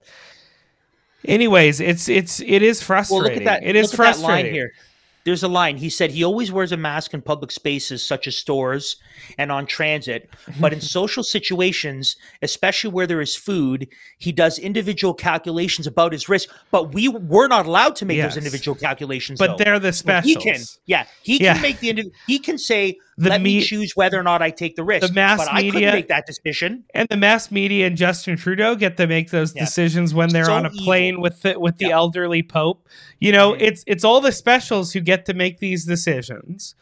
anyways, 1.25 1.81
it's 1.81 2.07
it's 2.07 2.41
it 2.41 2.61
is 2.61 2.83
frustrating. 2.83 3.25
Well, 3.25 3.33
look 3.33 3.39
at 3.39 3.45
that. 3.63 3.67
It 3.67 3.77
is 3.77 3.93
look 3.93 4.01
at 4.01 4.17
that 4.17 4.21
frustrating. 4.21 4.53
here. 4.53 4.75
There's 5.25 5.43
a 5.45 5.49
line. 5.49 5.77
He 5.77 5.89
said 5.89 6.11
he 6.11 6.25
always 6.25 6.51
wears 6.51 6.73
a 6.73 6.77
mask 6.77 7.15
in 7.15 7.23
public 7.23 7.53
spaces 7.53 8.05
such 8.05 8.27
as 8.27 8.37
stores 8.37 8.97
and 9.39 9.53
on 9.53 9.67
transit, 9.67 10.29
but 10.61 10.73
in 10.73 10.81
social 10.99 11.23
situations, 11.23 12.17
especially 12.43 12.91
where 12.91 13.07
there 13.07 13.21
is 13.21 13.37
food, 13.37 13.87
he 14.19 14.33
does 14.33 14.59
individual 14.59 15.15
calculations 15.15 15.87
about 15.87 16.13
his 16.13 16.29
risk. 16.29 16.49
But 16.71 16.93
we 16.93 17.09
we're 17.09 17.49
not 17.49 17.67
allowed 17.67 17.95
to 17.97 18.05
make 18.05 18.17
Yes. 18.17 18.35
those 18.35 18.39
individual 18.39 18.75
calculations. 18.75 19.39
But 19.39 19.59
though. 19.59 19.65
they're 19.65 19.79
the 19.79 19.87
Well, 19.89 19.93
specials. 19.93 20.25
He 20.45 20.51
can, 20.51 20.61
yeah, 20.87 21.07
he 21.23 21.39
can 21.39 21.61
make 21.63 21.79
the 21.79 21.93
indiv- 21.93 22.11
he 22.27 22.39
can 22.39 22.59
say, 22.59 22.97
The 23.19 23.29
"Let 23.29 23.43
me 23.43 23.59
me- 23.59 23.63
choose 23.63 23.93
whether 23.95 24.19
or 24.19 24.23
not 24.23 24.41
I 24.43 24.51
take 24.51 24.75
the 24.75 24.83
risk." 24.83 25.07
The 25.07 25.13
mass 25.13 25.39
but 25.39 25.49
I 25.53 25.57
media- 25.59 25.73
couldn't 25.73 25.95
make 25.95 26.09
that 26.09 26.27
decision. 26.27 26.85
and 26.95 27.07
the 27.11 27.17
mass 27.17 27.51
media 27.51 27.87
and 27.87 27.97
Justin 27.97 28.37
Trudeau 28.37 28.75
get 28.75 28.97
to 28.97 29.07
make 29.07 29.31
those 29.31 29.55
Yeah. 29.55 29.65
decisions 29.67 30.15
when 30.15 30.31
they're 30.31 30.47
So 30.47 30.55
on 30.55 30.67
a 30.67 30.71
plane 30.71 31.15
evil. 31.15 31.23
with 31.23 31.43
the, 31.43 31.61
with 31.61 31.77
the 31.79 31.87
Yeah. 31.89 31.97
elderly 31.97 32.43
pope. 32.43 32.89
You 33.21 33.31
know, 33.33 33.53
it's 33.53 33.85
it's 33.87 34.03
all 34.03 34.21
the 34.21 34.33
specials 34.33 34.93
who 34.93 35.01
get 35.01 35.12
to 35.27 35.35
make 35.35 35.59
these 35.59 35.85
decisions. 35.85 36.75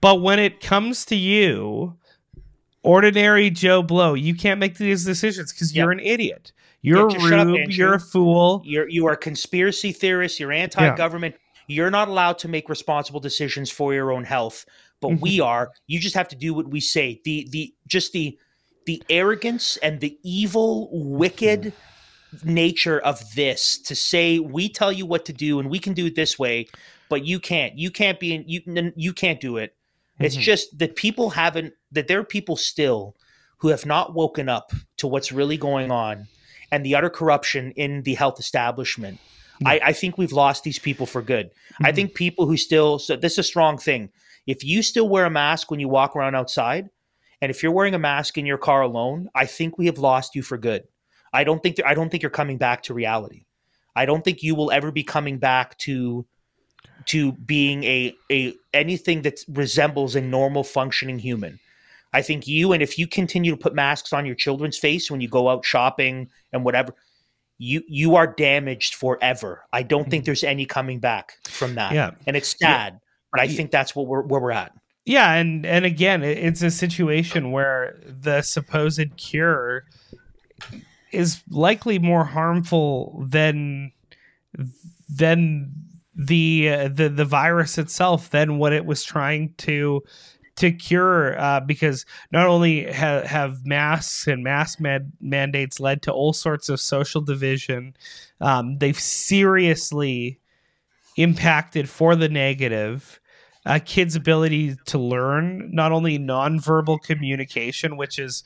But 0.00 0.20
when 0.20 0.38
it 0.38 0.60
comes 0.60 1.04
to 1.06 1.16
you, 1.16 1.96
ordinary 2.82 3.50
Joe 3.50 3.82
Blow, 3.82 4.14
you 4.14 4.34
can't 4.34 4.60
make 4.60 4.78
these 4.78 5.04
decisions 5.04 5.52
because 5.52 5.74
Yeah. 5.74 5.82
you're 5.84 5.92
an 5.92 6.00
idiot. 6.00 6.52
You're 6.82 7.10
up, 7.10 7.16
a 7.16 7.44
rube. 7.44 7.70
You're 7.70 7.94
a 7.94 8.00
fool. 8.00 8.62
You're 8.64 8.88
you 8.88 9.06
are 9.06 9.12
a 9.12 9.16
conspiracy 9.16 9.90
theorist. 9.92 10.38
You're 10.38 10.52
anti-government. 10.52 11.34
You're 11.66 11.90
not 11.90 12.06
allowed 12.08 12.38
to 12.38 12.48
make 12.48 12.68
responsible 12.68 13.18
decisions 13.18 13.70
for 13.70 13.92
your 13.92 14.12
own 14.12 14.24
health. 14.24 14.66
But 15.00 15.08
Mm-hmm. 15.12 15.20
we 15.20 15.40
are. 15.40 15.72
You 15.88 15.98
just 15.98 16.14
have 16.14 16.28
to 16.28 16.36
do 16.36 16.54
what 16.54 16.68
we 16.68 16.80
say. 16.80 17.20
The 17.24 17.48
the 17.50 17.74
just 17.88 18.12
the 18.12 18.38
the 18.86 19.02
arrogance 19.10 19.76
and 19.78 20.00
the 20.00 20.16
evil, 20.22 20.88
wicked 20.92 21.72
nature 22.44 23.00
of 23.00 23.20
this 23.34 23.78
to 23.78 23.96
say 23.96 24.38
we 24.38 24.68
tell 24.68 24.92
you 24.92 25.06
what 25.06 25.24
to 25.24 25.32
do 25.32 25.58
and 25.58 25.68
we 25.70 25.78
can 25.80 25.92
do 25.92 26.06
it 26.06 26.14
this 26.14 26.38
way, 26.38 26.66
but 27.08 27.24
you 27.24 27.38
can't. 27.40 27.78
You 27.78 27.90
can't 27.90 28.18
be. 28.20 28.42
You 28.46 28.92
you 28.96 29.12
can't 29.12 29.40
do 29.40 29.56
it. 29.56 29.74
It's 30.18 30.36
Mhm. 30.36 30.40
just 30.40 30.78
that 30.78 30.96
people 30.96 31.30
haven't. 31.30 31.74
That 31.92 32.08
there 32.08 32.18
are 32.20 32.24
people 32.24 32.56
still 32.56 33.16
who 33.58 33.68
have 33.68 33.86
not 33.86 34.14
woken 34.14 34.48
up 34.48 34.72
to 34.98 35.06
what's 35.06 35.32
really 35.32 35.56
going 35.56 35.90
on 35.90 36.26
and 36.70 36.84
the 36.84 36.94
utter 36.94 37.08
corruption 37.10 37.72
in 37.72 38.02
the 38.02 38.14
health 38.14 38.38
establishment. 38.38 39.18
I, 39.64 39.80
I 39.84 39.92
think 39.94 40.18
we've 40.18 40.32
lost 40.32 40.64
these 40.64 40.78
people 40.78 41.06
for 41.06 41.22
good. 41.22 41.50
I 41.82 41.90
think 41.90 42.12
people 42.14 42.46
who 42.46 42.58
still 42.58 42.98
so 42.98 43.16
this 43.16 43.32
is 43.32 43.38
a 43.38 43.42
strong 43.42 43.78
thing. 43.78 44.10
If 44.46 44.62
you 44.62 44.82
still 44.82 45.08
wear 45.08 45.24
a 45.24 45.30
mask 45.30 45.70
when 45.70 45.80
you 45.80 45.88
walk 45.88 46.14
around 46.14 46.34
outside, 46.34 46.90
and 47.40 47.50
if 47.50 47.62
you're 47.62 47.72
wearing 47.72 47.94
a 47.94 47.98
mask 47.98 48.36
in 48.36 48.44
your 48.46 48.58
car 48.58 48.82
alone, 48.82 49.28
I 49.34 49.46
think 49.46 49.78
we 49.78 49.86
have 49.86 49.98
lost 49.98 50.34
you 50.34 50.42
for 50.42 50.58
good. 50.58 50.84
I 51.32 51.44
don't 51.44 51.62
think 51.62 51.80
I 51.84 51.94
don't 51.94 52.10
think 52.10 52.22
you're 52.22 52.30
coming 52.30 52.58
back 52.58 52.82
to 52.84 52.94
reality. 52.94 53.44
I 53.94 54.04
don't 54.04 54.22
think 54.22 54.42
you 54.42 54.54
will 54.54 54.70
ever 54.70 54.92
be 54.92 55.02
coming 55.02 55.38
back 55.38 55.78
to 55.78 56.26
to 57.06 57.32
being 57.32 57.84
a 57.84 58.14
a 58.30 58.54
anything 58.74 59.22
that 59.22 59.40
resembles 59.48 60.16
a 60.16 60.20
normal 60.20 60.64
functioning 60.64 61.18
human. 61.18 61.58
I 62.12 62.22
think 62.22 62.46
you 62.46 62.72
and 62.72 62.82
if 62.82 62.98
you 62.98 63.06
continue 63.06 63.50
to 63.50 63.56
put 63.56 63.74
masks 63.74 64.12
on 64.12 64.26
your 64.26 64.34
children's 64.34 64.78
face 64.78 65.10
when 65.10 65.20
you 65.20 65.28
go 65.28 65.48
out 65.48 65.64
shopping 65.64 66.28
and 66.52 66.64
whatever, 66.64 66.94
you 67.58 67.82
you 67.88 68.16
are 68.16 68.26
damaged 68.26 68.94
forever. 68.94 69.64
I 69.72 69.82
don't 69.82 70.10
think 70.10 70.24
hmm. 70.24 70.26
there's 70.26 70.44
any 70.44 70.66
coming 70.66 70.98
back 70.98 71.32
from 71.44 71.74
that. 71.74 71.92
Yeah. 71.92 72.12
And 72.26 72.36
it's 72.36 72.56
sad, 72.58 73.00
but 73.30 73.40
I 73.40 73.48
think 73.48 73.70
that's 73.70 73.94
what 73.94 74.06
we're 74.06 74.22
where 74.22 74.40
we're 74.40 74.52
at. 74.52 74.72
Yeah, 75.04 75.34
and 75.34 75.64
and 75.64 75.84
again, 75.84 76.24
it's 76.24 76.62
a 76.62 76.70
situation 76.70 77.52
where 77.52 77.96
the 78.04 78.42
supposed 78.42 79.16
cure 79.16 79.84
is 81.12 81.42
likely 81.48 82.00
more 82.00 82.24
harmful 82.24 83.24
than 83.28 83.92
than 85.08 85.72
the 86.16 86.68
uh, 86.70 86.88
the 86.88 87.08
the 87.08 87.24
virus 87.24 87.78
itself 87.78 88.30
than 88.30 88.58
what 88.58 88.72
it 88.72 88.86
was 88.86 89.04
trying 89.04 89.54
to 89.58 90.02
to 90.56 90.72
cure 90.72 91.38
uh, 91.38 91.60
because 91.60 92.06
not 92.32 92.46
only 92.46 92.90
ha- 92.90 93.26
have 93.26 93.66
masks 93.66 94.26
and 94.26 94.42
mask 94.42 94.80
man- 94.80 95.12
mandates 95.20 95.78
led 95.78 96.00
to 96.00 96.10
all 96.10 96.32
sorts 96.32 96.70
of 96.70 96.80
social 96.80 97.20
division 97.20 97.94
um, 98.40 98.78
they've 98.78 98.98
seriously 98.98 100.40
impacted 101.16 101.88
for 101.88 102.16
the 102.16 102.28
negative 102.28 103.20
uh, 103.66 103.80
kids' 103.84 104.14
ability 104.14 104.76
to 104.86 104.96
learn 104.96 105.68
not 105.72 105.90
only 105.90 106.18
nonverbal 106.18 107.02
communication, 107.02 107.96
which 107.96 108.18
is 108.18 108.44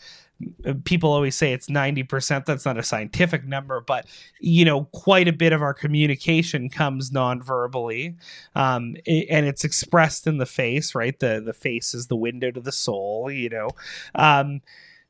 people 0.85 1.13
always 1.13 1.37
say 1.37 1.53
it's 1.53 1.69
90% 1.69 2.45
that's 2.45 2.65
not 2.65 2.79
a 2.79 2.83
scientific 2.83 3.45
number 3.45 3.81
but 3.81 4.07
you 4.41 4.65
know 4.65 4.85
quite 4.93 5.29
a 5.29 5.33
bit 5.33 5.53
of 5.53 5.63
our 5.63 5.75
communication 5.75 6.69
comes 6.69 7.13
non-verbally 7.13 8.17
um, 8.55 8.97
and 9.07 9.47
it's 9.47 9.65
expressed 9.65 10.27
in 10.27 10.39
the 10.39 10.47
face 10.47 10.95
right? 10.95 11.19
The 11.19 11.43
the 11.45 11.53
face 11.53 11.95
is 11.95 12.07
the 12.07 12.17
window 12.17 12.51
to 12.51 12.61
the 12.61 12.73
soul 12.73 13.31
you 13.31 13.49
know? 13.49 13.71
Um, 14.15 14.63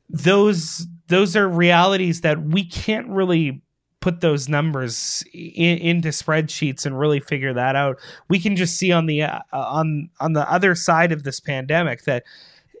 those 0.09 0.87
those 1.07 1.35
are 1.35 1.47
realities 1.47 2.21
that 2.21 2.41
we 2.41 2.65
can't 2.65 3.07
really 3.07 3.61
put 4.01 4.19
those 4.19 4.49
numbers 4.49 5.23
in, 5.31 5.77
into 5.77 6.09
spreadsheets 6.09 6.85
and 6.85 6.99
really 6.99 7.19
figure 7.19 7.53
that 7.53 7.75
out. 7.75 7.99
We 8.27 8.39
can 8.39 8.55
just 8.55 8.77
see 8.77 8.91
on 8.91 9.05
the 9.05 9.23
uh, 9.23 9.39
on 9.53 10.09
on 10.19 10.33
the 10.33 10.51
other 10.51 10.75
side 10.75 11.11
of 11.11 11.23
this 11.23 11.39
pandemic 11.39 12.03
that 12.03 12.23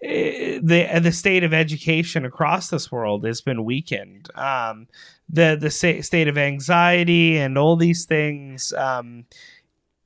the 0.01 0.99
the 1.01 1.11
state 1.11 1.43
of 1.43 1.53
education 1.53 2.25
across 2.25 2.69
this 2.69 2.91
world 2.91 3.25
has 3.25 3.41
been 3.41 3.63
weakened. 3.63 4.29
Um, 4.35 4.87
the 5.29 5.57
the 5.59 5.69
state 5.69 6.27
of 6.27 6.37
anxiety 6.37 7.37
and 7.37 7.57
all 7.57 7.75
these 7.75 8.05
things. 8.05 8.73
Um, 8.73 9.25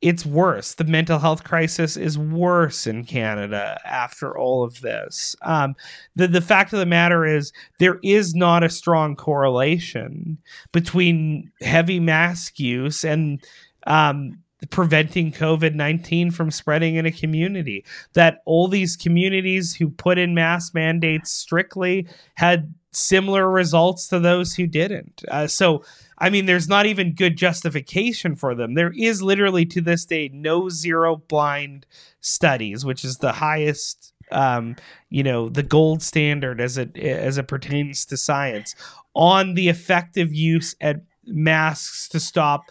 it's 0.02 0.26
worse. 0.26 0.76
The 0.76 0.84
mental 0.84 1.18
health 1.18 1.44
crisis 1.44 1.98
is 1.98 2.18
worse 2.18 2.86
in 2.86 3.06
Canada 3.06 3.80
after 3.86 4.38
all 4.38 4.64
of 4.64 4.82
this. 4.82 5.36
Um, 5.42 5.76
the 6.16 6.28
the 6.28 6.42
fact 6.42 6.74
of 6.74 6.80
the 6.80 6.86
matter 6.86 7.26
is 7.26 7.54
there 7.80 8.00
is 8.04 8.36
not 8.36 8.64
a 8.64 8.70
strong 8.70 9.16
correlation 9.16 10.38
between 10.74 11.52
heavy 11.62 12.00
mask 12.00 12.60
use 12.60 13.04
and 13.06 13.44
um, 13.88 14.40
preventing 14.70 15.32
COVID 15.32 15.76
nineteen 15.76 16.32
from 16.32 16.52
spreading 16.52 16.96
in 16.96 17.06
a 17.06 17.12
community. 17.12 17.86
That 18.14 18.42
all 18.46 18.68
these 18.68 18.96
communities 18.96 19.76
who 19.76 19.90
put 19.90 20.18
in 20.18 20.34
mask 20.34 20.74
mandates 20.74 21.32
strictly 21.32 22.08
had 22.36 22.74
similar 22.92 23.50
results 23.50 24.08
to 24.08 24.20
those 24.20 24.54
who 24.56 24.68
didn't. 24.68 25.24
Uh, 25.30 25.48
so. 25.48 25.84
I 26.18 26.30
mean, 26.30 26.46
there's 26.46 26.70
not 26.70 26.86
even 26.86 27.14
good 27.14 27.36
justification 27.36 28.38
for 28.38 28.56
them. 28.56 28.74
There 28.74 28.94
is 28.96 29.22
literally 29.22 29.66
to 29.66 29.82
this 29.82 30.06
day 30.06 30.30
no 30.32 30.70
zero 30.70 31.18
blind 31.18 31.86
studies, 32.22 32.86
which 32.86 33.04
is 33.04 33.18
the 33.18 33.34
highest, 33.34 34.14
um, 34.32 34.78
you 35.10 35.24
know, 35.24 35.50
the 35.50 35.62
gold 35.62 36.02
standard 36.02 36.62
as 36.62 36.78
it 36.78 36.98
as 36.98 37.38
it 37.38 37.50
pertains 37.50 38.06
to 38.06 38.16
science 38.16 38.76
on 39.14 39.56
the 39.56 39.68
effective 39.68 40.34
use 40.34 40.74
at 40.80 41.02
masks 41.26 42.08
to 42.08 42.20
stop 42.22 42.62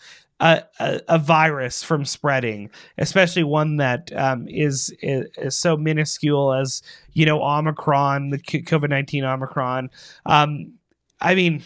a, 0.40 0.62
a, 0.80 1.00
a 1.08 1.18
virus 1.18 1.82
from 1.82 2.04
spreading, 2.04 2.70
especially 2.98 3.44
one 3.44 3.76
that 3.76 4.12
um, 4.16 4.46
is, 4.48 4.94
is 5.00 5.26
is 5.38 5.56
so 5.56 5.76
minuscule 5.76 6.52
as 6.52 6.82
you 7.12 7.24
know 7.24 7.42
Omicron, 7.42 8.30
the 8.30 8.38
COVID 8.38 8.90
nineteen 8.90 9.24
Omicron. 9.24 9.90
Um, 10.26 10.74
I 11.20 11.34
mean, 11.34 11.62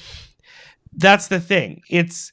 that's 0.97 1.29
the 1.29 1.41
thing. 1.41 1.83
It's 1.89 2.33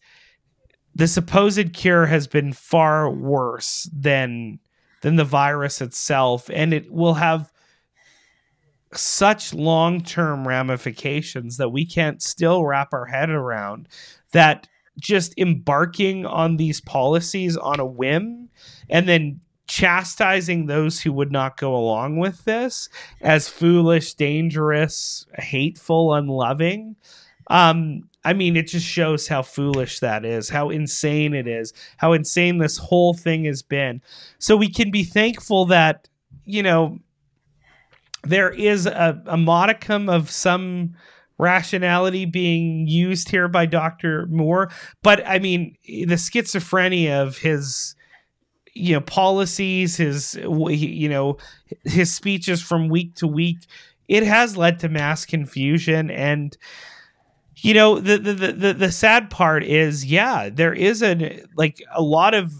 the 0.96 1.08
supposed 1.08 1.74
cure 1.74 2.06
has 2.06 2.26
been 2.26 2.54
far 2.54 3.10
worse 3.10 3.90
than 3.94 4.60
than 5.02 5.18
the 5.18 5.26
virus 5.26 5.82
itself 5.82 6.50
and 6.52 6.74
it 6.74 6.92
will 6.92 7.14
have 7.14 7.52
such 8.94 9.54
long-term 9.54 10.48
ramifications 10.48 11.58
that 11.58 11.70
we 11.70 11.86
can't 11.86 12.22
still 12.24 12.66
wrap 12.66 12.94
our 12.94 13.06
head 13.06 13.30
around 13.30 13.88
that 14.32 14.68
just 15.00 15.34
embarking 15.38 16.26
on 16.26 16.58
these 16.58 16.82
policies 16.82 17.58
on 17.58 17.80
a 17.80 17.86
whim 17.86 18.50
and 18.90 19.08
then 19.08 19.40
chastising 19.68 20.68
those 20.68 21.02
who 21.02 21.12
would 21.12 21.32
not 21.32 21.58
go 21.58 21.76
along 21.76 22.18
with 22.18 22.46
this 22.46 22.88
as 23.22 23.50
foolish, 23.50 24.14
dangerous, 24.14 25.26
hateful, 25.36 26.14
unloving. 26.14 26.96
Um, 27.48 28.10
I 28.24 28.34
mean, 28.34 28.56
it 28.56 28.68
just 28.68 28.86
shows 28.86 29.28
how 29.28 29.42
foolish 29.42 30.00
that 30.00 30.26
is, 30.26 30.50
how 30.50 30.70
insane 30.70 31.34
it 31.34 31.48
is, 31.48 31.74
how 31.98 32.14
insane 32.14 32.58
this 32.58 32.78
whole 32.78 33.14
thing 33.14 33.46
has 33.46 33.62
been. 33.62 34.02
So 34.40 34.56
we 34.56 34.70
can 34.70 34.92
be 34.92 35.04
thankful 35.04 35.66
that, 35.66 36.10
you 36.46 36.64
know, 36.64 37.00
there 38.24 38.50
is 38.50 38.88
a, 38.88 39.22
a 39.28 39.38
modicum 39.38 40.10
of 40.10 40.32
some 40.32 40.96
rationality 41.38 42.26
being 42.26 42.88
used 42.88 43.30
here 43.30 43.48
by 43.48 43.66
Dr. 43.66 44.26
Moore. 44.28 44.72
But 45.04 45.26
I 45.28 45.40
mean, 45.40 45.76
the 45.86 46.16
schizophrenia 46.16 47.22
of 47.22 47.38
his 47.38 47.96
you 48.76 48.94
know 48.94 49.02
policies 49.02 49.96
his 49.96 50.36
you 50.36 51.10
know 51.10 51.38
his 51.86 52.14
speeches 52.14 52.62
from 52.62 52.90
week 52.90 53.16
to 53.16 53.26
week 53.26 53.58
it 54.08 54.24
has 54.24 54.58
led 54.58 54.80
to 54.80 54.90
mass 54.90 55.26
confusion 55.26 56.12
and 56.12 56.58
you 57.56 57.74
know 57.74 58.00
the 58.00 58.18
the 58.18 58.34
the, 58.34 58.74
the 58.74 58.92
sad 58.92 59.30
part 59.30 59.64
is 59.64 60.06
yeah 60.06 60.50
there 60.50 60.74
is 60.74 61.02
a 61.02 61.42
like 61.56 61.82
a 61.96 62.02
lot 62.02 62.34
of 62.34 62.52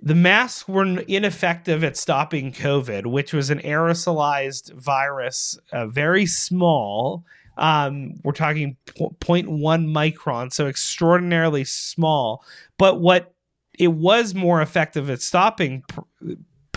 the 0.00 0.14
masks 0.14 0.68
were 0.68 0.84
ineffective 1.08 1.82
at 1.82 1.96
stopping 1.96 2.52
covid 2.52 3.06
which 3.06 3.32
was 3.32 3.50
an 3.50 3.58
aerosolized 3.60 4.72
virus 4.74 5.58
uh, 5.72 5.86
very 5.88 6.26
small 6.26 7.24
um, 7.58 8.14
we're 8.24 8.32
talking 8.32 8.76
0.1 8.98 9.46
micron 9.46 10.52
so 10.52 10.66
extraordinarily 10.66 11.64
small 11.64 12.44
but 12.78 13.00
what 13.00 13.34
it 13.78 13.92
was 13.92 14.34
more 14.34 14.60
effective 14.60 15.08
at 15.10 15.22
stopping 15.22 15.84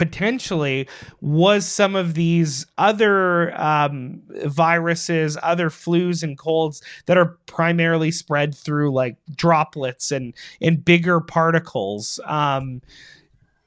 potentially 0.01 0.87
was 1.21 1.63
some 1.63 1.95
of 1.95 2.15
these 2.15 2.65
other 2.79 3.55
um, 3.61 4.19
viruses, 4.45 5.37
other 5.43 5.69
flus 5.69 6.23
and 6.23 6.39
colds 6.39 6.81
that 7.05 7.19
are 7.19 7.37
primarily 7.45 8.09
spread 8.09 8.55
through 8.55 8.91
like 8.91 9.15
droplets 9.35 10.11
and 10.11 10.33
and 10.59 10.83
bigger 10.83 11.21
particles. 11.21 12.19
Um, 12.25 12.81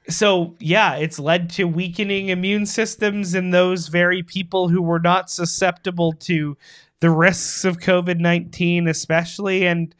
so 0.09 0.55
yeah, 0.59 0.95
it's 0.95 1.19
led 1.19 1.49
to 1.51 1.69
weakening 1.69 2.27
immune 2.27 2.65
systems 2.65 3.33
in 3.33 3.51
those 3.51 3.87
very 3.87 4.21
people 4.21 4.67
who 4.67 4.81
were 4.81 4.99
not 4.99 5.29
susceptible 5.29 6.11
to 6.11 6.57
the 6.99 7.09
risks 7.09 7.65
of 7.65 7.79
COVID 7.79 8.19
nineteen, 8.19 8.87
especially, 8.87 9.65
and 9.65 9.93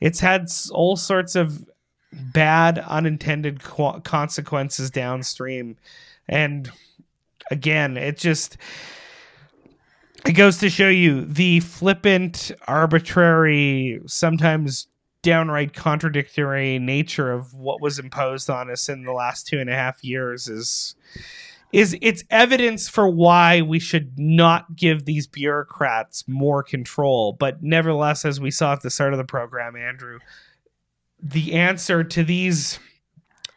it's 0.00 0.20
had 0.20 0.48
all 0.70 0.96
sorts 0.96 1.34
of 1.36 1.68
bad 2.12 2.78
unintended 2.78 3.62
co- 3.62 4.00
consequences 4.00 4.90
downstream. 4.90 5.76
And 6.28 6.70
again 7.50 7.96
it 7.96 8.18
just 8.18 8.56
it 10.26 10.32
goes 10.32 10.58
to 10.58 10.68
show 10.68 10.88
you 10.88 11.24
the 11.24 11.60
flippant 11.60 12.50
arbitrary 12.66 14.00
sometimes 14.06 14.88
downright 15.22 15.72
contradictory 15.72 16.78
nature 16.78 17.32
of 17.32 17.54
what 17.54 17.80
was 17.80 17.98
imposed 17.98 18.50
on 18.50 18.70
us 18.70 18.88
in 18.88 19.04
the 19.04 19.12
last 19.12 19.46
two 19.46 19.58
and 19.58 19.70
a 19.70 19.74
half 19.74 20.02
years 20.04 20.48
is 20.48 20.94
is 21.72 21.96
it's 22.00 22.24
evidence 22.30 22.88
for 22.88 23.08
why 23.08 23.60
we 23.60 23.78
should 23.78 24.18
not 24.18 24.76
give 24.76 25.04
these 25.04 25.26
bureaucrats 25.26 26.26
more 26.26 26.62
control. 26.62 27.36
But 27.38 27.62
nevertheless 27.62 28.24
as 28.24 28.40
we 28.40 28.50
saw 28.50 28.72
at 28.72 28.82
the 28.82 28.90
start 28.90 29.12
of 29.12 29.18
the 29.18 29.24
program 29.24 29.76
andrew 29.76 30.18
the 31.20 31.54
answer 31.54 32.04
to 32.04 32.22
these 32.22 32.78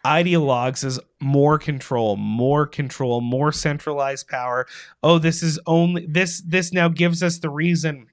ideologues 0.04 0.84
is 0.84 1.00
more 1.20 1.60
control 1.60 2.18
more 2.18 2.66
control 2.66 3.22
more 3.22 3.52
centralized 3.52 4.28
power. 4.28 4.66
Oh 5.04 5.20
this 5.20 5.44
is 5.44 5.60
only 5.68 6.06
this 6.08 6.42
this 6.42 6.74
now 6.74 6.90
gives 6.90 7.22
us 7.22 7.40
the 7.40 7.50
reason 7.50 8.08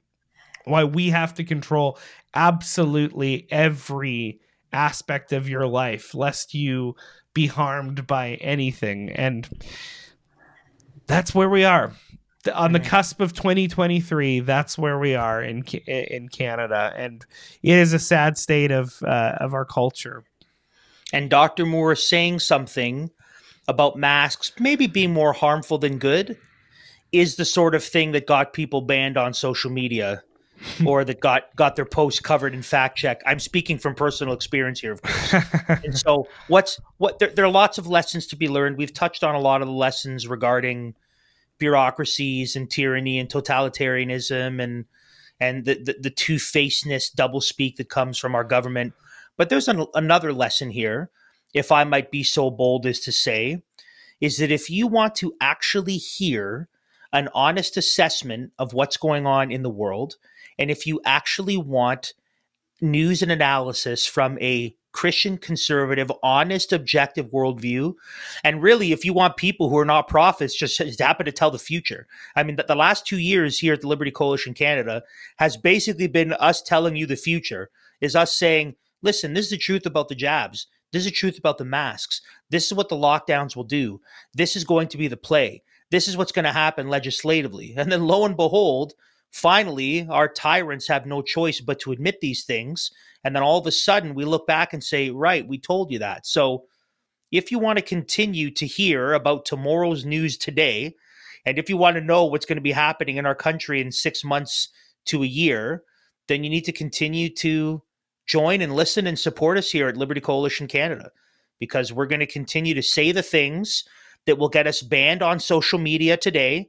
why 0.64 0.84
we 0.84 1.08
have 1.08 1.32
to 1.34 1.44
control 1.44 1.98
absolutely 2.34 3.46
every 3.50 4.38
aspect 4.72 5.32
of 5.32 5.48
your 5.48 5.66
life 5.66 6.14
lest 6.14 6.52
you 6.52 6.94
be 7.34 7.46
harmed 7.46 8.06
by 8.06 8.34
anything. 8.40 9.10
And 9.10 9.48
that's 11.06 11.34
where 11.34 11.48
we 11.48 11.64
are. 11.64 11.92
On 12.54 12.72
the 12.72 12.80
cusp 12.80 13.20
of 13.20 13.34
2023 13.34 14.40
that's 14.40 14.78
where 14.78 14.98
we 14.98 15.14
are 15.14 15.42
in 15.42 15.62
in 15.86 16.28
Canada. 16.28 16.92
And 16.96 17.26
it 17.62 17.74
is 17.74 17.92
a 17.92 17.98
sad 17.98 18.38
state 18.38 18.70
of 18.70 19.02
uh, 19.02 19.36
of 19.40 19.54
our 19.54 19.64
culture. 19.64 20.24
And 21.12 21.28
Dr. 21.30 21.66
Moore 21.66 21.96
saying 21.96 22.40
something 22.40 23.10
about 23.66 23.96
masks 23.96 24.52
maybe 24.58 24.86
being 24.86 25.12
more 25.12 25.32
harmful 25.32 25.78
than 25.78 25.98
good 25.98 26.38
is 27.12 27.36
the 27.36 27.44
sort 27.44 27.74
of 27.74 27.82
thing 27.82 28.12
that 28.12 28.26
got 28.26 28.52
people 28.52 28.82
banned 28.82 29.16
on 29.16 29.34
social 29.34 29.70
media 29.70 30.22
or 30.86 31.04
that 31.04 31.20
got 31.20 31.54
got 31.56 31.76
their 31.76 31.84
post 31.84 32.22
covered 32.22 32.54
in 32.54 32.62
fact 32.62 32.98
check. 32.98 33.22
I'm 33.26 33.38
speaking 33.38 33.78
from 33.78 33.94
personal 33.94 34.34
experience 34.34 34.80
here, 34.80 34.92
of 34.92 35.02
course. 35.02 35.34
and 35.84 35.96
so, 35.96 36.26
what's 36.48 36.80
what? 36.98 37.18
There, 37.18 37.30
there, 37.30 37.44
are 37.44 37.50
lots 37.50 37.78
of 37.78 37.86
lessons 37.86 38.26
to 38.28 38.36
be 38.36 38.48
learned. 38.48 38.76
We've 38.76 38.92
touched 38.92 39.24
on 39.24 39.34
a 39.34 39.40
lot 39.40 39.62
of 39.62 39.68
the 39.68 39.74
lessons 39.74 40.26
regarding 40.26 40.94
bureaucracies 41.58 42.56
and 42.56 42.70
tyranny 42.70 43.18
and 43.18 43.28
totalitarianism 43.28 44.62
and 44.62 44.84
and 45.40 45.64
the 45.64 45.74
the, 45.74 45.96
the 46.00 46.10
two 46.10 46.38
facedness, 46.38 47.10
double 47.10 47.40
speak 47.40 47.76
that 47.76 47.88
comes 47.88 48.18
from 48.18 48.34
our 48.34 48.44
government. 48.44 48.94
But 49.36 49.48
there's 49.50 49.68
an, 49.68 49.86
another 49.94 50.32
lesson 50.32 50.70
here, 50.70 51.10
if 51.54 51.70
I 51.70 51.84
might 51.84 52.10
be 52.10 52.24
so 52.24 52.50
bold 52.50 52.86
as 52.86 53.00
to 53.00 53.12
say, 53.12 53.62
is 54.20 54.38
that 54.38 54.50
if 54.50 54.68
you 54.68 54.86
want 54.86 55.14
to 55.16 55.34
actually 55.40 55.96
hear 55.96 56.68
an 57.12 57.28
honest 57.34 57.76
assessment 57.76 58.52
of 58.58 58.72
what's 58.72 58.96
going 58.96 59.26
on 59.26 59.50
in 59.50 59.62
the 59.62 59.70
world, 59.70 60.16
and 60.58 60.70
if 60.70 60.86
you 60.86 61.00
actually 61.04 61.56
want 61.56 62.14
news 62.80 63.22
and 63.22 63.32
analysis 63.32 64.06
from 64.06 64.38
a 64.40 64.74
Christian, 64.92 65.36
conservative, 65.38 66.10
honest, 66.22 66.72
objective 66.72 67.26
worldview. 67.26 67.94
And 68.42 68.62
really, 68.62 68.92
if 68.92 69.04
you 69.04 69.12
want 69.12 69.36
people 69.36 69.68
who 69.68 69.78
are 69.78 69.84
not 69.84 70.08
prophets, 70.08 70.56
just, 70.56 70.78
just 70.78 71.00
happen 71.00 71.26
to 71.26 71.32
tell 71.32 71.50
the 71.50 71.58
future. 71.58 72.06
I 72.34 72.42
mean, 72.42 72.56
the, 72.56 72.64
the 72.66 72.74
last 72.74 73.06
two 73.06 73.18
years 73.18 73.58
here 73.58 73.74
at 73.74 73.82
the 73.82 73.88
Liberty 73.88 74.10
Coalition 74.10 74.54
Canada 74.54 75.02
has 75.36 75.56
basically 75.56 76.08
been 76.08 76.32
us 76.32 76.62
telling 76.62 76.96
you 76.96 77.06
the 77.06 77.16
future, 77.16 77.70
is 78.00 78.16
us 78.16 78.36
saying, 78.36 78.76
listen, 79.02 79.34
this 79.34 79.46
is 79.46 79.50
the 79.52 79.58
truth 79.58 79.86
about 79.86 80.08
the 80.08 80.14
jabs. 80.14 80.66
This 80.90 81.00
is 81.00 81.12
the 81.12 81.16
truth 81.16 81.38
about 81.38 81.58
the 81.58 81.64
masks. 81.64 82.22
This 82.50 82.66
is 82.66 82.74
what 82.74 82.88
the 82.88 82.96
lockdowns 82.96 83.54
will 83.54 83.64
do. 83.64 84.00
This 84.34 84.56
is 84.56 84.64
going 84.64 84.88
to 84.88 84.98
be 84.98 85.06
the 85.06 85.16
play. 85.16 85.62
This 85.90 86.08
is 86.08 86.16
what's 86.16 86.32
going 86.32 86.46
to 86.46 86.52
happen 86.52 86.88
legislatively. 86.88 87.74
And 87.76 87.92
then 87.92 88.06
lo 88.06 88.24
and 88.24 88.36
behold, 88.36 88.94
finally, 89.30 90.06
our 90.08 90.28
tyrants 90.28 90.88
have 90.88 91.06
no 91.06 91.22
choice 91.22 91.60
but 91.60 91.78
to 91.80 91.92
admit 91.92 92.20
these 92.20 92.44
things. 92.44 92.90
And 93.24 93.34
then 93.34 93.42
all 93.42 93.58
of 93.58 93.66
a 93.66 93.72
sudden, 93.72 94.14
we 94.14 94.24
look 94.24 94.46
back 94.46 94.72
and 94.72 94.82
say, 94.82 95.10
right, 95.10 95.46
we 95.46 95.58
told 95.58 95.90
you 95.90 95.98
that. 95.98 96.26
So 96.26 96.64
if 97.30 97.50
you 97.52 97.58
want 97.58 97.78
to 97.78 97.84
continue 97.84 98.50
to 98.52 98.66
hear 98.66 99.12
about 99.12 99.44
tomorrow's 99.44 100.04
news 100.04 100.36
today, 100.36 100.94
and 101.44 101.58
if 101.58 101.68
you 101.68 101.76
want 101.76 101.96
to 101.96 102.02
know 102.02 102.24
what's 102.24 102.46
going 102.46 102.56
to 102.56 102.62
be 102.62 102.72
happening 102.72 103.16
in 103.16 103.26
our 103.26 103.34
country 103.34 103.80
in 103.80 103.92
six 103.92 104.24
months 104.24 104.68
to 105.06 105.22
a 105.22 105.26
year, 105.26 105.82
then 106.28 106.44
you 106.44 106.50
need 106.50 106.64
to 106.64 106.72
continue 106.72 107.28
to 107.36 107.82
join 108.26 108.60
and 108.60 108.74
listen 108.74 109.06
and 109.06 109.18
support 109.18 109.58
us 109.58 109.70
here 109.70 109.88
at 109.88 109.96
Liberty 109.96 110.20
Coalition 110.20 110.66
Canada 110.66 111.10
because 111.58 111.92
we're 111.92 112.06
going 112.06 112.20
to 112.20 112.26
continue 112.26 112.74
to 112.74 112.82
say 112.82 113.12
the 113.12 113.22
things 113.22 113.84
that 114.26 114.38
will 114.38 114.48
get 114.48 114.66
us 114.66 114.82
banned 114.82 115.22
on 115.22 115.40
social 115.40 115.78
media 115.78 116.16
today 116.16 116.68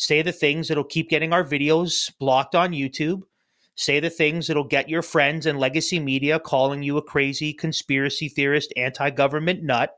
say 0.00 0.22
the 0.22 0.32
things 0.32 0.68
that'll 0.68 0.82
keep 0.82 1.10
getting 1.10 1.30
our 1.30 1.44
videos 1.44 2.10
blocked 2.18 2.54
on 2.54 2.72
YouTube, 2.72 3.20
say 3.74 4.00
the 4.00 4.08
things 4.08 4.46
that'll 4.46 4.64
get 4.64 4.88
your 4.88 5.02
friends 5.02 5.44
and 5.44 5.58
legacy 5.58 6.00
media 6.00 6.40
calling 6.40 6.82
you 6.82 6.96
a 6.96 7.02
crazy 7.02 7.52
conspiracy 7.52 8.26
theorist, 8.26 8.72
anti 8.78 9.10
government 9.10 9.62
nut. 9.62 9.94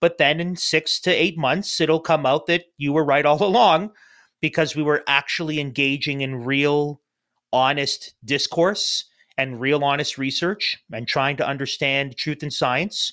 But 0.00 0.16
then 0.16 0.40
in 0.40 0.56
six 0.56 0.98
to 1.00 1.10
eight 1.10 1.36
months, 1.36 1.78
it'll 1.78 2.00
come 2.00 2.24
out 2.24 2.46
that 2.46 2.64
you 2.78 2.94
were 2.94 3.04
right 3.04 3.26
all 3.26 3.42
along 3.44 3.90
because 4.40 4.74
we 4.74 4.82
were 4.82 5.04
actually 5.06 5.60
engaging 5.60 6.22
in 6.22 6.44
real, 6.44 7.02
honest 7.52 8.14
discourse 8.24 9.04
and 9.36 9.60
real, 9.60 9.84
honest 9.84 10.16
research 10.16 10.78
and 10.90 11.06
trying 11.06 11.36
to 11.36 11.46
understand 11.46 12.16
truth 12.16 12.42
and 12.42 12.52
science 12.52 13.12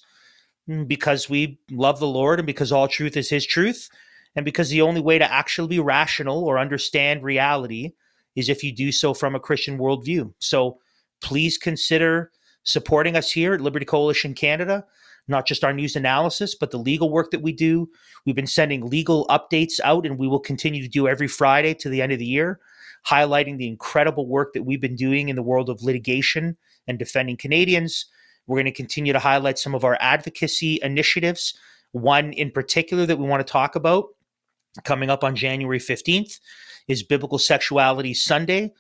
mm, 0.69 0.87
because 0.87 1.29
we 1.29 1.59
love 1.71 1.99
the 1.99 2.07
Lord 2.07 2.39
and 2.39 2.47
because 2.47 2.71
all 2.71 2.87
truth 2.87 3.17
is 3.17 3.29
His 3.29 3.45
truth 3.45 3.89
and 4.35 4.45
because 4.45 4.69
the 4.69 4.81
only 4.81 5.01
way 5.01 5.17
to 5.17 5.31
actually 5.31 5.69
be 5.69 5.79
rational 5.79 6.43
or 6.43 6.59
understand 6.59 7.23
reality 7.23 7.93
is 8.35 8.49
if 8.49 8.63
you 8.63 8.71
do 8.71 8.91
so 8.91 9.13
from 9.13 9.35
a 9.35 9.39
Christian 9.39 9.77
worldview. 9.77 10.33
So 10.39 10.79
please 11.21 11.57
consider 11.57 12.31
supporting 12.63 13.15
us 13.15 13.31
here 13.31 13.53
at 13.53 13.61
Liberty 13.61 13.85
Coalition 13.85 14.33
Canada, 14.33 14.83
not 15.27 15.47
just 15.47 15.63
our 15.63 15.73
news 15.73 15.95
analysis, 15.95 16.55
but 16.55 16.71
the 16.71 16.77
legal 16.77 17.09
work 17.09 17.31
that 17.31 17.41
we 17.41 17.53
do. 17.53 17.89
We've 18.25 18.35
been 18.35 18.45
sending 18.45 18.85
legal 18.87 19.25
updates 19.27 19.79
out, 19.83 20.05
and 20.05 20.19
we 20.19 20.27
will 20.27 20.39
continue 20.39 20.81
to 20.81 20.89
do 20.89 21.07
every 21.07 21.27
Friday 21.27 21.73
to 21.75 21.89
the 21.89 22.01
end 22.01 22.11
of 22.11 22.19
the 22.19 22.25
year, 22.25 22.59
highlighting 23.07 23.57
the 23.57 23.67
incredible 23.67 24.27
work 24.27 24.53
that 24.53 24.63
we've 24.63 24.81
been 24.81 24.95
doing 24.95 25.29
in 25.29 25.35
the 25.35 25.43
world 25.43 25.69
of 25.69 25.81
litigation 25.81 26.57
and 26.87 26.99
defending 26.99 27.37
Canadians. 27.37 28.05
We're 28.47 28.57
going 28.57 28.65
to 28.65 28.71
continue 28.71 29.13
to 29.13 29.19
highlight 29.19 29.57
some 29.57 29.73
of 29.73 29.83
our 29.83 29.97
advocacy 30.01 30.79
initiatives. 30.83 31.57
One 31.93 32.33
in 32.33 32.51
particular 32.51 33.05
that 33.05 33.17
we 33.17 33.27
want 33.27 33.45
to 33.45 33.51
talk 33.51 33.75
about 33.75 34.09
coming 34.83 35.09
up 35.09 35.23
on 35.23 35.35
January 35.35 35.79
15th 35.79 36.39
is 36.87 37.03
Biblical 37.03 37.39
Sexuality 37.39 38.13
Sunday. 38.13 38.73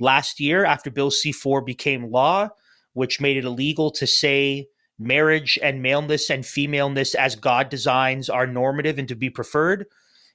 Last 0.00 0.40
year, 0.40 0.64
after 0.64 0.90
Bill 0.90 1.10
C 1.10 1.32
4 1.32 1.62
became 1.62 2.10
law, 2.10 2.48
which 2.94 3.20
made 3.20 3.36
it 3.36 3.44
illegal 3.44 3.90
to 3.92 4.06
say 4.06 4.68
marriage 4.98 5.58
and 5.62 5.82
maleness 5.82 6.30
and 6.30 6.44
femaleness 6.46 7.14
as 7.14 7.34
God 7.34 7.68
designs 7.68 8.30
are 8.30 8.46
normative 8.46 8.98
and 8.98 9.08
to 9.08 9.14
be 9.14 9.30
preferred, 9.30 9.86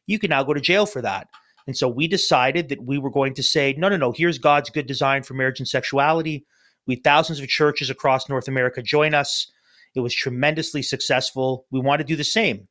you 0.06 0.20
can 0.20 0.30
now 0.30 0.44
go 0.44 0.54
to 0.54 0.62
jail 0.62 0.86
for 0.86 1.02
that. 1.02 1.28
And 1.66 1.78
so 1.78 1.88
we 1.88 2.08
decided 2.08 2.70
that 2.70 2.86
we 2.86 2.98
were 2.98 3.10
going 3.10 3.34
to 3.36 3.44
say, 3.44 3.76
no, 3.78 3.90
no, 3.90 3.98
no, 3.98 4.14
here's 4.14 4.38
God's 4.38 4.70
good 4.70 4.88
design 4.88 5.24
for 5.24 5.34
marriage 5.34 5.60
and 5.60 5.68
sexuality. 5.68 6.46
We 6.86 6.96
thousands 6.96 7.42
of 7.42 7.48
churches 7.50 7.90
across 7.90 8.30
North 8.30 8.48
America 8.48 8.82
join 8.82 9.14
us. 9.14 9.52
It 9.94 10.00
was 10.00 10.16
tremendously 10.16 10.82
successful. 10.82 11.66
We 11.72 11.82
want 11.82 12.00
to 12.00 12.06
do 12.06 12.16
the 12.16 12.24
same. 12.24 12.68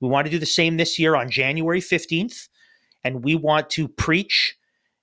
We 0.00 0.08
want 0.08 0.26
to 0.26 0.30
do 0.30 0.38
the 0.38 0.46
same 0.46 0.76
this 0.76 0.98
year 0.98 1.16
on 1.16 1.30
January 1.30 1.80
15th. 1.80 2.48
And 3.04 3.24
we 3.24 3.34
want 3.34 3.70
to 3.70 3.88
preach 3.88 4.56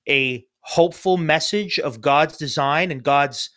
a 0.07 0.45
hopeful 0.61 1.17
message 1.17 1.79
of 1.79 2.01
God's 2.01 2.37
design 2.37 2.91
and 2.91 3.03
God's 3.03 3.49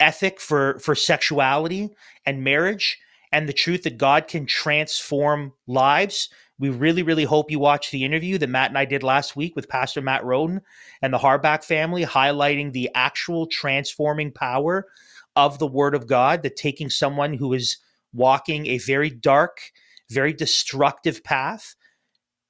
ethic 0.00 0.40
for, 0.40 0.78
for 0.80 0.94
sexuality 0.94 1.90
and 2.26 2.44
marriage 2.44 2.98
and 3.32 3.48
the 3.48 3.52
truth 3.52 3.84
that 3.84 3.98
God 3.98 4.28
can 4.28 4.46
transform 4.46 5.52
lives. 5.66 6.28
We 6.58 6.68
really, 6.68 7.02
really 7.02 7.24
hope 7.24 7.50
you 7.50 7.58
watch 7.58 7.90
the 7.90 8.04
interview 8.04 8.38
that 8.38 8.50
Matt 8.50 8.70
and 8.70 8.78
I 8.78 8.84
did 8.84 9.02
last 9.02 9.34
week 9.34 9.56
with 9.56 9.68
Pastor 9.68 10.02
Matt 10.02 10.24
Roden 10.24 10.60
and 11.00 11.12
the 11.12 11.18
Harback 11.18 11.64
family, 11.64 12.04
highlighting 12.04 12.72
the 12.72 12.90
actual 12.94 13.46
transforming 13.46 14.32
power 14.32 14.86
of 15.34 15.58
the 15.58 15.66
Word 15.66 15.94
of 15.94 16.06
God, 16.06 16.42
that 16.42 16.56
taking 16.56 16.90
someone 16.90 17.34
who 17.34 17.54
is 17.54 17.78
walking 18.12 18.66
a 18.66 18.78
very 18.78 19.08
dark, 19.08 19.58
very 20.10 20.32
destructive 20.32 21.22
path 21.24 21.74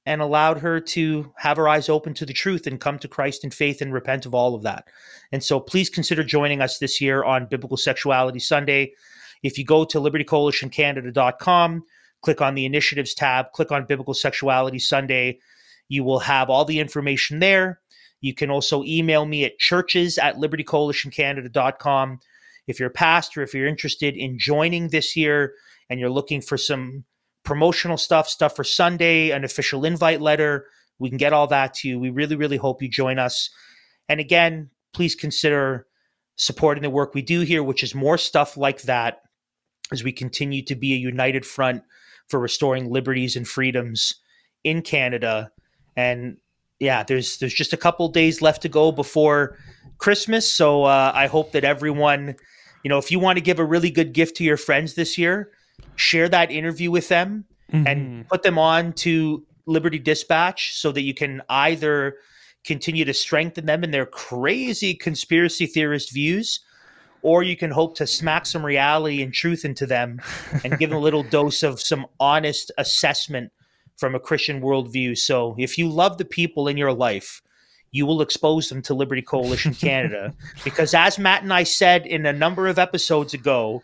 and 0.04 0.20
allowed 0.20 0.58
her 0.58 0.80
to 0.80 1.32
have 1.36 1.56
her 1.56 1.68
eyes 1.68 1.88
open 1.88 2.12
to 2.14 2.26
the 2.26 2.32
truth 2.32 2.66
and 2.66 2.80
come 2.80 2.98
to 2.98 3.08
Christ 3.08 3.44
in 3.44 3.50
faith 3.50 3.80
and 3.80 3.92
repent 3.92 4.26
of 4.26 4.34
all 4.34 4.54
of 4.54 4.62
that. 4.62 4.88
And 5.30 5.42
so 5.44 5.60
please 5.60 5.88
consider 5.88 6.24
joining 6.24 6.60
us 6.60 6.78
this 6.78 7.00
year 7.00 7.22
on 7.22 7.46
Biblical 7.46 7.76
Sexuality 7.76 8.40
Sunday. 8.40 8.94
If 9.42 9.58
you 9.58 9.64
go 9.64 9.84
to 9.84 10.00
libertycoalitioncanada.com, 10.00 11.84
click 12.22 12.40
on 12.40 12.54
the 12.54 12.64
initiatives 12.64 13.14
tab, 13.14 13.52
click 13.52 13.70
on 13.70 13.86
Biblical 13.86 14.14
Sexuality 14.14 14.78
Sunday, 14.80 15.38
you 15.88 16.04
will 16.04 16.20
have 16.20 16.48
all 16.48 16.64
the 16.64 16.80
information 16.80 17.38
there. 17.38 17.80
You 18.20 18.34
can 18.34 18.50
also 18.50 18.82
email 18.84 19.26
me 19.26 19.44
at 19.44 19.58
churches 19.58 20.16
at 20.16 20.36
libertycoalitioncanada.com. 20.36 22.20
If 22.66 22.78
you're 22.78 22.88
a 22.88 22.92
pastor, 22.92 23.42
if 23.42 23.52
you're 23.52 23.66
interested 23.66 24.16
in 24.16 24.38
joining 24.38 24.88
this 24.88 25.16
year 25.16 25.54
and 25.90 26.00
you're 26.00 26.08
looking 26.08 26.40
for 26.40 26.56
some 26.56 27.04
promotional 27.44 27.96
stuff, 27.96 28.28
stuff 28.28 28.56
for 28.56 28.64
Sunday, 28.64 29.30
an 29.30 29.44
official 29.44 29.84
invite 29.84 30.20
letter. 30.20 30.66
We 30.98 31.08
can 31.08 31.18
get 31.18 31.32
all 31.32 31.46
that 31.48 31.74
to 31.74 31.88
you. 31.88 31.98
We 31.98 32.10
really, 32.10 32.36
really 32.36 32.56
hope 32.56 32.82
you 32.82 32.88
join 32.88 33.18
us. 33.18 33.50
And 34.08 34.20
again, 34.20 34.70
please 34.92 35.14
consider 35.14 35.86
supporting 36.36 36.82
the 36.82 36.90
work 36.90 37.14
we 37.14 37.22
do 37.22 37.40
here, 37.40 37.62
which 37.62 37.82
is 37.82 37.94
more 37.94 38.18
stuff 38.18 38.56
like 38.56 38.82
that 38.82 39.22
as 39.90 40.04
we 40.04 40.12
continue 40.12 40.62
to 40.64 40.74
be 40.74 40.94
a 40.94 40.96
united 40.96 41.44
front 41.44 41.82
for 42.28 42.38
restoring 42.40 42.90
liberties 42.90 43.36
and 43.36 43.46
freedoms 43.46 44.14
in 44.64 44.82
Canada. 44.82 45.50
And 45.96 46.38
yeah, 46.78 47.02
there's 47.02 47.38
there's 47.38 47.54
just 47.54 47.72
a 47.72 47.76
couple 47.76 48.08
days 48.08 48.42
left 48.42 48.62
to 48.62 48.68
go 48.68 48.90
before 48.90 49.58
Christmas. 49.98 50.50
So 50.50 50.84
uh, 50.84 51.12
I 51.14 51.26
hope 51.26 51.52
that 51.52 51.64
everyone, 51.64 52.36
you 52.82 52.88
know, 52.88 52.98
if 52.98 53.10
you 53.10 53.18
want 53.18 53.36
to 53.36 53.42
give 53.42 53.58
a 53.58 53.64
really 53.64 53.90
good 53.90 54.12
gift 54.12 54.36
to 54.38 54.44
your 54.44 54.56
friends 54.56 54.94
this 54.94 55.18
year, 55.18 55.50
share 55.96 56.28
that 56.28 56.50
interview 56.50 56.90
with 56.90 57.08
them 57.08 57.44
mm-hmm. 57.72 57.86
and 57.86 58.28
put 58.28 58.42
them 58.42 58.58
on 58.58 58.92
to 58.92 59.44
Liberty 59.66 59.98
Dispatch 59.98 60.74
so 60.74 60.92
that 60.92 61.02
you 61.02 61.14
can 61.14 61.42
either 61.48 62.16
continue 62.64 63.04
to 63.04 63.14
strengthen 63.14 63.66
them 63.66 63.84
in 63.84 63.90
their 63.90 64.06
crazy 64.06 64.94
conspiracy 64.94 65.66
theorist 65.66 66.12
views 66.12 66.60
or 67.22 67.42
you 67.42 67.56
can 67.56 67.70
hope 67.70 67.96
to 67.96 68.06
smack 68.06 68.46
some 68.46 68.64
reality 68.64 69.22
and 69.22 69.32
truth 69.32 69.64
into 69.64 69.86
them 69.86 70.20
and 70.64 70.78
give 70.78 70.90
them 70.90 70.98
a 70.98 71.02
little 71.02 71.22
dose 71.22 71.62
of 71.62 71.80
some 71.80 72.06
honest 72.20 72.70
assessment 72.78 73.52
from 73.96 74.14
a 74.14 74.20
Christian 74.20 74.60
worldview. 74.60 75.16
So 75.16 75.54
if 75.58 75.78
you 75.78 75.88
love 75.88 76.18
the 76.18 76.24
people 76.24 76.66
in 76.66 76.76
your 76.76 76.92
life, 76.92 77.40
you 77.92 78.06
will 78.06 78.22
expose 78.22 78.68
them 78.68 78.82
to 78.82 78.94
Liberty 78.94 79.22
Coalition 79.22 79.74
Canada. 79.80 80.34
because 80.64 80.94
as 80.94 81.18
Matt 81.18 81.42
and 81.42 81.52
I 81.52 81.62
said 81.62 82.06
in 82.06 82.26
a 82.26 82.32
number 82.32 82.66
of 82.66 82.78
episodes 82.78 83.34
ago, 83.34 83.82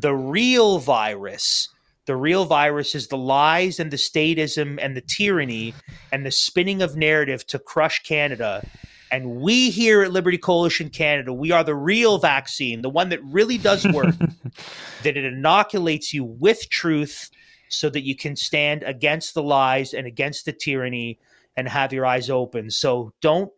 the 0.00 0.14
real 0.14 0.78
virus, 0.78 1.68
the 2.06 2.16
real 2.16 2.46
virus 2.46 2.94
is 2.94 3.08
the 3.08 3.18
lies 3.18 3.78
and 3.78 3.90
the 3.90 3.98
statism 3.98 4.78
and 4.80 4.96
the 4.96 5.02
tyranny 5.02 5.74
and 6.10 6.24
the 6.24 6.30
spinning 6.30 6.80
of 6.80 6.96
narrative 6.96 7.46
to 7.48 7.58
crush 7.58 8.02
Canada. 8.02 8.64
And 9.12 9.36
we 9.36 9.70
here 9.70 10.02
at 10.02 10.12
Liberty 10.12 10.38
Coalition 10.38 10.88
Canada, 10.88 11.32
we 11.32 11.50
are 11.50 11.64
the 11.64 11.74
real 11.74 12.18
vaccine, 12.18 12.80
the 12.80 12.88
one 12.88 13.10
that 13.10 13.22
really 13.24 13.58
does 13.58 13.86
work, 13.88 14.14
that 15.02 15.16
it 15.16 15.24
inoculates 15.24 16.14
you 16.14 16.24
with 16.24 16.70
truth 16.70 17.30
so 17.68 17.90
that 17.90 18.02
you 18.02 18.16
can 18.16 18.36
stand 18.36 18.82
against 18.84 19.34
the 19.34 19.42
lies 19.42 19.92
and 19.92 20.06
against 20.06 20.46
the 20.46 20.52
tyranny 20.52 21.18
and 21.56 21.68
have 21.68 21.92
your 21.92 22.06
eyes 22.06 22.30
open. 22.30 22.70
So 22.70 23.12
don't 23.20 23.52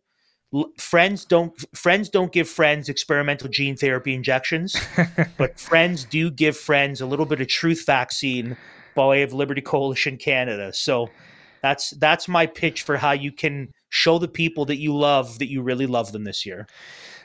friends 0.77 1.25
don't 1.25 1.53
friends 1.75 2.09
don't 2.11 2.31
give 2.31 2.49
friends 2.49 2.89
experimental 2.91 3.49
gene 3.49 3.75
therapy 3.75 4.15
injections 4.15 4.77
but 5.39 5.59
friends 5.59 6.05
do 6.05 6.31
give 6.31 6.57
friends 6.57 7.01
a 7.01 7.07
little 7.07 7.25
bit 7.25 7.41
of 7.41 7.49
truth 7.49 7.87
vaccine 7.87 8.57
by 8.95 9.07
way 9.07 9.23
of 9.23 9.33
liberty 9.33 9.61
coalition 9.61 10.17
canada. 10.17 10.73
So 10.73 11.09
that's 11.63 11.91
that's 11.91 12.29
my 12.29 12.47
pitch 12.47 12.83
for 12.83 12.97
how 12.97 13.13
you 13.13 13.33
can 13.33 13.73
show 13.89 14.19
the 14.19 14.29
people 14.29 14.65
that 14.67 14.79
you 14.79 14.97
love 14.97 15.39
that 15.39 15.51
you 15.51 15.63
really 15.63 15.87
love 15.87 16.13
them 16.13 16.25
this 16.25 16.45
year 16.47 16.67